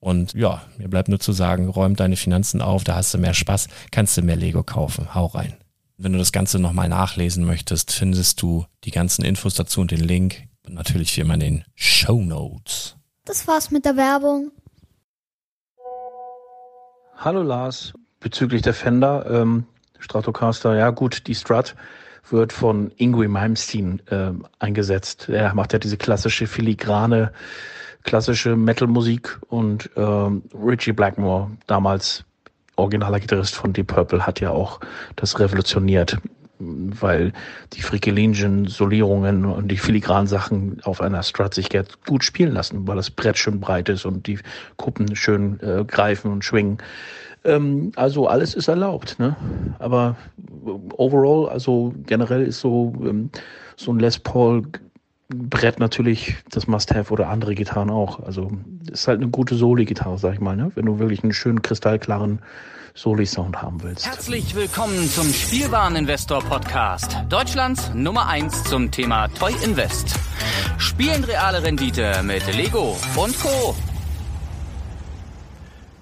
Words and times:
Und 0.00 0.34
ja, 0.34 0.62
mir 0.76 0.88
bleibt 0.88 1.08
nur 1.08 1.18
zu 1.18 1.32
sagen, 1.32 1.68
räum 1.68 1.96
deine 1.96 2.16
Finanzen 2.16 2.62
auf, 2.62 2.84
da 2.84 2.94
hast 2.94 3.12
du 3.14 3.18
mehr 3.18 3.34
Spaß, 3.34 3.68
kannst 3.90 4.16
du 4.16 4.22
mehr 4.22 4.36
Lego 4.36 4.62
kaufen. 4.62 5.14
Hau 5.14 5.26
rein. 5.26 5.56
Wenn 5.96 6.12
du 6.12 6.18
das 6.18 6.30
Ganze 6.30 6.60
nochmal 6.60 6.88
nachlesen 6.88 7.44
möchtest, 7.44 7.90
findest 7.90 8.40
du 8.40 8.66
die 8.84 8.92
ganzen 8.92 9.24
Infos 9.24 9.54
dazu 9.54 9.80
und 9.80 9.90
den 9.90 10.00
Link. 10.00 10.44
Und 10.64 10.74
natürlich 10.74 11.16
wie 11.16 11.22
immer 11.22 11.34
in 11.34 11.40
den 11.40 11.64
Show 11.74 12.20
Notes. 12.22 12.96
Das 13.24 13.48
war's 13.48 13.70
mit 13.70 13.84
der 13.84 13.96
Werbung. 13.96 14.52
Hallo 17.16 17.42
Lars, 17.42 17.94
bezüglich 18.20 18.62
der 18.62 18.74
Fender, 18.74 19.26
ähm, 19.28 19.66
Stratocaster, 19.98 20.76
ja 20.76 20.90
gut, 20.90 21.26
die 21.26 21.34
Strat 21.34 21.74
wird 22.30 22.52
von 22.52 22.92
Ingrid 22.96 23.28
Malmsteen 23.28 24.00
äh, 24.06 24.30
eingesetzt. 24.60 25.28
Er 25.28 25.52
macht 25.54 25.72
ja 25.72 25.80
diese 25.80 25.96
klassische 25.96 26.46
filigrane 26.46 27.32
klassische 28.04 28.56
Metal-Musik 28.56 29.38
und 29.48 29.90
ähm, 29.96 30.42
Richie 30.54 30.92
Blackmore, 30.92 31.50
damals 31.66 32.24
originaler 32.76 33.20
Gitarrist 33.20 33.54
von 33.54 33.72
Deep 33.72 33.88
Purple, 33.88 34.26
hat 34.26 34.40
ja 34.40 34.50
auch 34.50 34.80
das 35.16 35.38
revolutioniert, 35.38 36.18
weil 36.58 37.32
die 37.72 37.82
frickelinischen 37.82 38.66
Solierungen 38.66 39.44
und 39.44 39.68
die 39.68 39.76
filigranen 39.76 40.26
Sachen 40.26 40.80
auf 40.84 41.00
einer 41.00 41.22
Strat 41.22 41.54
sich 41.54 41.68
gut 42.06 42.24
spielen 42.24 42.52
lassen, 42.52 42.86
weil 42.86 42.96
das 42.96 43.10
Brett 43.10 43.38
schön 43.38 43.60
breit 43.60 43.88
ist 43.88 44.04
und 44.04 44.26
die 44.26 44.38
Kuppen 44.76 45.14
schön 45.14 45.60
äh, 45.60 45.84
greifen 45.84 46.32
und 46.32 46.44
schwingen. 46.44 46.78
Ähm, 47.44 47.92
also 47.96 48.26
alles 48.26 48.54
ist 48.54 48.68
erlaubt, 48.68 49.18
ne? 49.18 49.36
Aber 49.78 50.16
overall, 50.96 51.48
also 51.48 51.94
generell 52.06 52.42
ist 52.42 52.60
so 52.60 52.92
ähm, 53.04 53.30
so 53.76 53.92
ein 53.92 54.00
Les 54.00 54.18
Paul 54.18 54.62
Brett 55.34 55.78
natürlich 55.78 56.36
das 56.50 56.66
Must-Have 56.66 57.12
oder 57.12 57.28
andere 57.28 57.54
Gitarren 57.54 57.90
auch. 57.90 58.20
Also 58.20 58.50
ist 58.90 59.06
halt 59.08 59.20
eine 59.20 59.30
gute 59.30 59.56
Soli-Gitarre, 59.56 60.16
sag 60.16 60.32
ich 60.32 60.40
mal, 60.40 60.56
ne? 60.56 60.72
wenn 60.74 60.86
du 60.86 60.98
wirklich 60.98 61.22
einen 61.22 61.34
schönen 61.34 61.60
kristallklaren 61.60 62.40
Soli-Sound 62.94 63.60
haben 63.60 63.82
willst. 63.82 64.06
Herzlich 64.06 64.54
willkommen 64.54 65.06
zum 65.06 65.30
Spielwareninvestor-Podcast. 65.30 67.18
Deutschlands 67.28 67.92
Nummer 67.92 68.26
1 68.26 68.64
zum 68.64 68.90
Thema 68.90 69.28
Toy 69.28 69.52
Invest. 69.62 70.18
Spielen 70.78 71.22
reale 71.24 71.62
Rendite 71.62 72.22
mit 72.22 72.46
Lego 72.56 72.96
und 73.14 73.38
Co. 73.38 73.76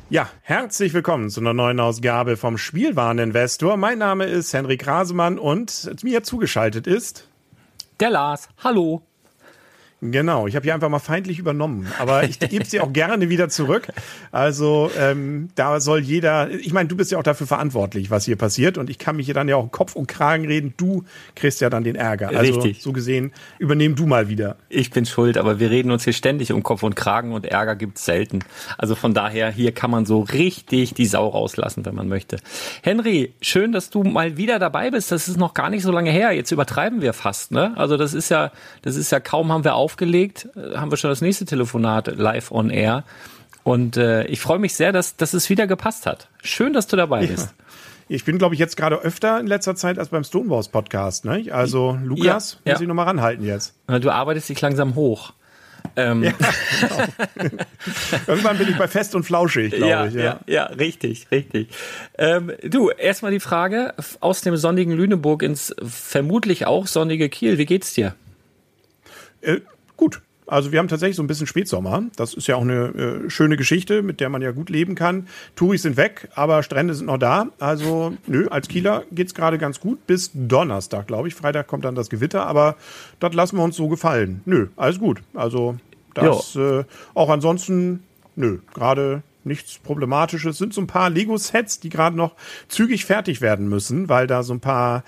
Ja, 0.08 0.28
herzlich 0.42 0.94
willkommen 0.94 1.30
zu 1.30 1.40
einer 1.40 1.52
neuen 1.52 1.80
Ausgabe 1.80 2.36
vom 2.36 2.58
Spielwareninvestor. 2.58 3.76
Mein 3.76 3.98
Name 3.98 4.26
ist 4.26 4.54
Henrik 4.54 4.86
Rasemann 4.86 5.40
und 5.40 5.90
mir 6.04 6.22
zugeschaltet 6.22 6.86
ist 6.86 7.26
der 7.98 8.10
Lars. 8.10 8.48
Hallo. 8.62 9.02
Genau, 10.02 10.46
ich 10.46 10.54
habe 10.56 10.64
hier 10.64 10.74
einfach 10.74 10.90
mal 10.90 10.98
feindlich 10.98 11.38
übernommen, 11.38 11.86
aber 11.98 12.24
ich 12.24 12.38
gebe 12.38 12.66
sie 12.66 12.80
auch 12.80 12.92
gerne 12.92 13.30
wieder 13.30 13.48
zurück. 13.48 13.88
Also 14.30 14.90
ähm, 14.98 15.48
da 15.54 15.80
soll 15.80 16.00
jeder, 16.00 16.50
ich 16.50 16.74
meine, 16.74 16.86
du 16.86 16.96
bist 16.96 17.12
ja 17.12 17.18
auch 17.18 17.22
dafür 17.22 17.46
verantwortlich, 17.46 18.10
was 18.10 18.26
hier 18.26 18.36
passiert 18.36 18.76
und 18.76 18.90
ich 18.90 18.98
kann 18.98 19.16
mich 19.16 19.24
hier 19.24 19.34
dann 19.34 19.48
ja 19.48 19.56
auch 19.56 19.70
Kopf 19.70 19.96
und 19.96 20.06
Kragen 20.06 20.46
reden. 20.46 20.74
Du 20.76 21.04
kriegst 21.34 21.62
ja 21.62 21.70
dann 21.70 21.82
den 21.82 21.96
Ärger. 21.96 22.28
Also 22.28 22.60
Richtig. 22.60 22.82
so 22.82 22.92
gesehen, 22.92 23.32
übernehm 23.58 23.96
du 23.96 24.04
mal 24.04 24.28
wieder. 24.28 24.56
Ich 24.68 24.90
bin 24.90 25.06
schuld, 25.06 25.38
aber 25.38 25.60
wir 25.60 25.70
reden 25.70 25.90
uns 25.90 26.04
hier 26.04 26.12
ständig 26.12 26.52
um 26.52 26.62
Kopf 26.62 26.82
und 26.82 26.94
Kragen 26.94 27.32
und 27.32 27.46
Ärger 27.46 27.74
gibt's 27.74 28.04
selten. 28.04 28.40
Also 28.76 28.96
von 28.96 29.14
daher, 29.14 29.50
hier 29.50 29.72
kann 29.72 29.90
man 29.90 30.04
so 30.04 30.20
richtig 30.20 30.92
die 30.92 31.06
Sau 31.06 31.26
rauslassen, 31.26 31.86
wenn 31.86 31.94
man 31.94 32.08
möchte. 32.08 32.36
Henry, 32.82 33.32
schön, 33.40 33.72
dass 33.72 33.88
du 33.88 34.04
mal 34.04 34.36
wieder 34.36 34.58
dabei 34.58 34.90
bist. 34.90 35.10
Das 35.10 35.26
ist 35.26 35.38
noch 35.38 35.54
gar 35.54 35.70
nicht 35.70 35.84
so 35.84 35.90
lange 35.90 36.10
her. 36.10 36.32
Jetzt 36.32 36.50
übertreiben 36.50 37.00
wir 37.00 37.14
fast, 37.14 37.50
ne? 37.50 37.72
Also 37.76 37.96
das 37.96 38.12
ist 38.12 38.28
ja, 38.28 38.52
das 38.82 38.96
ist 38.96 39.10
ja 39.10 39.20
kaum 39.20 39.50
haben 39.50 39.64
wir 39.64 39.74
auf 39.74 39.85
aufgelegt, 39.86 40.48
äh, 40.56 40.76
haben 40.76 40.90
wir 40.90 40.96
schon 40.96 41.10
das 41.10 41.20
nächste 41.20 41.44
Telefonat 41.44 42.08
live 42.16 42.50
on 42.50 42.70
air. 42.70 43.04
Und 43.62 43.96
äh, 43.96 44.24
ich 44.26 44.40
freue 44.40 44.58
mich 44.58 44.74
sehr, 44.74 44.90
dass, 44.92 45.16
dass 45.16 45.32
es 45.32 45.48
wieder 45.48 45.66
gepasst 45.68 46.06
hat. 46.06 46.28
Schön, 46.42 46.72
dass 46.72 46.88
du 46.88 46.96
dabei 46.96 47.26
bist. 47.26 47.54
Ich 48.08 48.24
bin, 48.24 48.38
glaube 48.38 48.54
ich, 48.54 48.60
jetzt 48.60 48.76
gerade 48.76 48.96
öfter 48.96 49.38
in 49.40 49.46
letzter 49.46 49.74
Zeit 49.76 49.98
als 49.98 50.08
beim 50.08 50.24
Stonewalls 50.24 50.68
Podcast. 50.68 51.24
Ne? 51.24 51.46
Also 51.52 51.98
Lukas, 52.04 52.24
Ja, 52.64 52.72
muss 52.72 52.78
ja. 52.78 52.80
ich 52.80 52.88
nochmal 52.88 53.06
ranhalten 53.06 53.44
jetzt. 53.44 53.74
Du 53.86 54.10
arbeitest 54.10 54.48
dich 54.48 54.60
langsam 54.60 54.94
hoch. 54.96 55.32
Ähm, 55.96 56.22
Ja, 56.24 56.32
genau. 56.80 56.96
Irgendwann 58.26 58.58
bin 58.58 58.68
ich 58.68 58.76
bei 58.76 58.88
Fest 58.88 59.14
und 59.14 59.22
Flauschig, 59.24 59.72
glaube 59.72 59.88
ja, 59.88 60.06
ich. 60.06 60.14
ja, 60.14 60.40
ja, 60.46 60.64
richtig, 60.66 61.28
richtig. 61.30 61.68
Ähm, 62.18 62.52
du, 62.62 62.90
erstmal 62.90 63.30
die 63.32 63.40
Frage 63.40 63.94
aus 64.20 64.40
dem 64.40 64.56
sonnigen 64.56 64.92
Lüneburg 64.92 65.42
ins 65.42 65.74
vermutlich 65.82 66.66
auch 66.66 66.86
sonnige 66.86 67.28
Kiel. 67.28 67.58
Wie 67.58 67.66
geht's 67.66 67.94
dir? 67.94 68.14
Also 70.46 70.72
wir 70.72 70.78
haben 70.78 70.88
tatsächlich 70.88 71.16
so 71.16 71.22
ein 71.22 71.26
bisschen 71.26 71.46
Spätsommer. 71.46 72.04
Das 72.16 72.34
ist 72.34 72.46
ja 72.46 72.56
auch 72.56 72.62
eine 72.62 72.86
äh, 73.26 73.30
schöne 73.30 73.56
Geschichte, 73.56 74.02
mit 74.02 74.20
der 74.20 74.28
man 74.28 74.42
ja 74.42 74.52
gut 74.52 74.70
leben 74.70 74.94
kann. 74.94 75.26
Touris 75.56 75.82
sind 75.82 75.96
weg, 75.96 76.28
aber 76.34 76.62
Strände 76.62 76.94
sind 76.94 77.06
noch 77.06 77.18
da. 77.18 77.48
Also 77.58 78.14
nö, 78.26 78.46
als 78.48 78.68
Kieler 78.68 79.04
geht's 79.10 79.34
gerade 79.34 79.58
ganz 79.58 79.80
gut 79.80 80.06
bis 80.06 80.30
Donnerstag, 80.34 81.06
glaube 81.06 81.28
ich. 81.28 81.34
Freitag 81.34 81.66
kommt 81.66 81.84
dann 81.84 81.94
das 81.94 82.10
Gewitter, 82.10 82.46
aber 82.46 82.76
das 83.18 83.34
lassen 83.34 83.56
wir 83.56 83.64
uns 83.64 83.76
so 83.76 83.88
gefallen. 83.88 84.40
Nö, 84.44 84.68
alles 84.76 84.98
gut. 84.98 85.20
Also 85.34 85.76
das 86.14 86.56
äh, 86.56 86.84
auch 87.14 87.28
ansonsten, 87.28 88.04
nö, 88.36 88.58
gerade 88.72 89.22
nichts 89.46 89.78
Problematisches. 89.78 90.58
Sind 90.58 90.74
so 90.74 90.80
ein 90.80 90.86
paar 90.86 91.08
Lego-Sets, 91.08 91.80
die 91.80 91.88
gerade 91.88 92.16
noch 92.16 92.34
zügig 92.68 93.04
fertig 93.04 93.40
werden 93.40 93.68
müssen, 93.68 94.08
weil 94.08 94.26
da 94.26 94.42
so 94.42 94.52
ein 94.52 94.60
paar 94.60 95.04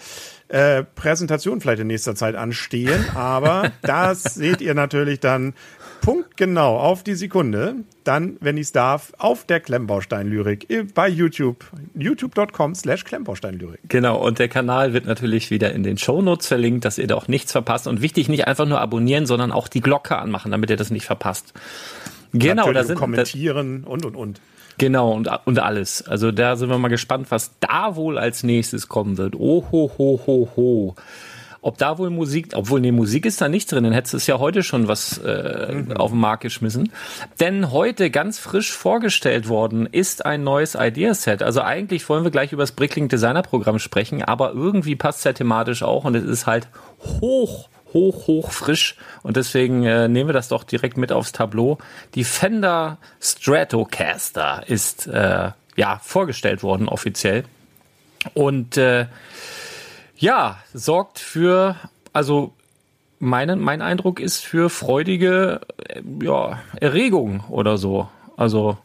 äh, 0.49 0.83
Präsentationen 0.83 1.61
vielleicht 1.61 1.81
in 1.81 1.87
nächster 1.87 2.15
Zeit 2.15 2.35
anstehen. 2.35 3.05
Aber 3.15 3.73
das 3.83 4.23
seht 4.23 4.61
ihr 4.61 4.75
natürlich 4.75 5.21
dann 5.21 5.55
punktgenau 6.00 6.79
auf 6.79 7.03
die 7.03 7.15
Sekunde. 7.15 7.77
Dann, 8.05 8.37
wenn 8.41 8.56
ich 8.56 8.62
es 8.62 8.73
darf, 8.73 9.12
auf 9.19 9.45
der 9.45 9.61
Klemmbaustein-Lyrik 9.61 10.95
bei 10.95 11.09
YouTube. 11.09 11.67
youtube.com 11.95 12.75
slash 12.75 13.05
Klemmbaustein-Lyrik. 13.05 13.81
Genau, 13.89 14.25
und 14.25 14.39
der 14.39 14.49
Kanal 14.49 14.95
wird 14.95 15.05
natürlich 15.05 15.50
wieder 15.50 15.73
in 15.73 15.83
den 15.83 15.99
Shownotes 15.99 16.47
verlinkt, 16.47 16.85
dass 16.85 16.99
ihr 16.99 17.06
da 17.06 17.17
auch 17.17 17.29
nichts 17.29 17.53
verpasst. 17.53 17.87
Und 17.87 18.01
wichtig, 18.01 18.29
nicht 18.29 18.47
einfach 18.47 18.67
nur 18.67 18.81
abonnieren, 18.81 19.27
sondern 19.27 19.53
auch 19.53 19.69
die 19.69 19.81
Glocke 19.81 20.17
anmachen, 20.17 20.51
damit 20.51 20.71
ihr 20.71 20.77
das 20.77 20.91
nicht 20.91 21.05
verpasst. 21.05 21.53
Genau, 22.33 22.73
da 22.73 22.85
sind 22.85 22.97
kommentieren 22.99 23.85
und 23.85 24.05
und 24.05 24.17
und. 24.17 24.41
Genau 24.79 25.13
und, 25.13 25.29
und 25.45 25.59
alles. 25.59 26.07
Also 26.07 26.33
da 26.33 26.57
sind 26.57 26.71
wir 26.71 26.79
mal 26.79 26.89
gespannt, 26.89 27.31
was 27.31 27.53
da 27.61 27.97
wohl 27.97 28.19
als 28.19 28.43
nächstes 28.43 28.89
kommen 28.89 29.19
wird. 29.19 29.35
Oh 29.37 29.65
ho 29.71 29.91
ho 29.99 30.21
ho 30.27 30.49
ho. 30.57 30.95
Ob 31.61 31.77
da 31.77 31.99
wohl 31.99 32.11
Musik, 32.11 32.53
obwohl 32.55 32.81
nee, 32.81 32.93
Musik 32.93 33.27
ist 33.27 33.41
da 33.41 33.49
nicht 33.49 33.71
drin, 33.71 33.83
dann 33.85 33.93
hättest 33.93 34.15
du 34.15 34.17
es 34.19 34.27
ja 34.29 34.39
heute 34.39 34.63
schon 34.63 34.87
was 34.87 35.19
äh, 35.19 35.85
auf 35.97 36.13
den 36.13 36.21
Markt 36.21 36.43
geschmissen. 36.43 36.93
Denn 37.41 37.73
heute 37.73 38.11
ganz 38.11 38.39
frisch 38.39 38.73
vorgestellt 38.73 39.49
worden 39.49 39.87
ist 39.87 40.25
ein 40.25 40.45
neues 40.45 40.77
Ideaset. 40.77 41.43
Also 41.43 41.63
eigentlich 41.63 42.09
wollen 42.09 42.23
wir 42.23 42.31
gleich 42.31 42.53
über 42.53 42.63
das 42.63 42.73
Bricklink 42.73 43.11
Designer 43.11 43.43
Programm 43.43 43.81
sprechen, 43.81 44.23
aber 44.23 44.53
irgendwie 44.53 44.95
passt 44.95 45.19
es 45.19 45.25
ja 45.25 45.33
thematisch 45.33 45.83
auch 45.83 46.05
und 46.05 46.15
es 46.15 46.25
ist 46.25 46.47
halt 46.47 46.69
hoch 47.21 47.69
hoch, 47.93 48.26
hoch 48.26 48.52
frisch 48.52 48.96
und 49.23 49.37
deswegen 49.37 49.85
äh, 49.85 50.08
nehmen 50.08 50.29
wir 50.29 50.35
das 50.35 50.49
doch 50.49 50.64
direkt 50.64 50.96
mit 50.96 51.12
aufs 51.12 51.32
Tableau. 51.32 51.79
Die 52.14 52.25
Fender 52.25 52.99
Stratocaster 53.20 54.64
ist 54.67 55.06
äh, 55.06 55.50
ja 55.76 56.00
vorgestellt 56.02 56.62
worden 56.62 56.88
offiziell 56.88 57.44
und 58.35 58.76
äh, 58.76 59.06
ja 60.17 60.58
sorgt 60.75 61.19
für 61.19 61.76
also 62.12 62.52
mein, 63.20 63.58
mein 63.58 63.82
Eindruck 63.82 64.20
ist 64.20 64.44
für 64.44 64.70
freudige 64.70 65.61
äh, 65.88 66.02
ja, 66.23 66.61
Erregung 66.81 67.44
oder 67.49 67.79
so. 67.79 68.08
Also 68.37 68.79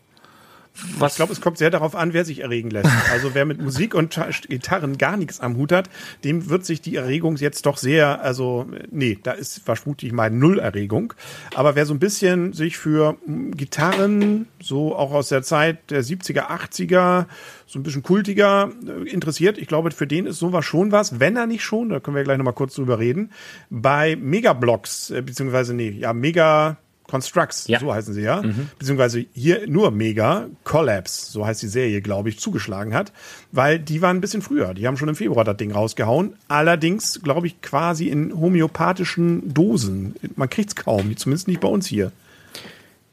was 0.97 1.13
Ich 1.13 1.15
glaube, 1.17 1.33
es 1.33 1.41
kommt 1.41 1.57
sehr 1.57 1.69
darauf 1.69 1.95
an, 1.95 2.13
wer 2.13 2.25
sich 2.25 2.39
erregen 2.39 2.69
lässt. 2.69 2.89
Also 3.11 3.33
wer 3.33 3.45
mit 3.45 3.61
Musik 3.61 3.93
und 3.93 4.13
Ta- 4.13 4.29
Gitarren 4.47 4.97
gar 4.97 5.17
nichts 5.17 5.39
am 5.39 5.55
Hut 5.57 5.71
hat, 5.71 5.89
dem 6.23 6.49
wird 6.49 6.65
sich 6.65 6.81
die 6.81 6.95
Erregung 6.95 7.35
jetzt 7.37 7.65
doch 7.65 7.77
sehr, 7.77 8.21
also 8.21 8.65
nee, 8.91 9.19
da 9.21 9.31
ist 9.33 9.61
vermutlich 9.63 10.11
mal 10.11 10.29
null 10.31 10.59
Erregung. 10.59 11.13
Aber 11.55 11.75
wer 11.75 11.85
so 11.85 11.93
ein 11.93 11.99
bisschen 11.99 12.53
sich 12.53 12.77
für 12.77 13.17
mm, 13.25 13.51
Gitarren, 13.51 14.47
so 14.61 14.95
auch 14.95 15.11
aus 15.11 15.29
der 15.29 15.43
Zeit 15.43 15.91
der 15.91 16.03
70er, 16.03 16.49
80er, 16.49 17.25
so 17.67 17.79
ein 17.79 17.83
bisschen 17.83 18.03
kultiger 18.03 18.71
äh, 18.87 19.09
interessiert, 19.09 19.57
ich 19.57 19.67
glaube, 19.67 19.91
für 19.91 20.07
den 20.07 20.25
ist 20.25 20.39
sowas 20.39 20.65
schon 20.65 20.91
was, 20.91 21.19
wenn 21.19 21.35
er 21.35 21.45
nicht 21.47 21.63
schon, 21.63 21.89
da 21.89 21.99
können 21.99 22.15
wir 22.15 22.23
gleich 22.23 22.37
nochmal 22.37 22.53
kurz 22.53 22.75
drüber 22.75 22.99
reden, 22.99 23.31
bei 23.69 24.15
Megablocks, 24.15 25.11
äh, 25.11 25.21
beziehungsweise 25.21 25.73
nee, 25.73 25.89
ja, 25.89 26.13
Mega 26.13 26.77
Constructs, 27.13 27.67
Ja. 27.67 27.79
so 27.79 27.93
heißen 27.93 28.15
sie 28.15 28.21
ja, 28.23 28.41
beziehungsweise 28.79 29.23
hier 29.35 29.67
nur 29.67 29.91
Mega 29.91 30.47
Collapse, 30.63 31.31
so 31.31 31.45
heißt 31.45 31.61
die 31.61 31.67
Serie, 31.67 32.01
glaube 32.01 32.29
ich, 32.29 32.39
zugeschlagen 32.39 32.95
hat, 32.95 33.11
weil 33.51 33.77
die 33.77 34.01
waren 34.01 34.17
ein 34.17 34.21
bisschen 34.21 34.41
früher. 34.41 34.73
Die 34.73 34.87
haben 34.87 34.97
schon 34.97 35.09
im 35.09 35.15
Februar 35.15 35.45
das 35.45 35.55
Ding 35.57 35.71
rausgehauen. 35.71 36.33
Allerdings, 36.47 37.21
glaube 37.21 37.45
ich, 37.45 37.61
quasi 37.61 38.07
in 38.07 38.33
homöopathischen 38.35 39.53
Dosen. 39.53 40.15
Man 40.35 40.49
kriegt's 40.49 40.75
kaum, 40.75 41.15
zumindest 41.15 41.47
nicht 41.47 41.61
bei 41.61 41.67
uns 41.67 41.85
hier. 41.85 42.11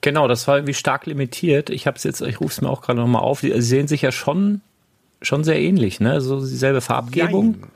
Genau, 0.01 0.29
das 0.29 0.49
war 0.49 0.57
irgendwie 0.57 0.73
stark 0.73 1.05
limitiert. 1.05 1.69
Ich 1.69 1.87
habe 1.87 1.99
es 1.99 2.05
jetzt, 2.05 2.23
ich 2.23 2.41
rufe 2.41 2.53
es 2.53 2.63
mir 2.63 2.71
auch 2.71 2.81
gerade 2.81 3.01
nochmal 3.01 3.21
auf. 3.21 3.41
Sie 3.41 3.53
sehen 3.61 3.87
sich 3.87 4.01
ja 4.01 4.13
schon, 4.13 4.63
schon 5.21 5.45
sehr 5.45 5.61
ähnlich, 5.61 6.01
ne? 6.01 6.23
So 6.23 6.41
dieselbe 6.41 6.81
Farbgebung. 6.81 7.57
Jein. 7.61 7.71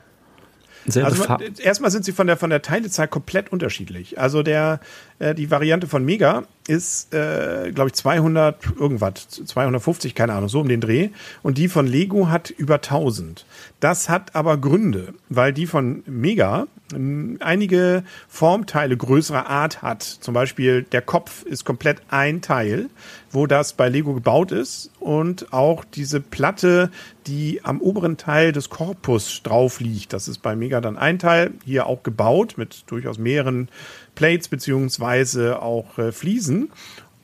Selbe 0.87 1.07
Also 1.07 1.25
erstmal 1.61 1.89
sind 1.89 2.05
sie 2.05 2.11
von 2.11 2.27
der 2.27 2.37
von 2.37 2.51
der 2.51 2.61
Teilezahl 2.61 3.07
komplett 3.07 3.51
unterschiedlich. 3.51 4.19
Also 4.19 4.43
der 4.43 4.79
die 5.19 5.49
Variante 5.49 5.87
von 5.87 6.03
Mega 6.03 6.43
ist 6.67 7.13
äh, 7.13 7.71
glaube 7.73 7.89
ich 7.89 7.93
200 7.93 8.57
irgendwas 8.77 9.27
250 9.29 10.15
keine 10.15 10.33
Ahnung 10.33 10.49
so 10.49 10.61
um 10.61 10.67
den 10.67 10.81
Dreh 10.81 11.09
und 11.43 11.57
die 11.57 11.67
von 11.67 11.87
Lego 11.87 12.29
hat 12.29 12.49
über 12.49 12.75
1000. 12.75 13.45
Das 13.79 14.09
hat 14.09 14.35
aber 14.35 14.57
Gründe, 14.57 15.13
weil 15.29 15.53
die 15.53 15.67
von 15.67 16.03
Mega 16.05 16.67
ähm, 16.93 17.37
einige 17.39 18.03
Formteile 18.27 18.97
größerer 18.97 19.47
Art 19.47 19.81
hat. 19.81 20.03
Zum 20.03 20.33
Beispiel 20.33 20.83
der 20.83 21.01
Kopf 21.01 21.43
ist 21.43 21.65
komplett 21.65 22.01
ein 22.09 22.41
Teil, 22.41 22.89
wo 23.31 23.47
das 23.47 23.73
bei 23.73 23.89
Lego 23.89 24.13
gebaut 24.13 24.51
ist 24.51 24.91
und 24.99 25.51
auch 25.53 25.83
diese 25.83 26.19
Platte, 26.19 26.91
die 27.27 27.61
am 27.63 27.81
oberen 27.81 28.17
Teil 28.17 28.51
des 28.51 28.69
Korpus 28.69 29.41
drauf 29.43 29.79
liegt. 29.79 30.13
Das 30.13 30.27
ist 30.27 30.41
bei 30.41 30.55
Mega 30.55 30.81
dann 30.81 30.97
ein 30.97 31.19
Teil, 31.19 31.51
hier 31.63 31.87
auch 31.87 32.03
gebaut 32.03 32.55
mit 32.57 32.83
durchaus 32.87 33.17
mehreren 33.17 33.69
Plates 34.15 34.47
beziehungsweise 34.47 35.61
auch 35.61 35.97
äh, 35.97 36.11
Fliesen. 36.11 36.69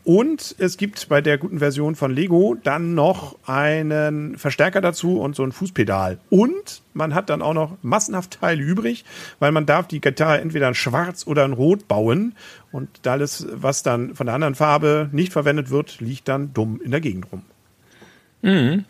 Und 0.04 0.56
es 0.58 0.78
gibt 0.78 1.10
bei 1.10 1.22
der 1.22 1.38
guten 1.38 1.60
Version 1.60 1.96
von 1.96 2.12
Lego 2.12 2.56
dann 2.64 2.96
noch 2.96 3.38
einen 3.46 4.38
Verstärker 4.38 4.82
dazu 4.82 5.20
und 5.20 5.36
so 5.36 5.44
ein 5.44 5.52
Fußpedal. 5.52 6.18
Und 6.32 6.82
man 6.94 7.14
hat 7.14 7.30
dann 7.30 7.44
auch 7.44 7.54
noch 7.54 7.78
massenhaft 7.84 8.40
Teile 8.40 8.64
übrig, 8.64 9.06
weil 9.38 9.52
man 9.52 9.68
darf 9.68 9.88
die 9.88 10.02
Gitarre 10.02 10.42
entweder 10.42 10.68
in 10.68 10.74
schwarz 10.74 11.28
oder 11.28 11.46
in 11.46 11.54
rot 11.54 11.88
bauen. 11.88 12.36
Und 12.72 13.06
alles, 13.08 13.46
was 13.52 13.84
dann 13.84 14.16
von 14.16 14.26
der 14.26 14.36
anderen 14.36 14.56
Farbe 14.56 15.10
nicht 15.12 15.32
verwendet 15.32 15.70
wird, 15.70 16.00
liegt 16.00 16.28
dann 16.28 16.52
dumm 16.54 16.82
in 16.84 16.90
der 16.90 17.02
Gegend 17.02 17.32
rum. 17.32 17.44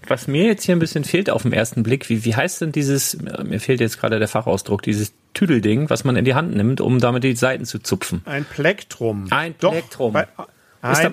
Was 0.08 0.28
mir 0.28 0.46
jetzt 0.46 0.64
hier 0.64 0.76
ein 0.76 0.80
bisschen 0.80 1.04
fehlt 1.04 1.30
auf 1.30 1.42
den 1.44 1.52
ersten 1.54 1.84
Blick, 1.84 2.10
wie, 2.10 2.24
wie 2.26 2.36
heißt 2.36 2.62
denn 2.62 2.72
dieses, 2.72 3.16
äh, 3.16 3.44
mir 3.44 3.60
fehlt 3.60 3.80
jetzt 3.82 4.00
gerade 4.00 4.18
der 4.20 4.28
Fachausdruck, 4.28 4.82
dieses 4.82 5.14
Tüdelding, 5.34 5.90
was 5.90 6.04
man 6.04 6.16
in 6.16 6.26
die 6.26 6.34
Hand 6.36 6.56
nimmt, 6.56 6.80
um 6.82 7.00
damit 7.00 7.24
die 7.24 7.36
Seiten 7.36 7.66
zu 7.66 7.80
zupfen. 7.80 8.22
Ein 8.26 8.46
Plektrum. 8.46 9.28
Ein 9.30 9.56
Doch, 9.60 9.72
Plektrum. 9.72 10.14
Bei, 10.14 10.28
da- 10.34 10.48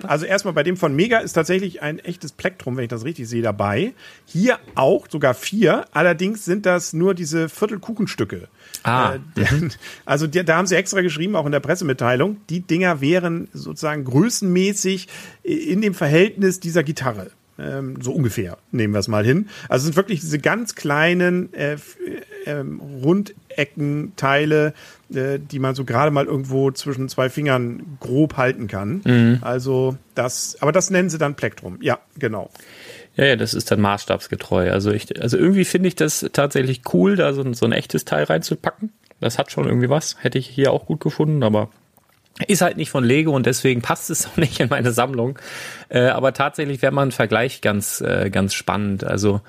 also 0.08 0.24
erstmal 0.24 0.54
bei 0.54 0.62
dem 0.62 0.76
von 0.78 0.94
Mega 0.96 1.18
ist 1.18 1.34
tatsächlich 1.34 1.82
ein 1.82 1.98
echtes 1.98 2.32
Plektrum, 2.32 2.76
wenn 2.76 2.84
ich 2.84 2.88
das 2.90 3.04
richtig 3.04 3.28
sehe, 3.28 3.42
dabei. 3.42 3.92
Hier 4.24 4.58
auch, 4.74 5.06
sogar 5.10 5.34
vier. 5.34 5.84
Allerdings 5.92 6.44
sind 6.46 6.64
das 6.64 6.92
nur 6.94 7.14
diese 7.14 7.48
Viertelkuchenstücke. 7.48 8.48
Ah, 8.84 9.14
Äh, 9.16 9.18
der- 9.36 9.48
also 10.06 10.26
die, 10.26 10.42
da 10.44 10.56
haben 10.56 10.66
sie 10.66 10.76
extra 10.76 11.00
geschrieben, 11.02 11.36
auch 11.36 11.44
in 11.44 11.52
der 11.52 11.60
Pressemitteilung, 11.60 12.38
die 12.48 12.60
Dinger 12.60 13.00
wären 13.00 13.48
sozusagen 13.52 14.04
größenmäßig 14.04 15.08
in 15.42 15.80
dem 15.82 15.94
Verhältnis 15.94 16.60
dieser 16.60 16.82
Gitarre. 16.82 17.30
Ähm, 17.58 18.00
so 18.00 18.12
ungefähr, 18.12 18.58
nehmen 18.70 18.94
wir 18.94 19.00
es 19.00 19.08
mal 19.08 19.24
hin. 19.24 19.48
Also 19.68 19.82
es 19.82 19.84
sind 19.86 19.96
wirklich 19.96 20.20
diese 20.20 20.38
ganz 20.38 20.74
kleinen 20.74 21.52
äh, 21.54 21.76
ähm, 22.46 22.80
Rundeckenteile, 23.02 24.74
äh, 25.12 25.38
die 25.38 25.58
man 25.58 25.74
so 25.74 25.84
gerade 25.84 26.10
mal 26.10 26.26
irgendwo 26.26 26.70
zwischen 26.70 27.08
zwei 27.08 27.28
Fingern 27.28 27.98
grob 28.00 28.36
halten 28.36 28.68
kann. 28.68 29.38
Also 29.42 29.96
das, 30.14 30.56
aber 30.60 30.72
das 30.72 30.90
nennen 30.90 31.10
sie 31.10 31.18
dann 31.18 31.34
Plektrum. 31.34 31.78
Ja, 31.80 31.98
genau. 32.18 32.50
Ja, 33.16 33.24
ja, 33.24 33.36
das 33.36 33.52
ist 33.52 33.72
dann 33.72 33.80
maßstabsgetreu. 33.80 34.70
Also 34.70 34.92
ich, 34.92 35.20
also 35.20 35.36
irgendwie 35.36 35.64
finde 35.64 35.88
ich 35.88 35.96
das 35.96 36.24
tatsächlich 36.32 36.82
cool, 36.92 37.16
da 37.16 37.32
so 37.32 37.42
ein, 37.42 37.52
so 37.52 37.66
ein 37.66 37.72
echtes 37.72 38.04
Teil 38.04 38.24
reinzupacken. 38.24 38.92
Das 39.18 39.38
hat 39.38 39.50
schon 39.50 39.66
irgendwie 39.66 39.90
was. 39.90 40.16
Hätte 40.22 40.38
ich 40.38 40.46
hier 40.46 40.72
auch 40.72 40.86
gut 40.86 41.00
gefunden, 41.00 41.42
aber 41.42 41.70
ist 42.46 42.62
halt 42.62 42.76
nicht 42.76 42.90
von 42.90 43.04
Lego 43.04 43.34
und 43.34 43.46
deswegen 43.46 43.82
passt 43.82 44.10
es 44.10 44.26
auch 44.26 44.36
nicht 44.36 44.60
in 44.60 44.68
meine 44.68 44.92
Sammlung. 44.92 45.38
Äh, 45.88 46.08
aber 46.08 46.32
tatsächlich 46.32 46.82
wäre 46.82 46.92
mal 46.92 47.06
ein 47.06 47.12
Vergleich 47.12 47.60
ganz, 47.60 48.00
äh, 48.00 48.30
ganz 48.30 48.54
spannend. 48.54 49.04
Also 49.04 49.40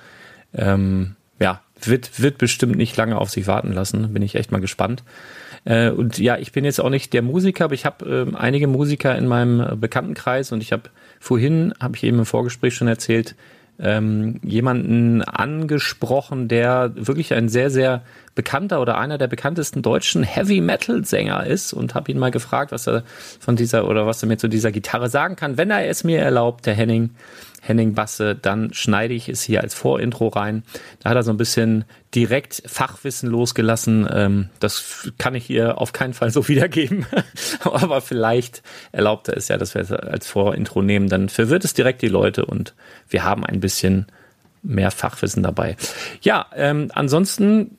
ähm, 0.54 1.16
ja, 1.40 1.62
wird, 1.82 2.22
wird 2.22 2.38
bestimmt 2.38 2.76
nicht 2.76 2.98
lange 2.98 3.18
auf 3.18 3.30
sich 3.30 3.48
warten 3.48 3.72
lassen. 3.72 4.14
Bin 4.14 4.24
ich 4.24 4.36
echt 4.36 4.52
mal 4.52 4.62
gespannt. 4.62 5.04
Äh, 5.66 5.90
und 5.90 6.18
ja, 6.18 6.38
ich 6.38 6.52
bin 6.52 6.66
jetzt 6.66 6.80
auch 6.80 6.90
nicht 6.90 7.14
der 7.14 7.22
Musiker, 7.22 7.66
aber 7.66 7.74
ich 7.74 7.86
habe 7.86 8.06
ähm, 8.06 8.36
einige 8.36 8.68
Musiker 8.68 9.18
in 9.18 9.28
meinem 9.28 9.62
äh, 9.62 9.76
Bekanntenkreis 9.76 10.52
und 10.52 10.62
ich 10.62 10.72
habe 10.72 10.90
vorhin, 11.20 11.74
habe 11.80 11.96
ich 11.96 12.04
eben 12.04 12.20
im 12.20 12.26
Vorgespräch 12.26 12.76
schon 12.76 12.88
erzählt, 12.88 13.36
ähm, 13.82 14.40
jemanden 14.44 15.22
angesprochen, 15.22 16.48
der 16.48 16.92
wirklich 16.96 17.34
ein 17.34 17.48
sehr, 17.48 17.70
sehr 17.70 18.04
bekannter 18.40 18.80
oder 18.80 18.98
einer 18.98 19.18
der 19.18 19.28
bekanntesten 19.28 19.82
deutschen 19.82 20.24
Heavy 20.24 20.62
Metal 20.62 21.04
Sänger 21.04 21.46
ist 21.46 21.74
und 21.74 21.94
habe 21.94 22.10
ihn 22.10 22.18
mal 22.18 22.32
gefragt, 22.32 22.72
was 22.72 22.88
er 22.88 23.04
von 23.38 23.58
dieser 23.58 23.86
oder 23.86 24.08
was 24.08 24.24
er 24.24 24.30
mir 24.30 24.38
zu 24.38 24.48
dieser 24.48 24.72
Gitarre 24.72 25.10
sagen 25.10 25.36
kann. 25.36 25.58
Wenn 25.58 25.70
er 25.70 25.90
es 25.90 26.06
mir 26.06 26.22
erlaubt, 26.22 26.66
der 26.66 26.74
Henning, 26.74 27.10
Henning 27.62 27.96
Basse, 27.96 28.36
dann 28.36 28.74
schneide 28.74 29.14
ich 29.14 29.28
es 29.28 29.42
hier 29.42 29.60
als 29.60 29.74
Vorintro 29.74 30.30
rein. 30.30 30.64
Da 31.02 31.10
hat 31.10 31.18
er 31.18 31.24
so 31.24 31.32
ein 31.32 31.38
bisschen 31.38 31.84
direkt 32.16 32.64
Fachwissen 32.66 33.30
losgelassen. 33.30 34.08
Ähm, 34.10 34.50
das 34.62 35.12
kann 35.18 35.36
ich 35.36 35.46
hier 35.46 35.78
auf 35.78 35.92
keinen 35.92 36.14
Fall 36.14 36.32
so 36.32 36.48
wiedergeben. 36.48 37.06
Aber 37.66 38.00
vielleicht 38.00 38.64
erlaubt 38.94 39.28
er 39.28 39.36
es 39.36 39.50
ja, 39.50 39.58
dass 39.58 39.74
wir 39.74 39.82
es 39.82 39.92
als 39.92 40.30
Vorintro 40.30 40.82
nehmen. 40.82 41.10
Dann 41.10 41.28
verwirrt 41.28 41.66
es 41.66 41.74
direkt 41.74 42.02
die 42.04 42.08
Leute 42.08 42.46
und 42.46 42.74
wir 43.10 43.26
haben 43.26 43.46
ein 43.46 43.60
bisschen 43.60 44.06
mehr 44.62 44.92
Fachwissen 44.92 45.44
dabei. 45.44 45.78
Ja, 46.22 46.46
ähm, 46.56 46.92
ansonsten, 46.94 47.78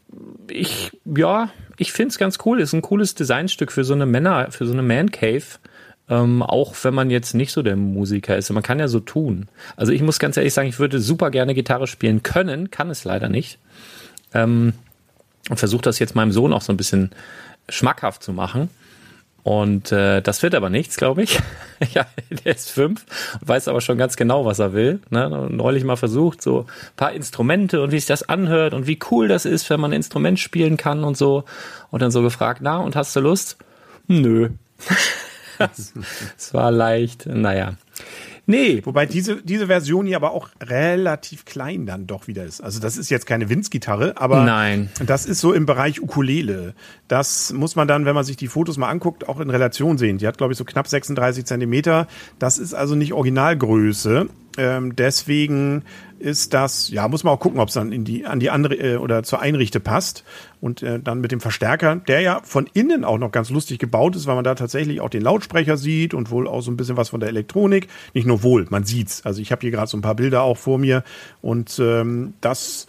ich, 0.48 0.92
ja, 1.04 1.50
ich 1.76 1.92
finde 1.92 2.10
es 2.10 2.18
ganz 2.18 2.38
cool. 2.44 2.60
Ist 2.60 2.72
ein 2.72 2.82
cooles 2.82 3.14
Designstück 3.14 3.72
für 3.72 3.84
so 3.84 3.94
eine 3.94 4.06
Männer, 4.06 4.50
für 4.50 4.66
so 4.66 4.72
eine 4.72 4.82
Man 4.82 5.10
Cave. 5.10 5.44
Ähm, 6.08 6.42
auch 6.42 6.74
wenn 6.82 6.92
man 6.92 7.08
jetzt 7.08 7.34
nicht 7.34 7.52
so 7.52 7.62
der 7.62 7.76
Musiker 7.76 8.36
ist. 8.36 8.50
Man 8.50 8.64
kann 8.64 8.80
ja 8.80 8.88
so 8.88 8.98
tun. 8.98 9.48
Also 9.76 9.92
ich 9.92 10.02
muss 10.02 10.18
ganz 10.18 10.36
ehrlich 10.36 10.52
sagen, 10.52 10.68
ich 10.68 10.80
würde 10.80 10.98
super 10.98 11.30
gerne 11.30 11.54
Gitarre 11.54 11.86
spielen 11.86 12.24
können, 12.24 12.70
kann 12.72 12.90
es 12.90 13.04
leider 13.04 13.28
nicht. 13.28 13.58
Ähm, 14.34 14.72
und 15.48 15.58
versuche 15.58 15.82
das 15.82 16.00
jetzt 16.00 16.16
meinem 16.16 16.32
Sohn 16.32 16.52
auch 16.52 16.62
so 16.62 16.72
ein 16.72 16.76
bisschen 16.76 17.10
schmackhaft 17.68 18.22
zu 18.22 18.32
machen. 18.32 18.68
Und 19.42 19.90
äh, 19.92 20.20
das 20.20 20.42
wird 20.42 20.54
aber 20.54 20.70
nichts, 20.70 20.96
glaube 20.96 21.22
ich. 21.22 21.38
ja, 21.94 22.06
der 22.44 22.54
ist 22.54 22.70
fünf 22.70 23.04
weiß 23.50 23.68
aber 23.68 23.80
schon 23.80 23.98
ganz 23.98 24.16
genau, 24.16 24.44
was 24.44 24.58
er 24.58 24.72
will. 24.72 25.00
Ne? 25.10 25.48
Neulich 25.50 25.84
mal 25.84 25.96
versucht, 25.96 26.42
so 26.42 26.66
paar 26.96 27.12
Instrumente 27.12 27.82
und 27.82 27.92
wie 27.92 27.98
sich 27.98 28.06
das 28.06 28.28
anhört 28.28 28.74
und 28.74 28.86
wie 28.86 28.98
cool 29.10 29.28
das 29.28 29.44
ist, 29.44 29.68
wenn 29.70 29.80
man 29.80 29.90
ein 29.90 29.96
Instrument 29.96 30.38
spielen 30.38 30.76
kann 30.76 31.04
und 31.04 31.16
so. 31.16 31.44
Und 31.90 32.00
dann 32.00 32.10
so 32.10 32.22
gefragt, 32.22 32.60
na, 32.62 32.78
und 32.78 32.96
hast 32.96 33.14
du 33.16 33.20
Lust? 33.20 33.58
Nö. 34.06 34.50
Es 36.38 36.54
war 36.54 36.70
leicht, 36.70 37.26
naja. 37.26 37.74
Nee. 38.46 38.80
Wobei 38.84 39.06
diese, 39.06 39.42
diese 39.42 39.68
Version 39.68 40.06
hier 40.06 40.16
aber 40.16 40.32
auch 40.32 40.48
relativ 40.60 41.44
klein 41.44 41.86
dann 41.86 42.06
doch 42.06 42.26
wieder 42.26 42.44
ist. 42.44 42.60
Also 42.60 42.80
das 42.80 42.96
ist 42.96 43.10
jetzt 43.10 43.26
keine 43.26 43.48
Winz-Gitarre, 43.48 44.14
aber 44.16 44.42
Nein. 44.42 44.90
das 45.06 45.26
ist 45.26 45.40
so 45.40 45.52
im 45.52 45.66
Bereich 45.66 46.02
Ukulele. 46.02 46.74
Das 47.06 47.52
muss 47.52 47.76
man 47.76 47.86
dann, 47.86 48.06
wenn 48.06 48.14
man 48.14 48.24
sich 48.24 48.36
die 48.36 48.48
Fotos 48.48 48.76
mal 48.76 48.88
anguckt, 48.88 49.28
auch 49.28 49.40
in 49.40 49.50
Relation 49.50 49.98
sehen. 49.98 50.18
Die 50.18 50.26
hat, 50.26 50.38
glaube 50.38 50.52
ich, 50.52 50.58
so 50.58 50.64
knapp 50.64 50.88
36 50.88 51.44
Zentimeter. 51.44 52.08
Das 52.38 52.58
ist 52.58 52.74
also 52.74 52.94
nicht 52.96 53.12
Originalgröße. 53.12 54.28
Ähm, 54.58 54.96
deswegen 54.96 55.84
ist 56.20 56.54
das, 56.54 56.90
ja, 56.90 57.08
muss 57.08 57.24
man 57.24 57.34
auch 57.34 57.40
gucken, 57.40 57.60
ob 57.60 57.68
es 57.68 57.74
dann 57.74 57.92
in 57.92 58.04
die, 58.04 58.26
an 58.26 58.40
die 58.40 58.50
andere 58.50 58.74
äh, 58.74 58.96
oder 58.96 59.22
zur 59.22 59.40
Einrichte 59.40 59.80
passt. 59.80 60.24
Und 60.60 60.82
äh, 60.82 61.00
dann 61.00 61.20
mit 61.20 61.32
dem 61.32 61.40
Verstärker, 61.40 61.96
der 61.96 62.20
ja 62.20 62.40
von 62.44 62.68
innen 62.74 63.04
auch 63.04 63.18
noch 63.18 63.32
ganz 63.32 63.48
lustig 63.48 63.78
gebaut 63.78 64.14
ist, 64.14 64.26
weil 64.26 64.34
man 64.34 64.44
da 64.44 64.54
tatsächlich 64.54 65.00
auch 65.00 65.08
den 65.08 65.22
Lautsprecher 65.22 65.78
sieht 65.78 66.12
und 66.12 66.30
wohl 66.30 66.46
auch 66.46 66.60
so 66.60 66.70
ein 66.70 66.76
bisschen 66.76 66.98
was 66.98 67.08
von 67.08 67.20
der 67.20 67.30
Elektronik. 67.30 67.88
Nicht 68.12 68.26
nur 68.26 68.42
wohl, 68.42 68.66
man 68.68 68.84
sieht's. 68.84 69.24
Also 69.24 69.40
ich 69.40 69.52
habe 69.52 69.62
hier 69.62 69.70
gerade 69.70 69.88
so 69.88 69.96
ein 69.96 70.02
paar 70.02 70.16
Bilder 70.16 70.42
auch 70.42 70.58
vor 70.58 70.78
mir 70.78 71.02
und 71.40 71.78
ähm, 71.78 72.34
das 72.42 72.86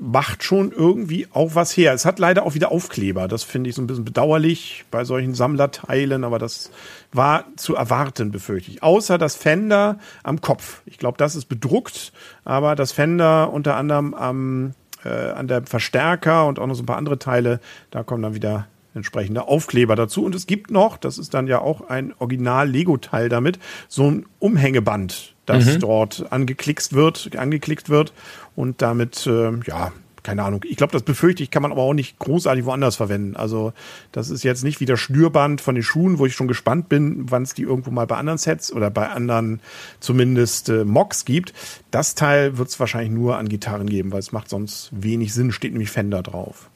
macht 0.00 0.44
schon 0.44 0.70
irgendwie 0.70 1.26
auch 1.32 1.54
was 1.54 1.76
her. 1.76 1.92
Es 1.92 2.04
hat 2.04 2.18
leider 2.18 2.44
auch 2.44 2.54
wieder 2.54 2.70
Aufkleber. 2.70 3.26
Das 3.26 3.42
finde 3.42 3.70
ich 3.70 3.76
so 3.76 3.82
ein 3.82 3.86
bisschen 3.86 4.04
bedauerlich 4.04 4.84
bei 4.90 5.04
solchen 5.04 5.34
Sammlerteilen, 5.34 6.24
aber 6.24 6.38
das 6.38 6.70
war 7.12 7.44
zu 7.56 7.74
erwarten, 7.74 8.30
befürchte 8.30 8.70
ich. 8.70 8.82
Außer 8.82 9.18
das 9.18 9.34
Fender 9.34 9.98
am 10.22 10.40
Kopf. 10.40 10.82
Ich 10.86 10.98
glaube, 10.98 11.18
das 11.18 11.34
ist 11.34 11.46
bedruckt, 11.46 12.12
aber 12.44 12.76
das 12.76 12.92
Fender 12.92 13.52
unter 13.52 13.76
anderem 13.76 14.14
am, 14.14 14.74
äh, 15.04 15.08
an 15.08 15.48
der 15.48 15.66
Verstärker 15.66 16.46
und 16.46 16.58
auch 16.58 16.66
noch 16.66 16.74
so 16.74 16.82
ein 16.84 16.86
paar 16.86 16.98
andere 16.98 17.18
Teile, 17.18 17.60
da 17.90 18.04
kommen 18.04 18.22
dann 18.22 18.34
wieder 18.34 18.68
entsprechende 18.94 19.48
Aufkleber 19.48 19.96
dazu. 19.96 20.24
Und 20.24 20.34
es 20.34 20.46
gibt 20.46 20.70
noch, 20.70 20.96
das 20.96 21.18
ist 21.18 21.34
dann 21.34 21.46
ja 21.46 21.60
auch 21.60 21.88
ein 21.88 22.14
Original-Lego-Teil 22.18 23.28
damit, 23.28 23.58
so 23.88 24.10
ein 24.10 24.26
Umhängeband, 24.38 25.34
das 25.48 25.66
mhm. 25.66 25.80
dort 25.80 26.26
angeklickt 26.30 26.92
wird, 26.92 27.36
angeklickt 27.36 27.88
wird 27.88 28.12
und 28.56 28.82
damit, 28.82 29.26
äh, 29.26 29.50
ja, 29.66 29.92
keine 30.22 30.42
Ahnung. 30.42 30.62
Ich 30.68 30.76
glaube, 30.76 30.92
das 30.92 31.02
befürchte 31.02 31.42
ich, 31.42 31.50
kann 31.50 31.62
man 31.62 31.72
aber 31.72 31.82
auch 31.82 31.94
nicht 31.94 32.18
großartig 32.18 32.66
woanders 32.66 32.96
verwenden. 32.96 33.34
Also 33.34 33.72
das 34.12 34.28
ist 34.28 34.42
jetzt 34.42 34.62
nicht 34.62 34.78
wie 34.80 34.84
das 34.84 35.00
Schnürband 35.00 35.60
von 35.60 35.74
den 35.74 35.82
Schuhen, 35.82 36.18
wo 36.18 36.26
ich 36.26 36.34
schon 36.34 36.48
gespannt 36.48 36.90
bin, 36.90 37.30
wann 37.30 37.44
es 37.44 37.54
die 37.54 37.62
irgendwo 37.62 37.90
mal 37.90 38.06
bei 38.06 38.16
anderen 38.16 38.38
Sets 38.38 38.70
oder 38.72 38.90
bei 38.90 39.08
anderen 39.08 39.60
zumindest 40.00 40.68
äh, 40.68 40.84
Mocks 40.84 41.24
gibt. 41.24 41.54
Das 41.90 42.14
Teil 42.14 42.58
wird 42.58 42.68
es 42.68 42.78
wahrscheinlich 42.78 43.12
nur 43.12 43.38
an 43.38 43.48
Gitarren 43.48 43.88
geben, 43.88 44.12
weil 44.12 44.20
es 44.20 44.32
macht 44.32 44.50
sonst 44.50 44.90
wenig 44.92 45.32
Sinn, 45.32 45.50
steht 45.50 45.72
nämlich 45.72 45.90
Fender 45.90 46.22
drauf. 46.22 46.68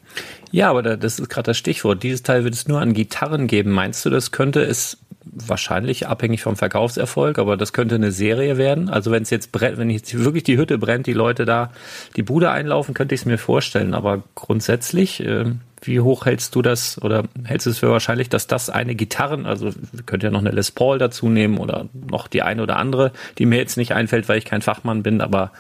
Ja, 0.51 0.71
aber 0.71 0.83
das 0.83 1.19
ist 1.19 1.29
gerade 1.29 1.47
das 1.47 1.59
Stichwort. 1.59 2.03
Dieses 2.03 2.23
Teil 2.23 2.45
wird 2.45 2.55
es 2.55 2.69
nur 2.69 2.81
an 2.81 2.93
Gitarren 2.95 3.47
geben. 3.47 3.71
Meinst 3.73 4.05
du, 4.05 4.11
das 4.11 4.31
könnte 4.31 4.63
es 4.63 4.99
wahrscheinlich 5.33 6.07
abhängig 6.07 6.43
vom 6.43 6.57
Verkaufserfolg, 6.57 7.39
aber 7.39 7.57
das 7.57 7.73
könnte 7.73 7.95
eine 7.95 8.13
Serie 8.13 8.59
werden. 8.59 8.91
Also 8.91 9.11
wenn 9.11 9.23
es 9.23 9.31
jetzt 9.31 9.51
brennt, 9.51 9.79
wenn 9.79 9.89
jetzt 9.89 10.17
wirklich 10.17 10.45
die 10.45 10.59
Hütte 10.59 10.77
brennt, 10.77 11.07
die 11.07 11.15
Leute 11.15 11.47
da 11.47 11.73
die 12.17 12.23
Bude 12.23 12.51
einlaufen, 12.51 12.95
könnte 12.95 13.15
ich 13.15 13.23
es 13.23 13.25
mir 13.25 13.39
vorstellen. 13.39 13.95
Aber 13.95 14.23
grundsätzlich, 14.35 15.21
äh, 15.21 15.47
wie 15.81 16.01
hoch 16.01 16.27
hältst 16.27 16.55
du 16.55 16.61
das 16.61 17.01
oder 17.01 17.25
hältst 17.45 17.67
du 17.67 17.71
es 17.71 17.79
für 17.79 17.91
wahrscheinlich, 17.91 18.29
dass 18.29 18.47
das 18.47 18.69
eine 18.69 18.95
Gitarren, 18.95 19.47
also 19.47 19.71
könnt 20.05 20.23
ja 20.23 20.31
noch 20.31 20.41
eine 20.41 20.51
Les 20.51 20.71
Paul 20.71 20.99
dazu 20.99 21.31
nehmen 21.31 21.57
oder 21.57 21.89
noch 21.93 22.29
die 22.29 22.43
eine 22.43 22.63
oder 22.63 22.77
andere, 22.77 23.11
die 23.39 23.47
mir 23.47 23.57
jetzt 23.57 23.79
nicht 23.79 23.93
einfällt, 23.93 24.29
weil 24.29 24.39
ich 24.39 24.45
kein 24.45 24.63
Fachmann 24.63 25.03
bin, 25.03 25.23
aber 25.23 25.51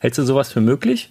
hältst 0.00 0.18
du 0.18 0.24
sowas 0.24 0.52
für 0.52 0.60
möglich? 0.60 1.10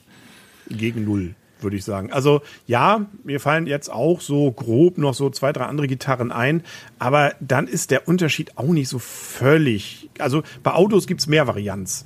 Gegen 0.69 1.05
null 1.05 1.36
würde 1.63 1.75
ich 1.75 1.84
sagen. 1.84 2.12
Also 2.12 2.41
ja, 2.67 3.05
mir 3.24 3.39
fallen 3.39 3.67
jetzt 3.67 3.91
auch 3.91 4.22
so 4.22 4.51
grob 4.51 4.98
noch 4.98 5.13
so 5.13 5.29
zwei, 5.29 5.51
drei 5.51 5.65
andere 5.65 5.88
Gitarren 5.88 6.32
ein, 6.32 6.63
aber 7.00 7.34
dann 7.39 7.67
ist 7.67 7.91
der 7.91 8.08
Unterschied 8.08 8.58
auch 8.58 8.72
nicht 8.72 8.89
so 8.89 9.00
völlig. 9.00 10.10
Also 10.20 10.43
bei 10.62 10.72
Autos 10.72 11.08
gibt's 11.08 11.27
mehr 11.27 11.48
Varianz. 11.48 12.05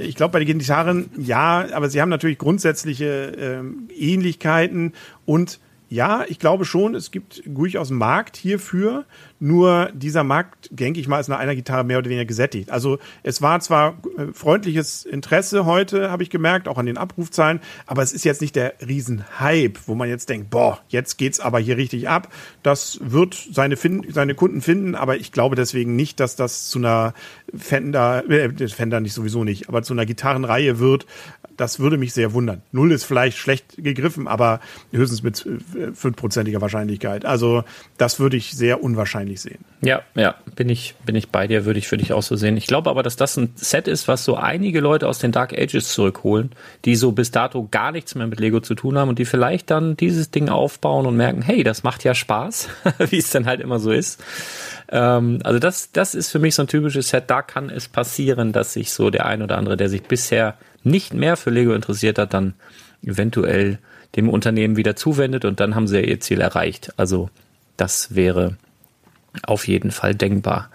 Ich 0.00 0.14
glaube, 0.14 0.32
bei 0.32 0.44
den 0.44 0.58
Gitarren 0.58 1.10
ja, 1.16 1.66
aber 1.72 1.90
sie 1.90 2.00
haben 2.00 2.08
natürlich 2.08 2.38
grundsätzliche 2.38 3.32
ähm, 3.38 3.88
Ähnlichkeiten 3.96 4.92
und 5.24 5.60
ja, 5.90 6.24
ich 6.28 6.38
glaube 6.38 6.66
schon, 6.66 6.94
es 6.94 7.10
gibt 7.10 7.42
durchaus 7.46 7.90
einen 7.90 7.98
Markt 7.98 8.36
hierfür. 8.36 9.06
Nur 9.40 9.90
dieser 9.94 10.24
Markt, 10.24 10.68
denke 10.72 10.98
ich 10.98 11.06
mal, 11.06 11.20
ist 11.20 11.28
nach 11.28 11.38
einer 11.38 11.54
Gitarre 11.54 11.84
mehr 11.84 11.98
oder 11.98 12.08
weniger 12.08 12.24
gesättigt. 12.24 12.70
Also 12.70 12.98
es 13.22 13.40
war 13.40 13.60
zwar 13.60 13.98
äh, 14.16 14.32
freundliches 14.32 15.04
Interesse 15.04 15.64
heute, 15.64 16.10
habe 16.10 16.22
ich 16.22 16.30
gemerkt, 16.30 16.66
auch 16.66 16.78
an 16.78 16.86
den 16.86 16.98
Abrufzahlen, 16.98 17.60
aber 17.86 18.02
es 18.02 18.12
ist 18.12 18.24
jetzt 18.24 18.40
nicht 18.40 18.56
der 18.56 18.74
Riesenhype, 18.86 19.80
wo 19.86 19.94
man 19.94 20.08
jetzt 20.08 20.28
denkt, 20.28 20.50
boah, 20.50 20.80
jetzt 20.88 21.18
geht's 21.18 21.38
aber 21.38 21.60
hier 21.60 21.76
richtig 21.76 22.08
ab. 22.08 22.32
Das 22.62 22.98
wird 23.02 23.34
seine, 23.52 23.76
seine 24.08 24.34
Kunden 24.34 24.60
finden, 24.60 24.94
aber 24.94 25.16
ich 25.16 25.30
glaube 25.30 25.54
deswegen 25.54 25.94
nicht, 25.94 26.18
dass 26.18 26.34
das 26.34 26.68
zu 26.68 26.78
einer 26.78 27.14
Fender, 27.56 28.28
äh, 28.28 28.68
Fender 28.68 29.00
nicht 29.00 29.14
sowieso 29.14 29.44
nicht, 29.44 29.68
aber 29.68 29.82
zu 29.82 29.92
einer 29.92 30.06
Gitarrenreihe 30.06 30.78
wird, 30.78 31.06
das 31.58 31.80
würde 31.80 31.98
mich 31.98 32.14
sehr 32.14 32.32
wundern. 32.32 32.62
Null 32.72 32.92
ist 32.92 33.04
vielleicht 33.04 33.36
schlecht 33.36 33.76
gegriffen, 33.76 34.28
aber 34.28 34.60
höchstens 34.92 35.22
mit 35.22 35.44
äh, 35.44 35.92
fünfprozentiger 35.92 36.60
Wahrscheinlichkeit. 36.60 37.24
Also 37.24 37.64
das 37.98 38.20
würde 38.20 38.36
ich 38.36 38.52
sehr 38.52 38.82
unwahrscheinlich 38.82 39.27
sehen. 39.36 39.64
Ja, 39.80 40.02
ja, 40.14 40.34
bin 40.56 40.68
ich, 40.68 40.94
bin 41.04 41.14
ich 41.14 41.28
bei 41.28 41.46
dir, 41.46 41.64
würde 41.64 41.78
ich 41.78 41.88
für 41.88 41.96
dich 41.96 42.12
auch 42.12 42.22
so 42.22 42.36
sehen. 42.36 42.56
Ich 42.56 42.66
glaube 42.66 42.90
aber, 42.90 43.02
dass 43.02 43.16
das 43.16 43.36
ein 43.36 43.52
Set 43.54 43.86
ist, 43.86 44.08
was 44.08 44.24
so 44.24 44.36
einige 44.36 44.80
Leute 44.80 45.08
aus 45.08 45.18
den 45.18 45.32
Dark 45.32 45.52
Ages 45.52 45.92
zurückholen, 45.92 46.50
die 46.84 46.96
so 46.96 47.12
bis 47.12 47.30
dato 47.30 47.68
gar 47.70 47.92
nichts 47.92 48.14
mehr 48.14 48.26
mit 48.26 48.40
Lego 48.40 48.60
zu 48.60 48.74
tun 48.74 48.98
haben 48.98 49.08
und 49.08 49.18
die 49.18 49.24
vielleicht 49.24 49.70
dann 49.70 49.96
dieses 49.96 50.30
Ding 50.30 50.48
aufbauen 50.48 51.06
und 51.06 51.16
merken, 51.16 51.42
hey, 51.42 51.62
das 51.62 51.82
macht 51.82 52.04
ja 52.04 52.14
Spaß, 52.14 52.68
wie 53.10 53.18
es 53.18 53.30
dann 53.30 53.46
halt 53.46 53.60
immer 53.60 53.78
so 53.78 53.90
ist. 53.90 54.22
Ähm, 54.90 55.40
also 55.44 55.58
das, 55.58 55.92
das 55.92 56.14
ist 56.14 56.30
für 56.30 56.38
mich 56.38 56.54
so 56.54 56.62
ein 56.62 56.68
typisches 56.68 57.10
Set. 57.10 57.24
Da 57.28 57.42
kann 57.42 57.70
es 57.70 57.88
passieren, 57.88 58.52
dass 58.52 58.72
sich 58.72 58.92
so 58.92 59.10
der 59.10 59.26
ein 59.26 59.42
oder 59.42 59.58
andere, 59.58 59.76
der 59.76 59.88
sich 59.88 60.02
bisher 60.02 60.56
nicht 60.82 61.14
mehr 61.14 61.36
für 61.36 61.50
Lego 61.50 61.72
interessiert 61.72 62.18
hat, 62.18 62.34
dann 62.34 62.54
eventuell 63.02 63.78
dem 64.16 64.28
Unternehmen 64.28 64.76
wieder 64.76 64.96
zuwendet 64.96 65.44
und 65.44 65.60
dann 65.60 65.74
haben 65.74 65.86
sie 65.86 65.96
ja 65.96 66.02
ihr 66.02 66.20
Ziel 66.20 66.40
erreicht. 66.40 66.92
Also 66.96 67.30
das 67.76 68.14
wäre 68.14 68.56
auf 69.42 69.66
jeden 69.68 69.90
Fall 69.90 70.14
denkbar. 70.14 70.70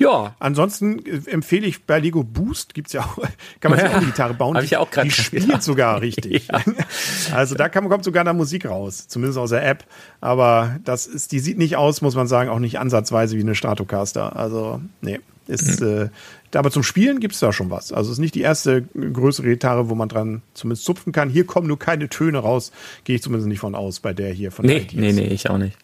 Ja. 0.00 0.34
Ansonsten 0.38 1.04
äh, 1.04 1.30
empfehle 1.30 1.66
ich 1.66 1.84
bei 1.84 2.00
Lego 2.00 2.24
Boost 2.24 2.72
gibt's 2.72 2.94
ja 2.94 3.02
auch, 3.02 3.18
kann 3.60 3.70
man 3.70 3.80
sich 3.80 3.88
auch 3.88 3.94
eine 3.94 4.06
Gitarre 4.06 4.34
bauen. 4.34 4.56
Hab 4.56 4.64
ich 4.64 4.76
auch 4.78 4.88
die 4.90 5.10
spielt 5.10 5.46
gedacht. 5.46 5.62
sogar 5.62 6.00
richtig. 6.00 6.30
Ja. 6.50 6.60
Also 7.34 7.54
da 7.54 7.68
kann, 7.68 7.88
kommt 7.88 8.04
sogar 8.04 8.24
da 8.24 8.32
Musik 8.32 8.66
raus, 8.66 9.06
zumindest 9.06 9.38
aus 9.38 9.50
der 9.50 9.66
App. 9.66 9.84
Aber 10.20 10.78
das 10.84 11.06
ist, 11.06 11.32
die 11.32 11.38
sieht 11.38 11.58
nicht 11.58 11.76
aus, 11.76 12.00
muss 12.00 12.14
man 12.14 12.26
sagen, 12.26 12.48
auch 12.48 12.58
nicht 12.58 12.78
ansatzweise 12.78 13.36
wie 13.36 13.42
eine 13.42 13.54
Stratocaster. 13.54 14.36
Also, 14.36 14.80
nee. 15.00 15.20
Ist, 15.46 15.80
mhm. 15.80 16.10
äh, 16.52 16.56
aber 16.56 16.70
zum 16.70 16.82
Spielen 16.82 17.20
gibt's 17.20 17.40
da 17.40 17.52
schon 17.52 17.70
was. 17.70 17.92
Also 17.92 18.10
es 18.10 18.14
ist 18.14 18.20
nicht 18.20 18.34
die 18.34 18.40
erste 18.40 18.82
größere 18.82 19.48
Gitarre, 19.48 19.90
wo 19.90 19.94
man 19.94 20.08
dran 20.08 20.42
zumindest 20.54 20.84
zupfen 20.84 21.12
kann. 21.12 21.28
Hier 21.28 21.44
kommen 21.44 21.66
nur 21.66 21.78
keine 21.78 22.08
Töne 22.08 22.38
raus, 22.38 22.72
gehe 23.04 23.16
ich 23.16 23.22
zumindest 23.22 23.48
nicht 23.48 23.60
von 23.60 23.74
aus, 23.74 24.00
bei 24.00 24.12
der 24.12 24.32
hier 24.32 24.50
von 24.50 24.64
Nee, 24.64 24.86
nee, 24.92 25.12
nee, 25.12 25.26
ich 25.26 25.50
auch 25.50 25.58
nicht. 25.58 25.76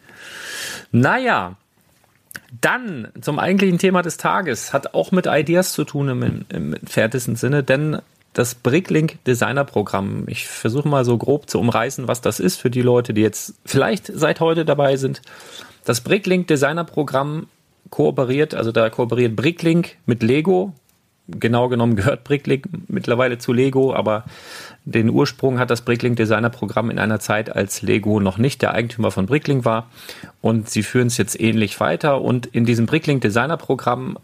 Naja, 0.90 1.56
Dann 2.60 3.08
zum 3.20 3.38
eigentlichen 3.38 3.78
Thema 3.78 4.02
des 4.02 4.16
Tages, 4.16 4.72
hat 4.72 4.94
auch 4.94 5.12
mit 5.12 5.26
Ideas 5.26 5.72
zu 5.72 5.84
tun 5.84 6.08
im, 6.08 6.44
im 6.48 6.74
entferntesten 6.74 7.36
Sinne, 7.36 7.62
denn 7.62 7.98
das 8.32 8.54
Bricklink 8.54 9.24
Designer 9.24 9.64
Programm. 9.64 10.24
Ich 10.26 10.46
versuche 10.46 10.88
mal 10.88 11.04
so 11.04 11.16
grob 11.16 11.48
zu 11.48 11.58
umreißen, 11.58 12.06
was 12.06 12.20
das 12.20 12.38
ist 12.38 12.60
für 12.60 12.70
die 12.70 12.82
Leute, 12.82 13.14
die 13.14 13.22
jetzt 13.22 13.54
vielleicht 13.64 14.06
seit 14.06 14.40
heute 14.40 14.64
dabei 14.64 14.96
sind. 14.96 15.22
Das 15.84 16.02
Bricklink 16.02 16.46
Designer 16.46 16.84
Programm 16.84 17.46
kooperiert, 17.88 18.54
also 18.54 18.72
da 18.72 18.90
kooperiert 18.90 19.36
Bricklink 19.36 19.96
mit 20.04 20.22
Lego. 20.22 20.74
Genau 21.28 21.68
genommen 21.68 21.96
gehört 21.96 22.24
Bricklink 22.24 22.68
mittlerweile 22.88 23.38
zu 23.38 23.52
Lego, 23.52 23.92
aber 23.92 24.24
den 24.84 25.10
Ursprung 25.10 25.58
hat 25.58 25.70
das 25.70 25.82
Bricklink 25.82 26.16
Designer 26.16 26.50
Programm 26.50 26.90
in 26.90 27.00
einer 27.00 27.18
Zeit, 27.18 27.54
als 27.54 27.82
Lego 27.82 28.20
noch 28.20 28.38
nicht 28.38 28.62
der 28.62 28.72
Eigentümer 28.72 29.10
von 29.10 29.26
Bricklink 29.26 29.64
war. 29.64 29.90
Und 30.40 30.70
sie 30.70 30.84
führen 30.84 31.08
es 31.08 31.16
jetzt 31.16 31.40
ähnlich 31.40 31.80
weiter. 31.80 32.20
Und 32.20 32.46
in 32.46 32.64
diesem 32.64 32.86
Bricklink 32.86 33.22
Designer 33.22 33.56
Programm 33.56 34.18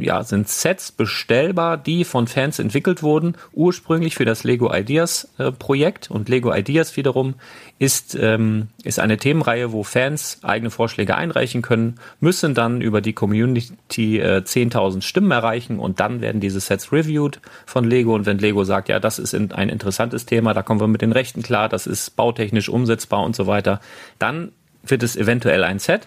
ja, 0.00 0.22
sind 0.22 0.48
Sets 0.48 0.92
bestellbar, 0.92 1.76
die 1.76 2.04
von 2.04 2.26
Fans 2.26 2.58
entwickelt 2.58 3.02
wurden, 3.02 3.36
ursprünglich 3.52 4.14
für 4.14 4.24
das 4.24 4.44
Lego 4.44 4.72
Ideas 4.74 5.28
äh, 5.38 5.52
Projekt. 5.52 6.10
Und 6.10 6.28
Lego 6.28 6.52
Ideas 6.52 6.96
wiederum 6.96 7.34
ist, 7.78 8.16
ähm, 8.20 8.68
ist 8.82 8.98
eine 8.98 9.16
Themenreihe, 9.16 9.72
wo 9.72 9.82
Fans 9.82 10.40
eigene 10.42 10.70
Vorschläge 10.70 11.16
einreichen 11.16 11.62
können, 11.62 11.96
müssen 12.20 12.54
dann 12.54 12.80
über 12.80 13.00
die 13.00 13.12
Community 13.12 14.18
äh, 14.18 14.42
10.000 14.44 15.02
Stimmen 15.02 15.30
erreichen 15.30 15.78
und 15.78 16.00
dann 16.00 16.20
werden 16.20 16.40
diese 16.40 16.60
Sets 16.60 16.92
reviewed 16.92 17.40
von 17.66 17.84
Lego. 17.84 18.14
Und 18.14 18.26
wenn 18.26 18.38
Lego 18.38 18.64
sagt, 18.64 18.88
ja, 18.88 18.98
das 19.00 19.18
ist 19.18 19.34
ein 19.34 19.68
interessantes 19.68 20.26
Thema, 20.26 20.54
da 20.54 20.62
kommen 20.62 20.80
wir 20.80 20.88
mit 20.88 21.02
den 21.02 21.12
Rechten 21.12 21.42
klar, 21.42 21.68
das 21.68 21.86
ist 21.86 22.16
bautechnisch 22.16 22.68
umsetzbar 22.68 23.22
und 23.22 23.36
so 23.36 23.46
weiter, 23.46 23.80
dann 24.18 24.52
wird 24.82 25.02
es 25.02 25.16
eventuell 25.16 25.64
ein 25.64 25.78
Set 25.78 26.06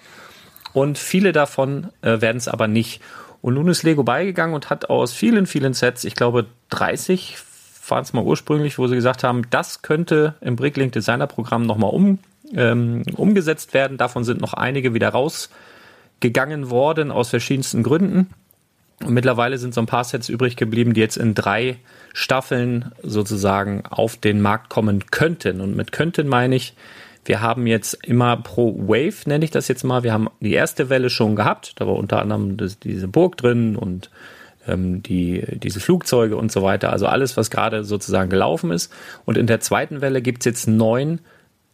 und 0.74 0.98
viele 0.98 1.32
davon 1.32 1.90
äh, 2.02 2.22
werden 2.22 2.38
es 2.38 2.48
aber 2.48 2.68
nicht. 2.68 3.02
Und 3.42 3.56
nun 3.56 3.68
ist 3.70 3.84
Lego 3.84 4.04
beigegangen 4.04 4.54
und 4.56 4.70
hat 4.70 4.90
aus 4.90 5.14
vielen, 5.14 5.48
vielen 5.48 5.74
Sets, 5.74 6.04
ich 6.04 6.16
glaube 6.16 6.46
30 6.70 7.38
waren 7.88 8.04
es 8.04 8.14
mal 8.14 8.24
ursprünglich, 8.24 8.78
wo 8.78 8.88
sie 8.88 8.96
gesagt 8.96 9.24
haben, 9.24 9.50
das 9.50 9.82
könnte 9.82 10.36
im 10.42 10.56
Bricklink 10.56 10.94
Designer 10.94 11.28
Programm 11.28 11.66
nochmal 11.66 11.92
um, 11.92 12.20
ähm, 12.56 13.04
umgesetzt 13.16 13.74
werden. 13.74 13.98
Davon 13.98 14.24
sind 14.24 14.40
noch 14.40 14.54
einige 14.54 14.94
wieder 14.94 15.10
rausgegangen 15.10 16.70
worden 16.70 17.12
aus 17.12 17.30
verschiedensten 17.30 17.84
Gründen. 17.84 18.30
Und 19.04 19.14
mittlerweile 19.14 19.58
sind 19.58 19.74
so 19.74 19.82
ein 19.82 19.88
paar 19.88 20.04
Sets 20.04 20.30
übrig 20.30 20.56
geblieben, 20.56 20.94
die 20.94 21.02
jetzt 21.02 21.18
in 21.18 21.34
drei 21.34 21.78
Staffeln 22.14 22.92
sozusagen 23.02 23.84
auf 23.90 24.16
den 24.16 24.42
Markt 24.42 24.70
kommen 24.70 25.06
könnten. 25.10 25.60
Und 25.60 25.76
mit 25.76 25.92
könnten 25.92 26.28
meine 26.28 26.56
ich, 26.56 26.74
wir 27.26 27.42
haben 27.42 27.68
jetzt 27.68 28.06
immer 28.06 28.38
pro 28.38 28.76
Wave, 28.88 29.28
nenne 29.28 29.46
ich 29.46 29.52
das 29.52 29.68
jetzt 29.68 29.84
mal, 29.84 30.04
wir 30.04 30.14
haben 30.14 30.30
die 30.40 30.54
erste 30.54 30.90
Welle 30.90 31.10
schon 31.10 31.36
gehabt. 31.36 31.74
Da 31.76 31.86
war 31.88 31.96
unter 31.96 32.20
anderem 32.20 32.58
das, 32.58 32.80
diese 32.80 33.08
Burg 33.08 33.38
drin 33.38 33.76
und 33.76 34.10
ähm, 34.68 35.04
die, 35.04 35.46
diese 35.60 35.80
Flugzeuge 35.80 36.36
und 36.36 36.52
so 36.52 36.64
weiter. 36.64 36.92
Also 36.92 37.06
alles, 37.08 37.38
was 37.38 37.52
gerade 37.52 37.84
sozusagen 37.84 38.30
gelaufen 38.30 38.72
ist. 38.72 38.92
Und 39.26 39.38
in 39.38 39.48
der 39.48 39.60
zweiten 39.60 40.02
Welle 40.02 40.22
gibt's 40.22 40.46
jetzt 40.46 40.68
neun, 40.68 41.20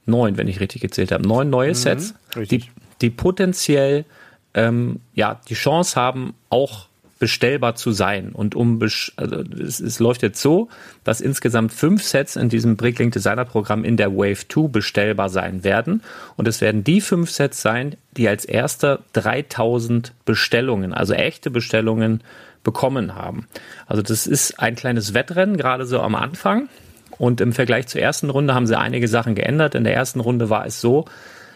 neun, 0.06 0.38
wenn 0.38 0.48
ich 0.48 0.60
richtig 0.60 0.82
gezählt 0.82 1.12
habe, 1.12 1.28
neun 1.28 1.50
neue 1.50 1.70
mhm, 1.70 1.76
Sets, 1.76 2.14
die, 2.36 2.64
die 3.02 3.10
potenziell 3.10 4.06
ähm, 4.54 5.00
ja 5.14 5.40
die 5.48 5.54
Chance 5.54 5.96
haben, 6.00 6.34
auch 6.50 6.87
bestellbar 7.20 7.76
zu 7.76 7.92
sein. 7.92 8.32
Und 8.32 8.56
um 8.56 8.82
also 8.82 9.44
es, 9.60 9.80
es 9.80 10.00
läuft 10.00 10.22
jetzt 10.22 10.42
so, 10.42 10.70
dass 11.04 11.22
insgesamt 11.22 11.74
fünf 11.74 12.04
Sets 12.04 12.36
in 12.36 12.50
diesem 12.50 12.78
Bricklink 12.78 13.14
Designer 13.14 13.46
Programm 13.46 13.84
in 13.84 13.98
der 13.98 14.16
Wave 14.16 14.48
2 14.48 14.68
bestellbar 14.68 15.30
sein 15.30 15.64
werden. 15.64 16.02
Und 16.36 16.48
es 16.48 16.62
werden 16.62 16.84
die 16.84 17.02
fünf 17.02 17.32
Sets 17.32 17.62
sein, 17.62 17.96
die 18.16 18.28
als 18.28 18.46
erster 18.46 19.00
3000 19.14 20.14
Bestellungen, 20.26 20.94
also 20.94 21.14
echte 21.14 21.50
Bestellungen 21.50 22.22
bekommen 22.64 23.16
haben. 23.16 23.48
Also 23.86 24.02
das 24.02 24.28
ist 24.28 24.60
ein 24.60 24.76
kleines 24.76 25.14
Wettrennen, 25.14 25.58
gerade 25.58 25.86
so 25.86 26.02
am 26.02 26.16
Anfang. 26.16 26.70
Und 27.18 27.42
im 27.42 27.54
Vergleich 27.54 27.88
zur 27.88 28.02
ersten 28.02 28.30
Runde 28.30 28.54
haben 28.54 28.68
sie 28.68 28.78
einige 28.78 29.08
Sachen 29.08 29.34
geändert. 29.34 29.74
In 29.74 29.84
der 29.84 29.96
ersten 29.96 30.20
Runde 30.20 30.50
war 30.50 30.66
es 30.66 30.82
so, 30.82 31.06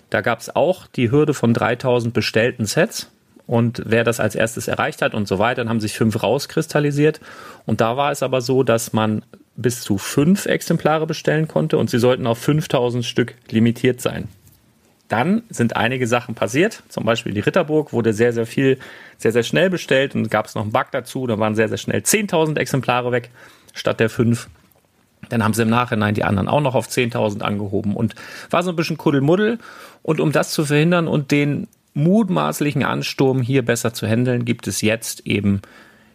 da 0.09 0.21
gab 0.21 0.39
es 0.39 0.55
auch 0.55 0.87
die 0.87 1.11
Hürde 1.11 1.33
von 1.33 1.53
3000 1.53 2.13
bestellten 2.13 2.65
Sets 2.65 3.11
und 3.51 3.81
wer 3.85 4.05
das 4.05 4.21
als 4.21 4.33
erstes 4.33 4.69
erreicht 4.69 5.01
hat 5.01 5.13
und 5.13 5.27
so 5.27 5.37
weiter, 5.37 5.57
dann 5.57 5.67
haben 5.67 5.81
sich 5.81 5.97
fünf 5.97 6.23
rauskristallisiert. 6.23 7.19
Und 7.65 7.81
da 7.81 7.97
war 7.97 8.09
es 8.09 8.23
aber 8.23 8.39
so, 8.39 8.63
dass 8.63 8.93
man 8.93 9.23
bis 9.57 9.81
zu 9.81 9.97
fünf 9.97 10.45
Exemplare 10.45 11.05
bestellen 11.05 11.49
konnte 11.49 11.77
und 11.77 11.89
sie 11.89 11.99
sollten 11.99 12.27
auf 12.27 12.37
5000 12.37 13.03
Stück 13.03 13.35
limitiert 13.49 13.99
sein. 13.99 14.29
Dann 15.09 15.43
sind 15.49 15.75
einige 15.75 16.07
Sachen 16.07 16.33
passiert, 16.33 16.81
zum 16.87 17.03
Beispiel 17.03 17.33
die 17.33 17.41
Ritterburg 17.41 17.91
wurde 17.91 18.13
sehr, 18.13 18.31
sehr 18.31 18.45
viel, 18.45 18.79
sehr, 19.17 19.33
sehr 19.33 19.43
schnell 19.43 19.69
bestellt 19.69 20.15
und 20.15 20.31
gab 20.31 20.45
es 20.45 20.55
noch 20.55 20.61
einen 20.61 20.71
Bug 20.71 20.87
dazu, 20.93 21.27
da 21.27 21.37
waren 21.37 21.55
sehr, 21.55 21.67
sehr 21.67 21.77
schnell 21.77 21.99
10.000 21.99 22.57
Exemplare 22.57 23.11
weg 23.11 23.31
statt 23.73 23.99
der 23.99 24.09
fünf. 24.09 24.47
Dann 25.27 25.43
haben 25.43 25.53
sie 25.53 25.63
im 25.63 25.69
Nachhinein 25.69 26.13
die 26.13 26.23
anderen 26.23 26.47
auch 26.47 26.61
noch 26.61 26.73
auf 26.73 26.87
10.000 26.87 27.41
angehoben 27.41 27.97
und 27.97 28.15
war 28.49 28.63
so 28.63 28.69
ein 28.69 28.77
bisschen 28.77 28.97
Kuddelmuddel. 28.97 29.59
Und 30.03 30.21
um 30.21 30.31
das 30.31 30.51
zu 30.51 30.63
verhindern 30.63 31.09
und 31.09 31.31
den 31.31 31.67
mutmaßlichen 31.93 32.83
Ansturm 32.83 33.41
hier 33.41 33.63
besser 33.63 33.93
zu 33.93 34.07
handeln, 34.07 34.45
gibt 34.45 34.67
es 34.67 34.81
jetzt 34.81 35.25
eben 35.27 35.61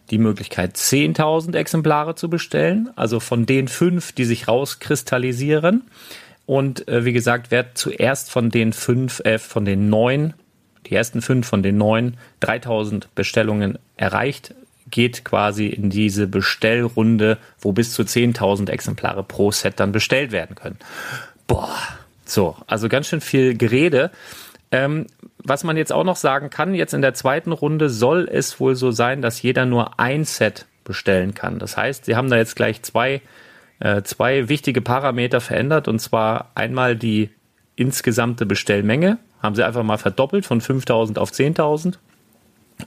die 0.09 0.17
Möglichkeit, 0.17 0.75
10.000 0.75 1.55
Exemplare 1.55 2.15
zu 2.15 2.29
bestellen, 2.29 2.89
also 2.95 3.19
von 3.19 3.45
den 3.45 3.67
fünf, 3.67 4.11
die 4.13 4.25
sich 4.25 4.47
rauskristallisieren. 4.47 5.83
Und 6.45 6.87
äh, 6.87 7.03
wie 7.03 7.13
gesagt, 7.13 7.51
wer 7.51 7.75
zuerst 7.75 8.31
von 8.31 8.49
den 8.49 8.71
fünf, 8.71 9.19
äh, 9.25 9.37
von 9.37 9.65
den 9.65 9.89
neun, 9.89 10.33
die 10.85 10.95
ersten 10.95 11.21
fünf 11.21 11.45
von 11.45 11.61
den 11.61 11.77
neun, 11.77 12.15
3000 12.39 13.13
Bestellungen 13.15 13.77
erreicht, 13.97 14.55
geht 14.89 15.25
quasi 15.25 15.67
in 15.67 15.89
diese 15.89 16.27
Bestellrunde, 16.27 17.37
wo 17.59 17.73
bis 17.73 17.91
zu 17.91 18.03
10.000 18.03 18.69
Exemplare 18.69 19.23
pro 19.23 19.51
Set 19.51 19.79
dann 19.81 19.91
bestellt 19.91 20.31
werden 20.31 20.55
können. 20.55 20.77
Boah, 21.45 21.77
so, 22.25 22.55
also 22.67 22.87
ganz 22.87 23.07
schön 23.07 23.21
viel 23.21 23.55
Gerede. 23.57 24.11
Ähm, 24.71 25.07
was 25.43 25.63
man 25.63 25.77
jetzt 25.77 25.93
auch 25.93 26.03
noch 26.03 26.17
sagen 26.17 26.49
kann, 26.49 26.73
jetzt 26.73 26.93
in 26.93 27.01
der 27.01 27.13
zweiten 27.13 27.51
Runde 27.51 27.89
soll 27.89 28.27
es 28.31 28.59
wohl 28.59 28.75
so 28.75 28.91
sein, 28.91 29.21
dass 29.21 29.41
jeder 29.41 29.65
nur 29.65 29.99
ein 29.99 30.25
Set 30.25 30.65
bestellen 30.83 31.33
kann. 31.33 31.59
Das 31.59 31.77
heißt, 31.77 32.05
sie 32.05 32.15
haben 32.15 32.29
da 32.29 32.37
jetzt 32.37 32.55
gleich 32.55 32.81
zwei, 32.81 33.21
äh, 33.79 34.01
zwei 34.03 34.49
wichtige 34.49 34.81
Parameter 34.81 35.39
verändert. 35.39 35.87
Und 35.87 35.99
zwar 35.99 36.51
einmal 36.55 36.95
die 36.95 37.29
insgesamte 37.75 38.45
Bestellmenge, 38.45 39.19
haben 39.41 39.55
sie 39.55 39.63
einfach 39.63 39.83
mal 39.83 39.97
verdoppelt 39.97 40.45
von 40.45 40.61
5000 40.61 41.19
auf 41.19 41.31
10.000 41.31 41.97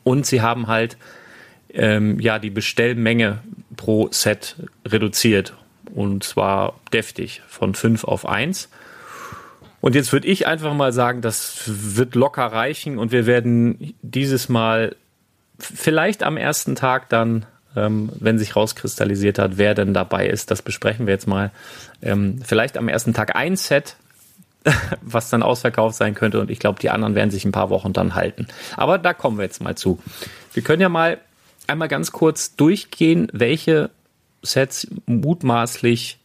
und 0.02 0.26
sie 0.26 0.42
haben 0.42 0.66
halt 0.66 0.96
ähm, 1.72 2.18
ja 2.20 2.38
die 2.38 2.50
Bestellmenge 2.50 3.38
pro 3.76 4.08
Set 4.10 4.56
reduziert. 4.86 5.54
Und 5.94 6.22
zwar 6.22 6.74
deftig 6.92 7.42
von 7.48 7.74
5 7.74 8.04
auf 8.04 8.26
1 8.26 8.68
und 9.80 9.94
jetzt 9.94 10.12
würde 10.12 10.28
ich 10.28 10.46
einfach 10.46 10.74
mal 10.74 10.92
sagen, 10.92 11.22
das 11.22 11.62
wird 11.66 12.14
locker 12.14 12.46
reichen 12.46 12.98
und 12.98 13.12
wir 13.12 13.26
werden 13.26 13.94
dieses 14.02 14.48
Mal 14.48 14.96
vielleicht 15.58 16.22
am 16.22 16.36
ersten 16.36 16.74
Tag 16.74 17.08
dann, 17.08 17.46
ähm, 17.76 18.10
wenn 18.18 18.38
sich 18.38 18.56
rauskristallisiert 18.56 19.38
hat, 19.38 19.56
wer 19.56 19.74
denn 19.74 19.94
dabei 19.94 20.26
ist, 20.26 20.50
das 20.50 20.62
besprechen 20.62 21.06
wir 21.06 21.14
jetzt 21.14 21.26
mal. 21.26 21.50
Ähm, 22.02 22.40
vielleicht 22.44 22.76
am 22.76 22.88
ersten 22.88 23.14
Tag 23.14 23.36
ein 23.36 23.56
Set, 23.56 23.96
was 25.00 25.30
dann 25.30 25.42
ausverkauft 25.42 25.96
sein 25.96 26.14
könnte 26.14 26.40
und 26.40 26.50
ich 26.50 26.58
glaube, 26.58 26.78
die 26.80 26.90
anderen 26.90 27.14
werden 27.14 27.30
sich 27.30 27.44
ein 27.44 27.52
paar 27.52 27.70
Wochen 27.70 27.92
dann 27.92 28.14
halten. 28.14 28.46
Aber 28.76 28.98
da 28.98 29.14
kommen 29.14 29.38
wir 29.38 29.44
jetzt 29.44 29.62
mal 29.62 29.76
zu. 29.76 29.98
Wir 30.52 30.62
können 30.62 30.82
ja 30.82 30.88
mal 30.88 31.18
einmal 31.66 31.88
ganz 31.88 32.12
kurz 32.12 32.56
durchgehen, 32.56 33.28
welche 33.32 33.90
Sets 34.42 34.88
mutmaßlich 35.06 36.18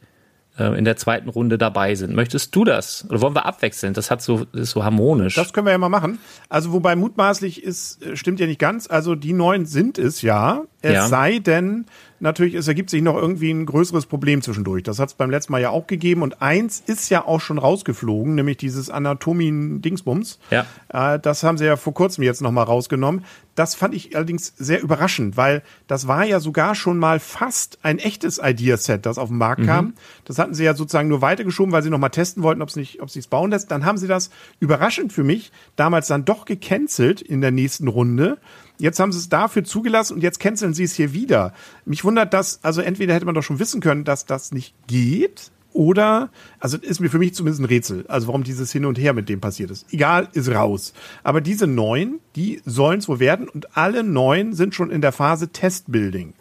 äh, 0.58 0.78
in 0.78 0.86
der 0.86 0.98
zweiten 0.98 1.30
Runde 1.30 1.58
dabei 1.58 1.96
sind. 1.96 2.14
Möchtest 2.14 2.56
du 2.56 2.64
das? 2.64 3.06
Oder 3.10 3.22
wollen 3.22 3.36
wir 3.36 3.46
abwechseln? 3.46 3.94
Das 3.94 4.12
hat 4.12 4.22
so, 4.22 4.46
ist 4.54 4.72
so 4.72 4.84
harmonisch. 4.84 5.36
Das 5.36 5.54
können 5.54 5.68
wir 5.68 5.72
ja 5.72 5.78
mal 5.78 5.90
machen. 5.90 6.20
Also, 6.50 6.72
wobei 6.72 6.96
mutmaßlich 6.96 7.64
ist, 7.64 8.04
äh, 8.04 8.16
stimmt 8.16 8.40
ja 8.40 8.48
nicht 8.48 8.60
ganz. 8.60 8.90
Also, 8.90 9.16
die 9.16 9.34
neun 9.34 9.66
sind 9.66 9.98
es 9.98 10.22
ja. 10.22 10.64
Es 10.82 10.94
ja. 10.94 11.08
sei 11.08 11.40
denn, 11.40 11.86
natürlich, 12.20 12.54
es 12.54 12.68
ergibt 12.68 12.90
sich 12.90 13.02
noch 13.02 13.16
irgendwie 13.16 13.52
ein 13.52 13.66
größeres 13.66 14.06
Problem 14.06 14.42
zwischendurch. 14.42 14.84
Das 14.84 15.00
hat 15.00 15.10
es 15.10 15.14
beim 15.16 15.30
letzten 15.30 15.52
Mal 15.52 15.62
ja 15.62 15.70
auch 15.70 15.88
gegeben. 15.88 16.22
Und 16.22 16.42
eins 16.42 16.82
ist 16.86 17.10
ja 17.10 17.26
auch 17.26 17.42
schon 17.42 17.58
rausgeflogen, 17.58 18.36
nämlich 18.36 18.58
dieses 18.58 18.90
Anatomien-Dingsbums. 18.90 20.40
Ja. 20.52 20.66
Äh, 20.90 21.20
das 21.20 21.44
haben 21.44 21.58
sie 21.58 21.66
ja 21.66 21.78
vor 21.78 21.94
kurzem 21.94 22.24
jetzt 22.24 22.42
nochmal 22.42 22.66
rausgenommen. 22.66 23.26
Das 23.56 23.74
fand 23.74 23.94
ich 23.94 24.16
allerdings 24.16 24.54
sehr 24.58 24.82
überraschend, 24.82 25.38
weil 25.38 25.64
das 25.88 26.08
war 26.08 26.26
ja 26.26 26.40
sogar 26.40 26.76
schon 26.76 26.98
mal 26.98 27.20
fast 27.20 27.80
ein 27.84 28.00
echtes 28.00 28.40
Ideaset, 28.44 29.06
das 29.06 29.18
auf 29.18 29.30
den 29.30 29.38
Markt 29.38 29.62
mhm. 29.62 29.66
kam. 29.66 29.94
Das 30.26 30.40
hatten 30.40 30.54
sie 30.54 30.66
ja 30.66 30.76
sozusagen 30.76 31.08
nur 31.08 31.22
weitergeschoben, 31.22 31.72
weil 31.72 31.84
sie 31.84 31.90
nochmal 31.90 32.10
testen 32.10 32.44
wollten, 32.44 32.62
ob 32.62 32.70
es 32.70 32.76
nicht, 32.76 33.02
ob 33.02 33.10
sich's 33.10 33.28
bauen 33.28 33.52
lässt. 33.52 33.72
Dann 33.72 33.86
haben 33.86 33.98
sie 33.98 34.08
das 34.08 34.30
überraschend 34.60 35.14
für 35.14 35.24
mich 35.24 35.52
damals 35.78 36.08
dann 36.08 36.26
doch 36.26 36.46
gecancelt 36.46 37.22
in 37.22 37.40
der 37.40 37.52
nächsten 37.52 37.88
Runde 37.88 38.38
Jetzt 38.78 39.00
haben 39.00 39.12
sie 39.12 39.20
es 39.20 39.30
dafür 39.30 39.64
zugelassen 39.64 40.16
und 40.16 40.22
jetzt 40.22 40.40
canceln 40.40 40.74
sie 40.74 40.84
es 40.84 40.96
hier 40.96 41.14
wieder. 41.14 41.54
Mich 41.86 42.04
wundert 42.04 42.34
das, 42.34 42.60
also 42.64 42.82
entweder 42.82 43.14
hätte 43.14 43.26
man 43.26 43.36
doch 43.36 43.44
schon 43.44 43.60
wissen 43.60 43.82
können, 43.82 44.04
dass 44.04 44.26
das 44.26 44.52
nicht 44.52 44.74
geht, 44.88 45.52
oder, 45.76 46.30
also 46.62 46.78
ist 46.78 47.02
mir 47.02 47.10
für 47.10 47.20
mich 47.20 47.34
zumindest 47.34 47.62
ein 47.62 47.66
Rätsel, 47.66 48.06
also 48.08 48.28
warum 48.28 48.46
dieses 48.46 48.72
Hin 48.72 48.86
und 48.86 48.98
Her 48.98 49.12
mit 49.12 49.28
dem 49.28 49.42
passiert 49.42 49.72
ist. 49.72 49.86
Egal, 49.92 50.30
ist 50.32 50.50
raus. 50.50 50.94
Aber 51.22 51.42
diese 51.42 51.68
neun, 51.68 52.20
die 52.38 52.62
sollen 52.64 53.00
es 53.00 53.10
wohl 53.10 53.20
werden 53.20 53.50
und 53.50 53.76
alle 53.76 54.02
neun 54.02 54.54
sind 54.54 54.74
schon 54.74 54.90
in 54.90 55.02
der 55.02 55.12
Phase 55.12 55.50
Testbuilding. 55.50 56.34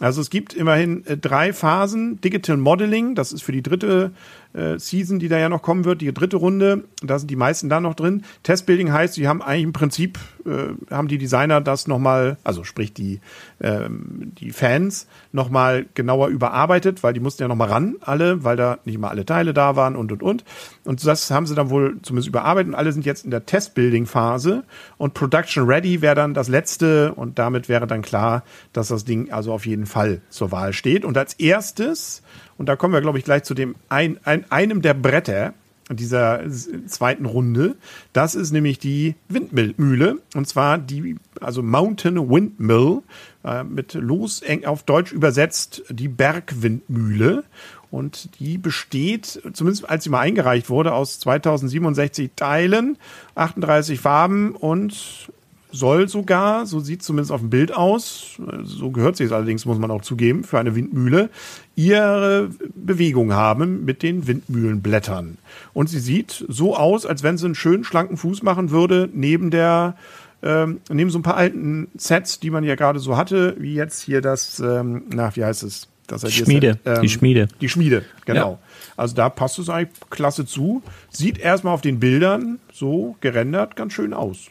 Also 0.00 0.20
es 0.20 0.28
gibt 0.28 0.54
immerhin 0.54 1.06
äh, 1.06 1.16
drei 1.16 1.52
Phasen. 1.52 2.20
Digital 2.20 2.56
Modeling, 2.56 3.14
das 3.14 3.32
ist 3.32 3.42
für 3.42 3.52
die 3.52 3.62
dritte 3.62 4.10
äh, 4.52 4.78
Season, 4.78 5.18
die 5.18 5.28
da 5.28 5.38
ja 5.38 5.48
noch 5.48 5.62
kommen 5.62 5.84
wird, 5.84 6.00
die 6.00 6.12
dritte 6.12 6.36
Runde. 6.36 6.84
Da 7.02 7.18
sind 7.18 7.30
die 7.30 7.36
meisten 7.36 7.68
da 7.68 7.80
noch 7.80 7.94
drin. 7.94 8.24
Testbuilding 8.42 8.92
heißt, 8.92 9.14
sie 9.14 9.28
haben 9.28 9.42
eigentlich 9.42 9.64
im 9.64 9.72
Prinzip, 9.72 10.18
äh, 10.44 10.92
haben 10.92 11.08
die 11.08 11.18
Designer 11.18 11.60
das 11.60 11.86
nochmal, 11.86 12.36
also 12.44 12.64
sprich 12.64 12.92
die, 12.92 13.20
ähm, 13.60 14.32
die 14.38 14.50
Fans, 14.50 15.06
nochmal 15.32 15.86
genauer 15.94 16.28
überarbeitet, 16.28 17.02
weil 17.02 17.12
die 17.12 17.20
mussten 17.20 17.42
ja 17.42 17.48
nochmal 17.48 17.68
ran, 17.68 17.96
alle, 18.00 18.44
weil 18.44 18.56
da 18.56 18.78
nicht 18.84 18.98
mal 18.98 19.08
alle 19.08 19.24
Teile 19.24 19.54
da 19.54 19.76
waren 19.76 19.96
und, 19.96 20.12
und, 20.12 20.22
und. 20.22 20.44
Und 20.84 21.06
das 21.06 21.30
haben 21.30 21.46
sie 21.46 21.54
dann 21.54 21.70
wohl 21.70 21.98
zumindest 22.02 22.28
überarbeitet 22.28 22.72
und 22.72 22.74
alle 22.74 22.92
sind 22.92 23.06
jetzt 23.06 23.24
in 23.24 23.30
der 23.30 23.46
Testbuilding-Phase 23.46 24.64
und 24.96 25.14
Production 25.14 25.64
Ready 25.64 26.02
wäre 26.02 26.14
dann 26.14 26.34
das 26.34 26.48
letzte 26.48 27.14
und 27.14 27.38
damit 27.38 27.68
wäre 27.68 27.86
dann 27.86 28.02
klar, 28.02 28.42
dass 28.72 28.88
das 28.88 29.04
Ding 29.04 29.30
also 29.30 29.52
auf 29.52 29.66
jeden 29.66 29.86
Fall 29.86 30.22
zur 30.30 30.52
Wahl 30.52 30.72
steht. 30.72 31.04
Und 31.04 31.16
als 31.16 31.34
erstes 31.34 32.22
und 32.60 32.66
da 32.66 32.76
kommen 32.76 32.92
wir, 32.92 33.00
glaube 33.00 33.16
ich, 33.16 33.24
gleich 33.24 33.44
zu 33.44 33.54
dem 33.54 33.74
ein, 33.88 34.20
ein, 34.22 34.44
einem 34.52 34.82
der 34.82 34.92
Bretter 34.92 35.54
dieser 35.88 36.42
zweiten 36.86 37.24
Runde. 37.24 37.76
Das 38.12 38.34
ist 38.34 38.50
nämlich 38.50 38.78
die 38.78 39.14
Windmühle. 39.30 40.18
Und 40.34 40.46
zwar 40.46 40.76
die, 40.76 41.16
also 41.40 41.62
Mountain 41.62 42.28
Windmill, 42.28 42.98
äh, 43.44 43.64
mit 43.64 43.94
los 43.94 44.42
eng 44.42 44.66
auf 44.66 44.82
Deutsch 44.82 45.10
übersetzt 45.10 45.84
die 45.88 46.08
Bergwindmühle. 46.08 47.44
Und 47.90 48.28
die 48.40 48.58
besteht, 48.58 49.40
zumindest 49.54 49.88
als 49.88 50.04
sie 50.04 50.10
mal 50.10 50.20
eingereicht 50.20 50.68
wurde, 50.68 50.92
aus 50.92 51.18
2067 51.18 52.32
Teilen, 52.36 52.98
38 53.36 53.98
Farben 53.98 54.54
und 54.54 55.30
soll 55.72 56.08
sogar, 56.08 56.66
so 56.66 56.80
sieht 56.80 57.02
zumindest 57.02 57.32
auf 57.32 57.40
dem 57.40 57.50
Bild 57.50 57.74
aus, 57.74 58.40
so 58.62 58.90
gehört 58.90 59.16
sie 59.16 59.24
es 59.24 59.32
allerdings, 59.32 59.64
muss 59.64 59.78
man 59.78 59.90
auch 59.90 60.02
zugeben, 60.02 60.44
für 60.44 60.58
eine 60.58 60.74
Windmühle, 60.74 61.30
ihre 61.76 62.50
Bewegung 62.74 63.32
haben 63.32 63.84
mit 63.84 64.02
den 64.02 64.26
Windmühlenblättern. 64.26 65.38
Und 65.72 65.88
sie 65.88 66.00
sieht 66.00 66.44
so 66.48 66.76
aus, 66.76 67.06
als 67.06 67.22
wenn 67.22 67.38
sie 67.38 67.46
einen 67.46 67.54
schönen 67.54 67.84
schlanken 67.84 68.16
Fuß 68.16 68.42
machen 68.42 68.70
würde, 68.70 69.08
neben 69.12 69.50
der 69.50 69.96
ähm, 70.42 70.80
neben 70.88 71.10
so 71.10 71.18
ein 71.18 71.22
paar 71.22 71.36
alten 71.36 71.88
Sets, 71.96 72.40
die 72.40 72.50
man 72.50 72.64
ja 72.64 72.74
gerade 72.74 72.98
so 72.98 73.16
hatte, 73.16 73.56
wie 73.58 73.74
jetzt 73.74 74.00
hier 74.00 74.22
das, 74.22 74.58
ähm, 74.60 75.02
na, 75.12 75.34
wie 75.36 75.44
heißt 75.44 75.62
es? 75.62 75.88
Das 76.06 76.32
Schmiede, 76.32 76.78
ähm, 76.84 77.02
die 77.02 77.08
Schmiede. 77.08 77.48
Die 77.60 77.68
Schmiede, 77.68 78.04
genau. 78.24 78.52
Ja. 78.52 78.58
Also 78.96 79.14
da 79.14 79.28
passt 79.28 79.60
es 79.60 79.68
eigentlich 79.68 79.98
klasse 80.10 80.44
zu. 80.44 80.82
Sieht 81.08 81.38
erstmal 81.38 81.72
auf 81.72 81.82
den 81.82 82.00
Bildern 82.00 82.58
so 82.72 83.16
gerendert 83.20 83.76
ganz 83.76 83.92
schön 83.92 84.12
aus. 84.12 84.46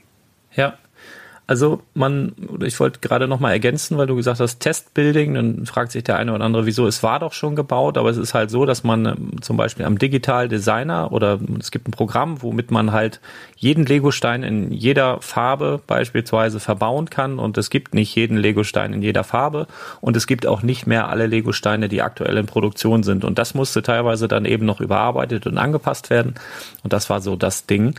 Ja, 0.56 0.78
also 1.50 1.82
man, 1.96 2.34
ich 2.64 2.80
wollte 2.80 3.00
gerade 3.00 3.28
noch 3.28 3.40
mal 3.40 3.52
ergänzen, 3.52 3.98
weil 3.98 4.06
du 4.06 4.16
gesagt 4.16 4.40
hast 4.40 4.60
Testbuilding, 4.60 5.34
dann 5.34 5.66
fragt 5.66 5.92
sich 5.92 6.04
der 6.04 6.18
eine 6.18 6.32
oder 6.36 6.46
andere, 6.46 6.68
wieso, 6.68 6.86
es 6.86 7.02
war 7.02 7.18
doch 7.18 7.34
schon 7.34 7.56
gebaut, 7.56 7.98
aber 7.98 8.12
es 8.12 8.18
ist 8.18 8.36
halt 8.36 8.52
so, 8.52 8.68
dass 8.68 8.84
man 8.84 9.08
ähm, 9.08 9.42
zum 9.42 9.58
Beispiel 9.58 9.88
am 9.88 9.98
Digital 9.98 10.48
Designer 10.48 11.12
oder 11.12 11.40
es 11.60 11.72
gibt 11.72 11.88
ein 11.88 11.92
Programm, 11.92 12.44
womit 12.44 12.70
man 12.70 12.92
halt 12.92 13.20
jeden 13.56 13.88
Legostein 13.88 14.44
in 14.44 14.72
jeder 14.72 15.22
Farbe 15.22 15.82
beispielsweise 15.88 16.60
verbauen 16.60 17.10
kann 17.10 17.40
und 17.40 17.58
es 17.58 17.72
gibt 17.72 17.96
nicht 17.96 18.14
jeden 18.14 18.38
Legostein 18.38 18.94
in 18.94 19.02
jeder 19.02 19.24
Farbe 19.24 19.66
und 20.02 20.16
es 20.16 20.28
gibt 20.28 20.46
auch 20.46 20.62
nicht 20.62 20.86
mehr 20.86 21.10
alle 21.10 21.26
Legosteine, 21.26 21.90
die 21.90 22.04
aktuell 22.04 22.38
in 22.38 22.46
Produktion 22.46 23.02
sind 23.02 23.26
und 23.26 23.40
das 23.40 23.56
musste 23.56 23.82
teilweise 23.82 24.28
dann 24.28 24.46
eben 24.46 24.68
noch 24.68 24.82
überarbeitet 24.82 25.48
und 25.48 25.58
angepasst 25.58 26.12
werden 26.12 26.36
und 26.84 26.94
das 26.94 27.10
war 27.10 27.22
so 27.22 27.36
das 27.36 27.66
Ding. 27.66 27.96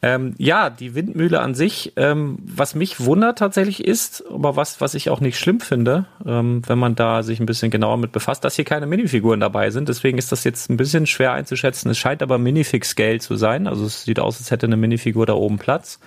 Ähm, 0.00 0.34
ja, 0.38 0.70
die 0.70 0.94
Windmühle 0.94 1.40
an 1.40 1.54
sich, 1.54 1.92
ähm, 1.96 2.38
was 2.44 2.76
mich 2.76 3.00
wundert 3.00 3.38
tatsächlich 3.38 3.84
ist, 3.84 4.22
aber 4.32 4.54
was, 4.54 4.80
was 4.80 4.94
ich 4.94 5.10
auch 5.10 5.20
nicht 5.20 5.38
schlimm 5.38 5.58
finde, 5.58 6.06
ähm, 6.24 6.62
wenn 6.68 6.78
man 6.78 6.94
da 6.94 7.24
sich 7.24 7.40
ein 7.40 7.46
bisschen 7.46 7.72
genauer 7.72 7.96
mit 7.96 8.12
befasst, 8.12 8.44
dass 8.44 8.54
hier 8.54 8.64
keine 8.64 8.86
Minifiguren 8.86 9.40
dabei 9.40 9.70
sind. 9.70 9.88
Deswegen 9.88 10.16
ist 10.16 10.30
das 10.30 10.44
jetzt 10.44 10.70
ein 10.70 10.76
bisschen 10.76 11.06
schwer 11.06 11.32
einzuschätzen. 11.32 11.90
Es 11.90 11.98
scheint 11.98 12.22
aber 12.22 12.38
Minifix-Scale 12.38 13.18
zu 13.18 13.34
sein. 13.34 13.66
Also 13.66 13.86
es 13.86 14.04
sieht 14.04 14.20
aus, 14.20 14.38
als 14.38 14.52
hätte 14.52 14.66
eine 14.66 14.76
Minifigur 14.76 15.26
da 15.26 15.32
oben 15.32 15.58
Platz. 15.58 15.98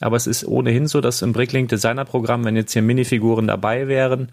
Aber 0.00 0.16
es 0.16 0.28
ist 0.28 0.46
ohnehin 0.46 0.86
so, 0.86 1.00
dass 1.00 1.22
im 1.22 1.32
Bricklink 1.32 1.68
Designer 1.70 2.04
Programm, 2.04 2.44
wenn 2.44 2.54
jetzt 2.54 2.72
hier 2.72 2.82
Minifiguren 2.82 3.48
dabei 3.48 3.88
wären, 3.88 4.28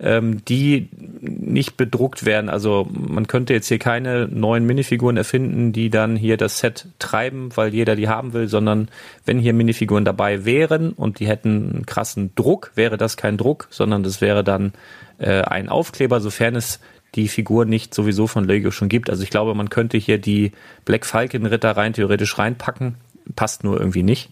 ähm, 0.00 0.44
die 0.44 0.88
nicht 1.20 1.76
bedruckt 1.76 2.24
werden. 2.24 2.48
Also 2.48 2.88
man 2.90 3.26
könnte 3.26 3.52
jetzt 3.52 3.68
hier 3.68 3.78
keine 3.78 4.26
neuen 4.28 4.64
Minifiguren 4.64 5.16
erfinden, 5.16 5.72
die 5.72 5.90
dann 5.90 6.16
hier 6.16 6.36
das 6.36 6.58
Set 6.58 6.86
treiben, 6.98 7.50
weil 7.54 7.74
jeder 7.74 7.96
die 7.96 8.08
haben 8.08 8.32
will, 8.32 8.48
sondern 8.48 8.88
wenn 9.26 9.38
hier 9.38 9.52
Minifiguren 9.52 10.04
dabei 10.04 10.44
wären 10.44 10.92
und 10.92 11.20
die 11.20 11.28
hätten 11.28 11.70
einen 11.72 11.86
krassen 11.86 12.34
Druck, 12.34 12.72
wäre 12.74 12.96
das 12.96 13.16
kein 13.16 13.36
Druck, 13.36 13.68
sondern 13.70 14.02
das 14.02 14.20
wäre 14.20 14.42
dann 14.42 14.72
äh, 15.18 15.42
ein 15.42 15.68
Aufkleber, 15.68 16.20
sofern 16.20 16.56
es 16.56 16.80
die 17.14 17.28
Figur 17.28 17.64
nicht 17.64 17.92
sowieso 17.92 18.26
von 18.26 18.44
Lego 18.44 18.70
schon 18.70 18.88
gibt. 18.88 19.10
Also 19.10 19.22
ich 19.22 19.30
glaube, 19.30 19.54
man 19.54 19.68
könnte 19.68 19.98
hier 19.98 20.18
die 20.18 20.52
Black 20.84 21.04
Falcon 21.04 21.44
Ritter 21.44 21.72
rein 21.72 21.92
theoretisch 21.92 22.38
reinpacken, 22.38 22.94
passt 23.36 23.64
nur 23.64 23.78
irgendwie 23.78 24.04
nicht. 24.04 24.30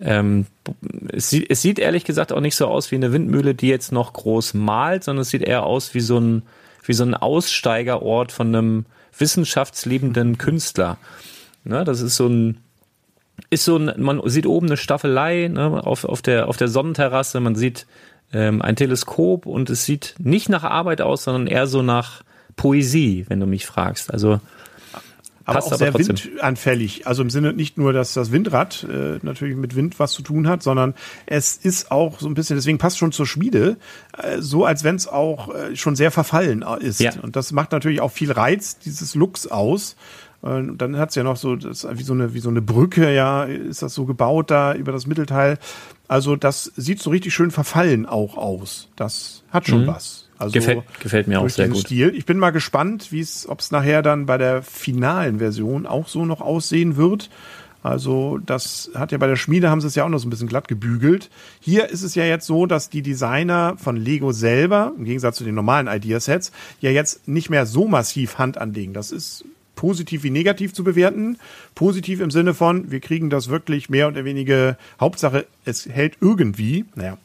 Ähm, 0.00 0.46
es, 1.10 1.30
sieht, 1.30 1.50
es 1.50 1.62
sieht 1.62 1.78
ehrlich 1.78 2.04
gesagt 2.04 2.32
auch 2.32 2.40
nicht 2.40 2.56
so 2.56 2.66
aus 2.66 2.90
wie 2.90 2.96
eine 2.96 3.12
Windmühle, 3.12 3.54
die 3.54 3.68
jetzt 3.68 3.92
noch 3.92 4.12
groß 4.12 4.54
malt, 4.54 5.04
sondern 5.04 5.22
es 5.22 5.30
sieht 5.30 5.42
eher 5.42 5.64
aus 5.64 5.94
wie 5.94 6.00
so 6.00 6.18
ein, 6.18 6.42
wie 6.84 6.92
so 6.92 7.04
ein 7.04 7.14
Aussteigerort 7.14 8.32
von 8.32 8.48
einem 8.48 8.86
wissenschaftsliebenden 9.16 10.38
Künstler. 10.38 10.98
Ne, 11.64 11.84
das 11.84 12.00
ist 12.00 12.16
so 12.16 12.28
ein, 12.28 12.58
ist 13.50 13.64
so 13.64 13.76
ein, 13.76 13.92
man 13.96 14.20
sieht 14.26 14.46
oben 14.46 14.66
eine 14.66 14.76
Staffelei 14.76 15.48
ne, 15.48 15.84
auf, 15.84 16.04
auf, 16.04 16.22
der, 16.22 16.48
auf 16.48 16.56
der 16.56 16.68
Sonnenterrasse, 16.68 17.40
man 17.40 17.54
sieht 17.54 17.86
ähm, 18.32 18.62
ein 18.62 18.76
Teleskop 18.76 19.46
und 19.46 19.70
es 19.70 19.84
sieht 19.84 20.14
nicht 20.18 20.48
nach 20.48 20.64
Arbeit 20.64 21.00
aus, 21.00 21.24
sondern 21.24 21.46
eher 21.46 21.66
so 21.66 21.82
nach 21.82 22.22
Poesie, 22.56 23.24
wenn 23.28 23.40
du 23.40 23.46
mich 23.46 23.66
fragst. 23.66 24.12
Also 24.12 24.40
aber 25.46 25.64
auch 25.64 25.74
sehr 25.74 25.94
windanfällig. 25.94 27.06
Also 27.06 27.22
im 27.22 27.30
Sinne 27.30 27.52
nicht 27.52 27.78
nur, 27.78 27.92
dass 27.92 28.14
das 28.14 28.32
Windrad 28.32 28.84
äh, 28.90 29.18
natürlich 29.22 29.56
mit 29.56 29.76
Wind 29.76 29.98
was 29.98 30.12
zu 30.12 30.22
tun 30.22 30.48
hat, 30.48 30.62
sondern 30.62 30.94
es 31.24 31.56
ist 31.56 31.90
auch 31.90 32.18
so 32.18 32.28
ein 32.28 32.34
bisschen, 32.34 32.56
deswegen 32.56 32.78
passt 32.78 32.98
schon 32.98 33.12
zur 33.12 33.26
Schmiede, 33.26 33.76
äh, 34.18 34.40
so 34.40 34.64
als 34.64 34.82
wenn 34.82 34.96
es 34.96 35.06
auch 35.06 35.54
äh, 35.54 35.76
schon 35.76 35.94
sehr 35.94 36.10
verfallen 36.10 36.62
äh, 36.62 36.84
ist. 36.84 37.00
Ja. 37.00 37.12
Und 37.22 37.36
das 37.36 37.52
macht 37.52 37.72
natürlich 37.72 38.00
auch 38.00 38.10
viel 38.10 38.32
Reiz 38.32 38.78
dieses 38.78 39.14
Looks 39.14 39.46
aus. 39.46 39.96
Und 40.42 40.78
dann 40.78 40.98
hat's 40.98 41.14
ja 41.14 41.22
noch 41.22 41.36
so, 41.36 41.56
das, 41.56 41.86
wie 41.92 42.02
so 42.02 42.12
eine, 42.12 42.34
wie 42.34 42.40
so 42.40 42.50
eine 42.50 42.62
Brücke, 42.62 43.12
ja, 43.12 43.44
ist 43.44 43.82
das 43.82 43.94
so 43.94 44.04
gebaut 44.04 44.50
da 44.50 44.74
über 44.74 44.92
das 44.92 45.06
Mittelteil. 45.06 45.58
Also 46.08 46.36
das 46.36 46.72
sieht 46.76 47.00
so 47.00 47.10
richtig 47.10 47.34
schön 47.34 47.50
verfallen 47.50 48.06
auch 48.06 48.36
aus. 48.36 48.88
Das 48.96 49.42
hat 49.50 49.66
schon 49.66 49.82
mhm. 49.82 49.88
was. 49.88 50.25
Also 50.38 50.52
gefällt, 50.52 50.82
gefällt 51.00 51.28
mir 51.28 51.40
auch 51.40 51.48
sehr 51.48 51.68
gut. 51.68 51.78
Stil. 51.78 52.12
Ich 52.14 52.26
bin 52.26 52.38
mal 52.38 52.50
gespannt, 52.50 53.10
wie 53.10 53.20
es, 53.20 53.48
ob 53.48 53.60
es 53.60 53.70
nachher 53.70 54.02
dann 54.02 54.26
bei 54.26 54.38
der 54.38 54.62
finalen 54.62 55.38
Version 55.38 55.86
auch 55.86 56.08
so 56.08 56.24
noch 56.24 56.40
aussehen 56.40 56.96
wird. 56.96 57.30
Also 57.82 58.38
das 58.44 58.90
hat 58.94 59.12
ja 59.12 59.18
bei 59.18 59.28
der 59.28 59.36
Schmiede 59.36 59.70
haben 59.70 59.80
sie 59.80 59.86
es 59.86 59.94
ja 59.94 60.04
auch 60.04 60.08
noch 60.08 60.18
so 60.18 60.26
ein 60.26 60.30
bisschen 60.30 60.48
glatt 60.48 60.66
gebügelt. 60.66 61.30
Hier 61.60 61.88
ist 61.88 62.02
es 62.02 62.16
ja 62.16 62.24
jetzt 62.24 62.46
so, 62.46 62.66
dass 62.66 62.90
die 62.90 63.02
Designer 63.02 63.76
von 63.78 63.96
Lego 63.96 64.32
selber, 64.32 64.92
im 64.98 65.04
Gegensatz 65.04 65.36
zu 65.36 65.44
den 65.44 65.54
normalen 65.54 65.86
Ideasets, 65.86 66.50
ja 66.80 66.90
jetzt 66.90 67.28
nicht 67.28 67.48
mehr 67.48 67.64
so 67.64 67.86
massiv 67.86 68.38
Hand 68.38 68.58
anlegen. 68.58 68.92
Das 68.92 69.12
ist 69.12 69.44
positiv 69.76 70.24
wie 70.24 70.30
negativ 70.30 70.74
zu 70.74 70.82
bewerten. 70.82 71.38
Positiv 71.76 72.20
im 72.20 72.32
Sinne 72.32 72.54
von, 72.54 72.90
wir 72.90 72.98
kriegen 72.98 73.30
das 73.30 73.48
wirklich 73.48 73.88
mehr 73.88 74.08
oder 74.08 74.24
weniger, 74.24 74.76
Hauptsache, 74.98 75.46
es 75.64 75.86
hält 75.86 76.16
irgendwie, 76.20 76.86
naja, 76.96 77.18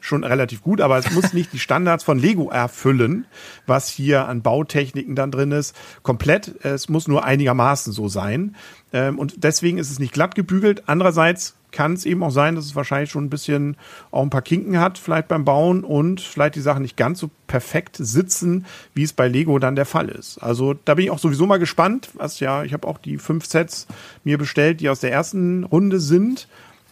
schon 0.00 0.24
relativ 0.24 0.62
gut, 0.62 0.80
aber 0.80 0.98
es 0.98 1.12
muss 1.12 1.32
nicht 1.34 1.52
die 1.52 1.58
Standards 1.60 2.02
von 2.02 2.18
Lego 2.18 2.50
erfüllen, 2.50 3.26
was 3.66 3.88
hier 3.88 4.26
an 4.26 4.42
Bautechniken 4.42 5.14
dann 5.14 5.30
drin 5.30 5.52
ist, 5.52 5.76
komplett. 6.02 6.64
Es 6.64 6.88
muss 6.88 7.06
nur 7.06 7.24
einigermaßen 7.24 7.92
so 7.92 8.08
sein. 8.08 8.56
Ähm, 8.92 9.18
und 9.18 9.44
deswegen 9.44 9.78
ist 9.78 9.90
es 9.90 9.98
nicht 9.98 10.14
glatt 10.14 10.34
gebügelt. 10.34 10.84
Andererseits 10.86 11.57
kann 11.70 11.92
es 11.92 12.06
eben 12.06 12.22
auch 12.22 12.30
sein, 12.30 12.54
dass 12.54 12.64
es 12.64 12.76
wahrscheinlich 12.76 13.10
schon 13.10 13.24
ein 13.24 13.30
bisschen 13.30 13.76
auch 14.10 14.22
ein 14.22 14.30
paar 14.30 14.42
Kinken 14.42 14.80
hat, 14.80 14.98
vielleicht 14.98 15.28
beim 15.28 15.44
Bauen 15.44 15.84
und 15.84 16.20
vielleicht 16.20 16.54
die 16.54 16.60
Sachen 16.60 16.82
nicht 16.82 16.96
ganz 16.96 17.20
so 17.20 17.30
perfekt 17.46 17.96
sitzen, 17.98 18.66
wie 18.94 19.02
es 19.02 19.12
bei 19.12 19.28
Lego 19.28 19.58
dann 19.58 19.76
der 19.76 19.86
Fall 19.86 20.08
ist. 20.08 20.38
Also 20.38 20.74
da 20.84 20.94
bin 20.94 21.04
ich 21.04 21.10
auch 21.10 21.18
sowieso 21.18 21.46
mal 21.46 21.58
gespannt, 21.58 22.10
was 22.14 22.40
ja, 22.40 22.62
ich 22.64 22.72
habe 22.72 22.86
auch 22.86 22.98
die 22.98 23.18
fünf 23.18 23.46
Sets 23.46 23.86
mir 24.24 24.38
bestellt, 24.38 24.80
die 24.80 24.88
aus 24.88 25.00
der 25.00 25.12
ersten 25.12 25.64
Runde 25.64 26.00
sind. 26.00 26.48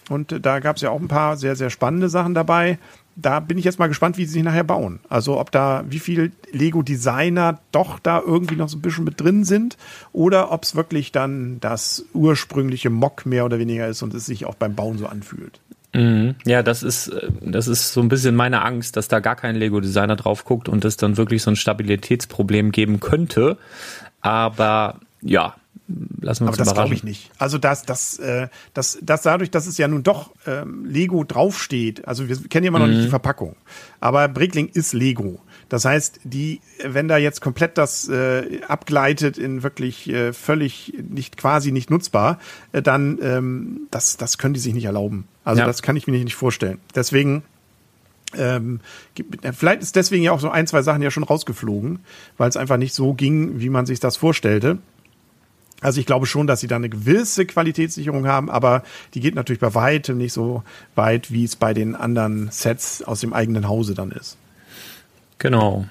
Und 0.09 0.45
da 0.45 0.61
gab 0.61 0.77
es 0.77 0.83
ja 0.83 0.91
auch 0.91 1.01
ein 1.01 1.09
paar 1.09 1.37
sehr, 1.37 1.57
sehr 1.57 1.71
spannende 1.71 2.09
Sachen 2.09 2.35
dabei 2.35 2.79
da 3.16 3.40
bin 3.40 3.57
ich 3.57 3.64
jetzt 3.64 3.79
mal 3.79 3.87
gespannt, 3.87 4.18
wie 4.18 4.26
sie 4.26 4.33
sich 4.33 4.42
nachher 4.42 4.64
bauen. 4.64 5.00
Also 5.09 5.40
ob 5.40 5.50
da, 5.50 5.85
wie 5.88 5.98
viel 5.98 6.33
Lego-Designer 6.52 7.61
doch 7.72 7.98
da 7.98 8.20
irgendwie 8.20 8.57
noch 8.57 8.68
so 8.68 8.76
ein 8.76 8.83
bisschen 8.83 9.05
mit 9.05 9.20
drin 9.20 9.44
sind 9.44 9.76
oder 10.12 10.52
ob 10.52 10.64
es 10.64 10.76
wirklich 10.76 11.12
dann 11.12 11.59
das 11.61 12.05
ursprüngliche 12.12 12.90
Mock 12.90 13.24
mehr 13.24 13.46
oder 13.46 13.59
weniger 13.59 13.88
ist 13.88 14.02
und 14.02 14.12
es 14.12 14.26
sich 14.26 14.44
auch 14.44 14.55
beim 14.55 14.74
Bauen 14.74 14.98
so 14.98 15.07
anfühlt. 15.07 15.61
Mhm. 15.94 16.35
Ja, 16.44 16.62
das 16.62 16.83
ist, 16.83 17.09
äh, 17.09 17.31
das 17.40 17.68
ist 17.68 17.92
so 17.92 18.00
ein 18.00 18.09
bisschen 18.09 18.37
meine 18.37 18.62
Angst, 18.62 18.96
dass 18.96 19.09
da 19.09 19.20
gar 19.20 19.37
kein 19.37 19.57
Lego-Designer 19.57 20.16
drauf 20.16 20.44
guckt 20.44 20.68
und 20.68 20.85
es 20.85 20.98
dann 20.98 21.16
wirklich 21.16 21.42
so 21.42 21.50
ein 21.50 21.57
Stabilitätsproblem 21.57 22.70
geben 22.70 23.00
könnte. 23.00 23.57
Aber 24.20 25.00
ja, 25.22 25.55
lassen 26.20 26.44
wir 26.44 26.49
uns 26.49 26.59
Aber 26.59 26.64
das 26.64 26.75
glaube 26.75 26.94
ich 26.94 27.05
nicht. 27.05 27.31
Also 27.38 27.59
das, 27.59 27.83
das, 27.85 28.18
äh, 28.18 28.49
das, 28.75 28.99
das 29.03 29.22
dadurch, 29.22 29.51
dass 29.51 29.66
es 29.66 29.79
ja 29.79 29.87
nun 29.88 30.03
doch 30.03 30.31
ähm, 30.46 30.85
Lego 30.85 31.22
draufsteht. 31.25 32.07
Also 32.09 32.29
wir 32.29 32.37
kennen 32.49 32.64
ja 32.64 32.68
immer 32.68 32.81
noch 32.81 32.87
Mhm. 32.87 32.92
nicht 32.94 33.05
die 33.05 33.11
Verpackung. 33.11 33.55
Aber 34.01 34.27
Brickling 34.29 34.68
ist 34.72 34.92
Lego. 34.92 35.40
Das 35.68 35.85
heißt, 35.85 36.20
die, 36.25 36.61
wenn 36.85 37.09
da 37.09 37.16
jetzt 37.16 37.40
komplett 37.40 37.77
das 37.79 38.09
äh, 38.09 38.61
abgleitet 38.68 39.37
in 39.38 39.62
wirklich 39.62 40.09
äh, 40.09 40.33
völlig 40.33 40.92
nicht 41.09 41.37
quasi 41.37 41.72
nicht 41.72 41.90
nutzbar, 41.90 42.38
äh, 42.72 42.83
dann 42.83 43.18
ähm, 43.22 43.81
das, 43.90 44.16
das 44.16 44.38
können 44.38 44.55
die 44.55 44.61
sich 44.61 44.75
nicht 44.75 44.85
erlauben. 44.85 45.27
Also 45.44 45.61
Ja. 45.61 45.66
das 45.66 45.83
kann 45.83 45.96
ich 45.96 46.07
mir 46.07 46.12
nicht 46.22 46.35
vorstellen. 46.37 46.79
Deswegen 46.94 47.42
ähm, 48.37 48.81
gibt- 49.14 49.38
vielleicht 49.57 49.83
ist 49.83 49.96
deswegen 49.96 50.22
ja 50.25 50.33
auch 50.33 50.40
so 50.40 50.51
ein, 50.51 50.66
zwei 50.66 50.83
Sachen 50.83 51.01
ja 51.03 51.11
schon 51.11 51.22
rausgeflogen, 51.22 52.01
weil 52.37 52.49
es 52.49 52.57
einfach 52.57 52.77
nicht 52.77 52.92
so 52.94 53.14
ging, 53.14 53.61
wie 53.61 53.70
man 53.70 53.87
sich 53.87 54.01
das 54.01 54.16
vorstellte. 54.16 54.79
Also 55.81 56.01
ich 56.01 56.07
glaube 56.07 56.27
schon, 56.27 56.47
dass 56.47 56.61
sie 56.61 56.69
da 56.69 56.77
eine 56.77 56.89
gewisse 56.89 57.45
Qualitätssicherung 57.45 58.27
haben, 58.27 58.51
aber 58.51 58.83
die 59.15 59.21
geht 59.21 59.35
natürlich 59.35 59.61
bei 59.61 59.75
weitem 59.75 60.17
nicht 60.17 60.33
so 60.33 60.62
weit, 60.95 61.31
wie 61.31 61.45
es 61.45 61.57
bei 61.57 61.75
den 61.75 61.95
anderen 61.95 62.51
Sets 62.51 63.03
aus 63.03 63.21
dem 63.21 63.33
eigenen 63.33 63.69
Hause 63.69 63.95
dann 63.95 64.11
ist. 64.11 64.39
Genau. 65.39 65.87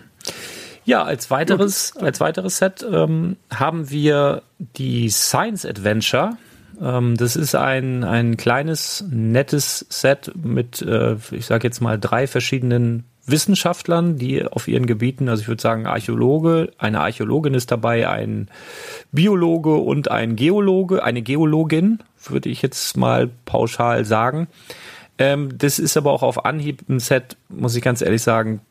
Ja, 0.85 1.03
als 1.03 1.31
weiteres, 1.31 1.95
als 1.97 2.19
weiteres 2.19 2.57
Set 2.57 2.85
ähm, 2.89 3.37
haben 3.51 3.89
wir 3.89 4.43
die 4.59 5.09
Science 5.09 5.65
Adventure. 5.65 6.37
Ähm, 6.81 7.15
das 7.17 7.35
ist 7.35 7.55
ein, 7.55 8.03
ein 8.03 8.37
kleines, 8.37 9.03
nettes 9.09 9.85
Set 9.89 10.31
mit, 10.35 10.81
äh, 10.81 11.15
ich 11.31 11.45
sage 11.45 11.67
jetzt 11.67 11.81
mal, 11.81 11.99
drei 11.99 12.27
verschiedenen 12.27 13.03
Wissenschaftlern, 13.25 14.17
die 14.17 14.45
auf 14.45 14.67
ihren 14.67 14.85
Gebieten, 14.85 15.29
also 15.29 15.41
ich 15.41 15.47
würde 15.47 15.61
sagen 15.61 15.87
Archäologe, 15.87 16.71
eine 16.77 17.01
Archäologin 17.01 17.53
ist 17.53 17.71
dabei, 17.71 18.07
ein 18.07 18.49
Biologe 19.11 19.75
und 19.75 20.11
ein 20.11 20.35
Geologe, 20.35 21.03
eine 21.03 21.21
Geologin, 21.21 21.99
würde 22.27 22.49
ich 22.49 22.61
jetzt 22.61 22.97
mal 22.97 23.29
pauschal 23.45 24.05
sagen. 24.05 24.47
Ähm, 25.17 25.57
das 25.57 25.79
ist 25.79 25.95
aber 25.97 26.11
auch 26.11 26.23
auf 26.23 26.45
Anhieb 26.45 26.87
ein 26.89 26.99
Set, 26.99 27.37
muss 27.49 27.75
ich 27.75 27.81
ganz 27.81 28.01
ehrlich 28.01 28.21
sagen, 28.21 28.61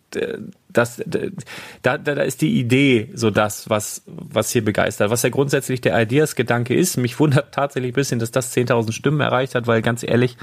das, 0.69 1.03
da, 1.07 1.99
da, 1.99 1.99
da 1.99 2.23
ist 2.23 2.41
die 2.43 2.59
Idee 2.59 3.11
so 3.15 3.31
das, 3.31 3.69
was, 3.71 4.03
was 4.07 4.51
hier 4.51 4.65
begeistert. 4.65 5.11
Was 5.11 5.23
ja 5.23 5.29
grundsätzlich 5.31 5.81
der 5.81 6.01
Ideas-Gedanke 6.01 6.75
ist. 6.75 6.97
Mich 6.97 7.19
wundert 7.19 7.53
tatsächlich 7.53 7.93
ein 7.93 7.95
bisschen, 7.95 8.19
dass 8.19 8.31
das 8.31 8.55
10.000 8.55 8.93
Stimmen 8.93 9.21
erreicht 9.21 9.55
hat, 9.55 9.67
weil 9.67 9.83
ganz 9.83 10.03
ehrlich, 10.03 10.37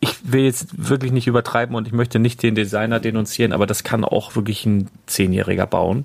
ich 0.00 0.32
will 0.32 0.44
jetzt 0.44 0.88
wirklich 0.88 1.12
nicht 1.12 1.26
übertreiben 1.26 1.74
und 1.74 1.86
ich 1.86 1.92
möchte 1.92 2.18
nicht 2.18 2.42
den 2.42 2.54
Designer 2.54 3.00
denunzieren, 3.00 3.52
aber 3.52 3.66
das 3.66 3.84
kann 3.84 4.04
auch 4.04 4.36
wirklich 4.36 4.66
ein 4.66 4.88
Zehnjähriger 5.06 5.66
bauen. 5.66 6.04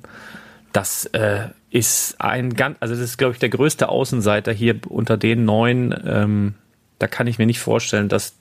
Das 0.74 1.06
äh, 1.08 1.50
ist 1.70 2.22
ein 2.22 2.54
ganz, 2.54 2.78
also 2.80 2.94
das 2.94 3.04
ist, 3.04 3.18
glaube 3.18 3.34
ich, 3.34 3.40
der 3.40 3.50
größte 3.50 3.90
Außenseiter 3.90 4.54
hier 4.54 4.80
unter 4.88 5.18
den 5.18 5.44
neun. 5.46 5.94
Ähm, 6.06 6.56
da 7.00 7.08
kann 7.08 7.28
ich 7.28 7.38
mir 7.38 7.46
nicht 7.46 7.60
vorstellen, 7.60 8.08
dass 8.08 8.36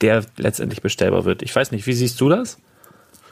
der 0.00 0.24
letztendlich 0.36 0.80
bestellbar 0.80 1.24
wird. 1.24 1.42
Ich 1.42 1.54
weiß 1.54 1.72
nicht, 1.72 1.86
wie 1.86 1.92
siehst 1.92 2.20
du 2.20 2.28
das? 2.28 2.58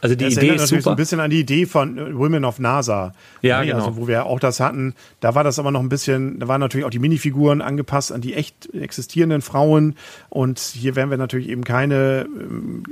Also 0.00 0.14
die 0.14 0.24
Das 0.24 0.32
Idee 0.34 0.40
erinnert 0.48 0.56
ist 0.56 0.62
natürlich 0.62 0.84
so 0.84 0.90
super. 0.90 0.94
ein 0.94 0.96
bisschen 0.96 1.20
an 1.20 1.30
die 1.30 1.40
Idee 1.40 1.66
von 1.66 1.98
äh, 1.98 2.16
Women 2.16 2.44
of 2.44 2.58
NASA. 2.58 3.12
Ja, 3.42 3.60
Ne, 3.60 3.66
genau. 3.66 3.86
Also, 3.86 3.96
wo 3.96 4.08
wir 4.08 4.26
auch 4.26 4.40
das 4.40 4.60
hatten. 4.60 4.94
Da 5.20 5.34
war 5.34 5.44
das 5.44 5.58
aber 5.58 5.70
noch 5.70 5.80
ein 5.80 5.88
bisschen, 5.88 6.38
da 6.38 6.48
waren 6.48 6.60
natürlich 6.60 6.84
auch 6.84 6.90
die 6.90 6.98
Minifiguren 6.98 7.62
angepasst 7.62 8.12
an 8.12 8.20
die 8.20 8.34
echt 8.34 8.72
existierenden 8.74 9.42
Frauen. 9.42 9.94
Und 10.28 10.58
hier 10.58 10.96
werden 10.96 11.10
wir 11.10 11.16
natürlich 11.16 11.48
eben 11.48 11.64
keine 11.64 12.26
ähm, 12.28 12.82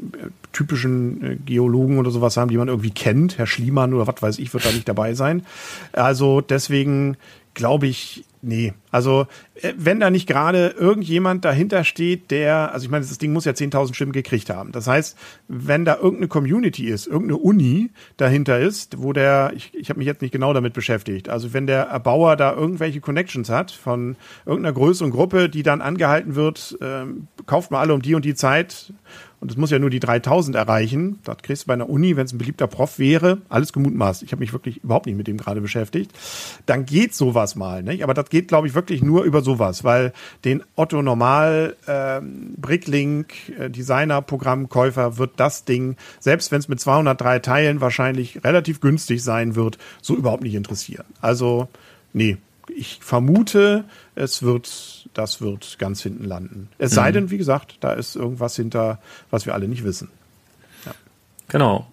typischen 0.52 1.22
äh, 1.22 1.36
Geologen 1.44 1.98
oder 1.98 2.10
sowas 2.10 2.36
haben, 2.36 2.48
die 2.48 2.56
man 2.56 2.68
irgendwie 2.68 2.90
kennt. 2.90 3.38
Herr 3.38 3.46
Schliemann 3.46 3.94
oder 3.94 4.06
was 4.06 4.22
weiß 4.22 4.38
ich, 4.38 4.52
wird 4.54 4.64
da 4.64 4.72
nicht 4.72 4.88
dabei 4.88 5.14
sein. 5.14 5.44
Also 5.92 6.40
deswegen 6.40 7.16
glaube 7.54 7.86
ich, 7.86 8.24
nee. 8.42 8.74
Also 8.90 9.26
äh, 9.54 9.72
wenn 9.76 10.00
da 10.00 10.10
nicht 10.10 10.26
gerade 10.26 10.74
irgendjemand 10.78 11.44
dahinter 11.44 11.84
steht, 11.84 12.30
der, 12.30 12.72
also 12.72 12.84
ich 12.84 12.90
meine, 12.90 13.04
das 13.04 13.18
Ding 13.18 13.32
muss 13.32 13.44
ja 13.44 13.52
10.000 13.52 13.94
Stimmen 13.94 14.12
gekriegt 14.12 14.50
haben. 14.50 14.72
Das 14.72 14.86
heißt, 14.86 15.16
wenn 15.48 15.84
da 15.84 15.96
irgendeine 15.96 16.28
Community 16.28 16.86
ist, 16.88 17.06
irgendeine 17.06 17.38
Uni 17.38 17.90
dahinter 18.16 18.58
ist, 18.58 19.00
wo 19.00 19.12
der, 19.12 19.52
ich, 19.56 19.74
ich 19.74 19.88
habe 19.88 19.98
mich 19.98 20.06
jetzt 20.06 20.22
nicht 20.22 20.32
genau 20.32 20.52
damit 20.52 20.74
beschäftigt, 20.74 21.28
also 21.28 21.52
wenn 21.52 21.66
der 21.66 21.84
Erbauer 21.84 22.36
da 22.36 22.54
irgendwelche 22.54 23.00
Connections 23.00 23.48
hat 23.48 23.70
von 23.70 24.16
irgendeiner 24.44 24.74
größeren 24.74 25.10
Gruppe, 25.10 25.48
die 25.48 25.62
dann 25.62 25.80
angehalten 25.80 26.34
wird, 26.34 26.76
ähm, 26.80 27.28
kauft 27.46 27.70
mal 27.70 27.80
alle 27.80 27.94
um 27.94 28.02
die 28.02 28.14
und 28.14 28.24
die 28.24 28.34
Zeit 28.34 28.92
und 29.44 29.50
es 29.50 29.58
muss 29.58 29.70
ja 29.70 29.78
nur 29.78 29.90
die 29.90 30.00
3000 30.00 30.56
erreichen. 30.56 31.18
Das 31.22 31.36
kriegst 31.42 31.64
du 31.64 31.66
bei 31.66 31.74
einer 31.74 31.90
Uni, 31.90 32.16
wenn 32.16 32.24
es 32.24 32.32
ein 32.32 32.38
beliebter 32.38 32.66
Prof 32.66 32.98
wäre, 32.98 33.42
alles 33.50 33.74
gemutmaßt. 33.74 34.22
Ich 34.22 34.32
habe 34.32 34.40
mich 34.40 34.54
wirklich 34.54 34.82
überhaupt 34.82 35.04
nicht 35.04 35.18
mit 35.18 35.26
dem 35.26 35.36
gerade 35.36 35.60
beschäftigt. 35.60 36.12
Dann 36.64 36.86
geht 36.86 37.14
sowas 37.14 37.54
mal. 37.54 37.82
Nicht? 37.82 38.02
Aber 38.02 38.14
das 38.14 38.30
geht, 38.30 38.48
glaube 38.48 38.68
ich, 38.68 38.74
wirklich 38.74 39.02
nur 39.02 39.22
über 39.24 39.42
sowas, 39.42 39.84
weil 39.84 40.14
den 40.46 40.62
Otto 40.76 41.02
Normal 41.02 41.76
ähm, 41.86 42.54
Bricklink 42.56 43.34
äh, 43.58 43.68
Designer 43.68 44.22
Programmkäufer 44.22 45.18
wird 45.18 45.32
das 45.36 45.66
Ding, 45.66 45.96
selbst 46.20 46.50
wenn 46.50 46.60
es 46.60 46.68
mit 46.68 46.80
203 46.80 47.40
Teilen 47.40 47.82
wahrscheinlich 47.82 48.42
relativ 48.44 48.80
günstig 48.80 49.22
sein 49.22 49.56
wird, 49.56 49.76
so 50.00 50.16
überhaupt 50.16 50.42
nicht 50.42 50.54
interessieren. 50.54 51.04
Also, 51.20 51.68
nee. 52.14 52.38
Ich 52.68 52.98
vermute, 53.02 53.84
es 54.14 54.42
wird, 54.42 55.08
das 55.14 55.40
wird 55.40 55.78
ganz 55.78 56.02
hinten 56.02 56.24
landen. 56.24 56.68
Es 56.78 56.92
sei 56.92 57.12
denn, 57.12 57.30
wie 57.30 57.38
gesagt, 57.38 57.76
da 57.80 57.92
ist 57.92 58.16
irgendwas 58.16 58.56
hinter, 58.56 58.98
was 59.30 59.46
wir 59.46 59.54
alle 59.54 59.68
nicht 59.68 59.84
wissen. 59.84 60.10
Genau. 61.48 61.86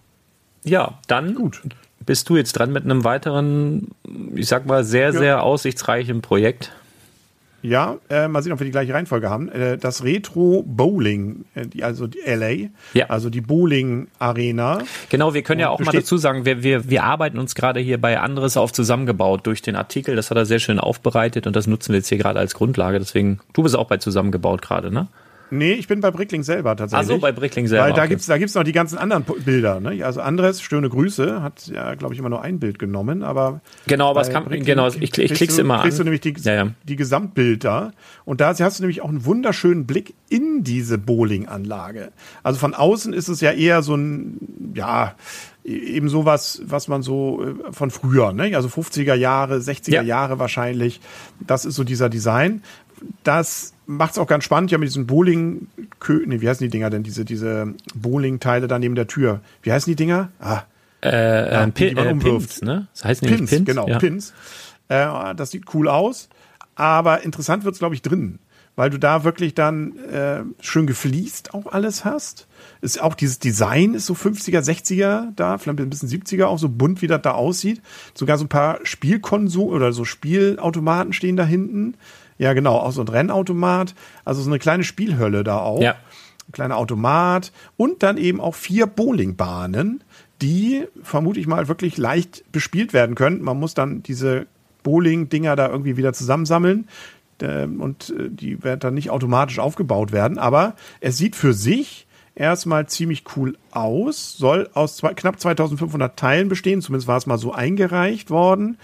Ja, 0.63 0.99
dann 1.07 1.35
Gut. 1.35 1.61
bist 2.05 2.29
du 2.29 2.37
jetzt 2.37 2.53
dran 2.53 2.71
mit 2.71 2.83
einem 2.83 3.03
weiteren, 3.03 3.89
ich 4.35 4.47
sag 4.47 4.65
mal, 4.65 4.83
sehr, 4.83 5.11
sehr 5.11 5.43
aussichtsreichen 5.43 6.21
Projekt. 6.21 6.71
Ja, 7.63 7.97
äh, 8.09 8.27
mal 8.27 8.41
sehen, 8.41 8.53
ob 8.53 8.59
wir 8.59 8.65
die 8.65 8.71
gleiche 8.71 8.93
Reihenfolge 8.93 9.29
haben. 9.29 9.49
Äh, 9.49 9.77
das 9.77 10.03
Retro 10.03 10.63
Bowling, 10.65 11.45
äh, 11.55 11.67
die, 11.67 11.83
also 11.83 12.07
die 12.07 12.19
LA, 12.25 12.69
Ja. 12.93 13.05
also 13.09 13.29
die 13.29 13.41
Bowling 13.41 14.07
Arena. 14.19 14.79
Genau, 15.09 15.33
wir 15.33 15.43
können 15.43 15.59
ja 15.59 15.69
auch 15.69 15.79
mal 15.79 15.91
dazu 15.91 16.17
sagen, 16.17 16.45
wir, 16.45 16.63
wir, 16.63 16.89
wir 16.89 17.03
arbeiten 17.03 17.37
uns 17.37 17.53
gerade 17.55 17.79
hier 17.79 17.99
bei 17.99 18.19
anderes 18.19 18.57
auf 18.57 18.73
zusammengebaut 18.73 19.45
durch 19.45 19.61
den 19.61 19.75
Artikel. 19.75 20.15
Das 20.15 20.31
hat 20.31 20.37
er 20.37 20.45
sehr 20.45 20.59
schön 20.59 20.79
aufbereitet 20.79 21.45
und 21.47 21.55
das 21.55 21.67
nutzen 21.67 21.89
wir 21.89 21.97
jetzt 21.97 22.09
hier 22.09 22.17
gerade 22.17 22.39
als 22.39 22.53
Grundlage. 22.53 22.97
Deswegen, 22.99 23.39
du 23.53 23.63
bist 23.63 23.75
auch 23.75 23.87
bei 23.87 23.97
zusammengebaut 23.97 24.61
gerade, 24.61 24.91
ne? 24.91 25.07
Nee, 25.51 25.73
ich 25.73 25.87
bin 25.87 25.99
bei 25.99 26.11
Brickling 26.11 26.43
selber 26.43 26.75
tatsächlich. 26.75 27.09
Ach 27.09 27.13
so, 27.15 27.19
bei 27.19 27.31
Brickling 27.31 27.67
selber, 27.67 27.85
Weil 27.85 27.93
da 27.93 28.01
okay. 28.01 28.09
gibt's 28.09 28.25
da 28.25 28.37
gibt's 28.37 28.55
noch 28.55 28.63
die 28.63 28.71
ganzen 28.71 28.97
anderen 28.97 29.23
Bilder. 29.43 29.79
Ne? 29.79 30.03
Also 30.05 30.21
Andres, 30.21 30.61
schöne 30.61 30.89
Grüße, 30.89 31.43
hat 31.43 31.67
ja, 31.67 31.95
glaube 31.95 32.13
ich, 32.13 32.19
immer 32.19 32.29
nur 32.29 32.41
ein 32.41 32.59
Bild 32.59 32.79
genommen, 32.79 33.21
aber 33.21 33.61
Genau, 33.87 34.09
aber 34.09 34.21
es 34.21 34.29
kann, 34.29 34.45
Brickling 34.45 34.65
genau, 34.65 34.87
ich, 34.87 35.01
ich 35.01 35.11
klick's 35.11 35.55
du, 35.55 35.61
immer 35.61 35.75
an. 35.75 35.81
kriegst 35.81 35.99
du 35.99 36.03
nämlich 36.03 36.21
die, 36.21 36.33
Ja, 36.39 36.53
ja. 36.53 36.67
die 36.83 36.95
Gesamtbild 36.95 37.63
da. 37.63 37.91
Und 38.25 38.41
da 38.41 38.55
hast 38.57 38.79
du 38.79 38.83
nämlich 38.83 39.01
auch 39.01 39.09
einen 39.09 39.25
wunderschönen 39.25 39.85
Blick 39.85 40.13
in 40.29 40.63
diese 40.63 40.97
Bowlinganlage. 40.97 42.11
Also 42.43 42.59
von 42.59 42.73
außen 42.73 43.11
ist 43.13 43.27
es 43.27 43.41
ja 43.41 43.51
eher 43.51 43.81
so 43.81 43.95
ein, 43.95 44.73
ja, 44.73 45.15
eben 45.63 46.09
sowas, 46.09 46.61
was 46.65 46.87
man 46.87 47.03
so 47.03 47.43
äh, 47.43 47.71
von 47.73 47.91
früher, 47.91 48.33
ne? 48.33 48.55
also 48.55 48.67
50er 48.67 49.13
Jahre, 49.13 49.57
60er 49.57 49.91
Ja. 49.91 50.01
Jahre 50.01 50.39
wahrscheinlich. 50.39 51.01
Das 51.39 51.65
ist 51.65 51.75
so 51.75 51.83
dieser 51.83 52.09
Design. 52.09 52.63
Das 53.23 53.73
macht 53.91 54.13
es 54.13 54.17
auch 54.17 54.27
ganz 54.27 54.43
spannend, 54.43 54.71
ja, 54.71 54.77
mit 54.77 54.87
diesen 54.87 55.07
Bowling, 55.07 55.67
nee, 56.25 56.41
wie 56.41 56.49
heißen 56.49 56.63
die 56.63 56.69
Dinger 56.69 56.89
denn, 56.89 57.03
diese, 57.03 57.25
diese 57.25 57.73
Bowling-Teile 57.95 58.67
da 58.67 58.79
neben 58.79 58.95
der 58.95 59.07
Tür. 59.07 59.41
Wie 59.63 59.71
heißen 59.71 59.89
die 59.91 59.95
Dinger? 59.95 60.29
Ah, 60.39 60.63
Äh, 61.03 61.51
Ja, 61.51 61.63
äh, 61.63 61.65
die 61.65 61.71
Pin, 61.71 61.95
man 61.95 62.07
äh, 62.07 62.11
umwirft. 62.11 62.49
Pins, 62.49 62.61
ne? 62.61 62.87
Das 62.93 63.05
heißt 63.05 63.21
Pins, 63.23 63.49
Pins. 63.49 63.65
genau, 63.65 63.87
ja. 63.87 63.97
Pins. 63.99 64.33
Äh, 64.87 65.35
das 65.35 65.51
sieht 65.51 65.73
cool 65.73 65.87
aus, 65.87 66.29
aber 66.75 67.23
interessant 67.23 67.63
wird's 67.63 67.79
glaube 67.79 67.95
ich, 67.95 68.01
drin, 68.01 68.39
weil 68.75 68.89
du 68.89 68.97
da 68.99 69.23
wirklich 69.23 69.53
dann 69.55 69.97
äh, 70.09 70.41
schön 70.59 70.85
gefliest 70.87 71.53
auch 71.53 71.67
alles 71.71 72.05
hast. 72.05 72.47
Ist 72.81 73.01
auch 73.01 73.15
dieses 73.15 73.39
Design 73.39 73.93
ist 73.93 74.05
so 74.05 74.13
50er, 74.13 74.59
60er 74.59 75.27
da, 75.35 75.57
vielleicht 75.57 75.79
ein 75.79 75.89
bisschen 75.89 76.09
70er 76.09 76.45
auch, 76.45 76.59
so 76.59 76.69
bunt, 76.69 77.01
wie 77.01 77.07
das 77.07 77.21
da 77.21 77.31
aussieht. 77.31 77.81
Sogar 78.13 78.37
so 78.37 78.45
ein 78.45 78.49
paar 78.49 78.79
Spielkonsole 78.83 79.75
oder 79.75 79.93
so 79.93 80.03
Spielautomaten 80.05 81.13
stehen 81.13 81.35
da 81.35 81.45
hinten. 81.45 81.95
Ja, 82.41 82.53
genau, 82.53 82.77
auch 82.77 82.91
so 82.91 83.01
ein 83.01 83.07
Rennautomat. 83.07 83.93
Also 84.25 84.41
so 84.41 84.49
eine 84.49 84.57
kleine 84.57 84.83
Spielhölle 84.83 85.43
da 85.43 85.59
auch. 85.59 85.79
Ja. 85.79 85.91
Ein 86.47 86.51
kleiner 86.53 86.77
Automat 86.77 87.51
und 87.77 88.01
dann 88.01 88.17
eben 88.17 88.41
auch 88.41 88.55
vier 88.55 88.87
Bowlingbahnen, 88.87 90.03
die 90.41 90.87
vermute 91.03 91.39
ich 91.39 91.45
mal 91.45 91.67
wirklich 91.67 91.99
leicht 91.99 92.43
bespielt 92.51 92.93
werden 92.93 93.13
können. 93.13 93.43
Man 93.43 93.59
muss 93.59 93.75
dann 93.75 94.01
diese 94.01 94.47
Bowling-Dinger 94.81 95.55
da 95.55 95.69
irgendwie 95.69 95.97
wieder 95.97 96.13
zusammensammeln 96.13 96.87
ähm, 97.43 97.79
und 97.79 98.09
äh, 98.17 98.29
die 98.31 98.63
werden 98.63 98.79
dann 98.79 98.95
nicht 98.95 99.11
automatisch 99.11 99.59
aufgebaut 99.59 100.11
werden, 100.11 100.39
aber 100.39 100.75
es 100.99 101.19
sieht 101.19 101.35
für 101.35 101.53
sich 101.53 102.07
erstmal 102.33 102.87
ziemlich 102.87 103.23
cool 103.35 103.55
aus, 103.69 104.35
soll 104.35 104.67
aus 104.73 104.97
zwei, 104.97 105.13
knapp 105.13 105.39
2500 105.39 106.17
Teilen 106.17 106.49
bestehen, 106.49 106.81
zumindest 106.81 107.07
war 107.07 107.17
es 107.17 107.27
mal 107.27 107.37
so 107.37 107.53
eingereicht 107.53 108.31
worden 108.31 108.79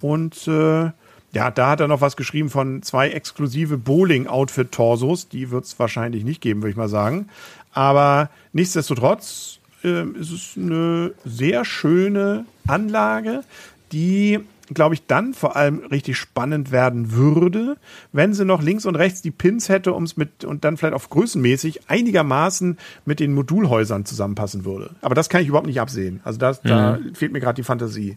und 0.00 0.46
äh, 0.46 0.92
ja, 1.32 1.50
da 1.50 1.70
hat 1.70 1.80
er 1.80 1.88
noch 1.88 2.00
was 2.00 2.16
geschrieben 2.16 2.50
von 2.50 2.82
zwei 2.82 3.10
exklusive 3.10 3.78
Bowling-Outfit-Torsos. 3.78 5.28
Die 5.28 5.50
wird 5.50 5.64
es 5.64 5.78
wahrscheinlich 5.78 6.24
nicht 6.24 6.40
geben, 6.40 6.62
würde 6.62 6.70
ich 6.70 6.76
mal 6.76 6.88
sagen. 6.88 7.28
Aber 7.72 8.30
nichtsdestotrotz 8.52 9.60
ähm, 9.84 10.16
ist 10.16 10.32
es 10.32 10.52
eine 10.56 11.12
sehr 11.24 11.64
schöne 11.64 12.46
Anlage, 12.66 13.44
die 13.92 14.40
glaube 14.72 14.94
ich, 14.94 15.06
dann 15.06 15.34
vor 15.34 15.56
allem 15.56 15.80
richtig 15.90 16.16
spannend 16.16 16.70
werden 16.70 17.12
würde, 17.12 17.76
wenn 18.12 18.34
sie 18.34 18.44
noch 18.44 18.62
links 18.62 18.86
und 18.86 18.94
rechts 18.94 19.22
die 19.22 19.30
Pins 19.30 19.68
hätte, 19.68 19.92
um 19.92 20.04
es 20.04 20.16
mit 20.16 20.44
und 20.44 20.64
dann 20.64 20.76
vielleicht 20.76 20.94
auf 20.94 21.10
größenmäßig 21.10 21.88
einigermaßen 21.88 22.78
mit 23.04 23.20
den 23.20 23.34
Modulhäusern 23.34 24.04
zusammenpassen 24.04 24.64
würde. 24.64 24.90
Aber 25.00 25.14
das 25.14 25.28
kann 25.28 25.42
ich 25.42 25.48
überhaupt 25.48 25.66
nicht 25.66 25.80
absehen. 25.80 26.20
Also 26.24 26.38
das, 26.38 26.62
mhm. 26.62 26.68
da 26.68 26.98
fehlt 27.14 27.32
mir 27.32 27.40
gerade 27.40 27.56
die 27.56 27.64
Fantasie. 27.64 28.16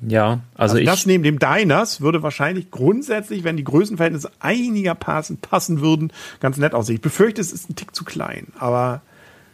Ja, 0.00 0.40
also, 0.54 0.74
also 0.74 0.76
ich. 0.76 0.86
Das 0.86 1.06
neben 1.06 1.22
dem 1.22 1.38
Diners 1.38 2.00
würde 2.00 2.22
wahrscheinlich 2.22 2.70
grundsätzlich, 2.70 3.44
wenn 3.44 3.56
die 3.56 3.64
Größenverhältnisse 3.64 4.30
einigermaßen 4.40 5.38
passen 5.38 5.80
würden, 5.80 6.12
ganz 6.40 6.56
nett 6.58 6.74
aussehen. 6.74 6.96
Ich 6.96 7.02
befürchte, 7.02 7.40
es 7.40 7.52
ist 7.52 7.70
ein 7.70 7.76
Tick 7.76 7.94
zu 7.94 8.04
klein, 8.04 8.48
aber 8.58 9.02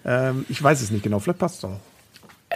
ähm, 0.05 0.45
ich 0.49 0.63
weiß 0.63 0.81
es 0.81 0.91
nicht 0.91 1.03
genau. 1.03 1.19
Vielleicht 1.19 1.39
passt 1.39 1.59
es 1.59 1.65
auch. 1.65 1.81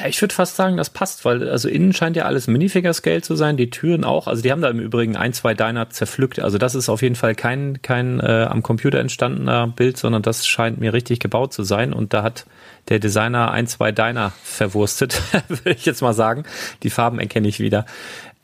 Ich 0.09 0.21
würde 0.21 0.35
fast 0.35 0.57
sagen, 0.57 0.77
das 0.77 0.91
passt, 0.91 1.25
weil 1.25 1.49
also 1.49 1.69
innen 1.69 1.93
scheint 1.93 2.17
ja 2.17 2.25
alles 2.25 2.49
Minifigure-Scale 2.49 3.23
zu 3.23 3.37
sein, 3.37 3.57
die 3.57 3.71
Türen 3.71 4.03
auch. 4.03 4.27
Also 4.27 4.43
die 4.43 4.51
haben 4.51 4.61
da 4.61 4.69
im 4.69 4.81
Übrigen 4.81 5.17
ein, 5.17 5.33
zwei 5.33 5.55
Diner 5.55 5.89
zerpflückt. 5.89 6.41
Also 6.41 6.59
das 6.59 6.75
ist 6.75 6.89
auf 6.89 7.01
jeden 7.01 7.15
Fall 7.15 7.37
kein, 7.37 7.81
kein 7.81 8.19
äh, 8.19 8.49
am 8.51 8.65
Computer 8.65 8.99
entstandener 8.99 9.69
Bild, 9.69 9.97
sondern 9.97 10.23
das 10.23 10.49
scheint 10.49 10.81
mir 10.81 10.93
richtig 10.93 11.21
gebaut 11.21 11.53
zu 11.53 11.63
sein. 11.63 11.93
Und 11.93 12.13
da 12.13 12.25
hat 12.25 12.45
der 12.89 12.99
Designer 12.99 13.51
ein, 13.51 13.67
zwei 13.67 13.93
Diner 13.93 14.33
verwurstet, 14.43 15.21
würde 15.49 15.73
ich 15.73 15.87
jetzt 15.87 16.03
mal 16.03 16.15
sagen. 16.15 16.45
Die 16.83 16.91
Farben 16.91 17.19
erkenne 17.19 17.49
ich 17.49 17.61
wieder. 17.61 17.87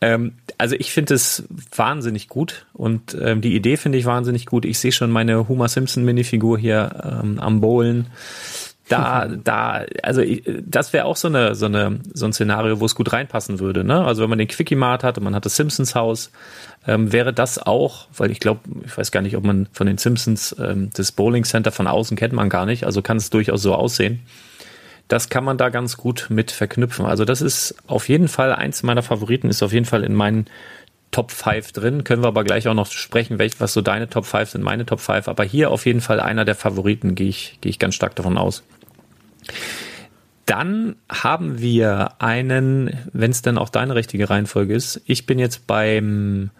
Ähm, 0.00 0.32
also 0.56 0.76
ich 0.78 0.92
finde 0.92 1.14
es 1.14 1.44
wahnsinnig 1.74 2.28
gut 2.28 2.66
und 2.72 3.16
ähm, 3.20 3.40
die 3.40 3.54
Idee 3.54 3.76
finde 3.76 3.98
ich 3.98 4.06
wahnsinnig 4.06 4.46
gut. 4.46 4.64
Ich 4.64 4.78
sehe 4.78 4.92
schon 4.92 5.10
meine 5.10 5.48
Homer 5.48 5.68
Simpson 5.68 6.04
Minifigur 6.04 6.58
hier 6.58 7.20
ähm, 7.22 7.38
am 7.38 7.60
Bowlen 7.60 8.06
da, 8.90 9.28
da, 9.28 9.84
also 10.02 10.22
das 10.66 10.92
wäre 10.92 11.04
auch 11.04 11.16
so 11.16 11.28
eine, 11.28 11.54
so 11.54 11.66
eine, 11.66 12.00
so 12.12 12.26
ein 12.26 12.32
Szenario, 12.32 12.80
wo 12.80 12.86
es 12.86 12.96
gut 12.96 13.12
reinpassen 13.12 13.60
würde. 13.60 13.84
Ne? 13.84 14.04
Also 14.04 14.22
wenn 14.22 14.30
man 14.30 14.38
den 14.38 14.48
Quickie 14.48 14.74
Mart 14.74 15.04
hat 15.04 15.16
und 15.16 15.24
man 15.24 15.34
hat 15.34 15.46
das 15.46 15.54
Simpsons 15.54 15.94
Haus, 15.94 16.32
ähm, 16.88 17.12
wäre 17.12 17.32
das 17.32 17.58
auch, 17.58 18.08
weil 18.16 18.32
ich 18.32 18.40
glaube, 18.40 18.60
ich 18.84 18.98
weiß 18.98 19.12
gar 19.12 19.20
nicht, 19.20 19.36
ob 19.36 19.44
man 19.44 19.68
von 19.72 19.86
den 19.86 19.96
Simpsons 19.96 20.56
ähm, 20.58 20.90
das 20.92 21.12
Bowling 21.12 21.44
Center 21.44 21.70
von 21.70 21.86
außen 21.86 22.16
kennt 22.16 22.32
man 22.32 22.48
gar 22.48 22.66
nicht, 22.66 22.84
also 22.84 23.00
kann 23.00 23.16
es 23.16 23.30
durchaus 23.30 23.62
so 23.62 23.74
aussehen. 23.76 24.22
Das 25.06 25.28
kann 25.28 25.44
man 25.44 25.56
da 25.56 25.68
ganz 25.68 25.96
gut 25.96 26.26
mit 26.28 26.50
verknüpfen. 26.50 27.04
Also 27.04 27.24
das 27.24 27.42
ist 27.42 27.76
auf 27.86 28.08
jeden 28.08 28.28
Fall 28.28 28.52
eins 28.52 28.82
meiner 28.82 29.02
Favoriten, 29.02 29.48
ist 29.48 29.62
auf 29.62 29.72
jeden 29.72 29.86
Fall 29.86 30.02
in 30.02 30.14
meinen 30.14 30.46
Top 31.12 31.30
5 31.30 31.72
drin. 31.72 32.04
Können 32.04 32.22
wir 32.22 32.28
aber 32.28 32.44
gleich 32.44 32.66
auch 32.66 32.74
noch 32.74 32.90
sprechen, 32.90 33.38
welch, 33.38 33.60
was 33.60 33.72
so 33.72 33.82
deine 33.82 34.08
Top 34.08 34.24
5 34.24 34.50
sind, 34.50 34.62
meine 34.62 34.86
Top 34.86 35.00
5. 35.00 35.28
Aber 35.28 35.44
hier 35.44 35.70
auf 35.70 35.86
jeden 35.86 36.00
Fall 36.00 36.20
einer 36.20 36.44
der 36.44 36.54
Favoriten, 36.54 37.14
gehe 37.14 37.28
ich, 37.28 37.58
gehe 37.60 37.70
ich 37.70 37.78
ganz 37.78 37.94
stark 37.94 38.16
davon 38.16 38.36
aus. 38.36 38.64
Dann 40.46 40.96
haben 41.08 41.60
wir 41.60 42.14
einen, 42.18 42.96
wenn 43.12 43.30
es 43.30 43.42
dann 43.42 43.56
auch 43.56 43.68
deine 43.68 43.94
richtige 43.94 44.30
Reihenfolge 44.30 44.74
ist. 44.74 45.00
Ich 45.04 45.26
bin 45.26 45.38
jetzt 45.38 45.66
beim 45.66 46.50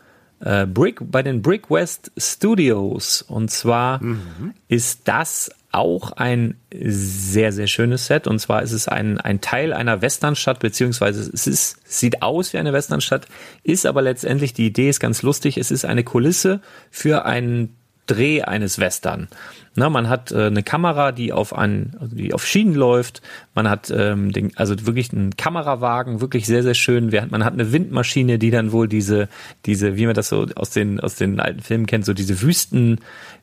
äh, 0.41 0.67
Brick, 0.67 1.01
bei 1.03 1.23
den 1.23 1.43
Brick 1.43 1.71
West 1.71 2.13
Studios. 2.17 3.23
Und 3.23 3.51
zwar 3.51 4.03
mhm. 4.03 4.55
ist 4.69 5.09
das 5.09 5.51
auch 5.73 6.13
ein 6.13 6.57
sehr, 6.73 7.53
sehr 7.53 7.67
schönes 7.67 8.07
Set. 8.07 8.27
Und 8.27 8.39
zwar 8.41 8.63
ist 8.63 8.73
es 8.73 8.89
ein, 8.89 9.21
ein 9.21 9.41
Teil 9.41 9.73
einer 9.73 10.03
Westernstadt, 10.03 10.59
beziehungsweise 10.59 11.31
es 11.33 11.47
ist, 11.47 11.79
sieht 11.85 12.23
aus 12.23 12.53
wie 12.53 12.59
eine 12.59 12.73
Westernstadt, 12.73 13.27
ist 13.63 13.87
aber 13.87 14.03
letztendlich, 14.03 14.53
die 14.53 14.67
Idee 14.67 14.89
ist 14.89 15.01
ganz 15.01 15.23
lustig, 15.23 15.59
es 15.59 15.71
ist 15.71 15.85
eine 15.85 16.03
Kulisse 16.05 16.61
für 16.91 17.25
einen 17.25 17.77
Dreh 18.11 18.43
eines 18.43 18.79
Western. 18.79 19.29
Na, 19.77 19.89
man 19.89 20.09
hat 20.09 20.33
äh, 20.33 20.47
eine 20.47 20.65
Kamera, 20.65 21.13
die 21.13 21.33
auf 21.33 21.57
einen, 21.57 21.97
also 22.01 22.17
die 22.17 22.35
auf 22.35 22.45
Schienen 22.45 22.75
läuft. 22.75 23.23
Man 23.55 23.71
hat 23.71 23.93
ähm, 23.95 24.33
den, 24.33 24.51
also 24.57 24.75
wirklich 24.85 25.13
einen 25.13 25.37
Kamerawagen, 25.37 26.21
wirklich 26.21 26.47
sehr 26.47 26.65
sehr 26.65 26.75
schön. 26.75 27.11
Man 27.31 27.45
hat 27.45 27.53
eine 27.53 27.73
Windmaschine, 27.73 28.39
die 28.41 28.51
dann 28.51 28.73
wohl 28.73 28.89
diese 28.89 29.29
diese, 29.67 29.97
wie 29.97 30.07
man 30.07 30.15
das 30.15 30.29
so 30.29 30.47
aus 30.57 30.71
den 30.71 30.99
aus 30.99 31.15
den 31.15 31.39
alten 31.39 31.61
Filmen 31.61 31.87
kennt, 31.87 32.05
so 32.05 32.13
diese 32.13 32.43
Wüsten 32.43 32.99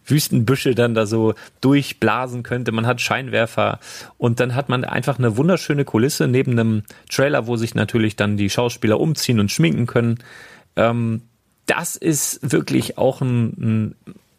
Wüstenbüsche 0.05 0.75
dann 0.75 0.93
da 0.93 1.05
so 1.05 1.33
durchblasen 1.61 2.43
könnte. 2.43 2.73
Man 2.73 2.87
hat 2.87 2.99
Scheinwerfer 2.99 3.79
und 4.17 4.39
dann 4.41 4.53
hat 4.53 4.67
man 4.67 4.83
einfach 4.83 5.19
eine 5.19 5.37
wunderschöne 5.37 5.85
Kulisse 5.85 6.27
neben 6.27 6.51
einem 6.51 6.83
Trailer, 7.09 7.47
wo 7.47 7.55
sich 7.55 7.73
natürlich 7.73 8.17
dann 8.17 8.35
die 8.35 8.49
Schauspieler 8.49 8.99
umziehen 8.99 9.39
und 9.39 9.51
schminken 9.51 9.85
können. 9.85 10.19
Ähm, 10.75 11.21
das 11.67 11.95
ist 11.95 12.51
wirklich 12.51 12.97
auch 12.97 13.21
ein, 13.21 13.45
ein 13.57 13.95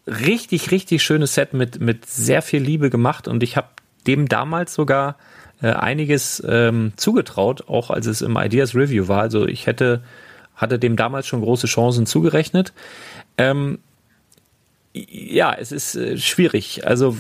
richtig, 0.09 0.71
richtig 0.71 1.03
schönes 1.03 1.35
Set 1.35 1.55
mit, 1.55 1.81
mit 1.81 2.07
sehr 2.07 2.43
viel 2.43 2.63
Liebe 2.63 2.91
gemacht 2.91 3.29
und 3.29 3.43
ich 3.43 3.57
habe 3.57 3.69
dem 4.07 4.29
damals 4.29 4.75
sogar 4.75 5.17
äh, 5.61 5.69
einiges 5.71 6.43
ähm, 6.47 6.93
zugetraut, 6.97 7.69
auch 7.69 7.91
als 7.91 8.07
es 8.07 8.23
im 8.23 8.37
Ideas 8.37 8.75
Review 8.75 9.09
war. 9.09 9.21
Also 9.21 9.47
ich 9.47 9.67
hätte, 9.67 10.03
hatte 10.55 10.79
dem 10.79 10.97
damals 10.97 11.27
schon 11.27 11.43
große 11.43 11.67
Chancen 11.67 12.07
zugerechnet. 12.07 12.73
Ähm, 13.37 13.79
ja, 15.11 15.55
es 15.55 15.73
ist 15.73 15.95
äh, 15.95 16.17
schwierig. 16.17 16.87
Also 16.87 17.17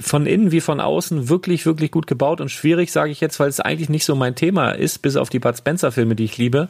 von 0.00 0.26
innen 0.26 0.52
wie 0.52 0.60
von 0.60 0.80
außen 0.80 1.28
wirklich, 1.28 1.66
wirklich 1.66 1.90
gut 1.90 2.06
gebaut 2.06 2.40
und 2.40 2.50
schwierig, 2.50 2.92
sage 2.92 3.10
ich 3.10 3.20
jetzt, 3.20 3.38
weil 3.40 3.48
es 3.48 3.60
eigentlich 3.60 3.88
nicht 3.88 4.04
so 4.04 4.14
mein 4.14 4.34
Thema 4.34 4.70
ist, 4.70 5.02
bis 5.02 5.16
auf 5.16 5.28
die 5.28 5.38
Bud 5.38 5.56
Spencer-Filme, 5.56 6.14
die 6.14 6.24
ich 6.24 6.38
liebe. 6.38 6.68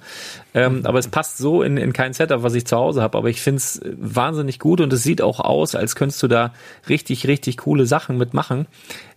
Ähm, 0.53 0.81
aber 0.85 0.99
es 0.99 1.09
passt 1.09 1.39
so 1.39 1.63
in, 1.63 1.77
in 1.77 1.93
kein 1.93 2.13
Setup, 2.13 2.43
was 2.43 2.55
ich 2.55 2.67
zu 2.67 2.77
Hause 2.77 3.03
habe. 3.03 3.19
Aber 3.19 3.29
ich 3.29 3.41
finde 3.41 3.59
es 3.59 3.81
wahnsinnig 3.85 4.59
gut 4.59 4.81
und 4.81 4.93
es 4.93 5.03
sieht 5.03 5.23
auch 5.23 5.41
aus, 5.41 5.75
als 5.75 5.97
könntest 5.97 6.23
du 6.23 6.29
da 6.29 6.53
richtig, 6.89 7.27
richtig 7.27 7.59
coole 7.59 7.87
Sachen 7.87 8.19
mitmachen. 8.19 8.67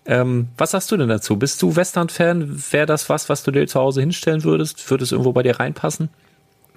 Ähm, 0.06 0.48
was 0.58 0.72
sagst 0.72 0.92
du 0.92 0.98
denn 0.98 1.10
dazu? 1.10 1.38
Bist 1.38 1.62
du 1.62 1.76
Western-Fan? 1.76 2.64
Wäre 2.72 2.86
das 2.86 3.10
was, 3.10 3.30
was 3.30 3.44
du 3.44 3.52
dir 3.52 3.68
zu 3.68 3.80
Hause 3.80 4.02
hinstellen 4.02 4.44
würdest? 4.44 4.90
Würde 4.90 5.04
es 5.04 5.12
irgendwo 5.12 5.34
bei 5.34 5.44
dir 5.44 5.60
reinpassen? 5.60 6.10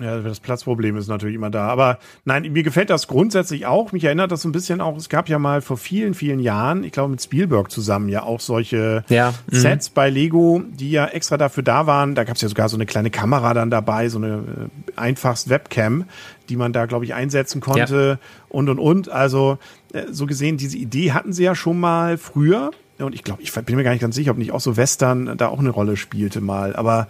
Ja, 0.01 0.19
das 0.21 0.41
Platzproblem 0.41 0.97
ist 0.97 1.09
natürlich 1.09 1.35
immer 1.35 1.51
da. 1.51 1.69
Aber 1.69 1.99
nein, 2.25 2.51
mir 2.51 2.63
gefällt 2.63 2.89
das 2.89 3.07
grundsätzlich 3.07 3.67
auch. 3.67 3.93
Mich 3.93 4.05
erinnert 4.05 4.33
das 4.33 4.43
so 4.43 4.49
ein 4.49 4.53
bisschen 4.53 4.81
auch, 4.81 4.97
es 4.97 5.09
gab 5.09 5.29
ja 5.29 5.39
mal 5.39 5.61
vor 5.61 5.77
vielen, 5.77 6.15
vielen 6.15 6.41
Jahren, 6.41 6.85
ich 6.85 6.93
glaube 6.93 7.11
mit 7.11 7.23
Spielberg 7.23 7.71
zusammen, 7.71 8.09
ja 8.09 8.23
auch 8.23 8.41
solche 8.41 9.05
ja, 9.09 9.35
mhm. 9.51 9.57
Sets 9.57 9.91
bei 9.91 10.09
Lego, 10.09 10.63
die 10.71 10.91
ja 10.91 11.07
extra 11.07 11.37
dafür 11.37 11.63
da 11.63 11.87
waren. 11.87 12.15
Da 12.15 12.25
gab 12.25 12.37
es 12.37 12.43
ja 12.43 12.49
sogar 12.49 12.69
so 12.69 12.77
eine 12.77 12.87
kleine 12.87 13.11
Kamera 13.11 13.53
dann 13.53 13.71
dabei, 13.71 14.09
so 14.09 14.19
eine 14.19 14.37
äh, 14.37 14.93
einfachst 14.97 15.51
Webcam, 15.51 16.05
die 16.49 16.57
man 16.57 16.73
da, 16.73 16.87
glaube 16.87 17.05
ich, 17.05 17.15
einsetzen 17.15 17.61
konnte 17.61 18.19
ja. 18.21 18.29
und 18.49 18.69
und 18.69 18.79
und. 18.79 19.11
Also 19.11 19.59
äh, 19.93 20.05
so 20.11 20.27
gesehen, 20.27 20.57
diese 20.57 20.79
Idee 20.79 21.13
hatten 21.13 21.33
sie 21.33 21.45
ja 21.45 21.55
schon 21.55 21.79
mal 21.79 22.17
früher. 22.17 22.71
Und 22.99 23.15
ich 23.15 23.25
glaube, 23.25 23.43
ich 23.43 23.53
bin 23.53 23.77
mir 23.77 23.85
gar 23.85 23.93
nicht 23.93 24.03
ganz 24.03 24.15
sicher, 24.15 24.31
ob 24.33 24.39
nicht 24.39 24.53
auch 24.53 24.61
so 24.61 24.77
Western 24.77 25.39
da 25.39 25.49
auch 25.49 25.59
eine 25.59 25.71
Rolle 25.71 25.97
spielte 25.97 26.43
mal. 26.43 26.77
Aber 26.77 27.09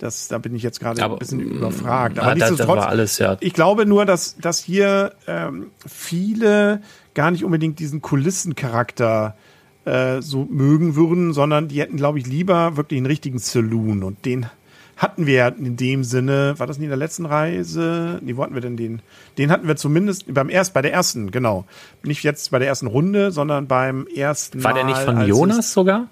das, 0.00 0.28
da 0.28 0.38
bin 0.38 0.54
ich 0.54 0.62
jetzt 0.62 0.80
gerade 0.80 1.04
ein 1.04 1.18
bisschen 1.18 1.40
überfragt. 1.40 2.18
Aber 2.18 2.28
ah, 2.28 2.34
nichtsdestotrotz, 2.34 2.84
alles, 2.84 3.18
ja. 3.18 3.36
ich 3.40 3.52
glaube 3.52 3.84
nur, 3.84 4.06
dass, 4.06 4.36
dass 4.38 4.58
hier 4.58 5.12
ähm, 5.26 5.70
viele 5.86 6.80
gar 7.14 7.30
nicht 7.30 7.44
unbedingt 7.44 7.78
diesen 7.78 8.00
Kulissencharakter 8.00 9.36
äh, 9.84 10.22
so 10.22 10.46
mögen 10.50 10.96
würden, 10.96 11.32
sondern 11.32 11.68
die 11.68 11.80
hätten, 11.80 11.96
glaube 11.96 12.18
ich, 12.18 12.26
lieber 12.26 12.76
wirklich 12.76 12.98
einen 12.98 13.06
richtigen 13.06 13.38
Saloon. 13.38 14.02
Und 14.02 14.24
den 14.24 14.46
hatten 14.96 15.26
wir 15.26 15.54
in 15.58 15.76
dem 15.76 16.02
Sinne, 16.02 16.54
war 16.58 16.66
das 16.66 16.78
nicht 16.78 16.86
in 16.86 16.90
der 16.90 16.98
letzten 16.98 17.26
Reise? 17.26 18.18
Nee, 18.22 18.36
wo 18.36 18.42
hatten 18.42 18.54
wir 18.54 18.62
denn 18.62 18.76
den? 18.76 19.02
Den 19.36 19.50
hatten 19.50 19.68
wir 19.68 19.76
zumindest 19.76 20.32
beim 20.32 20.48
erst, 20.48 20.72
bei 20.72 20.82
der 20.82 20.92
ersten, 20.92 21.30
genau. 21.30 21.66
Nicht 22.02 22.22
jetzt 22.22 22.50
bei 22.50 22.58
der 22.58 22.68
ersten 22.68 22.86
Runde, 22.86 23.32
sondern 23.32 23.66
beim 23.66 24.06
ersten 24.06 24.64
War 24.64 24.72
Mal, 24.72 24.78
der 24.78 24.84
nicht 24.84 24.98
von 24.98 25.26
Jonas 25.26 25.72
sogar? 25.72 26.08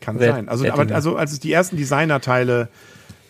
Kann 0.00 0.20
wer, 0.20 0.32
sein. 0.32 0.48
Also, 0.48 0.68
aber, 0.70 0.94
also 0.94 1.16
als 1.16 1.32
es 1.32 1.40
die 1.40 1.52
ersten 1.52 1.76
Designerteile 1.76 2.68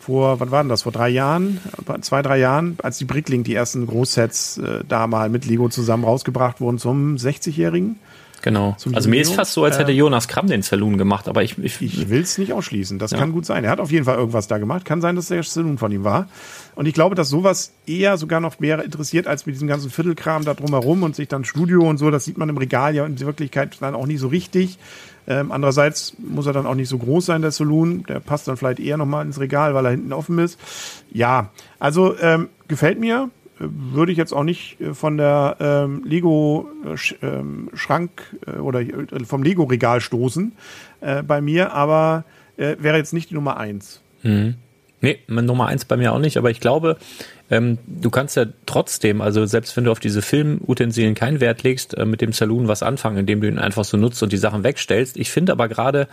vor, 0.07 0.39
wann 0.39 0.51
war 0.51 0.63
denn 0.63 0.69
das? 0.69 0.83
Vor 0.83 0.93
drei 0.93 1.09
Jahren, 1.09 1.59
zwei, 1.99 2.21
drei 2.21 2.39
Jahren, 2.39 2.77
als 2.81 2.97
die 2.97 3.03
Brickling 3.03 3.43
die 3.43 3.53
ersten 3.53 3.85
Großsets 3.85 4.57
äh, 4.57 4.83
da 4.87 5.05
mal 5.05 5.27
mit 5.27 5.45
Lego 5.45 5.67
zusammen 5.67 6.05
rausgebracht 6.05 6.61
wurden 6.61 6.79
zum 6.79 7.17
60-Jährigen. 7.17 7.99
Genau. 8.41 8.77
Also 8.93 9.09
mir 9.09 9.19
ist 9.19 9.33
fast 9.33 9.51
so, 9.51 9.65
als 9.65 9.77
hätte 9.77 9.91
ähm, 9.91 9.97
Jonas 9.97 10.29
Kramm 10.29 10.47
den 10.47 10.61
Saloon 10.61 10.97
gemacht, 10.97 11.27
aber 11.27 11.43
ich. 11.43 11.57
Ich, 11.57 11.81
ich 11.81 12.09
will 12.09 12.21
es 12.21 12.37
nicht 12.37 12.53
ausschließen. 12.53 12.99
Das 12.99 13.11
ja. 13.11 13.17
kann 13.17 13.33
gut 13.33 13.45
sein. 13.45 13.65
Er 13.65 13.71
hat 13.71 13.81
auf 13.81 13.91
jeden 13.91 14.05
Fall 14.05 14.15
irgendwas 14.15 14.47
da 14.47 14.59
gemacht. 14.59 14.85
Kann 14.85 15.01
sein, 15.01 15.17
dass 15.17 15.27
der 15.27 15.43
Saloon 15.43 15.77
von 15.77 15.91
ihm 15.91 16.05
war. 16.05 16.29
Und 16.75 16.85
ich 16.85 16.93
glaube, 16.93 17.15
dass 17.15 17.27
sowas 17.27 17.73
eher 17.85 18.15
sogar 18.17 18.39
noch 18.39 18.59
mehr 18.59 18.81
interessiert 18.81 19.27
als 19.27 19.45
mit 19.45 19.55
diesem 19.55 19.67
ganzen 19.67 19.89
Viertelkram 19.89 20.45
da 20.45 20.53
drumherum 20.53 21.03
und 21.03 21.17
sich 21.17 21.27
dann 21.27 21.43
Studio 21.43 21.81
und 21.81 21.97
so. 21.97 22.11
Das 22.11 22.23
sieht 22.23 22.37
man 22.37 22.47
im 22.47 22.57
Regal 22.57 22.95
ja 22.95 23.05
in 23.05 23.19
Wirklichkeit 23.19 23.75
dann 23.81 23.95
auch 23.95 24.07
nicht 24.07 24.19
so 24.19 24.29
richtig. 24.29 24.77
Ähm, 25.27 25.51
andererseits 25.51 26.13
muss 26.19 26.45
er 26.45 26.53
dann 26.53 26.65
auch 26.65 26.75
nicht 26.75 26.89
so 26.89 26.97
groß 26.97 27.25
sein, 27.25 27.41
der 27.41 27.51
Saloon. 27.51 28.03
Der 28.03 28.19
passt 28.19 28.47
dann 28.47 28.57
vielleicht 28.57 28.79
eher 28.79 28.97
nochmal 28.97 29.25
ins 29.25 29.39
Regal, 29.39 29.73
weil 29.73 29.85
er 29.85 29.91
hinten 29.91 30.13
offen 30.13 30.39
ist. 30.39 30.59
Ja, 31.11 31.49
also 31.79 32.17
ähm, 32.19 32.49
gefällt 32.67 32.99
mir. 32.99 33.29
Würde 33.59 34.11
ich 34.11 34.19
jetzt 34.19 34.33
auch 34.33 34.43
nicht 34.43 34.79
äh, 34.79 34.93
von 34.93 35.17
der 35.17 35.57
ähm, 35.59 36.03
Lego 36.05 36.69
äh, 36.85 37.25
ähm, 37.25 37.71
äh, 38.45 38.51
oder 38.59 38.81
äh, 38.81 39.25
vom 39.25 39.41
Lego 39.41 39.63
Regal 39.63 39.99
stoßen 39.99 40.51
äh, 41.01 41.23
bei 41.23 41.41
mir, 41.41 41.73
aber 41.73 42.23
äh, 42.57 42.75
wäre 42.79 42.97
jetzt 42.97 43.13
nicht 43.13 43.31
die 43.31 43.33
Nummer 43.33 43.57
eins. 43.57 44.01
Mhm. 44.21 44.55
Nee, 45.01 45.19
Nummer 45.27 45.67
eins 45.67 45.85
bei 45.85 45.97
mir 45.97 46.13
auch 46.13 46.19
nicht, 46.19 46.37
aber 46.37 46.49
ich 46.49 46.59
glaube, 46.59 46.97
ähm, 47.49 47.77
du 47.87 48.09
kannst 48.09 48.35
ja 48.35 48.45
trotzdem, 48.65 49.21
also 49.21 49.45
selbst 49.45 49.77
wenn 49.77 49.85
du 49.85 49.91
auf 49.91 49.99
diese 49.99 50.21
Filmutensilien 50.21 51.15
keinen 51.15 51.39
Wert 51.39 51.63
legst, 51.63 51.97
äh, 51.97 52.05
mit 52.05 52.21
dem 52.21 52.33
Saloon 52.33 52.67
was 52.67 52.83
anfangen, 52.83 53.17
indem 53.17 53.41
du 53.41 53.47
ihn 53.47 53.59
einfach 53.59 53.85
so 53.85 53.95
nutzt 53.97 54.21
und 54.21 54.33
die 54.33 54.37
Sachen 54.37 54.63
wegstellst. 54.63 55.17
Ich 55.17 55.31
finde 55.31 55.53
aber 55.53 55.69
gerade 55.69 56.07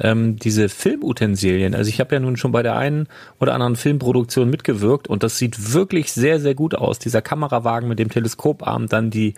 ähm, 0.00 0.36
diese 0.36 0.68
Filmutensilien, 0.68 1.74
also 1.74 1.88
ich 1.88 2.00
habe 2.00 2.14
ja 2.14 2.20
nun 2.20 2.36
schon 2.36 2.52
bei 2.52 2.62
der 2.62 2.76
einen 2.76 3.08
oder 3.38 3.52
anderen 3.54 3.76
Filmproduktion 3.76 4.48
mitgewirkt 4.48 5.08
und 5.08 5.22
das 5.22 5.38
sieht 5.38 5.74
wirklich 5.74 6.12
sehr, 6.12 6.40
sehr 6.40 6.54
gut 6.54 6.74
aus. 6.74 6.98
Dieser 6.98 7.20
Kamerawagen 7.20 7.88
mit 7.88 7.98
dem 7.98 8.08
Teleskoparm, 8.08 8.86
dann 8.88 9.10
die 9.10 9.34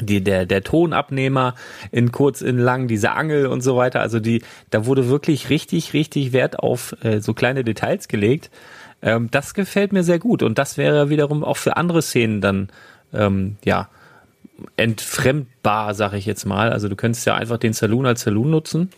die, 0.00 0.24
der, 0.24 0.46
der 0.46 0.62
Tonabnehmer 0.62 1.54
in 1.90 2.12
kurz, 2.12 2.40
in 2.40 2.56
lang, 2.56 2.88
diese 2.88 3.12
Angel 3.12 3.46
und 3.46 3.60
so 3.60 3.76
weiter. 3.76 4.00
Also 4.00 4.20
die, 4.20 4.42
da 4.70 4.86
wurde 4.86 5.08
wirklich 5.08 5.50
richtig, 5.50 5.92
richtig 5.92 6.32
Wert 6.32 6.58
auf 6.58 6.96
äh, 7.02 7.20
so 7.20 7.34
kleine 7.34 7.62
Details 7.62 8.08
gelegt. 8.08 8.50
Ähm, 9.02 9.28
das 9.30 9.54
gefällt 9.54 9.92
mir 9.92 10.04
sehr 10.04 10.18
gut. 10.18 10.42
Und 10.42 10.58
das 10.58 10.78
wäre 10.78 11.10
wiederum 11.10 11.44
auch 11.44 11.56
für 11.56 11.76
andere 11.76 12.02
Szenen 12.02 12.40
dann, 12.40 12.68
ähm, 13.12 13.56
ja, 13.64 13.88
entfremdbar, 14.76 15.94
sag 15.94 16.12
ich 16.14 16.26
jetzt 16.26 16.44
mal. 16.44 16.70
Also 16.70 16.88
du 16.88 16.96
könntest 16.96 17.26
ja 17.26 17.34
einfach 17.34 17.58
den 17.58 17.72
Saloon 17.72 18.06
als 18.06 18.22
Saloon 18.22 18.50
nutzen 18.50 18.90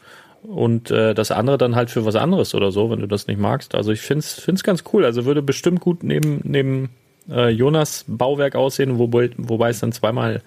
und 0.43 0.91
äh, 0.91 1.15
das 1.15 1.31
andere 1.31 1.57
dann 1.57 1.75
halt 1.75 1.91
für 1.91 2.05
was 2.05 2.17
anderes 2.17 2.55
oder 2.55 2.71
so, 2.71 2.91
wenn 2.91 3.01
du 3.01 3.09
das 3.09 3.27
nicht 3.27 3.41
magst. 3.41 3.75
Also 3.75 3.93
ich 3.93 4.01
find's 4.03 4.35
find's 4.35 4.63
ganz 4.63 4.85
cool. 4.93 5.05
Also 5.05 5.25
würde 5.25 5.43
bestimmt 5.43 5.81
gut 5.81 6.03
neben 6.03 6.41
neben 6.45 6.91
äh, 7.31 7.49
Jonas 7.49 8.05
Bauwerk 8.07 8.55
aussehen, 8.55 8.99
wobei, 8.99 9.31
wobei 9.39 9.71
es 9.71 9.81
dann 9.81 9.93
zweimal 9.93 10.43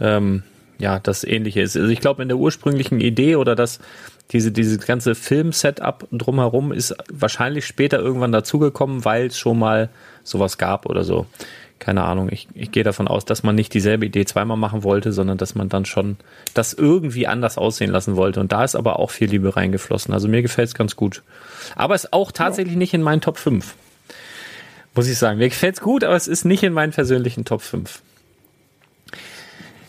ähm, 0.00 0.42
ja 0.78 0.98
das 0.98 1.24
Ähnliche 1.24 1.60
ist. 1.60 1.76
Also 1.76 1.88
ich 1.88 2.00
glaube 2.00 2.22
in 2.22 2.28
der 2.28 2.38
ursprünglichen 2.38 3.00
Idee 3.00 3.36
oder 3.36 3.54
das 3.54 3.80
diese 4.32 4.52
diese 4.52 4.78
ganze 4.78 5.14
Film-Setup 5.14 6.06
drumherum 6.10 6.72
ist 6.72 6.94
wahrscheinlich 7.12 7.66
später 7.66 7.98
irgendwann 7.98 8.32
dazugekommen, 8.32 9.04
weil 9.04 9.26
es 9.26 9.38
schon 9.38 9.58
mal 9.58 9.88
sowas 10.24 10.58
gab 10.58 10.86
oder 10.86 11.04
so 11.04 11.26
keine 11.78 12.04
Ahnung, 12.04 12.30
ich, 12.30 12.48
ich 12.54 12.72
gehe 12.72 12.84
davon 12.84 13.06
aus, 13.06 13.24
dass 13.24 13.42
man 13.42 13.54
nicht 13.54 13.74
dieselbe 13.74 14.06
Idee 14.06 14.24
zweimal 14.24 14.56
machen 14.56 14.82
wollte, 14.82 15.12
sondern 15.12 15.36
dass 15.36 15.54
man 15.54 15.68
dann 15.68 15.84
schon 15.84 16.16
das 16.54 16.72
irgendwie 16.72 17.26
anders 17.26 17.58
aussehen 17.58 17.90
lassen 17.90 18.16
wollte. 18.16 18.40
Und 18.40 18.52
da 18.52 18.64
ist 18.64 18.74
aber 18.74 18.98
auch 18.98 19.10
viel 19.10 19.28
Liebe 19.28 19.56
reingeflossen. 19.56 20.12
Also 20.14 20.26
mir 20.26 20.42
gefällt 20.42 20.68
es 20.68 20.74
ganz 20.74 20.96
gut. 20.96 21.22
Aber 21.74 21.94
es 21.94 22.04
ist 22.04 22.12
auch 22.12 22.32
tatsächlich 22.32 22.74
ja. 22.74 22.78
nicht 22.78 22.94
in 22.94 23.02
meinen 23.02 23.20
Top 23.20 23.38
5. 23.38 23.74
Muss 24.94 25.06
ich 25.06 25.18
sagen. 25.18 25.38
Mir 25.38 25.50
gefällt 25.50 25.76
es 25.76 25.80
gut, 25.82 26.02
aber 26.02 26.16
es 26.16 26.28
ist 26.28 26.44
nicht 26.44 26.62
in 26.62 26.72
meinen 26.72 26.92
persönlichen 26.92 27.44
Top 27.44 27.60
5. 27.60 28.00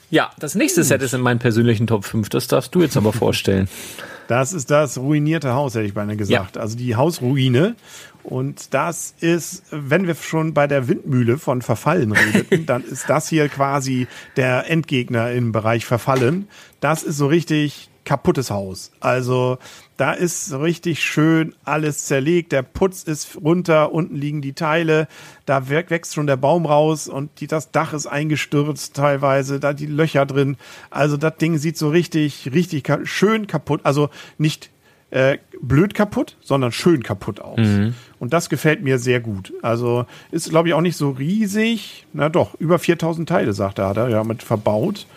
Ja, 0.09 0.31
das 0.39 0.55
nächste 0.55 0.83
Set 0.83 1.01
ist 1.01 1.13
in 1.13 1.21
meinen 1.21 1.39
persönlichen 1.39 1.87
Top 1.87 2.05
5. 2.05 2.29
Das 2.29 2.47
darfst 2.47 2.75
du 2.75 2.81
jetzt 2.81 2.97
aber 2.97 3.13
vorstellen. 3.13 3.69
Das 4.27 4.53
ist 4.53 4.71
das 4.71 4.97
ruinierte 4.97 5.53
Haus, 5.53 5.75
hätte 5.75 5.85
ich 5.85 5.93
beinahe 5.93 6.17
gesagt. 6.17 6.55
Ja. 6.55 6.61
Also 6.61 6.77
die 6.77 6.95
Hausruine. 6.95 7.75
Und 8.23 8.73
das 8.73 9.15
ist, 9.21 9.63
wenn 9.71 10.05
wir 10.05 10.15
schon 10.15 10.53
bei 10.53 10.67
der 10.67 10.89
Windmühle 10.89 11.37
von 11.37 11.61
Verfallen 11.61 12.11
redeten, 12.11 12.65
dann 12.65 12.83
ist 12.83 13.09
das 13.09 13.29
hier 13.29 13.47
quasi 13.47 14.07
der 14.35 14.69
Endgegner 14.69 15.31
im 15.31 15.53
Bereich 15.53 15.85
Verfallen. 15.85 16.49
Das 16.81 17.03
ist 17.03 17.17
so 17.17 17.27
richtig 17.27 17.89
kaputtes 18.03 18.51
Haus. 18.51 18.91
Also 18.99 19.59
da 19.97 20.13
ist 20.13 20.53
richtig 20.53 21.03
schön 21.03 21.55
alles 21.65 22.05
zerlegt. 22.05 22.51
Der 22.51 22.61
Putz 22.61 23.03
ist 23.03 23.37
runter, 23.43 23.91
unten 23.91 24.15
liegen 24.15 24.41
die 24.41 24.53
Teile. 24.53 25.07
Da 25.45 25.69
wächst 25.69 26.13
schon 26.13 26.27
der 26.27 26.37
Baum 26.37 26.65
raus 26.65 27.07
und 27.07 27.39
die, 27.39 27.47
das 27.47 27.71
Dach 27.71 27.93
ist 27.93 28.05
eingestürzt 28.05 28.95
teilweise. 28.95 29.59
Da 29.59 29.73
die 29.73 29.87
Löcher 29.87 30.25
drin. 30.25 30.57
Also 30.91 31.17
das 31.17 31.37
Ding 31.37 31.57
sieht 31.57 31.77
so 31.77 31.89
richtig, 31.89 32.51
richtig 32.53 32.87
schön 33.03 33.47
kaputt. 33.47 33.81
Also 33.83 34.09
nicht 34.37 34.69
äh, 35.09 35.37
blöd 35.61 35.93
kaputt, 35.93 36.37
sondern 36.41 36.71
schön 36.71 37.01
kaputt 37.01 37.39
aus. 37.39 37.59
Mhm. 37.59 37.95
Und 38.19 38.33
das 38.33 38.49
gefällt 38.49 38.83
mir 38.83 38.99
sehr 38.99 39.19
gut. 39.19 39.53
Also 39.61 40.05
ist, 40.31 40.49
glaube 40.49 40.67
ich, 40.67 40.73
auch 40.73 40.81
nicht 40.81 40.97
so 40.97 41.11
riesig. 41.11 42.05
Na 42.13 42.29
doch, 42.29 42.53
über 42.55 42.77
4000 42.77 43.27
Teile, 43.27 43.53
sagt 43.53 43.79
er, 43.79 43.89
hat 43.89 43.97
er 43.97 44.09
ja 44.09 44.23
mit 44.23 44.43
verbaut. 44.43 45.07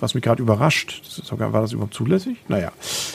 Was 0.00 0.14
mich 0.14 0.22
gerade 0.22 0.42
überrascht. 0.42 1.02
Das 1.04 1.26
sogar, 1.26 1.52
war 1.52 1.62
das 1.62 1.72
überhaupt 1.72 1.94
zulässig? 1.94 2.36
Naja. 2.48 2.72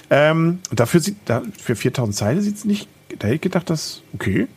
Ähm, 0.10 0.60
dafür 0.72 1.00
sieht, 1.00 1.18
da, 1.26 1.42
für 1.58 1.76
4000 1.76 2.18
Teile 2.18 2.42
sieht 2.42 2.58
es 2.58 2.66
nicht, 2.66 2.88
da 3.20 3.28
hätte 3.28 3.36
ich 3.36 3.42
gedacht, 3.42 3.70
dass, 3.70 4.02
okay. 4.14 4.48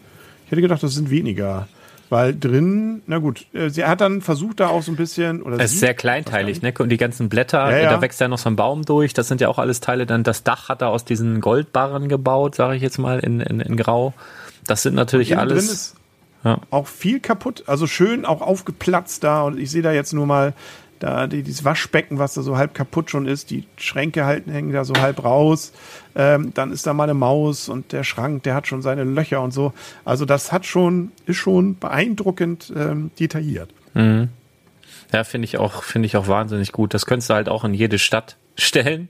Ich 0.44 0.50
hätte 0.50 0.62
gedacht, 0.62 0.82
das 0.82 0.94
sind 0.94 1.10
weniger. 1.10 1.68
Weil 2.08 2.38
drin, 2.38 3.02
na 3.06 3.18
gut, 3.18 3.46
äh, 3.52 3.68
sie 3.68 3.84
hat 3.84 4.00
dann 4.00 4.22
versucht 4.22 4.60
da 4.60 4.68
auch 4.68 4.82
so 4.82 4.92
ein 4.92 4.96
bisschen. 4.96 5.42
Oder 5.42 5.58
es 5.58 5.72
ist 5.72 5.80
sehr 5.80 5.94
kleinteilig, 5.94 6.62
ne? 6.62 6.72
Und 6.78 6.88
die 6.90 6.98
ganzen 6.98 7.28
Blätter, 7.28 7.68
ja, 7.70 7.78
ja. 7.78 7.90
da 7.90 8.00
wächst 8.00 8.20
ja 8.20 8.28
noch 8.28 8.38
so 8.38 8.48
ein 8.48 8.54
Baum 8.54 8.84
durch. 8.84 9.12
Das 9.12 9.26
sind 9.26 9.40
ja 9.40 9.48
auch 9.48 9.58
alles 9.58 9.80
Teile. 9.80 10.06
Dann 10.06 10.22
das 10.22 10.44
Dach 10.44 10.68
hat 10.68 10.82
er 10.82 10.90
aus 10.90 11.04
diesen 11.04 11.40
Goldbarren 11.40 12.08
gebaut, 12.08 12.54
sage 12.54 12.76
ich 12.76 12.82
jetzt 12.82 12.98
mal, 12.98 13.18
in, 13.18 13.40
in, 13.40 13.58
in 13.60 13.76
Grau. 13.76 14.14
Das 14.66 14.82
sind 14.82 14.94
natürlich 14.94 15.36
alles. 15.36 15.66
Drin 15.66 15.74
ist 15.74 15.96
ja. 16.44 16.60
auch 16.70 16.86
viel 16.86 17.18
kaputt, 17.18 17.64
also 17.66 17.88
schön 17.88 18.24
auch 18.24 18.40
aufgeplatzt 18.40 19.24
da. 19.24 19.42
Und 19.42 19.58
ich 19.58 19.72
sehe 19.72 19.82
da 19.82 19.90
jetzt 19.90 20.12
nur 20.12 20.26
mal 20.26 20.54
da 20.98 21.26
die, 21.26 21.42
dieses 21.42 21.64
Waschbecken, 21.64 22.18
was 22.18 22.34
da 22.34 22.42
so 22.42 22.56
halb 22.56 22.74
kaputt 22.74 23.10
schon 23.10 23.26
ist, 23.26 23.50
die 23.50 23.64
Schränke 23.76 24.24
halten, 24.24 24.50
hängen 24.50 24.72
da 24.72 24.84
so 24.84 24.94
halb 24.94 25.22
raus. 25.24 25.72
Ähm, 26.14 26.52
dann 26.54 26.72
ist 26.72 26.86
da 26.86 26.94
mal 26.94 27.04
eine 27.04 27.14
Maus 27.14 27.68
und 27.68 27.92
der 27.92 28.04
Schrank, 28.04 28.42
der 28.44 28.54
hat 28.54 28.66
schon 28.66 28.82
seine 28.82 29.04
Löcher 29.04 29.42
und 29.42 29.52
so. 29.52 29.72
Also 30.04 30.24
das 30.24 30.52
hat 30.52 30.66
schon, 30.66 31.12
ist 31.26 31.36
schon 31.36 31.78
beeindruckend 31.78 32.72
ähm, 32.74 33.10
detailliert. 33.18 33.70
Mhm. 33.94 34.28
Ja, 35.12 35.24
finde 35.24 35.46
ich 35.46 35.58
auch, 35.58 35.82
finde 35.82 36.06
ich 36.06 36.16
auch 36.16 36.28
wahnsinnig 36.28 36.72
gut. 36.72 36.94
Das 36.94 37.06
könntest 37.06 37.30
du 37.30 37.34
halt 37.34 37.48
auch 37.48 37.64
in 37.64 37.74
jede 37.74 37.98
Stadt 37.98 38.36
stellen, 38.56 39.08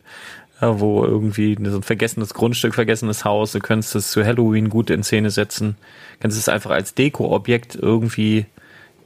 ja, 0.61 0.81
wo 0.81 1.05
irgendwie 1.05 1.57
so 1.65 1.77
ein 1.77 1.83
vergessenes 1.83 2.35
Grundstück, 2.35 2.75
vergessenes 2.75 3.25
Haus, 3.25 3.53
du 3.53 3.61
könntest 3.61 3.95
es 3.95 4.11
zu 4.11 4.25
Halloween 4.25 4.69
gut 4.69 4.91
in 4.91 5.03
Szene 5.03 5.31
setzen, 5.31 5.77
kannst 6.21 6.39
es 6.39 6.49
einfach 6.49 6.71
als 6.71 6.95
Deko-Objekt 6.95 7.77
irgendwie 7.77 8.47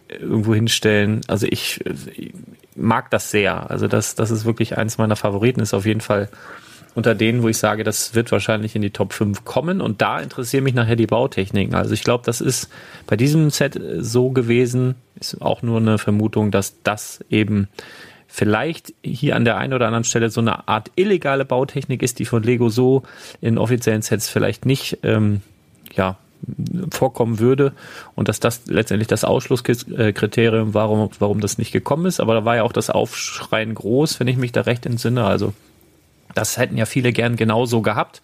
irgendwo 0.09 0.55
hinstellen. 0.55 1.21
Also 1.29 1.47
ich, 1.49 1.81
mag 2.77 3.11
das 3.11 3.31
sehr. 3.31 3.71
Also 3.71 3.89
das, 3.89 4.15
das 4.15 4.31
ist 4.31 4.45
wirklich 4.45 4.79
eins 4.79 4.99
meiner 4.99 5.17
Favoriten, 5.17 5.61
ist 5.61 5.75
auf 5.75 5.87
jeden 5.87 6.01
Fall 6.01 6.29
unter 6.95 7.15
denen, 7.15 7.43
wo 7.43 7.49
ich 7.49 7.59
sage, 7.59 7.85
das 7.85 8.15
wird 8.15 8.33
wahrscheinlich 8.33 8.75
in 8.75 8.83
die 8.83 8.91
Top 8.91 9.13
5 9.13 9.45
kommen. 9.45 9.81
Und 9.81 10.03
da 10.03 10.21
interessieren 10.21 10.65
mich 10.65 10.75
nachher 10.75 10.97
die 10.97 11.07
Bautechniken. 11.07 11.75
Also 11.75 11.95
ich 11.95 12.03
glaube, 12.03 12.25
das 12.27 12.41
ist 12.41 12.69
bei 13.07 13.17
diesem 13.17 13.51
Set 13.51 13.81
so 13.99 14.31
gewesen, 14.31 14.97
ist 15.19 15.41
auch 15.41 15.63
nur 15.63 15.79
eine 15.79 15.99
Vermutung, 15.99 16.51
dass 16.51 16.83
das 16.83 17.25
eben 17.31 17.69
vielleicht 18.27 18.93
hier 19.03 19.37
an 19.37 19.45
der 19.45 19.57
einen 19.57 19.73
oder 19.73 19.87
anderen 19.87 20.05
Stelle 20.05 20.31
so 20.31 20.41
eine 20.41 20.69
Art 20.69 20.91
illegale 20.97 21.45
Bautechnik 21.45 22.03
ist, 22.03 22.19
die 22.19 22.25
von 22.25 22.43
Lego 22.43 22.69
so 22.69 23.03
in 23.41 23.59
offiziellen 23.59 24.03
Sets 24.03 24.29
vielleicht 24.29 24.67
nicht 24.67 24.99
ähm, 25.03 25.43
ja, 25.95 26.17
vorkommen 26.91 27.39
würde 27.39 27.73
und 28.15 28.29
dass 28.29 28.41
das 28.41 28.67
letztendlich 28.67 29.09
das 29.09 29.25
Ausschlusskriterium 29.25 30.75
war, 30.75 30.89
warum, 30.91 31.11
warum 31.19 31.41
das 31.41 31.59
nicht 31.59 31.73
gekommen 31.73 32.07
ist. 32.07 32.21
Aber 32.21 32.35
da 32.35 32.45
war 32.45 32.57
ja 32.57 32.63
auch 32.63 32.73
das 32.73 32.91
Aufschreien 32.91 33.75
groß, 33.75 34.21
wenn 34.21 34.29
ich 34.29 34.37
mich 34.37 34.53
da 34.53 34.63
recht 34.63 34.87
entsinne. 34.87 35.25
Also 35.25 35.53
das 36.35 36.57
hätten 36.57 36.77
ja 36.77 36.87
viele 36.87 37.13
gern 37.13 37.37
genauso 37.37 37.83
gehabt. 37.83 38.21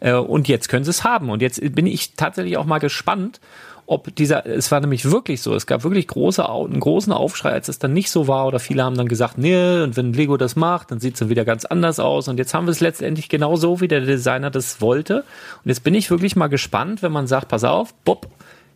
Äh, 0.00 0.14
und 0.14 0.48
jetzt 0.48 0.68
können 0.68 0.84
sie 0.84 0.90
es 0.90 1.04
haben. 1.04 1.30
Und 1.30 1.42
jetzt 1.42 1.60
bin 1.74 1.86
ich 1.86 2.14
tatsächlich 2.14 2.56
auch 2.56 2.66
mal 2.66 2.78
gespannt, 2.78 3.40
ob 3.86 4.14
dieser, 4.14 4.44
es 4.46 4.72
war 4.72 4.80
nämlich 4.80 5.10
wirklich 5.10 5.40
so, 5.40 5.54
es 5.54 5.66
gab 5.66 5.84
wirklich 5.84 6.08
große, 6.08 6.48
einen 6.48 6.80
großen 6.80 7.12
Aufschrei, 7.12 7.52
als 7.52 7.68
es 7.68 7.78
dann 7.78 7.92
nicht 7.92 8.10
so 8.10 8.26
war, 8.26 8.46
oder 8.46 8.58
viele 8.58 8.82
haben 8.82 8.96
dann 8.96 9.06
gesagt, 9.06 9.38
nee, 9.38 9.82
und 9.82 9.96
wenn 9.96 10.12
Lego 10.12 10.36
das 10.36 10.56
macht, 10.56 10.90
dann 10.90 10.98
sieht 10.98 11.14
es 11.14 11.20
dann 11.20 11.28
wieder 11.28 11.44
ganz 11.44 11.64
anders 11.64 12.00
aus. 12.00 12.26
Und 12.26 12.38
jetzt 12.38 12.52
haben 12.52 12.66
wir 12.66 12.72
es 12.72 12.80
letztendlich 12.80 13.28
genau 13.28 13.54
so, 13.56 13.80
wie 13.80 13.88
der 13.88 14.00
Designer 14.00 14.50
das 14.50 14.80
wollte. 14.80 15.18
Und 15.18 15.68
jetzt 15.68 15.84
bin 15.84 15.94
ich 15.94 16.10
wirklich 16.10 16.34
mal 16.34 16.48
gespannt, 16.48 17.02
wenn 17.02 17.12
man 17.12 17.28
sagt, 17.28 17.48
pass 17.48 17.62
auf, 17.62 17.94
Bob, 18.04 18.28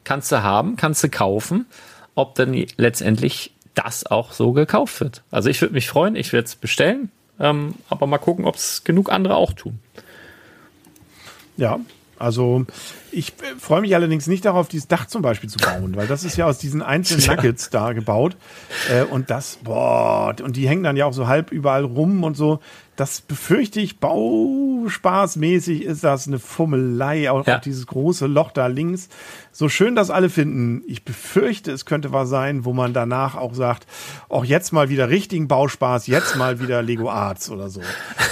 kannst 0.04 0.30
du 0.30 0.42
haben, 0.44 0.76
kannst 0.76 1.02
du 1.02 1.08
kaufen, 1.08 1.66
ob 2.14 2.36
dann 2.36 2.54
letztendlich 2.76 3.52
das 3.74 4.06
auch 4.06 4.32
so 4.32 4.52
gekauft 4.52 5.00
wird. 5.00 5.22
Also 5.30 5.50
ich 5.50 5.60
würde 5.60 5.74
mich 5.74 5.88
freuen, 5.88 6.14
ich 6.14 6.32
werde 6.32 6.46
es 6.46 6.54
bestellen, 6.54 7.10
ähm, 7.40 7.74
aber 7.88 8.06
mal 8.06 8.18
gucken, 8.18 8.44
ob 8.44 8.54
es 8.54 8.84
genug 8.84 9.10
andere 9.10 9.34
auch 9.34 9.52
tun. 9.52 9.80
Ja, 11.56 11.80
also 12.20 12.66
ich 13.12 13.30
äh, 13.30 13.58
freue 13.58 13.80
mich 13.80 13.94
allerdings 13.94 14.26
nicht 14.26 14.44
darauf, 14.44 14.68
dieses 14.68 14.88
Dach 14.88 15.06
zum 15.06 15.22
Beispiel 15.22 15.48
zu 15.48 15.58
bauen, 15.58 15.96
weil 15.96 16.06
das 16.06 16.22
ist 16.22 16.36
ja 16.36 16.44
aus 16.44 16.58
diesen 16.58 16.82
einzelnen 16.82 17.26
Nuggets 17.36 17.70
da 17.70 17.94
gebaut. 17.94 18.36
Äh, 18.90 19.04
und 19.04 19.30
das, 19.30 19.58
boah, 19.64 20.34
und 20.42 20.56
die 20.56 20.68
hängen 20.68 20.82
dann 20.82 20.96
ja 20.96 21.06
auch 21.06 21.14
so 21.14 21.26
halb 21.26 21.50
überall 21.50 21.84
rum 21.84 22.22
und 22.22 22.36
so. 22.36 22.60
Das 22.96 23.22
befürchte 23.22 23.80
ich, 23.80 24.00
bauspaßmäßig 24.00 25.82
ist 25.82 26.04
das 26.04 26.28
eine 26.28 26.38
Fummelei, 26.38 27.30
auch, 27.30 27.46
ja. 27.46 27.56
auch 27.56 27.60
dieses 27.62 27.86
große 27.86 28.26
Loch 28.26 28.50
da 28.50 28.66
links. 28.66 29.08
So 29.50 29.70
schön 29.70 29.96
das 29.96 30.10
alle 30.10 30.28
finden, 30.28 30.82
ich 30.86 31.06
befürchte, 31.06 31.72
es 31.72 31.86
könnte 31.86 32.12
was 32.12 32.28
sein, 32.28 32.66
wo 32.66 32.74
man 32.74 32.92
danach 32.92 33.34
auch 33.34 33.54
sagt, 33.54 33.86
auch 34.28 34.44
jetzt 34.44 34.74
mal 34.74 34.90
wieder 34.90 35.08
richtigen 35.08 35.48
Bauspaß, 35.48 36.06
jetzt 36.08 36.36
mal 36.36 36.60
wieder 36.60 36.82
Lego 36.82 37.10
Arts 37.10 37.50
oder 37.50 37.70
so. 37.70 37.80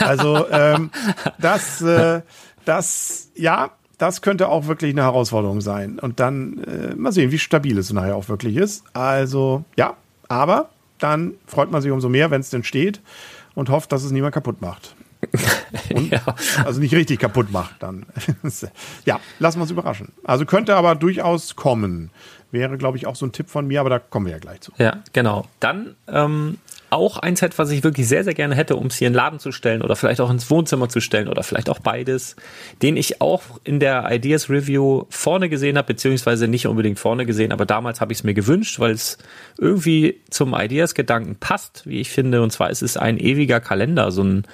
Also 0.00 0.46
ähm, 0.50 0.90
das, 1.38 1.80
äh, 1.80 2.20
das, 2.66 3.30
ja, 3.34 3.70
das 3.98 4.22
könnte 4.22 4.48
auch 4.48 4.66
wirklich 4.66 4.92
eine 4.92 5.02
Herausforderung 5.02 5.60
sein. 5.60 5.98
Und 5.98 6.20
dann 6.20 6.62
äh, 6.64 6.94
mal 6.94 7.12
sehen, 7.12 7.32
wie 7.32 7.38
stabil 7.38 7.76
es 7.76 7.92
nachher 7.92 8.16
auch 8.16 8.28
wirklich 8.28 8.56
ist. 8.56 8.84
Also 8.94 9.64
ja, 9.76 9.96
aber 10.28 10.70
dann 10.98 11.34
freut 11.46 11.70
man 11.70 11.82
sich 11.82 11.90
umso 11.90 12.08
mehr, 12.08 12.30
wenn 12.30 12.40
es 12.40 12.50
denn 12.50 12.64
steht 12.64 13.00
und 13.54 13.70
hofft, 13.70 13.92
dass 13.92 14.04
es 14.04 14.12
niemand 14.12 14.34
kaputt 14.34 14.60
macht. 14.60 14.94
ja. 16.10 16.20
also 16.64 16.80
nicht 16.80 16.94
richtig 16.94 17.18
kaputt 17.18 17.50
macht, 17.50 17.82
dann 17.82 18.06
ja, 19.04 19.18
lassen 19.40 19.58
wir 19.58 19.62
uns 19.62 19.70
überraschen. 19.72 20.12
Also 20.22 20.46
könnte 20.46 20.76
aber 20.76 20.94
durchaus 20.94 21.56
kommen. 21.56 22.10
Wäre, 22.50 22.78
glaube 22.78 22.96
ich, 22.96 23.06
auch 23.06 23.16
so 23.16 23.26
ein 23.26 23.32
Tipp 23.32 23.50
von 23.50 23.66
mir, 23.66 23.80
aber 23.80 23.90
da 23.90 23.98
kommen 23.98 24.26
wir 24.26 24.32
ja 24.32 24.38
gleich 24.38 24.60
zu. 24.60 24.72
Ja, 24.78 25.02
genau. 25.12 25.46
Dann 25.60 25.96
ähm, 26.06 26.58
auch 26.90 27.18
ein 27.18 27.36
Set, 27.36 27.58
was 27.58 27.70
ich 27.70 27.84
wirklich 27.84 28.08
sehr, 28.08 28.24
sehr 28.24 28.34
gerne 28.34 28.54
hätte, 28.54 28.76
um 28.76 28.86
es 28.86 28.96
hier 28.96 29.08
in 29.08 29.12
den 29.12 29.18
Laden 29.18 29.38
zu 29.38 29.52
stellen 29.52 29.82
oder 29.82 29.96
vielleicht 29.96 30.20
auch 30.20 30.30
ins 30.30 30.50
Wohnzimmer 30.50 30.88
zu 30.88 31.00
stellen 31.00 31.28
oder 31.28 31.42
vielleicht 31.42 31.68
auch 31.68 31.78
beides, 31.78 32.36
den 32.82 32.96
ich 32.96 33.20
auch 33.20 33.42
in 33.64 33.80
der 33.80 34.10
Ideas 34.10 34.48
Review 34.48 35.04
vorne 35.10 35.48
gesehen 35.48 35.76
habe, 35.76 35.88
beziehungsweise 35.88 36.48
nicht 36.48 36.66
unbedingt 36.66 36.98
vorne 36.98 37.26
gesehen, 37.26 37.52
aber 37.52 37.66
damals 37.66 38.00
habe 38.00 38.12
ich 38.12 38.18
es 38.18 38.24
mir 38.24 38.34
gewünscht, 38.34 38.80
weil 38.80 38.92
es 38.92 39.18
irgendwie 39.58 40.20
zum 40.30 40.54
Ideas-Gedanken 40.54 41.36
passt, 41.36 41.86
wie 41.86 42.00
ich 42.00 42.10
finde. 42.10 42.42
Und 42.42 42.50
zwar 42.50 42.70
ist 42.70 42.82
es 42.82 42.96
ein 42.96 43.18
ewiger 43.18 43.60
Kalender. 43.60 44.10
So 44.10 44.22
ein, 44.22 44.44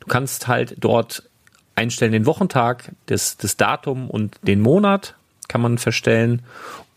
du 0.00 0.06
kannst 0.08 0.48
halt 0.48 0.76
dort 0.78 1.28
einstellen 1.74 2.12
den 2.12 2.26
Wochentag, 2.26 2.92
das, 3.06 3.36
das 3.36 3.56
Datum 3.56 4.10
und 4.10 4.36
den 4.42 4.60
Monat 4.60 5.14
kann 5.48 5.60
man 5.60 5.78
verstellen 5.78 6.42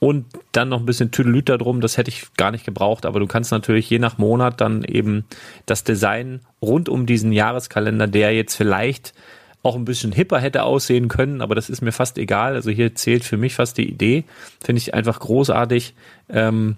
und 0.04 0.26
dann 0.52 0.70
noch 0.70 0.80
ein 0.80 0.88
bisschen 0.88 1.12
Tüdelüt 1.12 1.48
drum, 1.48 1.80
das 1.80 1.96
hätte 1.96 2.10
ich 2.10 2.34
gar 2.36 2.50
nicht 2.50 2.66
gebraucht, 2.66 3.06
aber 3.06 3.20
du 3.20 3.28
kannst 3.28 3.52
natürlich 3.52 3.88
je 3.88 4.00
nach 4.00 4.18
Monat 4.18 4.60
dann 4.60 4.84
eben 4.84 5.26
das 5.68 5.84
Design 5.84 6.42
rund 6.60 6.90
um 6.90 7.06
diesen 7.06 7.32
Jahreskalender, 7.32 8.08
der 8.08 8.34
jetzt 8.34 8.56
vielleicht 8.56 9.14
auch 9.62 9.76
ein 9.76 9.86
bisschen 9.86 10.12
hipper 10.12 10.40
hätte 10.40 10.64
aussehen 10.64 11.08
können, 11.08 11.40
aber 11.40 11.54
das 11.54 11.70
ist 11.70 11.82
mir 11.82 11.92
fast 11.92 12.18
egal. 12.18 12.56
Also 12.56 12.72
hier 12.72 12.96
zählt 12.96 13.24
für 13.24 13.38
mich 13.38 13.54
fast 13.54 13.78
die 13.78 13.88
Idee, 13.88 14.24
finde 14.60 14.80
ich 14.80 14.96
einfach 14.96 15.20
großartig. 15.20 15.94
Ähm, 16.30 16.78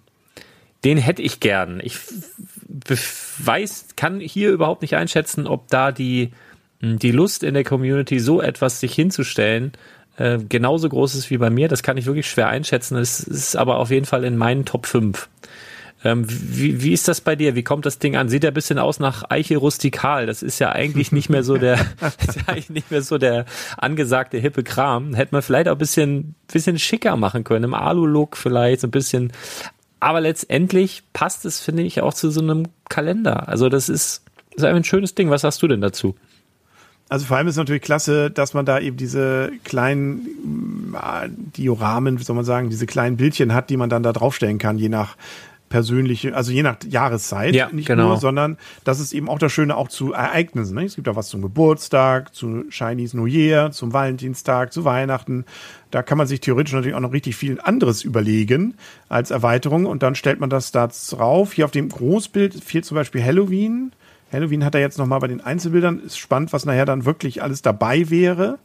den 0.84 0.98
hätte 0.98 1.22
ich 1.22 1.40
gern. 1.40 1.80
Ich 1.82 1.98
weiß, 3.38 3.88
kann 3.96 4.20
hier 4.20 4.52
überhaupt 4.52 4.82
nicht 4.82 4.98
einschätzen, 4.98 5.48
ob 5.48 5.70
da 5.70 5.94
die, 5.94 6.34
die 6.82 7.12
Lust 7.12 7.44
in 7.44 7.54
der 7.54 7.64
Community, 7.64 8.20
so 8.20 8.42
etwas 8.42 8.82
sich 8.82 8.94
hinzustellen, 8.94 9.72
äh, 10.18 10.38
genauso 10.38 10.90
groß 10.90 11.16
ist 11.16 11.30
wie 11.30 11.38
bei 11.38 11.50
mir. 11.50 11.68
Das 11.68 11.84
kann 11.84 11.98
ich 11.98 12.06
wirklich 12.06 12.30
schwer 12.30 12.48
einschätzen. 12.48 12.98
Es 12.98 13.20
ist 13.20 13.56
aber 13.56 13.78
auf 13.78 13.90
jeden 13.90 14.06
Fall 14.06 14.24
in 14.24 14.38
meinen 14.38 14.66
Top 14.66 14.86
5. 14.86 15.30
Ähm, 16.06 16.26
wie, 16.28 16.82
wie 16.82 16.92
ist 16.92 17.08
das 17.08 17.22
bei 17.22 17.36
dir? 17.36 17.56
Wie 17.56 17.64
kommt 17.64 17.86
das 17.86 17.98
Ding 17.98 18.18
an? 18.18 18.28
Sieht 18.28 18.44
ja 18.44 18.52
ein 18.52 18.54
bisschen 18.54 18.78
aus 18.78 19.00
nach 19.00 19.30
Eiche 19.30 19.58
rustikal. 19.58 20.26
Das 20.26 20.44
ist 20.44 20.60
ja 20.60 20.72
eigentlich 20.72 21.12
nicht 21.12 21.30
mehr 21.30 21.44
so 21.44 21.58
der, 21.58 21.80
ist 22.28 22.36
ja 22.36 22.44
eigentlich 22.48 22.70
nicht 22.70 22.92
mehr 22.92 23.02
so 23.02 23.18
der 23.18 23.46
angesagte 23.78 24.38
hippe 24.38 24.64
Kram. 24.64 25.14
Hätte 25.14 25.34
man 25.34 25.42
vielleicht 25.42 25.70
auch 25.70 25.74
ein 25.74 25.78
bisschen, 25.78 26.36
bisschen 26.52 26.78
schicker 26.78 27.16
machen 27.16 27.44
können. 27.44 27.66
Im 27.66 27.74
Alu-Look 27.74 28.36
vielleicht 28.36 28.82
so 28.82 28.88
ein 28.88 28.92
bisschen. 28.92 29.32
Aber 30.02 30.20
letztendlich 30.20 31.04
passt 31.14 31.46
es, 31.46 31.62
finde 31.62 31.84
ich, 31.84 32.02
auch 32.02 32.14
zu 32.14 32.30
so 32.30 32.42
einem 32.42 32.68
Kalender. 32.90 33.48
Also 33.48 33.70
das 33.70 33.88
ist, 33.88 34.24
ist 34.54 34.66
ein 34.66 34.84
schönes 34.84 35.16
Ding. 35.16 35.30
Was 35.30 35.42
sagst 35.42 35.62
du 35.64 35.68
denn 35.70 35.80
dazu? 35.80 36.16
Also 37.10 37.26
vor 37.26 37.38
allem 37.38 37.48
ist 37.48 37.54
es 37.54 37.58
natürlich 37.58 37.84
klasse, 37.84 38.32
dass 38.32 38.54
man 38.54 38.66
da 38.66 38.80
eben 38.80 38.98
diese 38.98 39.52
kleinen 39.64 40.96
äh, 40.96 41.30
Dioramen, 41.30 42.20
wie 42.20 42.24
soll 42.24 42.36
man 42.36 42.46
sagen, 42.46 42.70
diese 42.70 42.86
kleinen 42.86 43.18
Bildchen 43.18 43.54
hat, 43.54 43.70
die 43.70 43.78
man 43.78 43.90
dann 43.90 44.04
da 44.04 44.14
draufstellen 44.14 44.58
kann, 44.58 44.78
je 44.78 44.90
nach 44.90 45.16
persönliche, 45.74 46.36
also 46.36 46.52
je 46.52 46.62
nach 46.62 46.78
Jahreszeit, 46.88 47.56
ja, 47.56 47.68
nicht 47.72 47.88
genau. 47.88 48.10
nur, 48.10 48.18
sondern 48.18 48.60
das 48.84 49.00
ist 49.00 49.12
eben 49.12 49.28
auch 49.28 49.40
das 49.40 49.52
Schöne 49.52 49.76
auch 49.76 49.88
zu 49.88 50.14
Ereignissen. 50.14 50.76
Ne? 50.76 50.86
Es 50.86 50.94
gibt 50.94 51.10
auch 51.10 51.16
was 51.16 51.30
zum 51.30 51.42
Geburtstag, 51.42 52.36
zu 52.36 52.66
Chinese 52.70 53.18
New 53.18 53.26
Year, 53.26 53.72
zum 53.72 53.92
Valentinstag, 53.92 54.72
zu 54.72 54.86
Weihnachten. 54.86 55.46
Da 55.90 56.04
kann 56.04 56.20
man 56.20 56.28
sich 56.28 56.42
theoretisch 56.42 56.74
natürlich 56.74 56.96
auch 56.96 57.00
noch 57.00 57.12
richtig 57.12 57.36
viel 57.36 57.60
anderes 57.60 58.04
überlegen 58.04 58.76
als 59.10 59.32
Erweiterung 59.32 59.88
und 59.88 60.04
dann 60.04 60.14
stellt 60.14 60.40
man 60.40 60.52
das 60.52 60.72
da 60.72 60.90
drauf. 61.10 61.54
Hier 61.54 61.66
auf 61.66 61.72
dem 61.72 61.90
Großbild 61.90 62.64
fehlt 62.64 62.86
zum 62.86 62.94
Beispiel 62.94 63.24
Halloween. 63.24 63.94
Halloween 64.34 64.66
hat 64.66 64.76
er 64.76 64.82
jetzt 64.82 64.98
nochmal 64.98 65.20
bei 65.20 65.28
den 65.28 65.42
Einzelbildern. 65.42 66.00
Ist 66.00 66.18
spannend, 66.18 66.52
was 66.54 66.66
nachher 66.66 66.86
dann 66.86 67.06
wirklich 67.06 67.42
alles 67.44 67.62
dabei 67.62 68.10
wäre. 68.10 68.60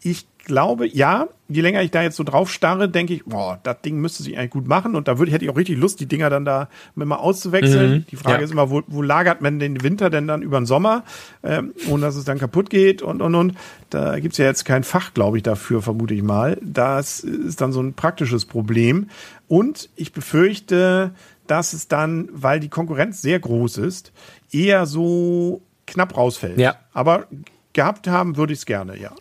Ich 0.00 0.26
glaube, 0.48 0.86
ja, 0.88 1.28
je 1.48 1.60
länger 1.60 1.82
ich 1.82 1.90
da 1.90 2.02
jetzt 2.02 2.16
so 2.16 2.24
drauf 2.24 2.50
starre, 2.50 2.88
denke 2.88 3.14
ich, 3.14 3.24
boah, 3.24 3.60
das 3.62 3.82
Ding 3.82 4.00
müsste 4.00 4.22
sich 4.22 4.36
eigentlich 4.36 4.50
gut 4.50 4.66
machen. 4.66 4.96
Und 4.96 5.06
da 5.06 5.18
würde, 5.18 5.30
hätte 5.30 5.44
ich 5.44 5.50
auch 5.50 5.56
richtig 5.56 5.78
Lust, 5.78 6.00
die 6.00 6.06
Dinger 6.06 6.30
dann 6.30 6.44
da 6.44 6.68
mal 6.94 7.16
auszuwechseln. 7.16 7.90
Mhm, 7.90 8.06
die 8.10 8.16
Frage 8.16 8.38
ja. 8.38 8.44
ist 8.44 8.50
immer, 8.50 8.70
wo, 8.70 8.82
wo 8.88 9.02
lagert 9.02 9.40
man 9.40 9.60
den 9.60 9.82
Winter 9.82 10.10
denn 10.10 10.26
dann 10.26 10.42
über 10.42 10.58
den 10.58 10.66
Sommer, 10.66 11.04
ähm, 11.44 11.74
ohne 11.88 12.02
dass 12.02 12.16
es 12.16 12.24
dann 12.24 12.38
kaputt 12.38 12.70
geht 12.70 13.02
und, 13.02 13.22
und, 13.22 13.34
und. 13.34 13.54
Da 13.90 14.18
gibt's 14.18 14.38
ja 14.38 14.46
jetzt 14.46 14.64
kein 14.64 14.84
Fach, 14.84 15.14
glaube 15.14 15.36
ich, 15.36 15.42
dafür, 15.42 15.82
vermute 15.82 16.14
ich 16.14 16.22
mal. 16.22 16.58
Das 16.62 17.20
ist 17.20 17.60
dann 17.60 17.72
so 17.72 17.80
ein 17.80 17.94
praktisches 17.94 18.44
Problem. 18.44 19.08
Und 19.48 19.90
ich 19.96 20.12
befürchte, 20.12 21.12
dass 21.50 21.72
es 21.72 21.88
dann, 21.88 22.28
weil 22.32 22.60
die 22.60 22.68
Konkurrenz 22.68 23.22
sehr 23.22 23.40
groß 23.40 23.78
ist, 23.78 24.12
eher 24.52 24.86
so 24.86 25.62
knapp 25.86 26.16
rausfällt. 26.16 26.58
Ja. 26.58 26.76
Aber 26.92 27.26
gehabt 27.72 28.06
haben 28.06 28.36
würde 28.36 28.52
ich 28.52 28.60
es 28.60 28.66
gerne, 28.66 28.98
ja. 28.98 29.12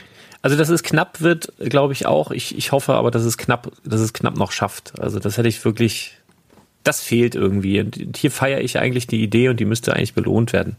Also, 0.42 0.56
dass 0.56 0.70
es 0.70 0.84
knapp 0.84 1.22
wird, 1.22 1.52
glaube 1.60 1.94
ich 1.94 2.06
auch. 2.06 2.32
Ich, 2.32 2.58
ich 2.58 2.72
hoffe 2.72 2.94
aber, 2.94 3.12
dass 3.12 3.24
es 3.24 3.38
knapp, 3.38 3.72
dass 3.84 4.00
es 4.00 4.14
knapp 4.14 4.38
noch 4.38 4.52
schafft. 4.52 4.94
Also, 5.00 5.20
das 5.20 5.38
hätte 5.38 5.48
ich 5.48 5.64
wirklich, 5.66 6.18
das 6.84 7.02
fehlt 7.02 7.36
irgendwie. 7.36 7.80
Und 7.80 8.18
hier 8.18 8.32
feiere 8.32 8.62
ich 8.62 8.78
eigentlich 8.78 9.08
die 9.08 9.24
Idee 9.24 9.50
und 9.50 9.60
die 9.60 9.66
müsste 9.66 9.94
eigentlich 9.94 10.14
belohnt 10.14 10.54
werden. 10.54 10.76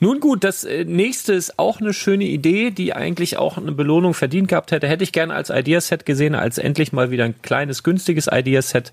Nun 0.00 0.20
gut, 0.20 0.44
das 0.44 0.64
äh, 0.64 0.84
nächste 0.84 1.32
ist 1.32 1.58
auch 1.58 1.80
eine 1.80 1.92
schöne 1.92 2.24
Idee, 2.24 2.70
die 2.70 2.92
eigentlich 2.92 3.36
auch 3.36 3.56
eine 3.56 3.72
Belohnung 3.72 4.14
verdient 4.14 4.48
gehabt 4.48 4.70
hätte. 4.70 4.86
Hätte 4.86 5.02
ich 5.02 5.12
gerne 5.12 5.34
als 5.34 5.50
Ideaset 5.50 6.06
gesehen, 6.06 6.34
als 6.34 6.58
endlich 6.58 6.92
mal 6.92 7.10
wieder 7.10 7.24
ein 7.24 7.40
kleines, 7.42 7.82
günstiges 7.82 8.28
Ideaset 8.30 8.92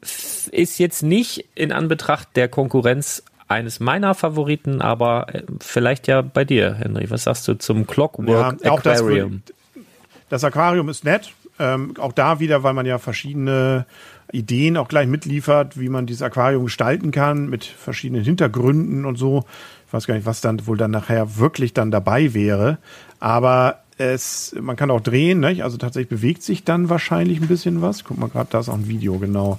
ist 0.00 0.78
jetzt 0.78 1.02
nicht 1.02 1.48
in 1.54 1.72
Anbetracht 1.72 2.28
der 2.36 2.48
Konkurrenz 2.48 3.22
eines 3.48 3.80
meiner 3.80 4.14
Favoriten, 4.14 4.82
aber 4.82 5.34
äh, 5.34 5.42
vielleicht 5.60 6.06
ja 6.06 6.22
bei 6.22 6.44
dir, 6.44 6.74
Henry. 6.74 7.10
Was 7.10 7.24
sagst 7.24 7.48
du 7.48 7.54
zum 7.54 7.86
Clockwork 7.86 8.62
ja, 8.62 8.72
Aquarium? 8.72 9.42
Das, 9.44 9.82
das, 10.28 10.44
Aquarium 10.44 10.88
ist 10.88 11.04
nett. 11.04 11.32
Ähm, 11.58 11.94
auch 11.98 12.12
da 12.12 12.38
wieder, 12.38 12.62
weil 12.62 12.74
man 12.74 12.86
ja 12.86 12.98
verschiedene 12.98 13.86
Ideen 14.30 14.76
auch 14.76 14.88
gleich 14.88 15.08
mitliefert, 15.08 15.80
wie 15.80 15.88
man 15.88 16.06
dieses 16.06 16.22
Aquarium 16.22 16.64
gestalten 16.64 17.10
kann, 17.10 17.48
mit 17.48 17.64
verschiedenen 17.64 18.22
Hintergründen 18.22 19.04
und 19.04 19.16
so. 19.16 19.44
Ich 19.86 19.92
weiß 19.92 20.06
gar 20.06 20.14
nicht, 20.14 20.26
was 20.26 20.40
dann 20.40 20.66
wohl 20.66 20.76
dann 20.76 20.90
nachher 20.90 21.38
wirklich 21.38 21.72
dann 21.72 21.90
dabei 21.90 22.34
wäre. 22.34 22.78
Aber 23.18 23.82
es, 23.98 24.54
man 24.60 24.76
kann 24.76 24.90
auch 24.90 25.00
drehen, 25.00 25.40
ne? 25.40 25.62
also 25.62 25.76
tatsächlich 25.76 26.08
bewegt 26.08 26.42
sich 26.42 26.64
dann 26.64 26.88
wahrscheinlich 26.88 27.40
ein 27.40 27.48
bisschen 27.48 27.82
was. 27.82 28.04
Guck 28.04 28.18
mal, 28.18 28.28
gerade 28.28 28.48
da 28.50 28.60
ist 28.60 28.68
auch 28.68 28.74
ein 28.74 28.88
Video, 28.88 29.18
genau. 29.18 29.58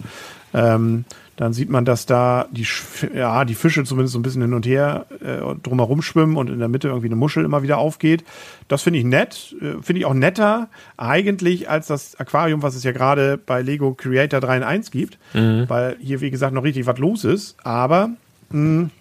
Ähm, 0.53 1.05
dann 1.39 1.53
sieht 1.53 1.69
man, 1.69 1.85
dass 1.85 2.05
da 2.05 2.47
die, 2.51 2.67
ja, 3.15 3.45
die 3.45 3.55
Fische 3.55 3.85
zumindest 3.85 4.11
so 4.11 4.19
ein 4.19 4.23
bisschen 4.23 4.41
hin 4.41 4.53
und 4.53 4.65
her 4.65 5.05
äh, 5.21 5.39
drumherum 5.63 6.01
schwimmen 6.01 6.35
und 6.35 6.49
in 6.49 6.59
der 6.59 6.67
Mitte 6.67 6.89
irgendwie 6.89 7.07
eine 7.07 7.15
Muschel 7.15 7.45
immer 7.45 7.63
wieder 7.63 7.77
aufgeht. 7.77 8.25
Das 8.67 8.81
finde 8.81 8.99
ich 8.99 9.05
nett, 9.05 9.55
äh, 9.61 9.81
finde 9.81 9.99
ich 9.99 10.05
auch 10.05 10.13
netter 10.13 10.67
eigentlich 10.97 11.69
als 11.69 11.87
das 11.87 12.19
Aquarium, 12.19 12.61
was 12.61 12.75
es 12.75 12.83
ja 12.83 12.91
gerade 12.91 13.37
bei 13.37 13.61
Lego 13.61 13.93
Creator 13.93 14.41
3 14.41 14.57
in 14.57 14.63
1 14.63 14.91
gibt, 14.91 15.17
mhm. 15.33 15.63
weil 15.69 15.95
hier, 16.01 16.19
wie 16.19 16.29
gesagt, 16.29 16.53
noch 16.53 16.63
richtig 16.63 16.87
was 16.87 16.97
los 16.97 17.23
ist. 17.23 17.55
Aber 17.63 18.09
mh, 18.49 18.79
hm, 18.81 18.91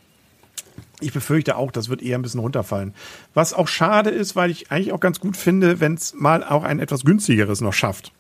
ich 1.01 1.13
befürchte 1.13 1.57
auch, 1.57 1.71
das 1.71 1.89
wird 1.89 2.03
eher 2.03 2.19
ein 2.19 2.23
bisschen 2.23 2.41
runterfallen. 2.41 2.95
Was 3.35 3.55
auch 3.55 3.69
schade 3.69 4.11
ist, 4.11 4.37
weil 4.37 4.51
ich 4.51 4.71
eigentlich 4.71 4.93
auch 4.93 5.01
ganz 5.01 5.21
gut 5.21 5.37
finde, 5.37 5.81
wenn 5.81 5.95
es 5.95 6.15
mal 6.15 6.43
auch 6.43 6.65
ein 6.65 6.81
etwas 6.81 7.05
günstigeres 7.05 7.61
noch 7.61 7.73
schafft. 7.73 8.13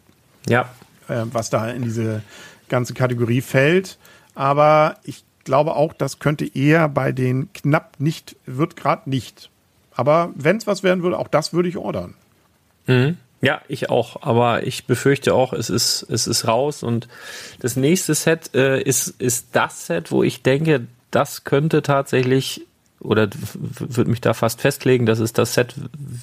Ja. 0.48 0.70
Äh, 1.08 1.24
was 1.32 1.50
da 1.50 1.68
in 1.70 1.82
diese 1.82 2.22
ganze 2.68 2.94
Kategorie 2.94 3.40
fällt. 3.40 3.98
Aber 4.34 4.98
ich 5.02 5.24
glaube 5.44 5.74
auch, 5.74 5.92
das 5.92 6.18
könnte 6.18 6.46
eher 6.46 6.88
bei 6.88 7.12
den 7.12 7.52
knapp 7.52 7.96
nicht, 7.98 8.36
wird 8.46 8.76
gerade 8.76 9.10
nicht. 9.10 9.50
Aber 9.92 10.30
wenn 10.36 10.58
es 10.58 10.66
was 10.66 10.82
werden 10.82 11.02
würde, 11.02 11.18
auch 11.18 11.28
das 11.28 11.52
würde 11.52 11.68
ich 11.68 11.76
ordern. 11.76 12.14
Mhm. 12.86 13.16
Ja, 13.40 13.62
ich 13.68 13.88
auch. 13.88 14.22
Aber 14.22 14.66
ich 14.66 14.86
befürchte 14.86 15.34
auch, 15.34 15.52
es 15.52 15.70
ist, 15.70 16.06
es 16.08 16.26
ist 16.26 16.46
raus. 16.46 16.82
Und 16.82 17.08
das 17.60 17.76
nächste 17.76 18.14
Set 18.14 18.54
äh, 18.54 18.80
ist, 18.80 19.08
ist 19.20 19.48
das 19.52 19.86
Set, 19.86 20.10
wo 20.10 20.22
ich 20.22 20.42
denke, 20.42 20.86
das 21.10 21.44
könnte 21.44 21.82
tatsächlich 21.82 22.66
oder 23.00 23.28
würde 23.78 24.10
mich 24.10 24.20
da 24.20 24.34
fast 24.34 24.60
festlegen, 24.60 25.06
dass 25.06 25.20
es 25.20 25.32
das 25.32 25.54
Set 25.54 25.74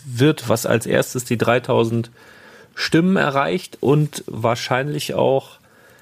wird, 0.06 0.50
was 0.50 0.66
als 0.66 0.86
erstes 0.86 1.24
die 1.24 1.38
3000 1.38 2.12
Stimmen 2.76 3.16
erreicht 3.16 3.78
und 3.80 4.24
wahrscheinlich 4.28 5.14
auch 5.14 5.60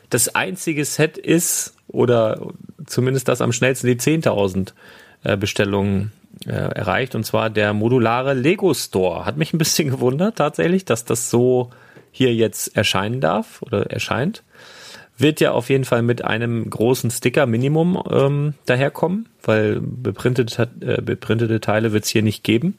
das 0.09 0.33
einzige 0.33 0.85
Set 0.85 1.17
ist 1.17 1.75
oder 1.87 2.41
zumindest 2.85 3.27
das 3.27 3.41
am 3.41 3.53
schnellsten 3.53 3.87
die 3.87 3.95
10.000 3.95 4.73
äh, 5.23 5.37
Bestellungen 5.37 6.11
äh, 6.45 6.51
erreicht 6.51 7.13
und 7.15 7.23
zwar 7.25 7.49
der 7.49 7.73
modulare 7.73 8.33
Lego 8.33 8.73
Store. 8.73 9.25
Hat 9.25 9.37
mich 9.37 9.53
ein 9.53 9.59
bisschen 9.59 9.89
gewundert 9.91 10.37
tatsächlich, 10.37 10.85
dass 10.85 11.05
das 11.05 11.29
so 11.29 11.69
hier 12.11 12.33
jetzt 12.33 12.75
erscheinen 12.75 13.21
darf 13.21 13.61
oder 13.61 13.91
erscheint. 13.91 14.43
Wird 15.17 15.39
ja 15.39 15.51
auf 15.51 15.69
jeden 15.69 15.85
Fall 15.85 16.01
mit 16.01 16.23
einem 16.23 16.69
großen 16.69 17.11
Sticker 17.11 17.45
Minimum 17.45 18.01
ähm, 18.09 18.53
daherkommen, 18.65 19.29
weil 19.43 19.79
beprintete, 19.79 20.69
äh, 20.81 21.01
beprintete 21.01 21.59
Teile 21.59 21.93
wird 21.93 22.05
es 22.05 22.09
hier 22.09 22.23
nicht 22.23 22.43
geben. 22.43 22.77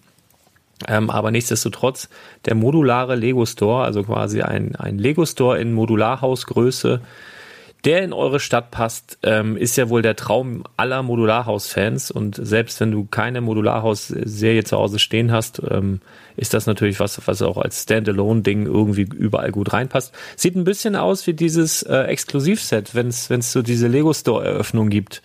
Ähm, 0.89 1.11
aber 1.11 1.31
nichtsdestotrotz, 1.31 2.09
der 2.45 2.57
modulare 2.57 3.15
Lego 3.15 3.47
Store, 3.47 3.85
also 3.85 4.03
quasi 4.03 4.43
ein, 4.43 4.75
ein 4.77 4.99
Lego 4.99 5.25
Store 5.25 5.59
in 5.59 5.73
Modularhausgröße, 5.73 7.01
der 7.85 8.03
in 8.03 8.13
eure 8.13 8.41
Stadt 8.41 8.71
passt, 8.71 9.19
ähm, 9.23 9.57
ist 9.57 9.77
ja 9.77 9.91
wohl 9.91 10.01
der 10.01 10.17
Traum 10.17 10.65
aller 10.77 11.03
Modularhaus-Fans. 11.03 12.11
Und 12.11 12.39
selbst 12.41 12.81
wenn 12.81 12.91
du 12.91 13.05
keine 13.05 13.41
Modularhaus-Serie 13.43 14.65
zu 14.65 14.79
Hause 14.79 14.99
stehen 14.99 15.33
hast, 15.33 15.61
ähm, 15.71 16.01
ist 16.37 16.55
das 16.55 16.67
natürlich 16.67 16.99
was, 16.99 17.21
was 17.27 17.43
auch 17.43 17.59
als 17.59 17.83
Standalone-Ding 17.83 18.67
irgendwie 18.67 19.03
überall 19.03 19.53
gut 19.53 19.73
reinpasst. 19.73 20.15
Sieht 20.37 20.57
ein 20.57 20.65
bisschen 20.65 20.97
aus 20.97 21.27
wie 21.27 21.35
dieses 21.35 21.83
äh, 21.83 22.05
Exklusivset, 22.05 22.95
wenn 22.95 23.09
es 23.09 23.53
so 23.53 23.61
diese 23.61 23.89
Lego-Store-Eröffnung 23.89 24.89
gibt. 24.89 25.23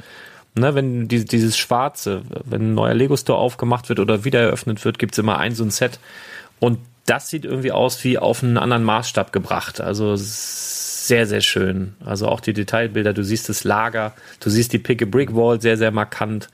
Ne, 0.55 0.75
wenn 0.75 1.07
die, 1.07 1.23
dieses 1.23 1.57
Schwarze, 1.57 2.23
wenn 2.43 2.71
ein 2.71 2.73
neuer 2.73 2.95
Lego-Store 2.95 3.39
aufgemacht 3.39 3.87
wird 3.87 3.99
oder 3.99 4.25
wieder 4.25 4.41
eröffnet 4.41 4.83
wird, 4.83 4.99
gibt's 4.99 5.17
immer 5.17 5.37
ein 5.37 5.55
so 5.55 5.63
ein 5.63 5.69
Set. 5.69 5.99
Und 6.59 6.79
das 7.05 7.29
sieht 7.29 7.45
irgendwie 7.45 7.71
aus 7.71 8.03
wie 8.03 8.17
auf 8.17 8.43
einen 8.43 8.57
anderen 8.57 8.83
Maßstab 8.83 9.31
gebracht. 9.31 9.79
Also 9.79 10.15
sehr, 11.09 11.25
sehr 11.25 11.41
schön. 11.41 11.95
Also 12.05 12.27
auch 12.27 12.39
die 12.39 12.53
Detailbilder, 12.53 13.13
du 13.13 13.23
siehst 13.23 13.49
das 13.49 13.65
Lager, 13.65 14.13
du 14.39 14.49
siehst 14.49 14.71
die 14.71 14.77
Pick-a-Brick-Wall 14.77 15.59
sehr, 15.59 15.75
sehr 15.75 15.91
markant. 15.91 16.47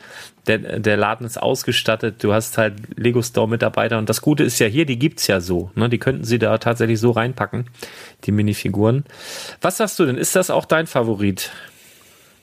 Der, 0.47 0.79
der 0.79 0.97
Laden 0.97 1.25
ist 1.25 1.37
ausgestattet, 1.37 2.23
du 2.23 2.33
hast 2.33 2.57
halt 2.57 2.75
Lego 2.95 3.21
Store-Mitarbeiter 3.21 3.97
und 3.97 4.09
das 4.09 4.21
Gute 4.21 4.43
ist 4.43 4.57
ja 4.59 4.67
hier, 4.67 4.85
die 4.85 4.97
gibt's 4.97 5.27
ja 5.27 5.41
so. 5.41 5.71
Ne? 5.75 5.89
Die 5.89 5.97
könnten 5.97 6.23
sie 6.23 6.39
da 6.39 6.57
tatsächlich 6.57 6.99
so 6.99 7.11
reinpacken, 7.11 7.69
die 8.23 8.31
Minifiguren. 8.31 9.03
Was 9.61 9.77
sagst 9.77 9.99
du 9.99 10.05
denn? 10.05 10.17
Ist 10.17 10.35
das 10.35 10.49
auch 10.49 10.65
dein 10.65 10.87
Favorit? 10.87 11.51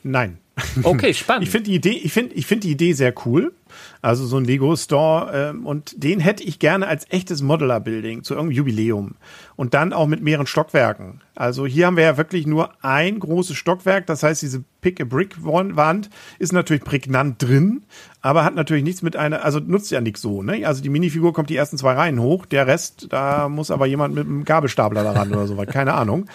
Nein. 0.02 0.38
Okay, 0.82 1.14
spannend. 1.14 1.44
Ich 1.44 1.50
finde 1.50 1.70
die 1.70 1.76
Idee, 1.76 2.00
ich 2.04 2.12
finde, 2.12 2.34
ich 2.34 2.46
finde 2.46 2.66
die 2.66 2.72
Idee 2.72 2.92
sehr 2.92 3.14
cool. 3.24 3.52
Also 4.00 4.26
so 4.26 4.36
ein 4.36 4.44
Lego 4.44 4.74
Store 4.76 5.30
ähm, 5.50 5.66
und 5.66 6.02
den 6.02 6.20
hätte 6.20 6.42
ich 6.42 6.58
gerne 6.58 6.88
als 6.88 7.06
echtes 7.10 7.42
Modular 7.42 7.80
Building 7.80 8.22
zu 8.22 8.34
irgendeinem 8.34 8.56
Jubiläum 8.56 9.14
und 9.56 9.74
dann 9.74 9.92
auch 9.92 10.06
mit 10.06 10.22
mehreren 10.22 10.46
Stockwerken. 10.46 11.20
Also 11.34 11.66
hier 11.66 11.86
haben 11.86 11.96
wir 11.96 12.04
ja 12.04 12.16
wirklich 12.16 12.46
nur 12.46 12.70
ein 12.84 13.18
großes 13.18 13.56
Stockwerk, 13.56 14.06
das 14.06 14.22
heißt 14.22 14.42
diese 14.42 14.64
Pick 14.82 15.00
a 15.00 15.04
Brick 15.04 15.36
Wand 15.44 16.10
ist 16.38 16.52
natürlich 16.52 16.82
prägnant 16.82 17.40
drin, 17.40 17.84
aber 18.20 18.44
hat 18.44 18.54
natürlich 18.54 18.82
nichts 18.82 19.00
mit 19.02 19.16
einer, 19.16 19.44
also 19.44 19.60
nutzt 19.60 19.90
ja 19.92 20.00
nichts 20.00 20.20
so, 20.20 20.42
ne? 20.42 20.66
Also 20.66 20.82
die 20.82 20.88
Minifigur 20.88 21.32
kommt 21.32 21.48
die 21.48 21.56
ersten 21.56 21.78
zwei 21.78 21.94
Reihen 21.94 22.20
hoch, 22.20 22.44
der 22.44 22.66
Rest, 22.66 23.06
da 23.10 23.48
muss 23.48 23.70
aber 23.70 23.86
jemand 23.86 24.14
mit 24.14 24.26
einem 24.26 24.44
Gabelstapler 24.44 25.04
daran 25.04 25.32
oder 25.32 25.46
so 25.46 25.56
was, 25.56 25.68
keine 25.68 25.94
Ahnung. 25.94 26.26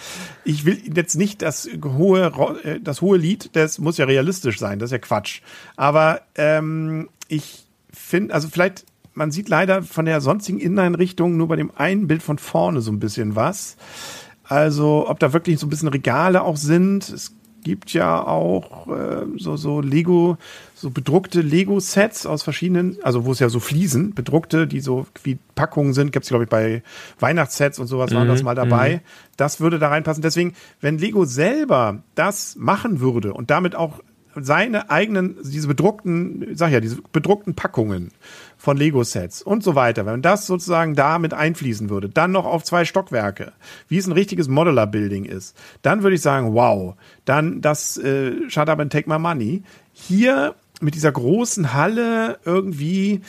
Ich 0.44 0.64
will 0.64 0.78
jetzt 0.94 1.16
nicht 1.16 1.42
das 1.42 1.68
hohe, 1.84 2.32
äh, 2.64 2.80
das 2.80 3.02
hohe 3.02 3.18
Lied, 3.18 3.50
das 3.52 3.78
muss 3.78 3.98
ja 3.98 4.06
realistisch 4.06 4.58
sein, 4.58 4.78
das 4.78 4.88
ist 4.88 4.92
ja 4.92 4.98
Quatsch. 4.98 5.42
Aber 5.76 6.22
ähm, 6.34 7.08
ich 7.28 7.66
finde, 7.92 8.34
also 8.34 8.48
vielleicht, 8.48 8.84
man 9.14 9.30
sieht 9.30 9.48
leider 9.48 9.82
von 9.82 10.04
der 10.04 10.20
sonstigen 10.20 10.58
Inneneinrichtung 10.58 11.36
nur 11.36 11.48
bei 11.48 11.56
dem 11.56 11.70
einen 11.76 12.08
Bild 12.08 12.22
von 12.22 12.38
vorne 12.38 12.80
so 12.80 12.90
ein 12.90 12.98
bisschen 12.98 13.36
was. 13.36 13.76
Also, 14.44 15.08
ob 15.08 15.18
da 15.18 15.32
wirklich 15.32 15.58
so 15.58 15.66
ein 15.66 15.70
bisschen 15.70 15.88
Regale 15.88 16.42
auch 16.42 16.56
sind. 16.56 17.08
Es 17.08 17.34
gibt 17.64 17.92
ja 17.92 18.24
auch 18.24 18.88
äh, 18.88 19.26
so, 19.36 19.56
so 19.56 19.80
Lego, 19.82 20.38
so 20.74 20.90
bedruckte 20.90 21.42
Lego-Sets 21.42 22.24
aus 22.24 22.42
verschiedenen, 22.42 22.96
also 23.02 23.26
wo 23.26 23.32
es 23.32 23.40
ja 23.40 23.48
so 23.50 23.60
Fliesen, 23.60 24.14
bedruckte, 24.14 24.66
die 24.66 24.80
so 24.80 25.06
wie 25.22 25.38
Packungen 25.54 25.92
sind, 25.92 26.12
gibt 26.12 26.24
es, 26.24 26.30
glaube 26.30 26.44
ich, 26.44 26.50
bei 26.50 26.82
Weihnachtssets 27.18 27.78
und 27.78 27.86
sowas 27.86 28.10
mhm, 28.10 28.16
waren 28.16 28.28
das 28.28 28.42
mal 28.42 28.54
dabei. 28.54 28.96
Mhm. 28.96 29.00
Das 29.36 29.60
würde 29.60 29.78
da 29.78 29.88
reinpassen. 29.88 30.22
Deswegen, 30.22 30.54
wenn 30.80 30.96
Lego 30.96 31.24
selber 31.26 32.02
das 32.14 32.56
machen 32.56 33.00
würde 33.00 33.34
und 33.34 33.50
damit 33.50 33.74
auch 33.74 34.00
seine 34.44 34.90
eigenen, 34.90 35.36
diese 35.42 35.68
bedruckten, 35.68 36.54
sag 36.54 36.70
ja, 36.70 36.80
diese 36.80 36.98
bedruckten 37.12 37.54
Packungen 37.54 38.10
von 38.56 38.76
Lego-Sets 38.76 39.42
und 39.42 39.62
so 39.62 39.74
weiter, 39.74 40.04
wenn 40.06 40.22
das 40.22 40.46
sozusagen 40.46 40.94
da 40.94 41.18
mit 41.18 41.34
einfließen 41.34 41.90
würde, 41.90 42.08
dann 42.08 42.32
noch 42.32 42.44
auf 42.44 42.64
zwei 42.64 42.84
Stockwerke, 42.84 43.52
wie 43.88 43.98
es 43.98 44.06
ein 44.06 44.12
richtiges 44.12 44.48
Modular-Building 44.48 45.24
ist, 45.24 45.56
dann 45.82 46.02
würde 46.02 46.16
ich 46.16 46.22
sagen, 46.22 46.54
wow, 46.54 46.94
dann 47.24 47.60
das 47.60 47.96
äh, 47.98 48.48
Shut 48.48 48.68
Up 48.68 48.80
and 48.80 48.92
Take 48.92 49.08
My 49.08 49.18
Money. 49.18 49.62
Hier 49.92 50.54
mit 50.80 50.94
dieser 50.94 51.12
großen 51.12 51.72
Halle 51.72 52.38
irgendwie 52.44 53.22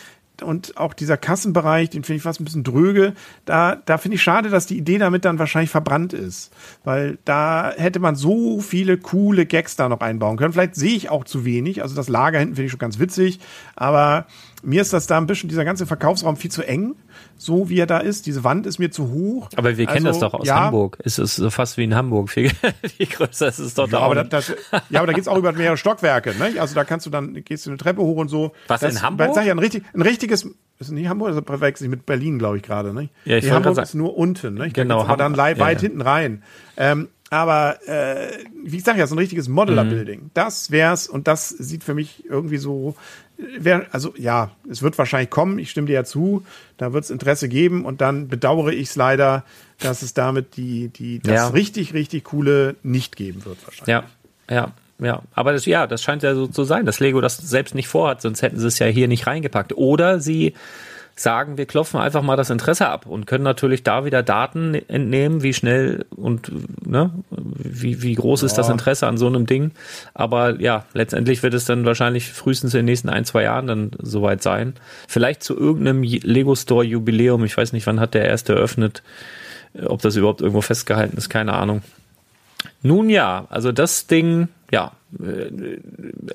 und 0.43 0.77
auch 0.77 0.93
dieser 0.93 1.17
Kassenbereich, 1.17 1.89
den 1.89 2.03
finde 2.03 2.17
ich 2.17 2.23
fast 2.23 2.39
ein 2.39 2.45
bisschen 2.45 2.63
dröge. 2.63 3.13
Da, 3.45 3.75
da 3.75 3.97
finde 3.97 4.15
ich 4.15 4.23
schade, 4.23 4.49
dass 4.49 4.65
die 4.65 4.77
Idee 4.77 4.97
damit 4.97 5.25
dann 5.25 5.39
wahrscheinlich 5.39 5.69
verbrannt 5.69 6.13
ist. 6.13 6.51
Weil 6.83 7.17
da 7.25 7.71
hätte 7.75 7.99
man 7.99 8.15
so 8.15 8.59
viele 8.59 8.97
coole 8.97 9.45
Gags 9.45 9.75
da 9.75 9.89
noch 9.89 10.01
einbauen 10.01 10.37
können. 10.37 10.53
Vielleicht 10.53 10.75
sehe 10.75 10.95
ich 10.95 11.09
auch 11.09 11.23
zu 11.23 11.45
wenig. 11.45 11.81
Also 11.81 11.95
das 11.95 12.09
Lager 12.09 12.39
hinten 12.39 12.55
finde 12.55 12.65
ich 12.65 12.71
schon 12.71 12.79
ganz 12.79 12.99
witzig. 12.99 13.39
Aber 13.75 14.25
mir 14.62 14.82
ist 14.82 14.93
das 14.93 15.07
da 15.07 15.18
ein 15.18 15.28
bisschen, 15.28 15.49
dieser 15.49 15.66
ganze 15.66 15.86
Verkaufsraum 15.86 16.38
viel 16.38 16.51
zu 16.51 16.64
eng 16.64 16.95
so 17.39 17.70
wie 17.70 17.80
er 17.80 17.88
da 17.88 17.99
ist. 17.99 18.26
Diese 18.26 18.43
Wand 18.43 18.68
ist 18.68 18.80
mir 18.80 18.91
zu 18.91 19.12
hoch. 19.12 19.49
Aber 19.55 19.78
wir 19.78 19.86
kennen 19.86 20.05
also, 20.05 20.20
das 20.20 20.32
doch 20.32 20.39
aus 20.39 20.47
ja, 20.47 20.66
Hamburg. 20.66 20.97
Es 21.03 21.18
ist 21.18 21.38
so 21.38 21.49
fast 21.49 21.78
wie 21.78 21.86
in 21.86 21.95
Hamburg. 21.95 22.30
Viel, 22.30 22.51
viel 22.97 23.07
größer 23.07 23.47
ist 23.47 23.60
es 23.60 23.74
doch 23.74 23.88
ja, 23.88 23.99
da. 23.99 23.99
Aber 23.99 24.24
das, 24.24 24.53
ja, 24.89 24.99
aber 24.99 25.07
da 25.07 25.14
geht's 25.14 25.28
auch 25.28 25.38
über 25.38 25.53
mehrere 25.53 25.78
Stockwerke. 25.78 26.36
Ne? 26.38 26.60
Also 26.60 26.76
da 26.76 26.84
kannst 26.84 27.05
du 27.05 27.10
dann, 27.10 27.34
gehst 27.45 27.66
du 27.66 27.72
eine 27.72 27.78
Treppe 27.78 28.01
hoch 28.01 28.18
und 28.18 28.28
so. 28.28 28.51
Was, 28.68 28.82
das, 28.82 28.95
in 28.95 29.01
Hamburg? 29.01 29.34
Sag 29.34 29.45
ich, 29.45 29.51
ein, 29.51 29.60
richtig, 29.60 29.84
ein 29.93 30.01
richtiges, 30.01 30.49
ist 30.80 30.91
nicht 30.91 31.07
Hamburg, 31.07 31.30
also 31.30 31.41
verwechsel 31.41 31.86
ich 31.86 31.89
mit 31.89 32.05
Berlin, 32.05 32.39
glaube 32.39 32.57
ich, 32.57 32.64
gerade. 32.64 32.93
Ne? 32.93 33.10
Ja, 33.24 33.38
ich 33.38 33.45
nee, 33.45 33.51
Hamburg 33.51 33.78
ist 33.78 33.95
nur 33.95 34.18
unten. 34.18 34.55
Ne? 34.55 34.68
Ich 34.68 34.74
genau. 34.74 35.01
Aber 35.01 35.16
dann 35.16 35.38
weit 35.38 35.57
ja, 35.57 35.80
hinten 35.80 36.01
rein. 36.01 36.43
Ähm, 36.76 37.07
aber 37.30 37.88
äh, 37.88 38.32
wie 38.66 38.78
ich 38.78 38.84
sage 38.84 38.99
ja, 38.99 39.07
so 39.07 39.16
ein 39.16 39.20
richtiges 39.20 39.47
Modular-Building. 39.47 40.24
Mhm. 40.24 40.32
Das 40.34 40.72
wär's 40.72 41.07
und 41.07 41.28
das 41.28 41.49
sieht 41.49 41.84
für 41.84 41.93
mich 41.93 42.26
irgendwie 42.28 42.57
so 42.57 42.95
wär, 43.57 43.85
also 43.91 44.13
ja, 44.17 44.51
es 44.69 44.81
wird 44.81 44.97
wahrscheinlich 44.97 45.29
kommen, 45.29 45.59
ich 45.59 45.71
stimme 45.71 45.87
dir 45.87 45.93
ja 45.93 46.03
zu, 46.03 46.45
da 46.77 46.93
wird 46.93 47.05
es 47.05 47.09
Interesse 47.09 47.49
geben 47.49 47.85
und 47.85 48.01
dann 48.01 48.27
bedauere 48.27 48.73
ich 48.73 48.89
es 48.89 48.95
leider, 48.95 49.43
dass 49.79 50.01
es 50.01 50.13
damit 50.13 50.57
die, 50.57 50.89
die, 50.89 51.19
das 51.19 51.33
ja. 51.33 51.47
richtig, 51.47 51.93
richtig 51.93 52.25
coole 52.25 52.75
nicht 52.83 53.15
geben 53.15 53.45
wird 53.45 53.57
wahrscheinlich. 53.65 53.87
Ja, 53.87 54.03
ja. 54.49 54.71
Ja, 55.01 55.21
aber 55.33 55.53
das, 55.53 55.65
ja, 55.65 55.87
das 55.87 56.03
scheint 56.03 56.23
ja 56.23 56.35
so 56.35 56.47
zu 56.47 56.65
sein, 56.65 56.85
dass 56.85 56.99
Lego 56.99 57.21
das 57.21 57.37
selbst 57.37 57.73
nicht 57.73 57.87
vorhat, 57.87 58.21
sonst 58.21 58.41
hätten 58.41 58.59
sie 58.59 58.67
es 58.67 58.79
ja 58.79 58.87
hier 58.87 59.07
nicht 59.07 59.27
reingepackt. 59.27 59.71
Oder 59.77 60.19
sie 60.19 60.55
sagen, 61.22 61.57
wir 61.57 61.65
klopfen 61.65 61.99
einfach 61.99 62.22
mal 62.22 62.36
das 62.36 62.49
Interesse 62.49 62.88
ab 62.88 63.05
und 63.05 63.26
können 63.28 63.43
natürlich 63.43 63.84
da 63.84 64.05
wieder 64.05 64.24
Daten 64.24 64.74
entnehmen, 64.74 65.43
wie 65.43 65.53
schnell 65.53 66.05
und 66.15 66.51
ne, 66.88 67.11
wie, 67.30 68.01
wie 68.01 68.15
groß 68.15 68.41
ja. 68.41 68.45
ist 68.47 68.57
das 68.57 68.70
Interesse 68.70 69.07
an 69.07 69.17
so 69.17 69.28
einem 69.28 69.45
Ding. 69.45 69.72
Aber 70.13 70.59
ja, 70.59 70.86
letztendlich 70.93 71.43
wird 71.43 71.53
es 71.53 71.65
dann 71.65 71.86
wahrscheinlich 71.86 72.32
frühestens 72.32 72.74
in 72.74 72.80
den 72.80 72.86
nächsten 72.86 73.09
ein, 73.09 73.26
zwei 73.26 73.43
Jahren 73.43 73.67
dann 73.67 73.91
soweit 73.99 74.41
sein. 74.41 74.74
Vielleicht 75.07 75.43
zu 75.43 75.57
irgendeinem 75.57 76.03
Lego 76.03 76.55
Store 76.55 76.86
Jubiläum, 76.86 77.43
ich 77.43 77.57
weiß 77.57 77.74
nicht, 77.74 77.86
wann 77.88 77.99
hat 77.99 78.13
der 78.13 78.26
erste 78.26 78.53
eröffnet, 78.53 79.03
ob 79.86 80.01
das 80.01 80.15
überhaupt 80.15 80.41
irgendwo 80.41 80.61
festgehalten 80.61 81.17
ist, 81.17 81.30
keine 81.30 81.53
Ahnung. 81.53 81.82
Nun 82.82 83.09
ja, 83.09 83.45
also 83.49 83.72
das 83.72 84.07
Ding, 84.07 84.47
ja, 84.72 84.91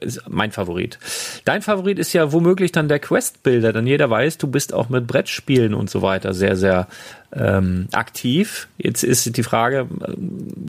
ist 0.00 0.22
mein 0.28 0.50
Favorit. 0.50 0.98
Dein 1.44 1.62
Favorit 1.62 1.98
ist 1.98 2.12
ja 2.12 2.32
womöglich 2.32 2.72
dann 2.72 2.88
der 2.88 2.98
Quest-Builder, 2.98 3.72
denn 3.72 3.86
jeder 3.86 4.10
weiß, 4.10 4.38
du 4.38 4.48
bist 4.48 4.74
auch 4.74 4.88
mit 4.88 5.06
Brettspielen 5.06 5.74
und 5.74 5.88
so 5.88 6.02
weiter 6.02 6.34
sehr, 6.34 6.56
sehr 6.56 6.88
ähm, 7.32 7.86
aktiv. 7.92 8.68
Jetzt 8.76 9.04
ist 9.04 9.36
die 9.36 9.42
Frage, 9.44 9.86
äh, 10.00 10.14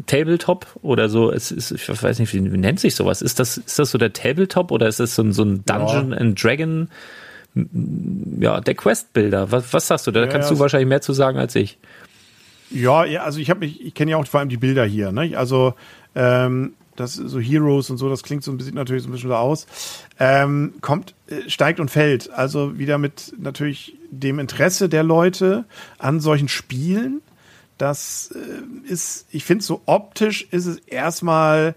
Tabletop 0.05 0.67
oder 0.83 1.09
so, 1.09 1.31
es 1.31 1.51
ist, 1.51 1.71
ich 1.71 1.89
weiß 1.89 2.19
nicht, 2.19 2.33
wie, 2.33 2.41
nennt 2.41 2.79
sich 2.79 2.93
sowas? 2.93 3.23
Ist 3.23 3.39
das, 3.39 3.57
ist 3.57 3.79
das 3.79 3.89
so 3.89 3.97
der 3.97 4.13
Tabletop 4.13 4.71
oder 4.71 4.87
ist 4.87 4.99
das 4.99 5.15
so 5.15 5.23
ein, 5.23 5.33
so 5.33 5.43
ein 5.43 5.65
Dungeon 5.65 6.11
ja. 6.11 6.17
and 6.17 6.43
Dragon? 6.43 6.89
Ja, 8.39 8.59
der 8.61 8.75
Quest-Builder. 8.75 9.51
Was, 9.51 9.73
was 9.73 9.87
sagst 9.87 10.05
du? 10.05 10.11
Da 10.11 10.21
ja, 10.21 10.27
kannst 10.27 10.49
ja, 10.49 10.55
du 10.55 10.59
wahrscheinlich 10.59 10.89
mehr 10.89 11.01
zu 11.01 11.13
sagen 11.13 11.39
als 11.39 11.55
ich. 11.55 11.79
Ja, 12.69 13.05
ja, 13.05 13.23
also 13.23 13.39
ich 13.39 13.49
habe 13.49 13.65
ich, 13.65 13.83
ich 13.83 13.93
kenne 13.93 14.11
ja 14.11 14.17
auch 14.17 14.27
vor 14.27 14.41
allem 14.41 14.49
die 14.49 14.57
Bilder 14.57 14.85
hier, 14.85 15.11
ne? 15.11 15.37
Also 15.37 15.73
ähm, 16.15 16.73
das 16.95 17.15
so 17.15 17.39
Heroes 17.39 17.89
und 17.89 17.97
so, 17.97 18.09
das 18.09 18.23
klingt 18.23 18.43
so 18.43 18.51
ein 18.51 18.57
bisschen 18.57 18.75
natürlich 18.75 19.03
so 19.03 19.09
ein 19.09 19.11
bisschen 19.11 19.29
so 19.29 19.35
aus. 19.35 19.67
Ähm, 20.19 20.75
kommt, 20.81 21.13
äh, 21.27 21.49
steigt 21.49 21.79
und 21.79 21.91
fällt. 21.91 22.31
Also 22.31 22.77
wieder 22.77 22.97
mit 22.97 23.33
natürlich 23.37 23.97
dem 24.11 24.39
Interesse 24.39 24.89
der 24.89 25.03
Leute 25.03 25.65
an 25.97 26.19
solchen 26.19 26.47
Spielen. 26.47 27.21
Das 27.77 28.33
äh, 28.33 28.91
ist, 28.91 29.27
ich 29.31 29.43
finde, 29.43 29.63
so 29.63 29.81
optisch 29.85 30.47
ist 30.51 30.65
es 30.65 30.77
erstmal 30.79 31.75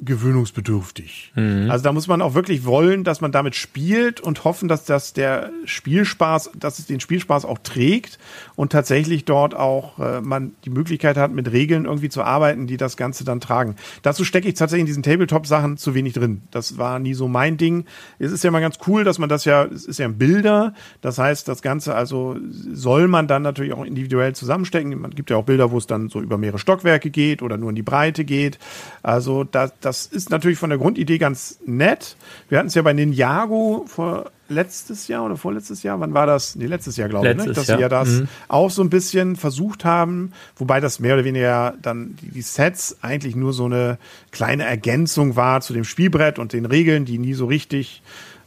gewöhnungsbedürftig. 0.00 1.32
Mhm. 1.34 1.70
Also 1.70 1.82
da 1.82 1.92
muss 1.92 2.06
man 2.06 2.22
auch 2.22 2.34
wirklich 2.34 2.64
wollen, 2.64 3.04
dass 3.04 3.20
man 3.20 3.32
damit 3.32 3.56
spielt 3.56 4.20
und 4.20 4.44
hoffen, 4.44 4.68
dass 4.68 4.84
das 4.84 5.12
der 5.12 5.50
Spielspaß, 5.64 6.52
dass 6.56 6.78
es 6.78 6.86
den 6.86 7.00
Spielspaß 7.00 7.44
auch 7.44 7.58
trägt 7.58 8.18
und 8.54 8.70
tatsächlich 8.70 9.24
dort 9.24 9.54
auch 9.54 9.98
äh, 9.98 10.20
man 10.20 10.52
die 10.64 10.70
Möglichkeit 10.70 11.16
hat, 11.16 11.32
mit 11.32 11.50
Regeln 11.50 11.84
irgendwie 11.84 12.08
zu 12.08 12.22
arbeiten, 12.22 12.66
die 12.66 12.76
das 12.76 12.96
Ganze 12.96 13.24
dann 13.24 13.40
tragen. 13.40 13.74
Dazu 14.02 14.24
stecke 14.24 14.48
ich 14.48 14.54
tatsächlich 14.54 14.82
in 14.82 14.86
diesen 14.86 15.02
Tabletop-Sachen 15.02 15.76
zu 15.76 15.94
wenig 15.94 16.12
drin. 16.12 16.42
Das 16.50 16.78
war 16.78 16.98
nie 17.00 17.14
so 17.14 17.26
mein 17.26 17.56
Ding. 17.56 17.84
Es 18.18 18.30
ist 18.30 18.44
ja 18.44 18.50
mal 18.50 18.60
ganz 18.60 18.78
cool, 18.86 19.02
dass 19.02 19.18
man 19.18 19.28
das 19.28 19.44
ja, 19.44 19.64
es 19.64 19.84
ist 19.84 19.98
ja 19.98 20.06
ein 20.06 20.18
Bilder. 20.18 20.74
Das 21.00 21.18
heißt, 21.18 21.48
das 21.48 21.60
Ganze 21.60 21.94
also 21.94 22.36
soll 22.72 23.08
man 23.08 23.26
dann 23.26 23.42
natürlich 23.42 23.72
auch 23.72 23.84
individuell 23.84 24.34
zusammenstecken. 24.34 24.98
Man 25.00 25.10
gibt 25.10 25.30
ja 25.30 25.36
auch 25.36 25.44
Bilder, 25.44 25.72
wo 25.72 25.78
es 25.78 25.86
dann 25.86 26.08
so 26.08 26.20
über 26.20 26.38
mehrere 26.38 26.58
Stockwerke 26.58 27.10
geht 27.10 27.42
oder 27.42 27.56
nur 27.56 27.70
in 27.70 27.76
die 27.76 27.82
Breite 27.82 28.24
geht. 28.24 28.58
Also 29.02 29.44
da, 29.44 29.70
das 29.88 30.04
ist 30.04 30.28
natürlich 30.28 30.58
von 30.58 30.68
der 30.68 30.78
Grundidee 30.78 31.16
ganz 31.16 31.58
nett. 31.64 32.16
Wir 32.50 32.58
hatten 32.58 32.68
es 32.68 32.74
ja 32.74 32.82
bei 32.82 32.92
Ninjago 32.92 33.86
vor 33.86 34.30
letztes 34.50 35.08
Jahr 35.08 35.24
oder 35.24 35.38
vorletztes 35.38 35.82
Jahr, 35.82 35.98
wann 35.98 36.12
war 36.12 36.26
das? 36.26 36.56
Nee, 36.56 36.66
letztes 36.66 36.98
Jahr, 36.98 37.08
glaube 37.08 37.30
ich, 37.30 37.36
ne? 37.36 37.52
dass 37.52 37.66
Jahr. 37.66 37.78
sie 37.78 37.82
ja 37.82 37.88
das 37.88 38.08
mhm. 38.08 38.28
auch 38.48 38.70
so 38.70 38.82
ein 38.82 38.90
bisschen 38.90 39.36
versucht 39.36 39.86
haben, 39.86 40.32
wobei 40.56 40.80
das 40.80 41.00
mehr 41.00 41.14
oder 41.14 41.24
weniger 41.24 41.74
dann 41.80 42.16
die, 42.20 42.42
Sets 42.42 42.98
eigentlich 43.00 43.34
nur 43.34 43.54
so 43.54 43.64
eine 43.64 43.98
kleine 44.30 44.64
Ergänzung 44.64 45.36
war 45.36 45.62
zu 45.62 45.72
dem 45.72 45.84
Spielbrett 45.84 46.38
und 46.38 46.52
den 46.52 46.66
Regeln, 46.66 47.06
die 47.06 47.18
nie 47.18 47.32
so 47.32 47.46
richtig, 47.46 48.02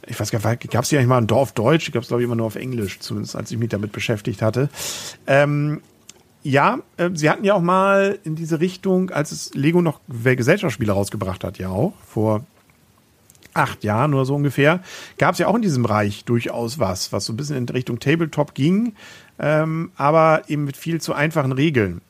ich 0.06 0.18
weiß 0.18 0.30
gar 0.30 0.48
nicht, 0.48 0.70
gab 0.70 0.84
es 0.84 0.90
die 0.90 0.96
eigentlich 0.96 1.08
mal 1.08 1.18
ein 1.18 1.26
Dorf 1.26 1.52
Deutsch? 1.52 1.86
Ich 1.86 1.92
glaube 1.92 2.02
es 2.02 2.08
glaube 2.08 2.22
ich 2.22 2.26
immer 2.26 2.36
nur 2.36 2.46
auf 2.46 2.56
Englisch, 2.56 3.00
zumindest 3.00 3.34
als 3.34 3.50
ich 3.50 3.58
mich 3.58 3.68
damit 3.68 3.90
beschäftigt 3.90 4.42
hatte. 4.42 4.68
Ähm, 5.26 5.80
ja, 6.42 6.80
äh, 6.96 7.10
sie 7.14 7.30
hatten 7.30 7.44
ja 7.44 7.54
auch 7.54 7.62
mal 7.62 8.18
in 8.24 8.34
diese 8.34 8.60
Richtung, 8.60 9.10
als 9.10 9.32
es 9.32 9.54
Lego 9.54 9.80
noch 9.82 10.00
Gesellschaftsspiele 10.08 10.92
rausgebracht 10.92 11.44
hat, 11.44 11.58
ja 11.58 11.68
auch, 11.68 11.94
vor 12.06 12.44
acht 13.54 13.84
Jahren 13.84 14.14
oder 14.14 14.24
so 14.24 14.34
ungefähr, 14.34 14.80
gab 15.18 15.34
es 15.34 15.38
ja 15.38 15.46
auch 15.46 15.54
in 15.54 15.62
diesem 15.62 15.82
Bereich 15.82 16.24
durchaus 16.24 16.78
was, 16.78 17.12
was 17.12 17.24
so 17.24 17.32
ein 17.32 17.36
bisschen 17.36 17.56
in 17.56 17.68
Richtung 17.68 18.00
Tabletop 18.00 18.54
ging, 18.54 18.94
ähm, 19.38 19.92
aber 19.96 20.42
eben 20.48 20.64
mit 20.64 20.76
viel 20.76 21.00
zu 21.00 21.12
einfachen 21.12 21.52
Regeln. 21.52 22.00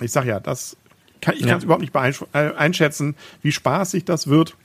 Ich 0.00 0.12
sag 0.12 0.24
ja, 0.24 0.40
das 0.40 0.76
kann, 1.20 1.34
ich 1.34 1.42
ja. 1.42 1.48
kann 1.48 1.58
es 1.58 1.64
überhaupt 1.64 1.82
nicht 1.82 1.94
äh, 2.32 2.52
einschätzen, 2.56 3.14
wie 3.42 3.52
spaßig 3.52 4.04
das 4.04 4.26
wird. 4.26 4.56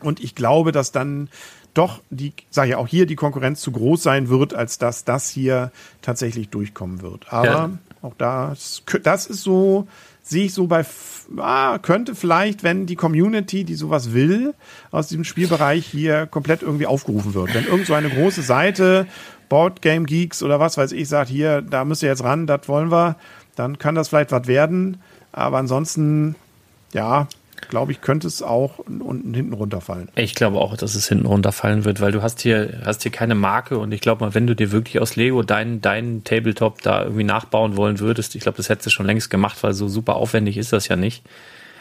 Und 0.00 0.22
ich 0.22 0.34
glaube, 0.34 0.72
dass 0.72 0.92
dann 0.92 1.28
doch 1.72 2.00
die, 2.10 2.32
sage 2.50 2.72
ja 2.72 2.78
auch 2.78 2.86
hier, 2.86 3.06
die 3.06 3.16
Konkurrenz 3.16 3.60
zu 3.60 3.72
groß 3.72 4.02
sein 4.02 4.28
wird, 4.28 4.54
als 4.54 4.78
dass 4.78 5.04
das 5.04 5.28
hier 5.28 5.72
tatsächlich 6.02 6.48
durchkommen 6.50 7.02
wird. 7.02 7.32
Aber 7.32 7.46
ja. 7.46 7.70
Auch 8.04 8.14
das, 8.18 8.82
das 9.02 9.26
ist 9.26 9.42
so 9.42 9.88
sehe 10.24 10.46
ich 10.46 10.54
so 10.54 10.66
bei, 10.66 10.84
ah, 11.36 11.78
könnte 11.78 12.14
vielleicht, 12.14 12.62
wenn 12.62 12.86
die 12.86 12.96
Community, 12.96 13.64
die 13.64 13.74
sowas 13.74 14.14
will, 14.14 14.54
aus 14.90 15.08
diesem 15.08 15.24
Spielbereich 15.24 15.86
hier 15.86 16.26
komplett 16.26 16.62
irgendwie 16.62 16.86
aufgerufen 16.86 17.34
wird. 17.34 17.54
Wenn 17.54 17.66
irgend 17.66 17.86
so 17.86 17.92
eine 17.92 18.08
große 18.08 18.40
Seite, 18.42 19.06
Board 19.50 19.82
Game 19.82 20.06
Geeks 20.06 20.42
oder 20.42 20.58
was 20.58 20.78
weiß 20.78 20.92
ich, 20.92 21.08
sagt, 21.08 21.28
hier, 21.28 21.60
da 21.60 21.84
müsst 21.84 22.02
ihr 22.02 22.08
jetzt 22.08 22.24
ran, 22.24 22.46
das 22.46 22.66
wollen 22.68 22.90
wir, 22.90 23.16
dann 23.54 23.78
kann 23.78 23.94
das 23.94 24.08
vielleicht 24.08 24.32
was 24.32 24.46
werden. 24.46 24.96
Aber 25.30 25.58
ansonsten, 25.58 26.36
ja, 26.94 27.28
glaube 27.56 27.92
ich, 27.92 28.00
könnte 28.00 28.26
es 28.26 28.42
auch 28.42 28.78
unten 28.78 29.34
hinten 29.34 29.52
runterfallen. 29.52 30.08
Ich 30.16 30.34
glaube 30.34 30.58
auch, 30.58 30.76
dass 30.76 30.94
es 30.94 31.08
hinten 31.08 31.26
runterfallen 31.26 31.84
wird, 31.84 32.00
weil 32.00 32.12
du 32.12 32.22
hast 32.22 32.40
hier, 32.40 32.80
hast 32.84 33.02
hier 33.02 33.12
keine 33.12 33.34
Marke 33.34 33.78
und 33.78 33.92
ich 33.92 34.00
glaube 34.00 34.24
mal, 34.24 34.34
wenn 34.34 34.46
du 34.46 34.54
dir 34.54 34.72
wirklich 34.72 35.00
aus 35.00 35.16
Lego 35.16 35.42
deinen 35.42 35.80
dein 35.80 36.24
Tabletop 36.24 36.82
da 36.82 37.04
irgendwie 37.04 37.24
nachbauen 37.24 37.76
wollen 37.76 37.98
würdest, 37.98 38.34
ich 38.34 38.42
glaube, 38.42 38.56
das 38.56 38.68
hättest 38.68 38.86
du 38.86 38.90
schon 38.90 39.06
längst 39.06 39.30
gemacht, 39.30 39.62
weil 39.62 39.72
so 39.72 39.88
super 39.88 40.16
aufwendig 40.16 40.56
ist 40.56 40.72
das 40.72 40.88
ja 40.88 40.96
nicht. 40.96 41.24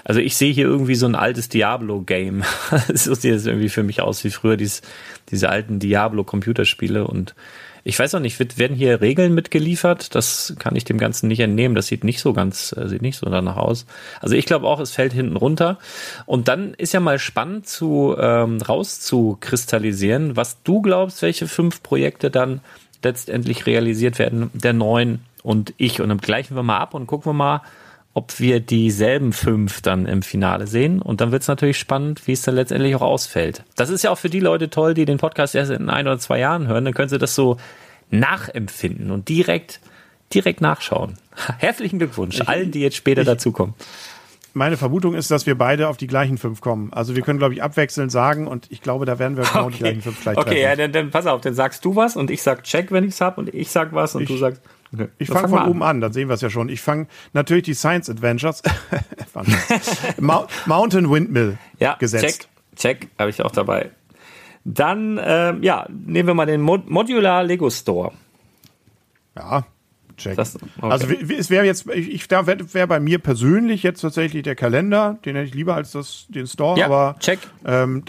Also 0.05 0.19
ich 0.19 0.35
sehe 0.35 0.51
hier 0.51 0.65
irgendwie 0.65 0.95
so 0.95 1.05
ein 1.05 1.15
altes 1.15 1.49
Diablo-Game. 1.49 2.43
so 2.93 3.13
sieht 3.13 3.33
es 3.33 3.45
irgendwie 3.45 3.69
für 3.69 3.83
mich 3.83 4.01
aus 4.01 4.23
wie 4.23 4.31
früher 4.31 4.57
dies, 4.57 4.81
diese 5.29 5.49
alten 5.49 5.79
Diablo-Computerspiele 5.79 7.07
und 7.07 7.35
ich 7.85 7.99
weiß 7.99 8.15
auch 8.15 8.19
nicht, 8.19 8.39
wird, 8.39 8.57
werden 8.57 8.77
hier 8.77 9.01
Regeln 9.01 9.33
mitgeliefert? 9.33 10.15
Das 10.15 10.55
kann 10.57 10.75
ich 10.75 10.85
dem 10.85 10.97
Ganzen 10.97 11.27
nicht 11.27 11.41
entnehmen. 11.41 11.75
Das 11.75 11.87
sieht 11.87 12.03
nicht 12.03 12.21
so 12.21 12.31
ganz, 12.31 12.73
äh, 12.77 12.87
sieht 12.87 13.01
nicht 13.01 13.17
so 13.17 13.29
danach 13.29 13.57
aus. 13.57 13.85
Also 14.21 14.35
ich 14.35 14.45
glaube 14.45 14.67
auch, 14.67 14.79
es 14.79 14.91
fällt 14.91 15.11
hinten 15.11 15.35
runter. 15.35 15.77
Und 16.25 16.47
dann 16.47 16.73
ist 16.75 16.93
ja 16.93 17.01
mal 17.01 17.19
spannend 17.19 17.67
zu 17.67 18.15
ähm, 18.17 18.61
rauszukristallisieren, 18.61 20.37
was 20.37 20.61
du 20.63 20.81
glaubst, 20.81 21.21
welche 21.21 21.47
fünf 21.47 21.83
Projekte 21.83 22.31
dann 22.31 22.61
letztendlich 23.03 23.65
realisiert 23.65 24.17
werden, 24.17 24.49
der 24.53 24.71
neun 24.71 25.19
und 25.43 25.73
ich. 25.77 25.99
Und 25.99 26.09
dann 26.09 26.19
gleichen 26.19 26.55
wir 26.55 26.63
mal 26.63 26.77
ab 26.77 26.93
und 26.93 27.05
gucken 27.05 27.31
wir 27.31 27.33
mal, 27.33 27.61
ob 28.13 28.39
wir 28.39 28.59
dieselben 28.59 29.33
fünf 29.33 29.81
dann 29.81 30.05
im 30.05 30.21
Finale 30.21 30.67
sehen. 30.67 31.01
Und 31.01 31.19
dann 31.21 31.31
wird 31.31 31.41
es 31.41 31.47
natürlich 31.47 31.79
spannend, 31.79 32.27
wie 32.27 32.33
es 32.33 32.43
dann 32.43 32.55
letztendlich 32.55 32.95
auch 32.95 33.01
ausfällt. 33.01 33.63
Das 33.75 33.89
ist 33.89 34.03
ja 34.03 34.11
auch 34.11 34.17
für 34.19 34.29
die 34.29 34.39
Leute 34.39 34.69
toll, 34.69 34.93
die 34.93 35.05
den 35.05 35.17
Podcast 35.17 35.55
erst 35.55 35.71
in 35.71 35.89
ein 35.89 36.07
oder 36.07 36.19
zwei 36.19 36.39
Jahren 36.39 36.67
hören. 36.67 36.85
Dann 36.85 36.93
können 36.93 37.09
sie 37.09 37.17
das 37.17 37.33
so 37.33 37.57
nachempfinden 38.11 39.09
und 39.09 39.29
direkt, 39.29 39.79
direkt 40.33 40.61
nachschauen. 40.61 41.17
Herzlichen 41.57 41.97
Glückwunsch 41.97 42.39
ich, 42.39 42.47
allen, 42.47 42.71
die 42.71 42.81
jetzt 42.81 42.97
später 42.97 43.21
ich, 43.21 43.27
dazukommen. 43.27 43.73
Meine 44.55 44.77
Vermutung 44.77 45.15
ist, 45.15 45.31
dass 45.31 45.47
wir 45.47 45.57
beide 45.57 45.87
auf 45.87 45.97
die 45.97 46.05
gleichen 46.05 46.37
fünf 46.37 46.61
kommen. 46.61 46.93
Also 46.93 47.15
wir 47.15 47.23
können, 47.23 47.39
glaube 47.39 47.55
ich, 47.55 47.63
abwechselnd 47.63 48.11
sagen 48.11 48.47
und 48.47 48.67
ich 48.71 48.81
glaube, 48.81 49.05
da 49.05 49.17
werden 49.17 49.35
wir 49.35 49.45
genau 49.45 49.65
okay. 49.65 49.71
die 49.71 49.79
gleichen 49.79 50.01
fünf 50.03 50.19
vielleicht 50.19 50.37
Okay, 50.37 50.61
ja, 50.61 50.75
dann, 50.75 50.91
dann 50.91 51.09
pass 51.09 51.25
auf, 51.25 51.41
dann 51.41 51.55
sagst 51.55 51.83
du 51.85 51.95
was 51.95 52.15
und 52.15 52.29
ich 52.29 52.43
sag 52.43 52.63
Check, 52.63 52.91
wenn 52.91 53.03
ich's 53.03 53.19
hab 53.19 53.39
und 53.39 53.51
ich 53.51 53.71
sag 53.71 53.93
was 53.93 54.13
und 54.13 54.23
ich, 54.23 54.27
du 54.27 54.37
sagst. 54.37 54.61
Okay. 54.93 55.07
Ich 55.17 55.27
fange 55.27 55.49
von 55.49 55.67
oben 55.67 55.81
an, 55.81 56.01
dann 56.01 56.13
sehen 56.13 56.29
wir 56.29 56.35
es 56.35 56.41
ja 56.41 56.51
schon. 56.51 56.69
Ich 56.69 56.81
fange 56.81 57.07
natürlich 57.33 57.63
die 57.63 57.73
Science 57.73 58.11
Adventures. 58.11 58.61
Mountain 60.67 61.09
Windmill 61.09 61.57
ja, 61.79 61.95
gesetzt. 61.95 62.47
Check, 62.75 62.99
check, 62.99 63.09
habe 63.17 63.31
ich 63.31 63.41
auch 63.41 63.51
dabei. 63.51 63.89
Dann, 64.65 65.17
äh, 65.17 65.55
ja, 65.61 65.87
nehmen 65.89 66.27
wir 66.27 66.35
mal 66.35 66.45
den 66.45 66.61
Mod 66.61 66.89
Modular 66.89 67.43
Lego 67.43 67.71
Store. 67.71 68.11
Ja, 69.35 69.65
check. 70.17 70.35
Das, 70.35 70.55
okay. 70.55 70.67
Also 70.79 71.07
es 71.07 71.49
wäre 71.49 71.65
jetzt, 71.65 71.87
ich, 71.89 72.11
ich 72.11 72.27
da 72.27 72.47
wäre 72.47 72.73
wär 72.73 72.87
bei 72.87 72.99
mir 72.99 73.19
persönlich 73.19 73.83
jetzt 73.83 74.01
tatsächlich 74.01 74.43
der 74.43 74.55
Kalender, 74.55 75.17
den 75.25 75.35
hätte 75.35 75.47
ich 75.47 75.53
lieber 75.53 75.75
als 75.75 75.91
das, 75.91 76.25
den 76.29 76.47
Store, 76.47 76.79
ja, 76.79 76.85
aber 76.85 77.15
check. 77.19 77.39
Ähm, 77.65 78.03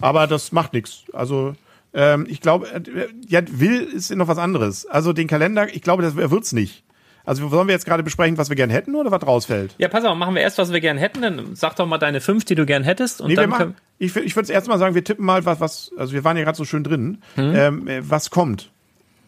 aber 0.00 0.26
das 0.26 0.52
macht 0.52 0.72
nichts. 0.72 1.04
Also 1.12 1.54
ähm, 1.92 2.26
ich 2.28 2.40
glaube, 2.40 2.68
äh, 2.70 3.08
ja, 3.26 3.40
will 3.50 3.82
ist 3.82 4.14
noch 4.14 4.28
was 4.28 4.38
anderes. 4.38 4.86
Also 4.86 5.12
den 5.12 5.28
Kalender, 5.28 5.74
ich 5.74 5.82
glaube, 5.82 6.02
das, 6.02 6.16
wird's 6.16 6.52
nicht. 6.52 6.84
Also 7.24 7.48
sollen 7.48 7.68
wir 7.68 7.74
jetzt 7.74 7.84
gerade 7.84 8.02
besprechen, 8.02 8.38
was 8.38 8.48
wir 8.48 8.56
gern 8.56 8.70
hätten 8.70 8.94
oder 8.94 9.10
was 9.10 9.24
rausfällt? 9.26 9.74
Ja, 9.78 9.88
pass 9.88 10.04
auf, 10.04 10.16
machen 10.16 10.34
wir 10.34 10.42
erst, 10.42 10.58
was 10.58 10.72
wir 10.72 10.80
gern 10.80 10.96
hätten. 10.96 11.22
Dann 11.22 11.54
sag 11.54 11.76
doch 11.76 11.86
mal 11.86 11.98
deine 11.98 12.20
fünf, 12.20 12.44
die 12.44 12.54
du 12.54 12.64
gern 12.64 12.82
hättest. 12.82 13.20
Und 13.20 13.28
nee, 13.28 13.34
dann 13.34 13.50
machen, 13.50 13.76
ich 13.98 14.16
ich 14.16 14.34
würde 14.34 14.52
erst 14.52 14.68
mal 14.68 14.78
sagen, 14.78 14.94
wir 14.94 15.04
tippen 15.04 15.24
mal, 15.24 15.44
was, 15.44 15.60
was 15.60 15.92
also 15.96 16.12
wir 16.12 16.24
waren 16.24 16.36
ja 16.36 16.44
gerade 16.44 16.56
so 16.56 16.64
schön 16.64 16.82
drin, 16.82 17.18
hm. 17.34 17.54
ähm, 17.54 17.88
was 18.00 18.30
kommt. 18.30 18.70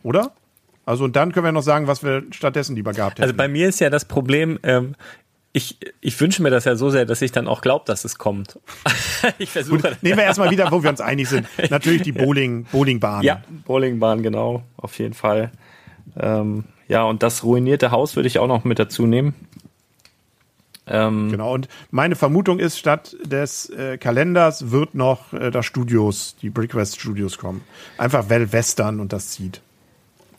Oder? 0.02 0.32
Also 0.84 1.04
und 1.04 1.16
dann 1.16 1.32
können 1.32 1.44
wir 1.44 1.52
noch 1.52 1.62
sagen, 1.62 1.86
was 1.86 2.02
wir 2.02 2.24
stattdessen 2.30 2.74
lieber 2.74 2.92
gehabt 2.92 3.18
hätten. 3.18 3.22
Also 3.22 3.34
bei 3.34 3.48
mir 3.48 3.68
ist 3.68 3.80
ja 3.80 3.90
das 3.90 4.04
Problem, 4.04 4.58
ähm, 4.62 4.94
ich, 5.52 5.76
ich 6.00 6.18
wünsche 6.18 6.42
mir 6.42 6.50
das 6.50 6.64
ja 6.64 6.76
so 6.76 6.90
sehr, 6.90 7.04
dass 7.04 7.20
ich 7.20 7.30
dann 7.30 7.46
auch 7.46 7.60
glaube, 7.60 7.84
dass 7.86 8.04
es 8.04 8.16
kommt. 8.16 8.58
ich 9.38 9.50
versuche. 9.50 9.82
Gut, 9.82 10.02
nehmen 10.02 10.16
wir 10.16 10.24
erstmal 10.24 10.50
wieder, 10.50 10.70
wo 10.70 10.82
wir 10.82 10.90
uns 10.90 11.00
einig 11.00 11.28
sind. 11.28 11.46
Natürlich 11.70 12.02
die 12.02 12.12
Bowling, 12.12 12.64
Bowlingbahn. 12.72 13.22
Ja, 13.22 13.42
Bowlingbahn, 13.66 14.22
genau, 14.22 14.62
auf 14.76 14.98
jeden 14.98 15.14
Fall. 15.14 15.52
Ähm, 16.18 16.64
ja, 16.88 17.04
und 17.04 17.22
das 17.22 17.44
ruinierte 17.44 17.90
Haus 17.90 18.16
würde 18.16 18.26
ich 18.26 18.38
auch 18.38 18.46
noch 18.46 18.64
mit 18.64 18.78
dazu 18.78 19.06
nehmen. 19.06 19.34
Ähm, 20.86 21.30
genau, 21.30 21.54
und 21.54 21.68
meine 21.90 22.16
Vermutung 22.16 22.58
ist, 22.58 22.78
statt 22.78 23.14
des 23.24 23.70
äh, 23.70 23.98
Kalenders 23.98 24.72
wird 24.72 24.94
noch 24.94 25.32
äh, 25.32 25.50
das 25.50 25.64
Studios, 25.64 26.34
die 26.42 26.50
Brickwest 26.50 26.98
Studios 26.98 27.38
kommen. 27.38 27.62
Einfach 27.98 28.30
weil 28.30 28.52
Western 28.52 29.00
und 29.00 29.12
das 29.12 29.30
zieht. 29.30 29.60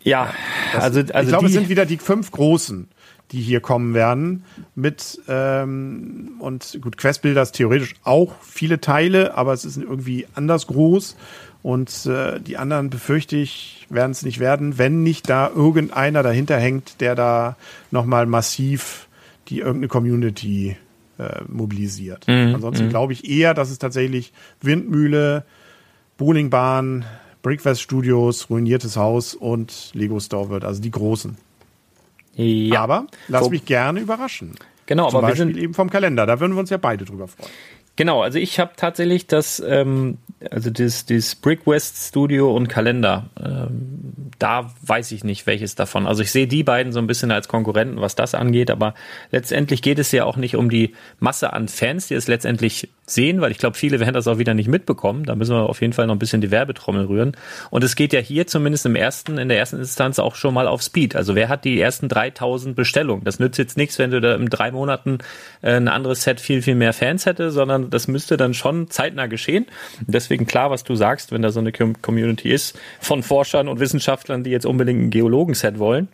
Ja, 0.04 0.34
das, 0.74 0.84
also, 0.84 1.00
also 1.00 1.20
ich 1.22 1.28
glaube, 1.28 1.46
es 1.48 1.54
sind 1.54 1.70
wieder 1.70 1.86
die 1.86 1.98
fünf 1.98 2.32
großen 2.32 2.88
die 3.34 3.42
hier 3.42 3.62
kommen 3.62 3.94
werden. 3.94 4.44
Mit 4.76 5.20
ähm, 5.28 6.34
und 6.40 6.80
gut, 6.82 6.98
Questbuilder 6.98 7.42
ist 7.42 7.54
theoretisch 7.54 7.96
auch 8.04 8.36
viele 8.42 8.80
Teile, 8.80 9.36
aber 9.36 9.54
es 9.54 9.66
ist 9.66 9.78
irgendwie 9.78 10.28
anders 10.36 10.68
groß. 10.68 11.18
Und 11.64 12.06
äh, 12.06 12.40
die 12.40 12.58
anderen 12.58 12.90
befürchte 12.90 13.36
ich, 13.38 13.88
werden 13.90 14.12
es 14.12 14.24
nicht 14.24 14.40
werden, 14.40 14.78
wenn 14.78 15.02
nicht 15.02 15.30
da 15.30 15.50
irgendeiner 15.50 16.22
dahinter 16.22 16.58
hängt, 16.58 17.02
der 17.02 17.16
da 17.16 17.58
nochmal 17.90 18.26
massiv 18.28 19.08
die 19.48 19.60
irgendeine 19.60 19.88
Community 19.88 20.78
äh, 21.18 21.42
mobilisiert. 21.48 22.28
Mhm, 22.28 22.56
Ansonsten 22.56 22.86
mhm. 22.86 22.90
glaube 22.90 23.14
ich 23.14 23.30
eher, 23.30 23.54
dass 23.54 23.72
es 23.72 23.80
tatsächlich 23.80 24.32
Windmühle, 24.62 25.46
Bowlingbahn, 26.18 27.06
Brickfest 27.44 27.82
Studios, 27.82 28.50
ruiniertes 28.50 28.98
Haus 28.98 29.36
und 29.36 29.92
Lego 29.94 30.20
Store 30.20 30.50
wird, 30.50 30.64
also 30.64 30.82
die 30.82 30.92
großen. 30.92 31.38
Ja. 32.36 32.82
Aber 32.82 33.08
lass 33.28 33.50
mich 33.50 33.66
gerne 33.66 34.00
überraschen. 34.00 34.56
Genau, 34.86 35.10
Zum 35.10 35.20
aber 35.20 35.28
Beispiel 35.28 35.48
wir 35.48 35.54
sind 35.54 35.64
eben 35.64 35.74
vom 35.74 35.90
Kalender. 35.90 36.26
Da 36.26 36.40
würden 36.40 36.54
wir 36.54 36.60
uns 36.60 36.70
ja 36.70 36.78
beide 36.78 37.06
drüber 37.06 37.28
freuen. 37.28 37.50
Genau, 37.96 38.24
also 38.24 38.40
ich 38.40 38.60
habe 38.60 38.72
tatsächlich 38.76 39.28
das, 39.28 39.62
ähm, 39.66 40.18
also 40.50 40.72
das, 40.72 41.06
das 41.06 41.36
Brick 41.36 41.68
West 41.68 42.08
Studio 42.08 42.56
und 42.56 42.68
Kalender. 42.68 43.30
Ähm, 43.40 44.32
da 44.40 44.74
weiß 44.82 45.12
ich 45.12 45.24
nicht, 45.24 45.46
welches 45.46 45.76
davon. 45.76 46.08
Also 46.08 46.24
ich 46.24 46.32
sehe 46.32 46.48
die 46.48 46.64
beiden 46.64 46.92
so 46.92 47.00
ein 47.00 47.08
bisschen 47.08 47.32
als 47.32 47.48
Konkurrenten, 47.48 48.02
was 48.02 48.16
das 48.16 48.34
angeht, 48.34 48.72
aber 48.72 48.96
letztendlich 49.32 49.82
geht 49.82 50.00
es 50.00 50.12
ja 50.12 50.26
auch 50.26 50.38
nicht 50.38 50.56
um 50.56 50.70
die 50.70 50.96
Masse 51.20 51.54
an 51.54 51.68
Fans, 51.68 52.08
die 52.08 52.16
es 52.16 52.28
letztendlich 52.28 52.90
sehen, 53.06 53.42
weil 53.42 53.52
ich 53.52 53.58
glaube, 53.58 53.78
viele 53.78 54.00
werden 54.00 54.14
das 54.14 54.28
auch 54.28 54.38
wieder 54.38 54.54
nicht 54.54 54.68
mitbekommen. 54.68 55.26
Da 55.26 55.36
müssen 55.36 55.56
wir 55.56 55.70
auf 55.70 55.82
jeden 55.82 55.94
Fall 55.94 56.08
noch 56.08 56.16
ein 56.16 56.20
bisschen 56.20 56.42
die 56.42 56.52
Werbetrommel 56.52 57.06
rühren. 57.06 57.38
Und 57.70 57.84
es 57.84 57.96
geht 57.96 58.14
ja 58.14 58.20
hier 58.20 58.48
zumindest 58.48 58.86
im 58.86 58.96
ersten, 58.96 59.38
in 59.38 59.50
der 59.50 59.58
ersten 59.58 59.78
Instanz 59.78 60.20
auch 60.20 60.36
schon 60.36 60.54
mal 60.54 60.68
auf 60.68 60.82
Speed. 60.82 61.16
Also 61.16 61.36
wer 61.36 61.50
hat 61.50 61.66
die 61.66 61.80
ersten 61.80 62.08
3000 62.08 62.76
Bestellungen? 62.76 63.24
Das 63.24 63.40
nützt 63.40 63.58
jetzt 63.58 63.78
nichts, 63.78 64.00
wenn 64.00 64.12
du 64.12 64.22
da 64.22 64.36
in 64.36 64.48
drei 64.48 64.72
Monaten 64.72 65.20
äh, 65.62 65.76
ein 65.76 65.88
anderes 65.88 66.24
Set 66.24 66.40
viel, 66.40 66.62
viel 66.62 66.76
mehr 66.76 66.94
Fans 66.94 67.26
hätte, 67.26 67.52
sondern 67.52 67.83
das 67.84 68.08
müsste 68.08 68.38
dann 68.38 68.54
schon 68.54 68.90
zeitnah 68.90 69.28
geschehen. 69.28 69.66
deswegen 70.02 70.46
klar, 70.46 70.72
was 70.72 70.84
du 70.84 70.96
sagst, 70.96 71.32
wenn 71.32 71.42
da 71.42 71.52
so 71.52 71.60
eine 71.60 71.72
Community 71.72 72.52
ist 72.52 72.80
von 73.00 73.24
Forschern 73.24 73.68
und 73.68 73.80
Wissenschaftlern, 73.80 74.44
die 74.44 74.52
jetzt 74.52 74.66
unbedingt 74.66 75.02
ein 75.02 75.10
Geologen-Set 75.10 75.80
wollen 75.80 76.08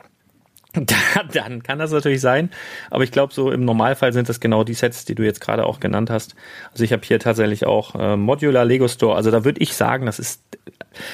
dann 1.34 1.64
kann 1.64 1.80
das 1.80 1.92
natürlich 1.92 2.22
sein. 2.22 2.52
Aber 2.92 3.04
ich 3.04 3.12
glaube, 3.12 3.34
so 3.34 3.52
im 3.52 3.66
Normalfall 3.66 4.14
sind 4.14 4.30
das 4.30 4.40
genau 4.40 4.64
die 4.64 4.76
Sets, 4.76 5.06
die 5.06 5.16
du 5.16 5.24
jetzt 5.24 5.42
gerade 5.42 5.66
auch 5.66 5.80
genannt 5.80 6.10
hast. 6.10 6.36
Also 6.72 6.84
ich 6.84 6.94
habe 6.94 7.02
hier 7.04 7.20
tatsächlich 7.20 7.66
auch 7.66 7.96
äh, 7.96 8.16
Modular 8.16 8.66
Lego 8.66 8.88
Store. 8.88 9.16
Also 9.16 9.32
da 9.32 9.44
würde 9.44 9.62
ich 9.62 9.76
sagen, 9.76 10.06
das 10.06 10.20
ist. 10.20 10.44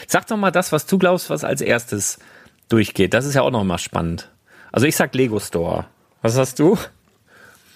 Sag 0.08 0.28
doch 0.28 0.38
mal 0.38 0.51
das, 0.51 0.72
was 0.72 0.86
du 0.86 0.97
glaubst, 0.97 1.30
was 1.30 1.43
als 1.43 1.62
erstes 1.62 2.20
durchgeht. 2.68 3.14
Das 3.14 3.26
ist 3.26 3.36
ja 3.36 3.43
auch 3.43 3.51
noch 3.51 3.64
mal 3.64 3.78
spannend. 3.78 4.30
Also 4.72 4.88
ich 4.88 4.95
sag 4.95 5.16
Lego 5.16 5.39
Store. 5.39 5.86
Was 6.22 6.38
hast 6.38 6.60
du? 6.60 6.78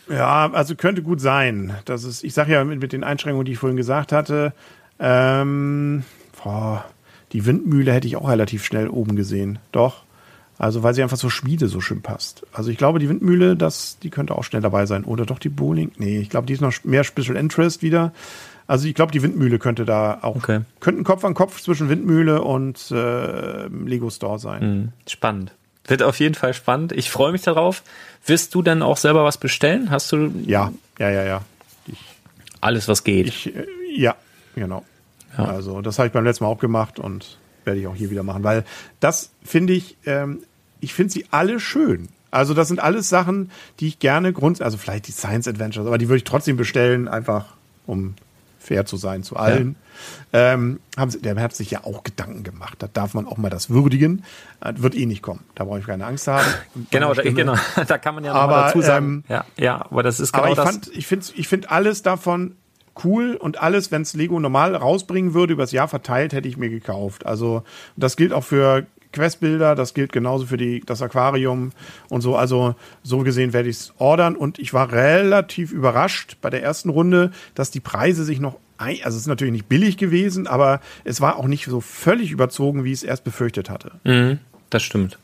Ja, 0.10 0.52
also 0.52 0.76
könnte 0.76 1.04
gut 1.04 1.22
sein. 1.22 1.76
Das 1.86 2.04
ist, 2.04 2.24
ich 2.24 2.34
sage 2.34 2.54
ja 2.54 2.64
mit, 2.64 2.80
mit, 2.80 2.94
den 2.94 3.04
Einschränkungen, 3.04 3.46
die 3.46 3.54
ich 3.54 3.60
vorhin 3.60 3.78
gesagt 3.78 4.12
hatte, 4.12 4.54
ähm, 5.00 6.04
boah, 6.44 6.86
die 7.32 7.46
Windmühle 7.46 7.94
hätte 7.94 8.08
ich 8.08 8.18
auch 8.18 8.30
relativ 8.30 8.66
schnell 8.66 8.90
oben 8.90 9.16
gesehen. 9.16 9.60
Doch. 9.72 10.04
Also 10.58 10.84
weil 10.84 10.94
sie 10.94 11.02
einfach 11.02 11.18
zur 11.18 11.32
Schmiede 11.32 11.68
so 11.70 11.80
schön 11.80 12.02
passt. 12.02 12.46
Also 12.52 12.70
ich 12.70 12.78
glaube, 12.78 13.00
die 13.00 13.08
Windmühle, 13.08 13.56
das, 13.56 13.98
die 14.00 14.10
könnte 14.10 14.36
auch 14.36 14.44
schnell 14.44 14.62
dabei 14.62 14.86
sein. 14.86 15.06
Oder 15.06 15.26
doch 15.26 15.40
die 15.40 15.48
Bowling? 15.48 15.92
Nee, 15.98 16.20
ich 16.20 16.30
glaube, 16.30 16.48
die 16.48 16.54
ist 16.54 16.62
noch 16.62 16.74
mehr 16.84 17.06
Special 17.06 17.38
Interest 17.38 17.82
wieder. 17.82 18.12
Also 18.68 18.88
ich 18.88 18.94
glaube, 18.94 19.12
die 19.14 19.24
Windmühle 19.24 19.58
könnte 19.58 19.86
da 19.86 20.20
auch, 20.22 20.36
okay. 20.36 20.62
könnte 20.80 21.02
ein 21.02 21.06
Kopf 21.06 21.24
an 21.24 21.34
Kopf 21.34 21.62
zwischen 21.62 21.90
Windmühle 21.90 22.42
und 22.42 22.92
äh, 22.92 23.68
Lego 23.68 24.10
Store 24.10 24.38
sein. 24.38 24.62
Mhm. 24.62 24.92
Spannend. 25.08 25.54
Wird 25.90 26.04
auf 26.04 26.20
jeden 26.20 26.36
Fall 26.36 26.54
spannend. 26.54 26.92
Ich 26.92 27.10
freue 27.10 27.32
mich 27.32 27.42
darauf. 27.42 27.84
Wirst 28.26 28.54
du 28.56 28.62
denn 28.62 28.82
auch 28.82 28.98
selber 28.98 29.24
was 29.24 29.38
bestellen? 29.38 29.90
Hast 29.90 30.12
du? 30.12 30.32
Ja, 30.46 30.72
ja, 31.00 31.10
ja, 31.10 31.24
ja. 31.24 31.42
Ich, 31.88 31.98
Alles, 32.62 32.88
was 32.88 33.04
geht. 33.04 33.28
Ich, 33.28 33.56
äh, 33.56 33.66
ja, 33.96 34.16
genau. 34.56 34.86
Ja. 35.38 35.46
Also 35.46 35.82
das 35.82 35.98
habe 36.00 36.08
ich 36.08 36.14
beim 36.14 36.24
letzten 36.24 36.44
Mal 36.44 36.50
auch 36.50 36.60
gemacht 36.60 37.00
und 37.00 37.38
werde 37.66 37.80
ich 37.80 37.88
auch 37.88 37.96
hier 37.96 38.10
wieder 38.10 38.24
machen, 38.24 38.44
weil 38.44 38.64
das 39.00 39.32
finde 39.44 39.74
ich, 39.74 39.98
ähm, 40.06 40.44
ich 40.80 40.94
finde 40.94 41.14
sie 41.14 41.26
alle 41.32 41.60
schön. 41.60 42.10
Also 42.32 42.54
das 42.54 42.68
sind 42.68 42.80
alles 42.80 43.10
Sachen, 43.10 43.52
die 43.80 43.88
ich 43.88 44.00
gerne 44.00 44.34
grund, 44.34 44.62
also 44.62 44.78
vielleicht 44.78 45.08
die 45.08 45.12
Science 45.12 45.48
Adventures, 45.48 45.88
aber 45.88 45.98
die 45.98 46.08
würde 46.08 46.18
ich 46.18 46.24
trotzdem 46.24 46.58
bestellen, 46.58 47.08
einfach 47.08 47.56
um 47.86 48.16
fair 48.60 48.86
zu 48.86 48.98
sein 48.98 49.24
zu 49.24 49.36
allen. 49.36 49.70
Ja. 49.70 49.89
Ähm, 50.34 50.80
haben 50.98 51.12
sie, 51.12 51.22
der 51.22 51.36
hat 51.38 51.56
sich 51.56 51.72
ja 51.72 51.84
auch 51.84 52.04
Gedanken 52.04 52.44
gemacht. 52.44 52.76
Da 52.80 52.88
darf 52.88 53.14
man 53.14 53.26
auch 53.26 53.38
mal 53.38 53.50
das 53.50 53.70
würdigen. 53.70 54.24
Das 54.60 54.82
wird 54.82 54.96
eh 54.96 55.06
nicht 55.06 55.22
kommen. 55.22 55.42
Da 55.56 55.64
brauche 55.64 55.80
ich 55.80 55.86
keine 55.86 56.06
Angst 56.06 56.28
haben. 56.28 56.48
genau, 56.92 57.14
da, 57.14 57.24
genau. 57.24 57.56
da 57.88 57.98
kann 57.98 58.16
man 58.16 58.24
ja 58.24 58.34
noch 58.34 58.40
aber, 58.42 58.56
mal 58.56 58.66
dazu 58.68 58.82
sagen. 58.82 59.06
Ähm, 59.06 59.24
ja, 59.28 59.46
ja, 59.58 59.86
aber 59.90 60.04
das 60.04 60.20
ist 60.20 60.32
genau 60.32 60.44
aber 60.44 60.52
ich 60.52 60.58
das. 60.58 60.66
Fand, 60.66 60.92
ich 60.96 61.08
finde 61.08 61.26
ich 61.36 61.48
find 61.48 61.72
alles 61.72 62.02
davon 62.02 62.56
cool 63.04 63.36
und 63.36 63.62
alles, 63.62 63.92
wenn 63.92 64.02
es 64.02 64.14
Lego 64.14 64.40
normal 64.40 64.76
rausbringen 64.76 65.34
würde, 65.34 65.54
übers 65.54 65.72
Jahr 65.72 65.88
verteilt, 65.88 66.34
hätte 66.34 66.48
ich 66.48 66.58
mir 66.58 66.70
gekauft. 66.70 67.26
Also 67.26 67.64
das 67.96 68.18
gilt 68.18 68.34
auch 68.34 68.44
für 68.44 68.86
Questbilder, 69.12 69.76
das 69.76 69.94
gilt 69.94 70.12
genauso 70.12 70.46
für 70.46 70.58
die, 70.58 70.82
das 70.86 71.02
Aquarium 71.02 71.72
und 72.10 72.22
so. 72.22 72.36
Also 72.36 72.76
so 73.04 73.20
gesehen 73.20 73.54
werde 73.54 73.70
ich 73.70 73.78
es 73.78 73.94
ordern 73.98 74.36
und 74.36 74.60
ich 74.60 74.74
war 74.74 74.92
relativ 74.92 75.72
überrascht 75.72 76.38
bei 76.42 76.50
der 76.50 76.62
ersten 76.62 76.90
Runde, 76.90 77.32
dass 77.56 77.72
die 77.72 77.80
Preise 77.80 78.24
sich 78.24 78.40
noch 78.40 78.58
also 78.80 79.10
es 79.10 79.16
ist 79.24 79.28
natürlich 79.28 79.52
nicht 79.52 79.70
billig 79.70 79.98
gewesen, 79.98 80.48
aber 80.48 80.80
es 81.04 81.22
war 81.22 81.36
auch 81.38 81.48
nicht 81.48 81.66
so 81.66 81.82
völlig 81.82 82.32
überzogen, 82.32 82.84
wie 82.84 82.92
ich 82.92 83.00
es 83.00 83.04
erst 83.04 83.24
befürchtet 83.24 83.70
hatte. 83.70 83.92
Mhm, 84.04 84.40
das 84.70 84.84
stimmt. 84.84 85.18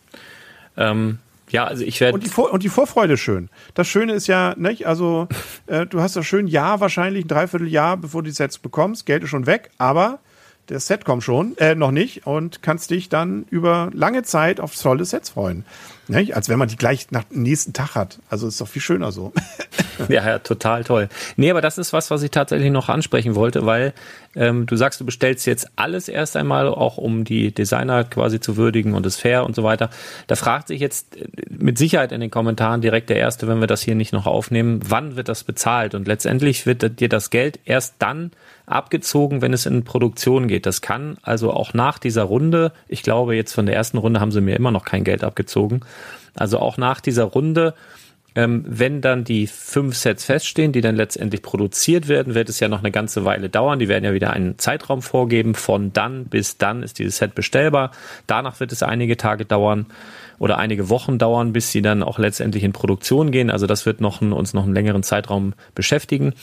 Ähm, 0.78 1.20
ja, 1.50 1.66
also 1.66 1.84
ich 1.84 2.02
werde. 2.02 2.16
Und, 2.16 2.26
die 2.26 2.42
und 2.42 2.64
die 2.64 2.70
Vorfreude 2.70 3.18
schön. 3.18 3.50
Das 3.74 3.88
Schöne 3.88 4.14
ist 4.14 4.28
ja, 4.28 4.56
nicht? 4.58 4.88
Also, 4.88 5.28
äh, 5.68 5.86
du 5.86 6.02
hast 6.02 6.16
das 6.16 6.26
schön 6.26 6.48
Jahr 6.48 6.80
wahrscheinlich, 6.80 7.26
ein 7.26 7.28
Dreivierteljahr, 7.28 7.98
bevor 7.98 8.24
du 8.24 8.30
die 8.30 8.36
Sets 8.36 8.60
bekommst. 8.60 9.06
Geld 9.06 9.24
ist 9.24 9.30
schon 9.30 9.46
weg, 9.46 9.70
aber 9.78 10.20
das 10.68 10.88
Set 10.88 11.06
kommt 11.06 11.24
schon, 11.24 11.58
äh, 11.58 11.76
noch 11.76 11.92
nicht 11.92 12.26
und 12.26 12.62
kannst 12.62 12.90
dich 12.90 13.10
dann 13.10 13.46
über 13.50 13.90
lange 13.94 14.24
Zeit 14.24 14.60
auf 14.60 14.76
tolle 14.76 15.06
Sets 15.06 15.30
freuen. 15.30 15.66
Nicht? 16.08 16.36
Als 16.36 16.50
wenn 16.50 16.60
man 16.60 16.68
die 16.68 16.76
gleich 16.76 17.10
nach 17.10 17.24
dem 17.24 17.42
nächsten 17.42 17.74
Tag 17.74 17.96
hat. 17.96 18.20
Also 18.30 18.48
ist 18.48 18.62
doch 18.62 18.68
viel 18.68 18.82
schöner 18.82 19.12
so. 19.12 19.34
ja, 20.10 20.26
ja, 20.26 20.40
total 20.40 20.84
toll. 20.84 21.10
Nee, 21.36 21.50
aber 21.50 21.62
das 21.62 21.80
ist 21.80 21.94
was, 21.94 22.12
was 22.12 22.22
ich 22.22 22.30
tatsächlich 22.30 22.72
noch 22.72 22.90
ansprechen 22.90 23.34
wollte, 23.34 23.66
weil 23.66 23.94
ähm, 24.36 24.68
du 24.68 24.76
sagst, 24.76 25.00
du 25.00 25.06
bestellst 25.06 25.48
jetzt 25.48 25.68
alles 25.76 26.08
erst 26.08 26.36
einmal, 26.36 26.68
auch 26.68 26.98
um 26.98 27.24
die 27.24 27.52
Designer 27.52 28.04
quasi 28.04 28.40
zu 28.40 28.56
würdigen 28.56 28.94
und 28.94 29.06
es 29.06 29.16
fair 29.16 29.46
und 29.46 29.56
so 29.56 29.64
weiter. 29.64 29.90
Da 30.28 30.36
fragt 30.36 30.68
sich 30.68 30.80
jetzt 30.80 31.18
äh, 31.18 31.28
mit 31.50 31.80
Sicherheit 31.80 32.12
in 32.12 32.22
den 32.22 32.30
Kommentaren 32.32 32.82
direkt 32.82 33.10
der 33.10 33.18
Erste, 33.18 33.48
wenn 33.48 33.60
wir 33.60 33.68
das 33.68 33.82
hier 33.82 33.96
nicht 33.96 34.14
noch 34.14 34.28
aufnehmen, 34.28 34.82
wann 34.88 35.16
wird 35.16 35.28
das 35.28 35.44
bezahlt? 35.44 35.96
Und 35.96 36.08
letztendlich 36.08 36.68
wird 36.68 37.00
dir 37.00 37.10
das 37.10 37.32
Geld 37.32 37.60
erst 37.66 37.96
dann 38.00 38.32
abgezogen, 38.66 39.42
wenn 39.42 39.54
es 39.54 39.66
in 39.66 39.84
Produktion 39.84 40.48
geht. 40.48 40.66
Das 40.66 40.82
kann 40.82 41.18
also 41.22 41.52
auch 41.52 41.74
nach 41.74 42.00
dieser 42.00 42.24
Runde, 42.24 42.72
ich 42.88 43.04
glaube 43.04 43.36
jetzt 43.36 43.54
von 43.54 43.66
der 43.66 43.76
ersten 43.76 43.98
Runde 43.98 44.20
haben 44.20 44.32
sie 44.32 44.42
mir 44.42 44.56
immer 44.56 44.72
noch 44.72 44.86
kein 44.86 45.04
Geld 45.04 45.24
abgezogen, 45.24 45.82
also 46.36 46.60
auch 46.60 46.78
nach 46.78 47.00
dieser 47.00 47.24
Runde, 47.24 47.74
ähm, 48.38 48.66
wenn 48.68 49.00
dann 49.00 49.24
die 49.24 49.48
fünf 49.48 49.96
Sets 49.96 50.26
feststehen, 50.26 50.74
die 50.74 50.82
dann 50.82 50.96
letztendlich 50.96 51.42
produziert 51.42 52.10
werden, 52.10 52.36
wird 52.36 52.50
es 52.50 52.60
ja 52.60 52.68
noch 52.68 52.80
eine 52.80 52.92
ganze 52.92 53.24
Weile 53.24 53.50
dauern. 53.50 53.80
Die 53.80 53.88
werden 53.88 54.04
ja 54.04 54.14
wieder 54.14 54.32
einen 54.32 54.60
Zeitraum 54.60 55.02
vorgeben. 55.02 55.56
Von 55.56 55.94
dann 55.94 56.26
bis 56.26 56.58
dann 56.58 56.84
ist 56.84 57.00
dieses 57.00 57.18
Set 57.18 57.34
bestellbar. 57.34 57.92
Danach 58.28 58.60
wird 58.60 58.74
es 58.74 58.84
einige 58.84 59.16
Tage 59.16 59.46
dauern 59.46 59.86
oder 60.38 60.58
einige 60.58 60.90
Wochen 60.90 61.18
dauern, 61.18 61.54
bis 61.54 61.72
sie 61.72 61.82
dann 61.82 62.04
auch 62.04 62.20
letztendlich 62.20 62.66
in 62.66 62.74
Produktion 62.74 63.32
gehen. 63.32 63.50
Also 63.50 63.68
das 63.68 63.86
wird 63.86 64.02
noch, 64.02 64.22
uns 64.22 64.54
noch 64.54 64.66
einen 64.66 64.76
längeren 64.76 65.04
Zeitraum 65.04 65.54
beschäftigen. 65.74 66.34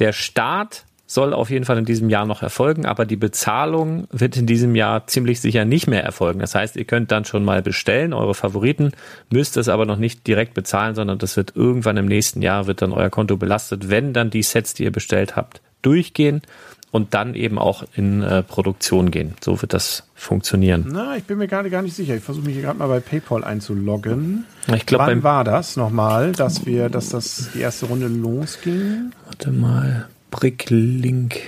Der 0.00 0.12
Start 0.12 0.86
soll 1.08 1.32
auf 1.32 1.48
jeden 1.48 1.64
Fall 1.64 1.78
in 1.78 1.86
diesem 1.86 2.10
Jahr 2.10 2.26
noch 2.26 2.42
erfolgen, 2.42 2.84
aber 2.84 3.06
die 3.06 3.16
Bezahlung 3.16 4.06
wird 4.12 4.36
in 4.36 4.46
diesem 4.46 4.74
Jahr 4.74 5.06
ziemlich 5.06 5.40
sicher 5.40 5.64
nicht 5.64 5.86
mehr 5.86 6.04
erfolgen. 6.04 6.38
Das 6.40 6.54
heißt, 6.54 6.76
ihr 6.76 6.84
könnt 6.84 7.10
dann 7.10 7.24
schon 7.24 7.44
mal 7.46 7.62
bestellen, 7.62 8.12
eure 8.12 8.34
Favoriten, 8.34 8.92
müsst 9.30 9.56
es 9.56 9.70
aber 9.70 9.86
noch 9.86 9.96
nicht 9.96 10.26
direkt 10.26 10.52
bezahlen, 10.52 10.94
sondern 10.94 11.18
das 11.18 11.38
wird 11.38 11.56
irgendwann 11.56 11.96
im 11.96 12.04
nächsten 12.04 12.42
Jahr, 12.42 12.66
wird 12.66 12.82
dann 12.82 12.92
euer 12.92 13.08
Konto 13.08 13.38
belastet, 13.38 13.88
wenn 13.88 14.12
dann 14.12 14.28
die 14.28 14.42
Sets, 14.42 14.74
die 14.74 14.84
ihr 14.84 14.92
bestellt 14.92 15.34
habt, 15.34 15.62
durchgehen 15.80 16.42
und 16.90 17.14
dann 17.14 17.34
eben 17.34 17.58
auch 17.58 17.84
in 17.96 18.22
äh, 18.22 18.42
Produktion 18.42 19.10
gehen. 19.10 19.34
So 19.40 19.62
wird 19.62 19.72
das 19.72 20.04
funktionieren. 20.14 20.88
Na, 20.92 21.16
ich 21.16 21.24
bin 21.24 21.38
mir 21.38 21.48
gerade 21.48 21.70
gar 21.70 21.80
nicht 21.80 21.96
sicher. 21.96 22.16
Ich 22.16 22.22
versuche 22.22 22.44
mich 22.44 22.54
hier 22.54 22.64
gerade 22.64 22.78
mal 22.78 22.88
bei 22.88 23.00
PayPal 23.00 23.44
einzuloggen. 23.44 24.44
Ich 24.74 24.84
glaub, 24.84 25.00
Wann 25.00 25.22
war 25.22 25.44
das 25.44 25.76
nochmal, 25.76 26.32
dass 26.32 26.66
wir, 26.66 26.90
dass 26.90 27.08
das 27.08 27.50
die 27.54 27.60
erste 27.60 27.86
Runde 27.86 28.08
losging? 28.08 29.12
Warte 29.24 29.50
mal. 29.50 30.08
Bricklink. 30.30 31.40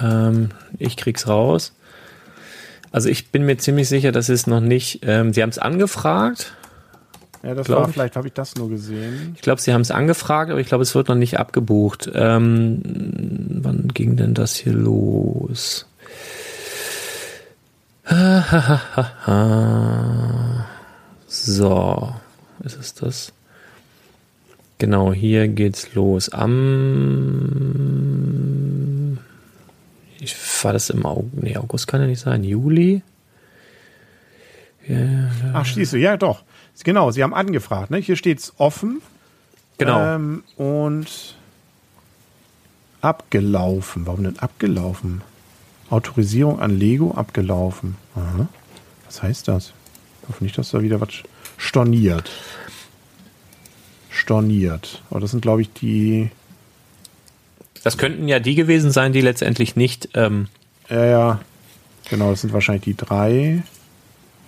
Ähm, 0.00 0.50
ich 0.78 0.96
krieg's 0.96 1.26
raus. 1.28 1.72
Also 2.92 3.08
ich 3.08 3.30
bin 3.30 3.44
mir 3.44 3.56
ziemlich 3.58 3.88
sicher, 3.88 4.12
dass 4.12 4.28
es 4.28 4.46
noch 4.46 4.60
nicht. 4.60 5.00
Ähm, 5.02 5.32
sie 5.32 5.42
haben 5.42 5.50
es 5.50 5.58
angefragt. 5.58 6.54
Ja, 7.42 7.54
das 7.54 7.70
war, 7.70 7.88
vielleicht 7.88 8.16
habe 8.16 8.26
ich 8.28 8.34
das 8.34 8.56
nur 8.56 8.68
gesehen. 8.68 9.32
Ich 9.34 9.40
glaube, 9.40 9.62
sie 9.62 9.72
haben 9.72 9.80
es 9.80 9.90
angefragt, 9.90 10.50
aber 10.50 10.60
ich 10.60 10.66
glaube, 10.66 10.82
es 10.82 10.94
wird 10.94 11.08
noch 11.08 11.14
nicht 11.14 11.38
abgebucht. 11.38 12.10
Ähm, 12.12 12.82
wann 13.62 13.88
ging 13.88 14.16
denn 14.16 14.34
das 14.34 14.56
hier 14.56 14.74
los? 14.74 15.86
so, 21.28 22.14
ist 22.64 22.78
es 22.78 22.94
das? 22.94 23.32
Genau, 24.80 25.12
hier 25.12 25.46
geht's 25.46 25.94
los. 25.94 26.30
Am. 26.30 26.58
Ich 30.18 30.34
war 30.64 30.72
das 30.72 30.88
im 30.88 31.04
August. 31.04 31.34
Nee, 31.42 31.58
August 31.58 31.86
kann 31.86 32.00
ja 32.00 32.06
nicht 32.06 32.20
sein. 32.20 32.42
Juli? 32.44 33.02
Ja, 34.88 35.30
Ach, 35.52 35.66
schließt 35.66 35.92
du, 35.92 35.98
ja 35.98 36.16
doch. 36.16 36.44
Genau, 36.82 37.10
sie 37.10 37.22
haben 37.22 37.34
angefragt, 37.34 37.90
ne? 37.90 37.98
Hier 37.98 38.16
steht's 38.16 38.54
offen. 38.56 39.02
Genau. 39.76 40.00
Ähm, 40.00 40.44
und 40.56 41.36
abgelaufen. 43.02 44.06
Warum 44.06 44.24
denn 44.24 44.38
abgelaufen? 44.38 45.20
Autorisierung 45.90 46.58
an 46.58 46.70
Lego 46.70 47.12
abgelaufen. 47.12 47.96
Aha. 48.16 48.48
Was 49.04 49.22
heißt 49.22 49.46
das? 49.46 49.74
Ich 50.22 50.28
hoffe 50.30 50.42
nicht, 50.42 50.56
dass 50.56 50.70
da 50.70 50.80
wieder 50.80 51.02
was 51.02 51.10
storniert 51.58 52.30
storniert. 54.20 55.02
Aber 55.10 55.20
das 55.20 55.30
sind, 55.30 55.40
glaube 55.40 55.62
ich, 55.62 55.72
die. 55.72 56.30
Das 57.82 57.98
könnten 57.98 58.28
ja 58.28 58.38
die 58.38 58.54
gewesen 58.54 58.90
sein, 58.90 59.12
die 59.12 59.22
letztendlich 59.22 59.74
nicht. 59.74 60.10
Ähm 60.14 60.48
ja, 60.88 61.04
ja. 61.04 61.40
Genau, 62.08 62.30
das 62.30 62.42
sind 62.42 62.52
wahrscheinlich 62.52 62.84
die 62.84 62.96
drei. 62.96 63.62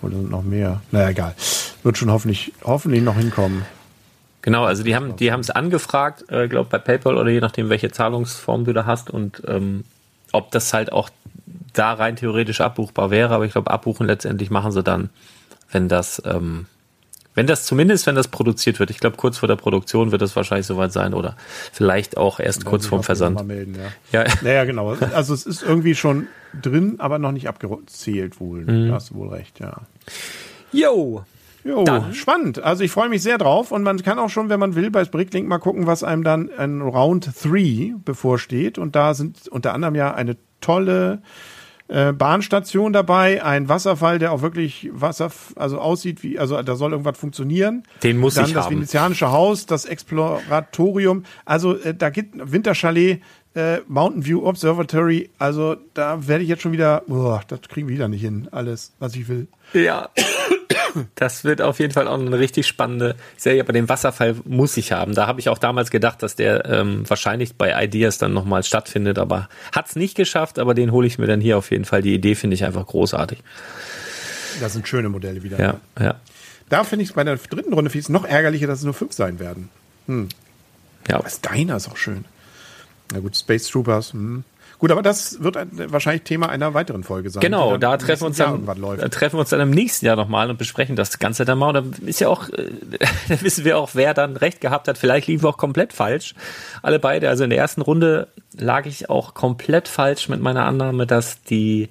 Oder 0.01 0.15
sind 0.15 0.29
noch 0.29 0.43
mehr? 0.43 0.81
Naja, 0.91 1.09
egal. 1.09 1.35
Wird 1.81 1.97
schon 1.97 2.11
hoffentlich, 2.11 2.53
hoffentlich 2.63 3.01
noch 3.01 3.17
hinkommen. 3.17 3.65
Genau, 4.41 4.65
also 4.65 4.83
die 4.83 4.93
haben 4.93 5.15
die 5.15 5.31
haben 5.31 5.39
es 5.39 5.49
angefragt, 5.49 6.25
äh, 6.29 6.49
glaube 6.49 6.69
bei 6.69 6.77
PayPal 6.77 7.17
oder 7.17 7.31
je 7.31 7.39
nachdem, 7.39 7.69
welche 7.69 7.91
Zahlungsform 7.91 8.65
du 8.65 8.73
da 8.73 8.85
hast 8.85 9.09
und 9.09 9.41
ähm, 9.47 9.85
ob 10.33 10.51
das 10.51 10.73
halt 10.73 10.91
auch 10.91 11.09
da 11.71 11.93
rein 11.93 12.17
theoretisch 12.17 12.59
abbuchbar 12.59 13.09
wäre, 13.09 13.33
aber 13.33 13.45
ich 13.45 13.53
glaube, 13.53 13.71
abbuchen 13.71 14.05
letztendlich 14.05 14.49
machen 14.49 14.73
sie 14.73 14.83
dann, 14.83 15.09
wenn 15.71 15.87
das 15.87 16.21
ähm, 16.25 16.65
wenn 17.35 17.47
das 17.47 17.65
zumindest, 17.65 18.05
wenn 18.07 18.15
das 18.15 18.27
produziert 18.27 18.79
wird, 18.79 18.89
ich 18.89 18.99
glaube, 18.99 19.17
kurz 19.17 19.37
vor 19.37 19.47
der 19.47 19.55
Produktion 19.55 20.11
wird 20.11 20.21
das 20.21 20.35
wahrscheinlich 20.35 20.67
soweit 20.67 20.91
sein 20.91 21.13
oder 21.13 21.35
vielleicht 21.71 22.17
auch 22.17 22.39
erst 22.39 22.65
kurz 22.65 22.85
vorm 22.85 23.03
Versand. 23.03 23.45
Melden, 23.47 23.75
ja. 24.11 24.23
Ja. 24.23 24.33
Naja, 24.41 24.65
genau. 24.65 24.89
Also 25.13 25.33
es 25.33 25.45
ist 25.45 25.63
irgendwie 25.63 25.95
schon 25.95 26.27
drin, 26.61 26.95
aber 26.99 27.19
noch 27.19 27.31
nicht 27.31 27.47
abgezählt 27.47 28.39
wohl. 28.39 28.61
Mhm. 28.61 28.89
Da 28.89 28.95
hast 28.95 29.09
du 29.11 29.15
wohl 29.15 29.29
recht, 29.29 29.59
ja. 29.59 29.81
Jo. 30.71 31.23
Jo, 31.65 31.85
Dann- 31.85 32.13
spannend. 32.13 32.61
Also 32.61 32.83
ich 32.83 32.91
freue 32.91 33.07
mich 33.07 33.23
sehr 33.23 33.37
drauf 33.37 33.71
und 33.71 33.83
man 33.83 34.01
kann 34.03 34.19
auch 34.19 34.29
schon, 34.29 34.49
wenn 34.49 34.59
man 34.59 34.75
will, 34.75 34.91
bei 34.91 35.05
Bricklink 35.05 35.47
mal 35.47 35.59
gucken, 35.59 35.87
was 35.87 36.03
einem 36.03 36.23
dann 36.25 36.49
in 36.49 36.81
Round 36.81 37.29
3 37.41 37.93
bevorsteht. 38.03 38.77
Und 38.77 38.97
da 38.97 39.13
sind 39.13 39.47
unter 39.47 39.73
anderem 39.73 39.95
ja 39.95 40.13
eine 40.13 40.35
tolle 40.59 41.21
äh, 41.87 42.13
Bahnstation 42.13 42.93
dabei, 42.93 43.43
ein 43.43 43.69
Wasserfall, 43.69 44.19
der 44.19 44.31
auch 44.31 44.41
wirklich 44.41 44.89
Wasser, 44.93 45.31
also 45.55 45.79
aussieht 45.79 46.23
wie, 46.23 46.39
also 46.39 46.61
da 46.61 46.75
soll 46.75 46.91
irgendwas 46.91 47.17
funktionieren. 47.17 47.83
Den 48.03 48.17
muss 48.17 48.35
dann 48.35 48.45
ich 48.45 48.53
das 48.53 48.65
haben. 48.65 48.75
venezianische 48.75 49.31
Haus, 49.31 49.65
das 49.65 49.85
Exploratorium. 49.85 51.23
Also 51.45 51.75
äh, 51.75 51.93
da 51.93 52.09
gibt 52.09 52.35
Winterchalet, 52.51 53.21
äh, 53.55 53.79
Mountain 53.87 54.25
View 54.25 54.45
Observatory. 54.45 55.29
Also 55.37 55.75
da 55.93 56.27
werde 56.27 56.43
ich 56.43 56.49
jetzt 56.49 56.61
schon 56.61 56.71
wieder, 56.71 57.03
boah, 57.07 57.41
das 57.47 57.61
kriegen 57.61 57.87
wir 57.87 57.95
wieder 57.95 58.07
nicht 58.07 58.21
hin, 58.21 58.47
alles, 58.51 58.93
was 58.99 59.15
ich 59.15 59.27
will. 59.27 59.47
Ja. 59.73 60.09
Das 61.15 61.43
wird 61.43 61.61
auf 61.61 61.79
jeden 61.79 61.93
Fall 61.93 62.07
auch 62.07 62.19
eine 62.19 62.37
richtig 62.37 62.67
spannende 62.67 63.15
Serie, 63.37 63.61
aber 63.61 63.73
den 63.73 63.89
Wasserfall 63.89 64.35
muss 64.45 64.77
ich 64.77 64.91
haben. 64.91 65.13
Da 65.15 65.27
habe 65.27 65.39
ich 65.39 65.49
auch 65.49 65.57
damals 65.57 65.91
gedacht, 65.91 66.23
dass 66.23 66.35
der 66.35 66.65
ähm, 66.65 67.09
wahrscheinlich 67.09 67.55
bei 67.55 67.83
Ideas 67.83 68.17
dann 68.17 68.33
nochmal 68.33 68.63
stattfindet, 68.63 69.19
aber 69.19 69.49
hat's 69.71 69.95
nicht 69.95 70.15
geschafft, 70.15 70.59
aber 70.59 70.73
den 70.73 70.91
hole 70.91 71.07
ich 71.07 71.17
mir 71.17 71.27
dann 71.27 71.41
hier 71.41 71.57
auf 71.57 71.71
jeden 71.71 71.85
Fall. 71.85 72.01
Die 72.01 72.13
Idee 72.13 72.35
finde 72.35 72.55
ich 72.55 72.63
einfach 72.65 72.85
großartig. 72.85 73.39
Das 74.59 74.73
sind 74.73 74.87
schöne 74.87 75.09
Modelle 75.09 75.43
wieder. 75.43 75.59
Ja, 75.59 75.79
ja. 75.99 76.15
Da 76.69 76.83
finde 76.83 77.03
ich 77.03 77.09
es 77.09 77.15
bei 77.15 77.23
der 77.23 77.37
dritten 77.37 77.73
Runde 77.73 77.89
viel 77.89 78.03
noch 78.09 78.25
ärgerlicher, 78.25 78.67
dass 78.67 78.79
es 78.79 78.85
nur 78.85 78.93
fünf 78.93 79.13
sein 79.13 79.39
werden. 79.39 79.69
Ja, 81.07 81.19
Das 81.19 81.41
Diner 81.41 81.77
ist 81.77 81.89
auch 81.89 81.97
schön. 81.97 82.25
Na 83.11 83.19
gut, 83.19 83.35
Space 83.35 83.67
Troopers. 83.67 84.13
Hm. 84.13 84.43
Gut, 84.83 84.91
aber 84.91 85.01
das 85.01 85.41
wird 85.41 85.55
ein, 85.55 85.69
wahrscheinlich 85.93 86.23
Thema 86.23 86.49
einer 86.49 86.73
weiteren 86.73 87.05
Folge 87.05 87.29
sein. 87.29 87.39
Genau, 87.39 87.71
dann 87.71 87.79
da 87.79 87.95
treffen 87.95 88.23
wir 88.23 88.27
uns 88.27 88.35
dann, 88.35 88.65
da 88.65 89.07
treffen 89.07 89.37
wir 89.37 89.39
uns 89.39 89.49
dann 89.49 89.61
im 89.61 89.71
nächsten 89.71 90.05
Jahr 90.05 90.17
nochmal 90.17 90.49
und 90.49 90.57
besprechen 90.57 90.97
das 90.97 91.19
Ganze 91.19 91.45
dann 91.45 91.57
mal. 91.57 91.73
Und 91.73 92.01
da 92.01 92.05
ist 92.05 92.19
ja 92.19 92.27
auch, 92.27 92.49
äh, 92.49 92.69
da 93.29 93.41
wissen 93.41 93.63
wir 93.63 93.77
auch, 93.77 93.91
wer 93.93 94.13
dann 94.13 94.35
recht 94.35 94.59
gehabt 94.59 94.89
hat. 94.89 94.97
Vielleicht 94.97 95.27
liegen 95.27 95.41
wir 95.41 95.47
auch 95.47 95.57
komplett 95.57 95.93
falsch. 95.93 96.35
Alle 96.81 96.99
beide. 96.99 97.29
Also 97.29 97.45
in 97.45 97.49
der 97.49 97.59
ersten 97.59 97.79
Runde 97.79 98.27
lag 98.57 98.85
ich 98.85 99.09
auch 99.09 99.33
komplett 99.33 99.87
falsch 99.87 100.27
mit 100.27 100.41
meiner 100.41 100.65
Annahme, 100.65 101.07
dass 101.07 101.41
die, 101.43 101.87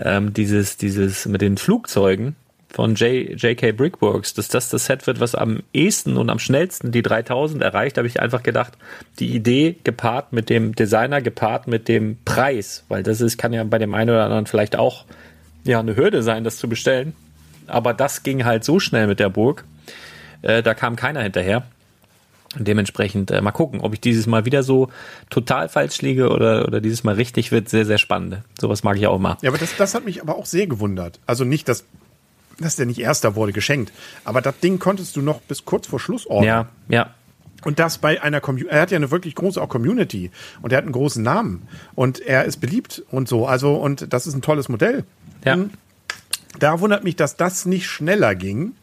ähm, 0.00 0.32
dieses, 0.32 0.76
dieses 0.78 1.26
mit 1.26 1.42
den 1.42 1.56
Flugzeugen 1.56 2.34
von 2.76 2.94
JK 2.94 3.74
Brickworks, 3.74 4.34
dass 4.34 4.48
das 4.48 4.68
das 4.68 4.84
Set 4.84 5.06
wird, 5.06 5.18
was 5.18 5.34
am 5.34 5.62
ehesten 5.72 6.18
und 6.18 6.28
am 6.28 6.38
schnellsten 6.38 6.92
die 6.92 7.00
3000 7.00 7.62
erreicht, 7.62 7.96
habe 7.96 8.06
ich 8.06 8.20
einfach 8.20 8.42
gedacht, 8.42 8.74
die 9.18 9.34
Idee 9.34 9.76
gepaart 9.82 10.34
mit 10.34 10.50
dem 10.50 10.74
Designer, 10.74 11.22
gepaart 11.22 11.68
mit 11.68 11.88
dem 11.88 12.18
Preis, 12.26 12.84
weil 12.88 13.02
das 13.02 13.22
ist, 13.22 13.38
kann 13.38 13.54
ja 13.54 13.64
bei 13.64 13.78
dem 13.78 13.94
einen 13.94 14.10
oder 14.10 14.24
anderen 14.24 14.44
vielleicht 14.44 14.76
auch 14.76 15.06
ja, 15.64 15.80
eine 15.80 15.96
Hürde 15.96 16.22
sein, 16.22 16.44
das 16.44 16.58
zu 16.58 16.68
bestellen. 16.68 17.14
Aber 17.66 17.94
das 17.94 18.24
ging 18.24 18.44
halt 18.44 18.62
so 18.62 18.78
schnell 18.78 19.06
mit 19.06 19.20
der 19.20 19.30
Burg, 19.30 19.64
äh, 20.42 20.62
da 20.62 20.74
kam 20.74 20.96
keiner 20.96 21.22
hinterher. 21.22 21.62
Dementsprechend 22.58 23.30
äh, 23.30 23.40
mal 23.40 23.52
gucken, 23.52 23.80
ob 23.80 23.94
ich 23.94 24.02
dieses 24.02 24.26
Mal 24.26 24.44
wieder 24.44 24.62
so 24.62 24.90
total 25.30 25.70
falsch 25.70 26.02
liege 26.02 26.28
oder, 26.28 26.68
oder 26.68 26.82
dieses 26.82 27.04
Mal 27.04 27.14
richtig 27.14 27.52
wird. 27.52 27.70
Sehr, 27.70 27.86
sehr 27.86 27.96
spannend. 27.96 28.42
Sowas 28.60 28.84
mag 28.84 28.98
ich 28.98 29.06
auch 29.06 29.18
mal. 29.18 29.38
Ja, 29.40 29.48
aber 29.48 29.58
das, 29.58 29.74
das 29.76 29.94
hat 29.94 30.04
mich 30.04 30.20
aber 30.20 30.36
auch 30.36 30.44
sehr 30.44 30.66
gewundert. 30.66 31.20
Also 31.24 31.44
nicht, 31.44 31.70
dass, 31.70 31.86
dass 32.58 32.76
der 32.76 32.86
nicht 32.86 33.00
Erster 33.00 33.34
wurde, 33.34 33.52
geschenkt. 33.52 33.92
Aber 34.24 34.40
das 34.40 34.58
Ding 34.60 34.78
konntest 34.78 35.16
du 35.16 35.22
noch 35.22 35.40
bis 35.42 35.64
kurz 35.64 35.86
vor 35.86 36.00
Schluss 36.00 36.26
ordnen. 36.26 36.46
Ja, 36.48 36.68
ja. 36.88 37.14
Und 37.64 37.78
das 37.78 37.98
bei 37.98 38.22
einer 38.22 38.40
Community. 38.40 38.74
Er 38.74 38.82
hat 38.82 38.90
ja 38.90 38.96
eine 38.96 39.10
wirklich 39.10 39.34
große 39.34 39.60
auch 39.60 39.68
Community. 39.68 40.30
Und 40.62 40.72
er 40.72 40.78
hat 40.78 40.84
einen 40.84 40.92
großen 40.92 41.22
Namen. 41.22 41.66
Und 41.94 42.20
er 42.20 42.44
ist 42.44 42.58
beliebt 42.58 43.02
und 43.10 43.28
so. 43.28 43.46
Also, 43.46 43.74
und 43.74 44.12
das 44.12 44.26
ist 44.26 44.34
ein 44.34 44.42
tolles 44.42 44.68
Modell. 44.68 45.04
Ja. 45.44 45.58
Da 46.58 46.80
wundert 46.80 47.04
mich, 47.04 47.16
dass 47.16 47.36
das 47.36 47.66
nicht 47.66 47.86
schneller 47.86 48.34
ging. 48.34 48.74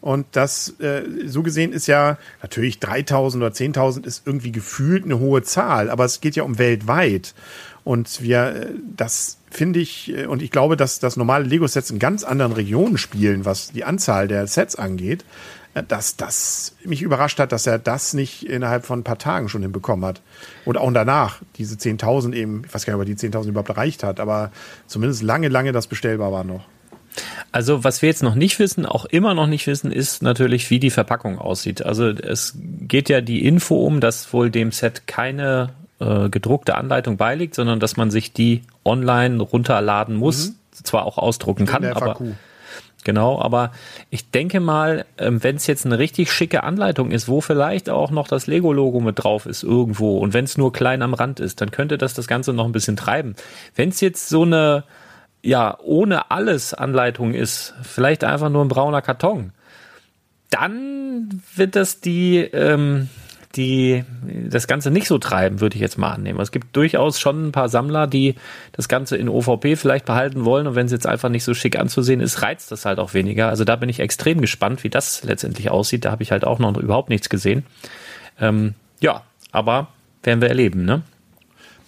Und 0.00 0.26
das, 0.32 0.78
äh, 0.78 1.02
so 1.26 1.42
gesehen, 1.42 1.72
ist 1.72 1.88
ja 1.88 2.18
natürlich 2.40 2.78
3000 2.78 3.42
oder 3.42 3.52
10.000 3.52 4.06
ist 4.06 4.22
irgendwie 4.26 4.52
gefühlt 4.52 5.04
eine 5.04 5.18
hohe 5.18 5.42
Zahl, 5.42 5.90
aber 5.90 6.04
es 6.04 6.20
geht 6.20 6.36
ja 6.36 6.44
um 6.44 6.58
weltweit. 6.58 7.34
Und 7.82 8.22
wir, 8.22 8.54
äh, 8.54 8.66
das 8.96 9.37
finde 9.50 9.80
ich, 9.80 10.14
äh, 10.14 10.26
und 10.26 10.42
ich 10.42 10.50
glaube, 10.50 10.76
dass, 10.76 10.98
dass 10.98 11.16
normale 11.16 11.44
Lego-Sets 11.44 11.90
in 11.90 11.98
ganz 11.98 12.24
anderen 12.24 12.52
Regionen 12.52 12.98
spielen, 12.98 13.44
was 13.44 13.72
die 13.72 13.84
Anzahl 13.84 14.28
der 14.28 14.46
Sets 14.46 14.76
angeht, 14.76 15.24
äh, 15.74 15.82
dass 15.82 16.16
das 16.16 16.76
mich 16.84 17.02
überrascht 17.02 17.38
hat, 17.38 17.52
dass 17.52 17.66
er 17.66 17.78
das 17.78 18.14
nicht 18.14 18.44
innerhalb 18.44 18.84
von 18.86 19.00
ein 19.00 19.04
paar 19.04 19.18
Tagen 19.18 19.48
schon 19.48 19.62
hinbekommen 19.62 20.04
hat. 20.04 20.20
Und 20.64 20.76
auch 20.78 20.92
danach, 20.92 21.40
diese 21.56 21.76
10.000 21.76 22.34
eben, 22.34 22.62
ich 22.66 22.74
weiß 22.74 22.86
gar 22.86 22.94
nicht, 22.94 23.02
ob 23.02 23.08
er 23.08 23.14
die 23.14 23.28
10.000 23.28 23.48
überhaupt 23.48 23.70
erreicht 23.70 24.02
hat, 24.02 24.20
aber 24.20 24.50
zumindest 24.86 25.22
lange, 25.22 25.48
lange 25.48 25.72
das 25.72 25.86
bestellbar 25.86 26.32
war 26.32 26.44
noch. 26.44 26.64
Also 27.50 27.84
was 27.84 28.02
wir 28.02 28.08
jetzt 28.08 28.22
noch 28.22 28.34
nicht 28.34 28.58
wissen, 28.58 28.86
auch 28.86 29.04
immer 29.04 29.34
noch 29.34 29.46
nicht 29.46 29.66
wissen, 29.66 29.90
ist 29.90 30.22
natürlich, 30.22 30.70
wie 30.70 30.78
die 30.78 30.90
Verpackung 30.90 31.38
aussieht. 31.38 31.84
Also 31.84 32.08
es 32.08 32.56
geht 32.56 33.08
ja 33.08 33.20
die 33.20 33.44
Info 33.44 33.84
um, 33.84 34.00
dass 34.00 34.32
wohl 34.32 34.50
dem 34.50 34.70
Set 34.70 35.06
keine 35.06 35.70
äh, 36.00 36.28
gedruckte 36.28 36.76
Anleitung 36.76 37.16
beiliegt, 37.16 37.54
sondern 37.54 37.80
dass 37.80 37.96
man 37.96 38.10
sich 38.10 38.32
die 38.32 38.62
online 38.88 39.40
runterladen 39.40 40.16
muss, 40.16 40.54
zwar 40.72 41.06
auch 41.06 41.18
ausdrucken 41.18 41.66
kann, 41.66 41.84
aber. 41.84 42.16
Genau, 43.04 43.40
aber 43.40 43.70
ich 44.10 44.30
denke 44.32 44.60
mal, 44.60 45.06
ähm, 45.18 45.42
wenn 45.42 45.56
es 45.56 45.66
jetzt 45.66 45.86
eine 45.86 45.98
richtig 45.98 46.32
schicke 46.32 46.64
Anleitung 46.64 47.10
ist, 47.10 47.28
wo 47.28 47.40
vielleicht 47.40 47.88
auch 47.88 48.10
noch 48.10 48.28
das 48.28 48.46
Lego-Logo 48.46 49.00
mit 49.00 49.22
drauf 49.22 49.46
ist 49.46 49.62
irgendwo 49.62 50.18
und 50.18 50.34
wenn 50.34 50.44
es 50.44 50.58
nur 50.58 50.72
klein 50.72 51.00
am 51.02 51.14
Rand 51.14 51.40
ist, 51.40 51.60
dann 51.60 51.70
könnte 51.70 51.96
das 51.96 52.14
das 52.14 52.26
Ganze 52.26 52.52
noch 52.52 52.66
ein 52.66 52.72
bisschen 52.72 52.96
treiben. 52.96 53.34
Wenn 53.74 53.90
es 53.90 54.00
jetzt 54.00 54.28
so 54.28 54.42
eine, 54.42 54.84
ja, 55.42 55.78
ohne 55.80 56.30
alles 56.30 56.74
Anleitung 56.74 57.34
ist, 57.34 57.72
vielleicht 57.82 58.24
einfach 58.24 58.50
nur 58.50 58.64
ein 58.64 58.68
brauner 58.68 59.00
Karton, 59.00 59.52
dann 60.50 61.42
wird 61.54 61.76
das 61.76 62.00
die, 62.00 62.38
ähm, 62.38 63.08
die 63.56 64.04
das 64.48 64.66
Ganze 64.66 64.90
nicht 64.90 65.08
so 65.08 65.18
treiben, 65.18 65.60
würde 65.60 65.76
ich 65.76 65.80
jetzt 65.80 65.98
mal 65.98 66.12
annehmen. 66.12 66.38
Es 66.40 66.52
gibt 66.52 66.76
durchaus 66.76 67.18
schon 67.18 67.48
ein 67.48 67.52
paar 67.52 67.68
Sammler, 67.68 68.06
die 68.06 68.34
das 68.72 68.88
Ganze 68.88 69.16
in 69.16 69.28
OVP 69.28 69.76
vielleicht 69.76 70.04
behalten 70.04 70.44
wollen 70.44 70.66
und 70.66 70.74
wenn 70.74 70.86
es 70.86 70.92
jetzt 70.92 71.06
einfach 71.06 71.28
nicht 71.28 71.44
so 71.44 71.54
schick 71.54 71.78
anzusehen 71.78 72.20
ist, 72.20 72.42
reizt 72.42 72.70
das 72.70 72.84
halt 72.84 72.98
auch 72.98 73.14
weniger. 73.14 73.48
Also 73.48 73.64
da 73.64 73.76
bin 73.76 73.88
ich 73.88 74.00
extrem 74.00 74.40
gespannt, 74.40 74.84
wie 74.84 74.90
das 74.90 75.24
letztendlich 75.24 75.70
aussieht. 75.70 76.04
Da 76.04 76.10
habe 76.10 76.22
ich 76.22 76.30
halt 76.30 76.44
auch 76.44 76.58
noch 76.58 76.76
überhaupt 76.76 77.08
nichts 77.08 77.28
gesehen. 77.28 77.64
Ähm, 78.40 78.74
ja, 79.00 79.22
aber 79.50 79.88
werden 80.22 80.40
wir 80.40 80.48
erleben, 80.48 80.84
ne? 80.84 81.02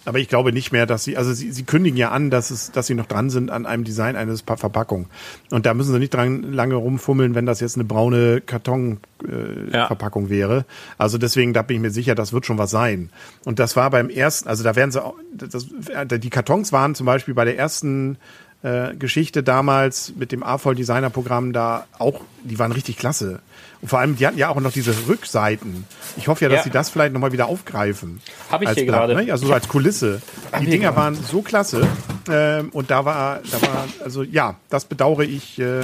Aber 0.03 0.17
ich 0.17 0.27
glaube 0.29 0.51
nicht 0.51 0.71
mehr, 0.71 0.87
dass 0.87 1.03
sie, 1.03 1.15
also 1.15 1.31
sie, 1.31 1.51
sie 1.51 1.63
kündigen 1.63 1.95
ja 1.95 2.09
an, 2.09 2.31
dass 2.31 2.49
es, 2.49 2.71
dass 2.71 2.87
sie 2.87 2.95
noch 2.95 3.05
dran 3.05 3.29
sind 3.29 3.51
an 3.51 3.67
einem 3.67 3.83
Design 3.83 4.15
eines 4.15 4.41
Pa- 4.41 4.57
Verpackung. 4.57 5.05
Und 5.51 5.67
da 5.67 5.75
müssen 5.75 5.93
sie 5.93 5.99
nicht 5.99 6.13
dran 6.13 6.41
lange 6.53 6.73
rumfummeln, 6.73 7.35
wenn 7.35 7.45
das 7.45 7.59
jetzt 7.59 7.75
eine 7.75 7.83
braune 7.83 8.41
Kartonverpackung 8.41 10.23
äh, 10.23 10.25
Ja. 10.25 10.29
Wäre. 10.31 10.65
Also 10.97 11.17
deswegen, 11.17 11.53
da 11.53 11.61
bin 11.61 11.77
ich 11.77 11.81
mir 11.81 11.91
sicher, 11.91 12.15
das 12.15 12.33
wird 12.33 12.45
schon 12.45 12.57
was 12.57 12.71
sein. 12.71 13.09
Und 13.45 13.59
das 13.59 13.75
war 13.75 13.89
beim 13.91 14.09
ersten, 14.09 14.49
also 14.49 14.63
da 14.63 14.75
werden 14.75 14.91
sie 14.91 15.03
auch, 15.03 15.15
das, 15.33 15.67
die 15.67 16.29
Kartons 16.29 16.71
waren 16.71 16.95
zum 16.95 17.05
Beispiel 17.05 17.33
bei 17.33 17.45
der 17.45 17.57
ersten 17.57 18.17
äh, 18.63 18.95
Geschichte 18.95 19.43
damals 19.43 20.13
mit 20.15 20.31
dem 20.31 20.43
AVOL 20.43 20.75
Designer 20.75 21.09
Programm 21.09 21.53
da 21.53 21.85
auch, 21.99 22.21
die 22.43 22.57
waren 22.59 22.71
richtig 22.71 22.97
klasse. 22.97 23.39
Und 23.81 23.87
vor 23.87 23.99
allem, 23.99 24.15
die 24.15 24.27
hatten 24.27 24.37
ja 24.37 24.49
auch 24.49 24.59
noch 24.59 24.71
diese 24.71 24.93
Rückseiten. 25.07 25.85
Ich 26.17 26.27
hoffe 26.27 26.45
ja, 26.45 26.49
dass 26.49 26.59
Ja. 26.59 26.63
sie 26.65 26.69
das 26.69 26.89
vielleicht 26.91 27.13
nochmal 27.13 27.31
wieder 27.31 27.47
aufgreifen. 27.47 28.21
Hab 28.51 28.61
ich 28.61 28.67
Als 28.67 28.77
hier 28.77 28.85
Blatt, 28.85 29.07
gerade. 29.07 29.15
Ne? 29.25 29.31
Also 29.31 29.47
so 29.47 29.53
als 29.53 29.67
Kulisse. 29.67 30.21
Die 30.59 30.65
Dinger 30.67 30.95
waren 30.95 31.15
so 31.15 31.41
klasse. 31.41 31.87
Ähm, 32.29 32.69
und 32.69 32.91
da 32.91 33.05
war, 33.05 33.39
da 33.51 33.61
war, 33.61 33.87
also 34.03 34.21
ja, 34.23 34.55
das 34.69 34.85
bedauere 34.85 35.21
ich, 35.23 35.57
äh, 35.59 35.79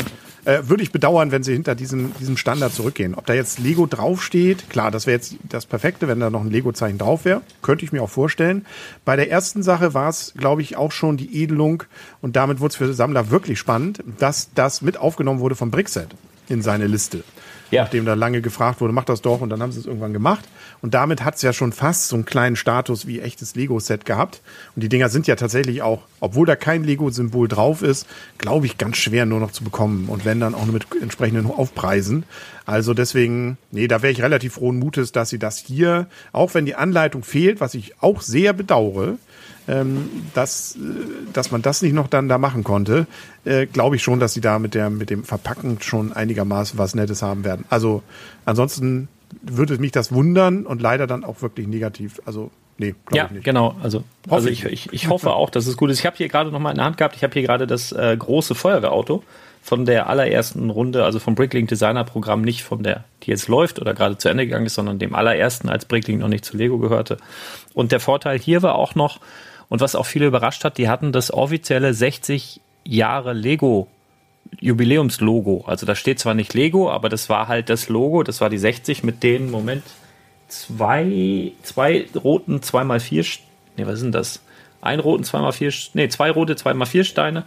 äh, 0.45 0.69
würde 0.69 0.83
ich 0.83 0.91
bedauern, 0.91 1.31
wenn 1.31 1.41
sie 1.41 1.53
hinter 1.53 1.73
diesem, 1.73 2.13
diesem 2.19 2.37
Standard 2.37 2.71
zurückgehen. 2.71 3.15
Ob 3.15 3.25
da 3.25 3.33
jetzt 3.33 3.57
Lego 3.57 3.87
draufsteht, 3.87 4.69
klar, 4.69 4.91
das 4.91 5.07
wäre 5.07 5.15
jetzt 5.17 5.35
das 5.49 5.65
Perfekte, 5.65 6.07
wenn 6.07 6.19
da 6.19 6.29
noch 6.29 6.41
ein 6.41 6.51
Lego-Zeichen 6.51 6.99
drauf 6.99 7.25
wäre. 7.25 7.41
Könnte 7.63 7.83
ich 7.83 7.91
mir 7.91 8.03
auch 8.03 8.09
vorstellen. 8.11 8.65
Bei 9.05 9.15
der 9.15 9.31
ersten 9.31 9.63
Sache 9.63 9.95
war 9.95 10.09
es, 10.09 10.33
glaube 10.37 10.61
ich, 10.61 10.77
auch 10.77 10.91
schon 10.91 11.17
die 11.17 11.41
Edelung 11.41 11.83
und 12.21 12.35
damit 12.35 12.59
wurde 12.59 12.73
es 12.73 12.75
für 12.75 12.93
Sammler 12.93 13.31
wirklich 13.31 13.57
spannend, 13.57 14.03
dass 14.19 14.49
das 14.53 14.83
mit 14.83 14.97
aufgenommen 14.97 15.39
wurde 15.39 15.55
vom 15.55 15.71
Brickset 15.71 16.09
in 16.47 16.61
seine 16.61 16.85
Liste. 16.85 17.23
Ja. 17.71 17.83
Nachdem 17.83 18.05
da 18.05 18.13
lange 18.13 18.41
gefragt 18.41 18.81
wurde, 18.81 18.93
mach 18.93 19.03
das 19.03 19.21
doch 19.21 19.41
und 19.41 19.49
dann 19.49 19.61
haben 19.61 19.71
sie 19.71 19.79
es 19.79 19.85
irgendwann 19.85 20.13
gemacht. 20.13 20.45
Und 20.81 20.93
damit 20.93 21.23
hat 21.23 21.35
es 21.35 21.41
ja 21.41 21.53
schon 21.53 21.73
fast 21.73 22.07
so 22.07 22.15
einen 22.15 22.25
kleinen 22.25 22.55
Status 22.55 23.07
wie 23.07 23.19
echtes 23.19 23.55
Lego-Set 23.55 24.05
gehabt. 24.05 24.41
Und 24.75 24.83
die 24.83 24.89
Dinger 24.89 25.09
sind 25.09 25.27
ja 25.27 25.35
tatsächlich 25.35 25.81
auch, 25.81 26.03
obwohl 26.19 26.45
da 26.45 26.55
kein 26.55 26.83
Lego-Symbol 26.83 27.47
drauf 27.47 27.81
ist, 27.81 28.07
glaube 28.37 28.65
ich, 28.65 28.77
ganz 28.77 28.97
schwer 28.97 29.25
nur 29.25 29.39
noch 29.39 29.51
zu 29.51 29.63
bekommen. 29.63 30.07
Und 30.07 30.23
wenn 30.23 30.39
dann 30.39 30.55
auch 30.55 30.65
nur 30.65 30.73
mit 30.73 30.85
entsprechenden 31.01 31.47
Aufpreisen. 31.47 32.23
Also 32.65 32.93
deswegen, 32.93 33.57
nee, 33.71 33.87
da 33.87 34.01
wäre 34.01 34.11
ich 34.11 34.21
relativ 34.21 34.53
frohen 34.53 34.77
Mutes, 34.77 35.11
dass 35.11 35.29
sie 35.29 35.39
das 35.39 35.57
hier, 35.57 36.07
auch 36.31 36.53
wenn 36.53 36.65
die 36.65 36.75
Anleitung 36.75 37.23
fehlt, 37.23 37.61
was 37.61 37.73
ich 37.73 37.93
auch 38.01 38.21
sehr 38.21 38.53
bedauere, 38.53 39.17
ähm, 39.67 40.09
dass, 40.33 40.75
äh, 40.75 40.79
dass 41.33 41.51
man 41.51 41.61
das 41.61 41.81
nicht 41.81 41.93
noch 41.93 42.07
dann 42.07 42.29
da 42.29 42.37
machen 42.37 42.63
konnte, 42.63 43.07
äh, 43.45 43.65
glaube 43.65 43.97
ich 43.97 44.03
schon, 44.03 44.19
dass 44.19 44.33
sie 44.33 44.41
da 44.41 44.59
mit, 44.59 44.73
der, 44.73 44.89
mit 44.89 45.09
dem 45.09 45.23
Verpacken 45.23 45.81
schon 45.81 46.13
einigermaßen 46.13 46.77
was 46.77 46.95
Nettes 46.95 47.21
haben 47.21 47.43
werden. 47.43 47.65
Also 47.69 48.03
ansonsten 48.45 49.07
würde 49.41 49.77
mich 49.77 49.91
das 49.91 50.11
wundern 50.11 50.65
und 50.65 50.81
leider 50.81 51.07
dann 51.07 51.23
auch 51.23 51.41
wirklich 51.41 51.67
negativ. 51.67 52.21
Also 52.25 52.51
Nee, 52.79 52.93
ja, 53.11 53.25
ich 53.25 53.31
nicht. 53.31 53.43
genau. 53.43 53.75
Also, 53.81 54.03
hoffe 54.25 54.35
also 54.35 54.49
ich, 54.49 54.63
ich, 54.65 54.93
ich 54.93 55.09
hoffe 55.09 55.31
auch, 55.33 55.49
dass 55.49 55.65
es 55.65 55.77
gut 55.77 55.89
ist. 55.89 55.99
Ich 55.99 56.05
habe 56.05 56.15
hier 56.15 56.27
gerade 56.27 56.51
noch 56.51 56.59
mal 56.59 56.69
in 56.69 56.75
der 56.75 56.85
Hand 56.85 56.97
gehabt, 56.97 57.15
ich 57.15 57.23
habe 57.23 57.33
hier 57.33 57.41
gerade 57.41 57.65
das 57.65 57.91
äh, 57.91 58.15
große 58.15 58.53
Feuerwehrauto 58.53 59.23
von 59.63 59.85
der 59.85 60.07
allerersten 60.07 60.69
Runde, 60.69 61.03
also 61.03 61.19
vom 61.19 61.35
Bricklink 61.35 61.67
Designer 61.67 62.03
Programm, 62.03 62.41
nicht 62.41 62.63
von 62.63 62.83
der, 62.83 63.03
die 63.23 63.31
jetzt 63.31 63.47
läuft 63.47 63.81
oder 63.81 63.93
gerade 63.93 64.17
zu 64.17 64.29
Ende 64.29 64.45
gegangen 64.45 64.67
ist, 64.67 64.75
sondern 64.75 64.99
dem 64.99 65.15
allerersten, 65.15 65.69
als 65.69 65.85
Bricklink 65.85 66.21
noch 66.21 66.27
nicht 66.27 66.45
zu 66.45 66.55
Lego 66.55 66.77
gehörte. 66.77 67.17
Und 67.73 67.91
der 67.91 67.99
Vorteil 67.99 68.37
hier 68.39 68.61
war 68.61 68.75
auch 68.75 68.95
noch, 68.95 69.19
und 69.69 69.81
was 69.81 69.95
auch 69.95 70.05
viele 70.05 70.27
überrascht 70.27 70.63
hat, 70.63 70.77
die 70.77 70.89
hatten 70.89 71.11
das 71.11 71.31
offizielle 71.31 71.93
60 71.93 72.61
Jahre 72.85 73.33
Lego 73.33 73.87
Jubiläumslogo. 74.59 75.65
Also 75.67 75.85
da 75.85 75.95
steht 75.95 76.19
zwar 76.19 76.33
nicht 76.33 76.53
Lego, 76.53 76.89
aber 76.89 77.09
das 77.09 77.29
war 77.29 77.47
halt 77.47 77.69
das 77.69 77.89
Logo, 77.89 78.23
das 78.23 78.41
war 78.41 78.49
die 78.49 78.57
60 78.57 79.03
mit 79.03 79.23
den, 79.23 79.51
Moment, 79.51 79.83
zwei, 80.47 81.51
zwei 81.63 82.05
roten, 82.15 82.61
zweimal 82.61 82.99
vier, 82.99 83.25
nee, 83.75 83.85
was 83.85 83.99
sind 83.99 84.13
das? 84.13 84.41
Ein 84.79 84.99
roten, 84.99 85.23
zweimal 85.23 85.51
vier, 85.51 85.73
nee, 85.93 86.07
zwei 86.07 86.31
rote, 86.31 86.55
zweimal 86.55 86.87
vier 86.87 87.03
Steine. 87.03 87.43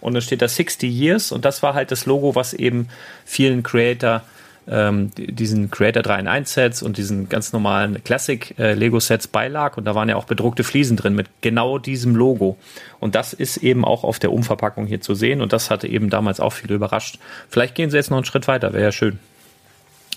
Und 0.00 0.14
dann 0.14 0.22
steht 0.22 0.42
da 0.42 0.48
60 0.48 0.90
Years 0.90 1.30
und 1.30 1.44
das 1.44 1.62
war 1.62 1.74
halt 1.74 1.90
das 1.90 2.06
Logo, 2.06 2.34
was 2.34 2.54
eben 2.54 2.88
vielen 3.24 3.62
Creator 3.62 4.22
ähm, 4.70 5.10
diesen 5.16 5.70
Creator 5.70 6.02
3 6.02 6.20
in 6.20 6.28
1 6.28 6.52
Sets 6.52 6.82
und 6.82 6.96
diesen 6.96 7.28
ganz 7.28 7.52
normalen 7.52 8.02
Classic 8.04 8.56
äh, 8.58 8.74
Lego 8.74 9.00
Sets 9.00 9.26
beilag 9.26 9.76
und 9.76 9.84
da 9.84 9.94
waren 9.94 10.08
ja 10.08 10.16
auch 10.16 10.24
bedruckte 10.24 10.64
Fliesen 10.64 10.96
drin 10.96 11.14
mit 11.14 11.26
genau 11.40 11.78
diesem 11.78 12.14
Logo. 12.14 12.56
Und 13.00 13.14
das 13.14 13.32
ist 13.32 13.58
eben 13.58 13.84
auch 13.84 14.04
auf 14.04 14.18
der 14.18 14.32
Umverpackung 14.32 14.86
hier 14.86 15.00
zu 15.00 15.14
sehen 15.14 15.40
und 15.42 15.52
das 15.52 15.70
hatte 15.70 15.88
eben 15.88 16.08
damals 16.08 16.40
auch 16.40 16.52
viele 16.52 16.74
überrascht. 16.74 17.18
Vielleicht 17.48 17.74
gehen 17.74 17.90
sie 17.90 17.96
jetzt 17.96 18.10
noch 18.10 18.18
einen 18.18 18.26
Schritt 18.26 18.46
weiter, 18.48 18.72
wäre 18.72 18.84
ja 18.84 18.92
schön. 18.92 19.18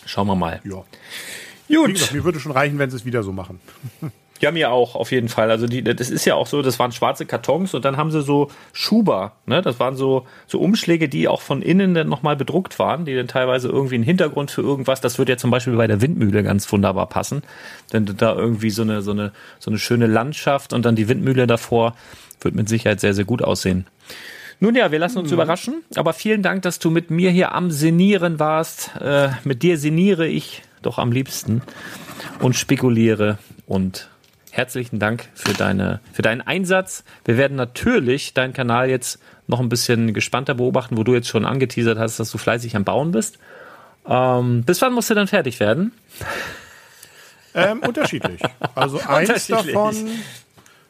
Schauen 0.06 0.28
wir 0.28 0.36
mal. 0.36 0.62
Ja. 0.64 0.84
Gut. 1.76 1.94
Gesagt, 1.94 2.14
mir 2.14 2.24
würde 2.24 2.40
schon 2.40 2.52
reichen, 2.52 2.78
wenn 2.78 2.90
sie 2.90 2.98
es 2.98 3.06
wieder 3.06 3.24
so 3.24 3.32
machen. 3.32 3.60
Ja, 4.44 4.52
mir 4.52 4.72
auch, 4.72 4.96
auf 4.96 5.14
jeden 5.14 5.30
Fall. 5.30 5.50
Also 5.50 5.68
die, 5.68 5.86
das 5.86 6.10
ist 6.10 6.26
ja 6.26 6.36
auch 6.36 6.48
so, 6.48 6.62
das 6.62 6.78
waren 6.78 6.92
schwarze 6.92 7.26
Kartons 7.26 7.74
und 7.74 7.86
dann 7.86 7.96
haben 7.96 8.12
sie 8.12 8.22
so 8.22 8.52
Schuber, 8.74 9.38
ne? 9.46 9.62
Das 9.62 9.80
waren 9.80 9.96
so, 9.96 10.28
so 10.48 10.60
Umschläge, 10.60 11.08
die 11.08 11.30
auch 11.30 11.40
von 11.40 11.62
innen 11.62 11.94
dann 11.94 12.10
nochmal 12.10 12.36
bedruckt 12.36 12.78
waren, 12.78 13.06
die 13.06 13.16
dann 13.16 13.30
teilweise 13.30 13.70
irgendwie 13.70 13.96
einen 13.96 14.04
Hintergrund 14.04 14.52
für 14.52 14.62
irgendwas, 14.62 15.00
das 15.00 15.18
würde 15.18 15.32
ja 15.32 15.38
zum 15.38 15.50
Beispiel 15.50 15.78
bei 15.78 15.88
der 15.88 16.02
Windmühle 16.02 16.44
ganz 16.44 16.70
wunderbar 16.70 17.08
passen. 17.08 17.42
Denn 17.94 18.06
da 18.06 18.36
irgendwie 18.36 18.70
so 18.70 18.82
eine, 18.82 19.02
so 19.02 19.12
eine, 19.12 19.32
so 19.60 19.72
eine 19.72 19.80
schöne 19.80 20.08
Landschaft 20.08 20.74
und 20.74 20.84
dann 20.84 20.98
die 20.98 21.08
Windmühle 21.08 21.48
davor, 21.48 21.96
wird 22.42 22.54
mit 22.54 22.68
Sicherheit 22.68 23.00
sehr, 23.00 23.14
sehr 23.14 23.24
gut 23.24 23.42
aussehen. 23.42 23.88
Nun 24.60 24.76
ja, 24.76 24.92
wir 24.92 25.00
lassen 25.00 25.20
uns 25.20 25.30
mhm. 25.30 25.36
überraschen, 25.36 25.84
aber 25.96 26.12
vielen 26.12 26.44
Dank, 26.44 26.64
dass 26.64 26.80
du 26.80 26.90
mit 26.90 27.12
mir 27.12 27.32
hier 27.32 27.56
am 27.56 27.72
Senieren 27.72 28.40
warst. 28.40 28.92
Äh, 29.00 29.30
mit 29.46 29.64
dir 29.64 29.78
seniere 29.78 30.28
ich 30.28 30.64
doch 30.82 30.98
am 30.98 31.14
liebsten 31.14 31.62
und 32.42 32.58
spekuliere 32.58 33.38
und 33.68 34.10
herzlichen 34.54 35.00
Dank 35.00 35.30
für, 35.34 35.54
deine, 35.54 36.00
für 36.14 36.22
deinen 36.22 36.42
Einsatz. 36.42 37.04
Wir 37.26 37.38
werden 37.38 37.58
natürlich 37.58 38.36
deinen 38.36 38.54
Kanal 38.54 38.88
jetzt 38.88 39.20
noch 39.48 39.60
ein 39.60 39.68
bisschen 39.68 40.14
gespannter 40.14 40.54
beobachten, 40.54 40.96
wo 40.96 41.04
du 41.04 41.16
jetzt 41.16 41.28
schon 41.28 41.44
angeteasert 41.46 41.98
hast, 41.98 42.20
dass 42.20 42.32
du 42.32 42.38
fleißig 42.38 42.76
am 42.76 42.84
Bauen 42.84 43.12
bist. 43.12 43.40
Ähm, 44.08 44.64
bis 44.64 44.80
wann 44.84 44.94
musst 44.94 45.10
du 45.10 45.16
dann 45.16 45.28
fertig 45.28 45.60
werden? 45.60 45.92
Ähm, 47.56 47.80
unterschiedlich. 47.80 48.42
Also 48.76 49.00
eins 49.08 49.30
unterschiedlich. 49.30 49.74
davon, 49.74 49.96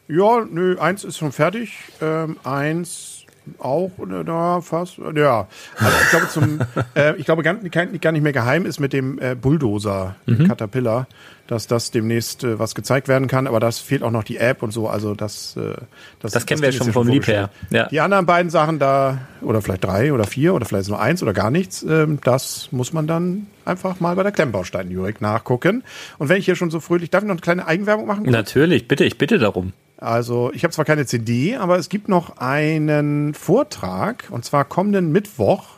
ja, 0.09 0.45
nö, 0.49 0.77
eins 0.77 1.05
ist 1.05 1.17
schon 1.17 1.31
fertig. 1.31 1.73
Ähm, 2.01 2.37
eins 2.43 3.23
auch 3.59 3.91
oder 3.97 4.23
da 4.23 4.61
fast 4.61 4.99
ja 5.15 5.49
also 5.77 5.97
ich 6.01 6.09
glaube 6.11 6.29
zum 6.29 6.59
äh, 6.95 7.15
ich 7.17 7.25
glaube 7.25 7.43
gar, 7.43 7.55
gar 7.55 8.11
nicht 8.13 8.23
mehr 8.23 8.31
geheim 8.31 8.65
ist 8.65 8.79
mit 8.79 8.93
dem 8.93 9.19
äh, 9.19 9.35
Bulldozer 9.35 10.15
mhm. 10.25 10.47
Caterpillar 10.47 11.07
dass 11.47 11.67
das 11.67 11.91
demnächst 11.91 12.43
äh, 12.43 12.57
was 12.59 12.75
gezeigt 12.75 13.07
werden 13.07 13.27
kann, 13.27 13.47
aber 13.47 13.59
das 13.59 13.79
fehlt 13.79 14.03
auch 14.03 14.11
noch 14.11 14.23
die 14.23 14.37
App 14.37 14.63
und 14.63 14.71
so, 14.71 14.87
also 14.87 15.13
das 15.13 15.57
äh, 15.57 15.75
das, 16.19 16.31
das 16.31 16.45
kennen 16.45 16.61
das 16.61 16.73
wir 16.73 16.83
schon 16.83 16.93
vom 16.93 17.07
Lieb 17.07 17.27
her. 17.27 17.49
Ja. 17.69 17.87
Die 17.87 17.99
anderen 17.99 18.25
beiden 18.25 18.49
Sachen 18.49 18.79
da 18.79 19.19
oder 19.41 19.61
vielleicht 19.61 19.83
drei 19.83 20.13
oder 20.13 20.25
vier 20.25 20.53
oder 20.53 20.65
vielleicht 20.65 20.89
nur 20.89 21.01
eins 21.01 21.21
oder 21.21 21.33
gar 21.33 21.51
nichts, 21.51 21.83
ähm, 21.83 22.19
das 22.23 22.69
muss 22.71 22.93
man 22.93 23.07
dann 23.07 23.47
einfach 23.65 23.99
mal 23.99 24.15
bei 24.15 24.23
der 24.23 24.31
Klemmbaustein 24.31 24.89
Jurik 24.89 25.21
nachgucken. 25.21 25.83
Und 26.17 26.29
wenn 26.29 26.37
ich 26.37 26.45
hier 26.45 26.55
schon 26.55 26.71
so 26.71 26.79
fröhlich, 26.79 27.09
darf 27.09 27.23
ich 27.23 27.27
noch 27.27 27.35
eine 27.35 27.41
kleine 27.41 27.67
Eigenwerbung 27.67 28.05
machen? 28.05 28.23
Natürlich, 28.23 28.87
bitte, 28.87 29.03
ich 29.03 29.17
bitte 29.17 29.37
darum. 29.37 29.73
Also 29.97 30.51
ich 30.53 30.63
habe 30.63 30.73
zwar 30.73 30.85
keine 30.85 31.05
CD, 31.05 31.55
aber 31.55 31.77
es 31.77 31.87
gibt 31.87 32.09
noch 32.09 32.37
einen 32.37 33.33
Vortrag 33.33 34.25
und 34.31 34.43
zwar 34.43 34.65
kommenden 34.65 35.11
Mittwoch. 35.11 35.77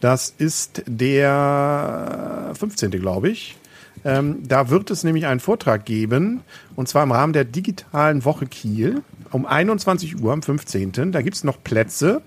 Das 0.00 0.32
ist 0.36 0.82
der 0.86 2.52
15. 2.58 2.90
glaube 2.90 3.28
ich. 3.28 3.56
Ähm, 4.04 4.46
da 4.46 4.70
wird 4.70 4.90
es 4.90 5.04
nämlich 5.04 5.26
einen 5.26 5.40
Vortrag 5.40 5.84
geben, 5.84 6.42
und 6.76 6.88
zwar 6.88 7.02
im 7.02 7.12
Rahmen 7.12 7.32
der 7.32 7.44
digitalen 7.44 8.24
Woche 8.24 8.46
Kiel 8.46 9.02
um 9.32 9.46
21 9.46 10.22
Uhr 10.22 10.32
am 10.32 10.42
15. 10.42 11.12
Da 11.12 11.22
gibt 11.22 11.36
es 11.36 11.44
noch 11.44 11.62
Plätze. 11.62 12.22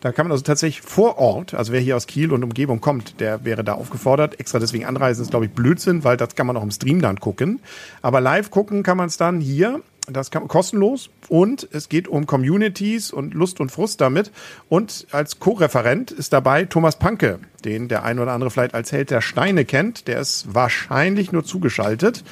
Da 0.00 0.12
kann 0.12 0.26
man 0.26 0.32
also 0.32 0.44
tatsächlich 0.44 0.82
vor 0.82 1.18
Ort, 1.18 1.54
also 1.54 1.72
wer 1.72 1.80
hier 1.80 1.96
aus 1.96 2.06
Kiel 2.06 2.32
und 2.32 2.44
Umgebung 2.44 2.80
kommt, 2.80 3.20
der 3.20 3.44
wäre 3.44 3.64
da 3.64 3.72
aufgefordert. 3.72 4.38
Extra 4.38 4.58
deswegen 4.58 4.84
anreisen 4.84 5.22
ist, 5.22 5.30
glaube 5.30 5.46
ich, 5.46 5.52
Blödsinn, 5.52 6.04
weil 6.04 6.16
das 6.16 6.34
kann 6.34 6.46
man 6.46 6.56
auch 6.56 6.62
im 6.62 6.70
Stream 6.70 7.00
dann 7.00 7.20
gucken. 7.20 7.60
Aber 8.02 8.20
live 8.20 8.50
gucken 8.50 8.82
kann 8.82 8.96
man 8.96 9.08
es 9.08 9.16
dann 9.16 9.40
hier 9.40 9.80
das 10.06 10.30
kann, 10.30 10.48
kostenlos 10.48 11.08
und 11.28 11.66
es 11.72 11.88
geht 11.88 12.08
um 12.08 12.26
Communities 12.26 13.10
und 13.10 13.32
Lust 13.32 13.60
und 13.60 13.72
Frust 13.72 14.00
damit. 14.00 14.30
Und 14.68 15.06
als 15.12 15.38
Co-Referent 15.40 16.10
ist 16.10 16.32
dabei 16.32 16.64
Thomas 16.64 16.98
Panke, 16.98 17.38
den 17.64 17.88
der 17.88 18.04
ein 18.04 18.18
oder 18.18 18.32
andere 18.32 18.50
vielleicht 18.50 18.74
als 18.74 18.92
Held 18.92 19.10
der 19.10 19.22
Steine 19.22 19.64
kennt. 19.64 20.06
Der 20.06 20.20
ist 20.20 20.52
wahrscheinlich 20.52 21.32
nur 21.32 21.44
zugeschaltet, 21.44 22.22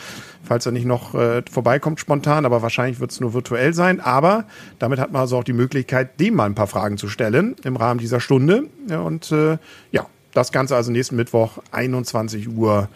falls 0.43 0.67
er 0.67 0.73
nicht 0.73 0.85
noch 0.85 1.15
äh, 1.15 1.43
vorbeikommt 1.51 1.99
spontan, 1.99 2.45
aber 2.45 2.61
wahrscheinlich 2.61 3.01
wird 3.01 3.11
es 3.11 3.21
nur 3.21 3.33
virtuell 3.33 3.73
sein. 3.73 4.01
Aber 4.01 4.45
damit 4.79 4.99
hat 4.99 5.13
man 5.13 5.23
also 5.23 5.39
auch 5.39 5.45
die 5.45 5.55
Möglichkeit, 5.55 6.21
dem 6.21 6.35
mal 6.35 6.47
ein 6.47 6.55
paar 6.55 6.67
Fragen 6.67 6.99
zu 6.99 7.09
stellen 7.09 7.57
im 7.65 7.77
Rahmen 7.77 8.01
dieser 8.01 8.21
Stunde. 8.21 8.65
Ja, 8.91 9.01
und 9.01 9.33
äh, 9.33 9.57
ja, 9.93 10.07
das 10.35 10.53
Ganze 10.53 10.77
also 10.77 10.91
nächsten 10.91 11.17
Mittwoch, 11.17 11.59
21 11.71 12.49
Uhr 12.49 12.89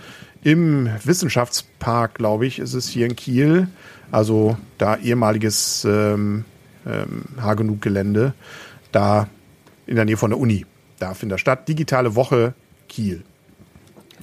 im 0.43 0.89
Wissenschaftspark, 1.03 2.14
glaube 2.14 2.47
ich, 2.47 2.59
ist 2.59 2.74
es 2.74 2.89
hier 2.89 3.07
in 3.07 3.16
Kiel. 3.16 3.68
Also 4.11 4.57
da 4.79 4.97
ehemaliges 4.97 5.85
ähm, 5.85 6.45
ähm, 6.87 7.25
Hagenug-Gelände, 7.41 8.35
da 8.93 9.29
in 9.87 9.97
der 9.97 10.05
Nähe 10.05 10.17
von 10.17 10.31
der 10.31 10.39
Uni. 10.39 10.65
Da 10.99 11.15
findet 11.15 11.41
statt. 11.41 11.69
Digitale 11.69 12.15
Woche 12.15 12.55
Kiel. 12.89 13.23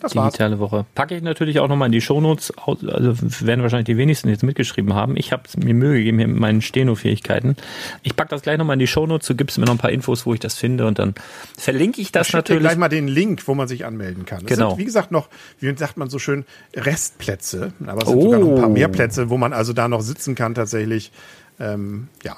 Das 0.04 0.12
digitale 0.12 0.60
war's. 0.60 0.72
Woche. 0.72 0.86
Packe 0.96 1.16
ich 1.16 1.24
natürlich 1.24 1.60
auch 1.60 1.70
nochmal 1.70 1.86
in 1.86 1.94
die 1.94 2.02
Shownotes. 2.02 2.54
Also 2.58 3.16
werden 3.46 3.62
wahrscheinlich 3.62 3.86
die 3.86 3.96
wenigsten 3.96 4.28
jetzt 4.28 4.44
mitgeschrieben 4.44 4.94
haben. 4.94 5.16
Ich 5.16 5.32
habe 5.32 5.44
mir 5.56 5.74
Mühe 5.74 5.94
gegeben 5.94 6.20
hier 6.20 6.28
mit 6.28 6.38
meinen 6.38 6.62
Steno-Fähigkeiten. 6.62 7.56
Ich 8.02 8.18
packe 8.18 8.30
das 8.30 8.42
gleich 8.42 8.58
nochmal 8.58 8.74
in 8.74 8.80
die 8.80 8.88
Shownotes. 8.88 9.30
Du 9.30 9.36
gibst 9.36 9.58
mir 9.58 9.66
noch 9.66 9.74
ein 9.74 9.78
paar 9.78 9.92
Infos, 9.92 10.26
wo 10.26 10.34
ich 10.34 10.42
das 10.42 10.56
finde 10.56 10.88
und 10.88 11.00
dann 11.00 11.16
verlinke 11.58 12.02
ich 12.02 12.12
das 12.12 12.28
ich 12.28 12.34
natürlich. 12.34 12.62
gleich 12.62 12.76
mal 12.76 12.90
den 12.90 13.08
Link, 13.08 13.48
wo 13.48 13.56
man 13.56 13.70
sich 13.70 13.86
anmelden 13.86 14.26
kann. 14.26 14.40
Es 14.40 14.48
genau. 14.48 14.72
Sind, 14.72 14.80
wie 14.80 14.86
gesagt, 14.86 15.12
noch, 15.12 15.30
wie 15.62 15.74
sagt 15.78 15.96
man 15.96 16.10
so 16.10 16.20
schön, 16.20 16.44
Restplätze. 16.76 17.72
Aber 17.88 18.02
es 18.02 18.10
sind 18.10 18.18
oh. 18.18 18.24
sogar 18.24 18.40
noch 18.40 18.50
ein 18.50 18.60
paar 18.60 18.70
mehr 18.70 18.90
Plätze, 18.90 19.30
wo 19.30 19.38
man 19.38 19.54
also 19.54 19.72
da 19.72 19.88
noch 19.88 20.02
sitzen 20.02 20.36
kann 20.36 20.54
tatsächlich. 20.54 21.14
Ähm, 21.62 22.10
ja, 22.24 22.36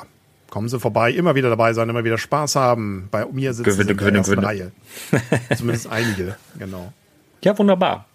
kommen 0.51 0.70
Sie 0.70 0.80
vorbei, 0.80 1.11
immer 1.11 1.34
wieder 1.34 1.49
dabei 1.49 1.74
sein, 1.74 1.89
immer 1.89 2.03
wieder 2.03 2.20
Spaß 2.20 2.55
haben. 2.57 3.07
Bei 3.09 3.26
mir 3.26 3.55
sitzen 3.55 3.72
gewinne, 3.72 3.86
Sie 3.86 3.91
in 3.91 3.97
der 3.97 4.22
gewinne, 4.22 4.22
gewinne. 4.22 4.45
Reihe. 4.45 4.72
Zumindest 5.57 5.88
einige, 5.88 6.36
genau. 6.59 6.93
Ja, 7.43 7.57
wunderbar. 7.57 8.05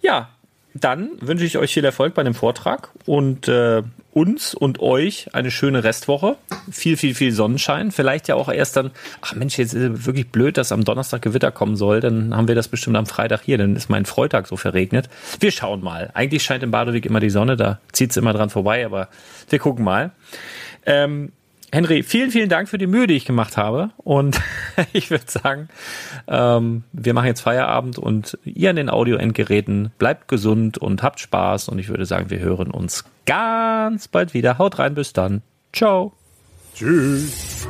Ja, 0.00 0.30
dann 0.74 1.10
wünsche 1.20 1.44
ich 1.44 1.58
euch 1.58 1.72
viel 1.72 1.84
Erfolg 1.84 2.14
bei 2.14 2.22
dem 2.22 2.34
Vortrag 2.34 2.90
und 3.06 3.48
äh, 3.48 3.82
uns 4.12 4.54
und 4.54 4.80
euch 4.80 5.34
eine 5.34 5.50
schöne 5.50 5.84
Restwoche. 5.84 6.36
Viel, 6.70 6.96
viel, 6.96 7.14
viel 7.14 7.32
Sonnenschein. 7.32 7.90
Vielleicht 7.90 8.28
ja 8.28 8.34
auch 8.34 8.48
erst 8.48 8.76
dann, 8.76 8.90
ach 9.20 9.34
Mensch, 9.34 9.58
jetzt 9.58 9.74
ist 9.74 9.82
es 9.82 10.06
wirklich 10.06 10.30
blöd, 10.30 10.56
dass 10.56 10.72
am 10.72 10.84
Donnerstag 10.84 11.22
Gewitter 11.22 11.50
kommen 11.50 11.76
soll. 11.76 12.00
Dann 12.00 12.34
haben 12.36 12.48
wir 12.48 12.54
das 12.54 12.68
bestimmt 12.68 12.96
am 12.96 13.06
Freitag 13.06 13.42
hier. 13.42 13.58
Dann 13.58 13.76
ist 13.76 13.88
mein 13.88 14.04
Freitag 14.04 14.46
so 14.46 14.56
verregnet. 14.56 15.08
Wir 15.40 15.50
schauen 15.50 15.82
mal. 15.82 16.10
Eigentlich 16.14 16.42
scheint 16.42 16.62
im 16.62 16.70
Badeweg 16.70 17.06
immer 17.06 17.20
die 17.20 17.30
Sonne, 17.30 17.56
da 17.56 17.80
zieht 17.92 18.10
es 18.10 18.16
immer 18.16 18.32
dran 18.32 18.50
vorbei, 18.50 18.84
aber 18.84 19.08
wir 19.48 19.58
gucken 19.58 19.84
mal. 19.84 20.10
Ähm, 20.84 21.32
Henry, 21.70 22.02
vielen, 22.02 22.30
vielen 22.30 22.48
Dank 22.48 22.68
für 22.68 22.78
die 22.78 22.86
Mühe, 22.86 23.06
die 23.06 23.14
ich 23.14 23.26
gemacht 23.26 23.56
habe. 23.56 23.90
Und 23.98 24.40
ich 24.92 25.10
würde 25.10 25.24
sagen, 25.26 25.68
ähm, 26.26 26.84
wir 26.92 27.12
machen 27.12 27.26
jetzt 27.26 27.42
Feierabend 27.42 27.98
und 27.98 28.38
ihr 28.44 28.70
an 28.70 28.76
den 28.76 28.88
Audio-Endgeräten 28.88 29.92
bleibt 29.98 30.28
gesund 30.28 30.78
und 30.78 31.02
habt 31.02 31.20
Spaß. 31.20 31.68
Und 31.68 31.78
ich 31.78 31.88
würde 31.88 32.06
sagen, 32.06 32.30
wir 32.30 32.38
hören 32.38 32.70
uns 32.70 33.04
ganz 33.26 34.08
bald 34.08 34.32
wieder. 34.32 34.58
Haut 34.58 34.78
rein, 34.78 34.94
bis 34.94 35.12
dann. 35.12 35.42
Ciao. 35.72 36.12
Tschüss. 36.74 37.66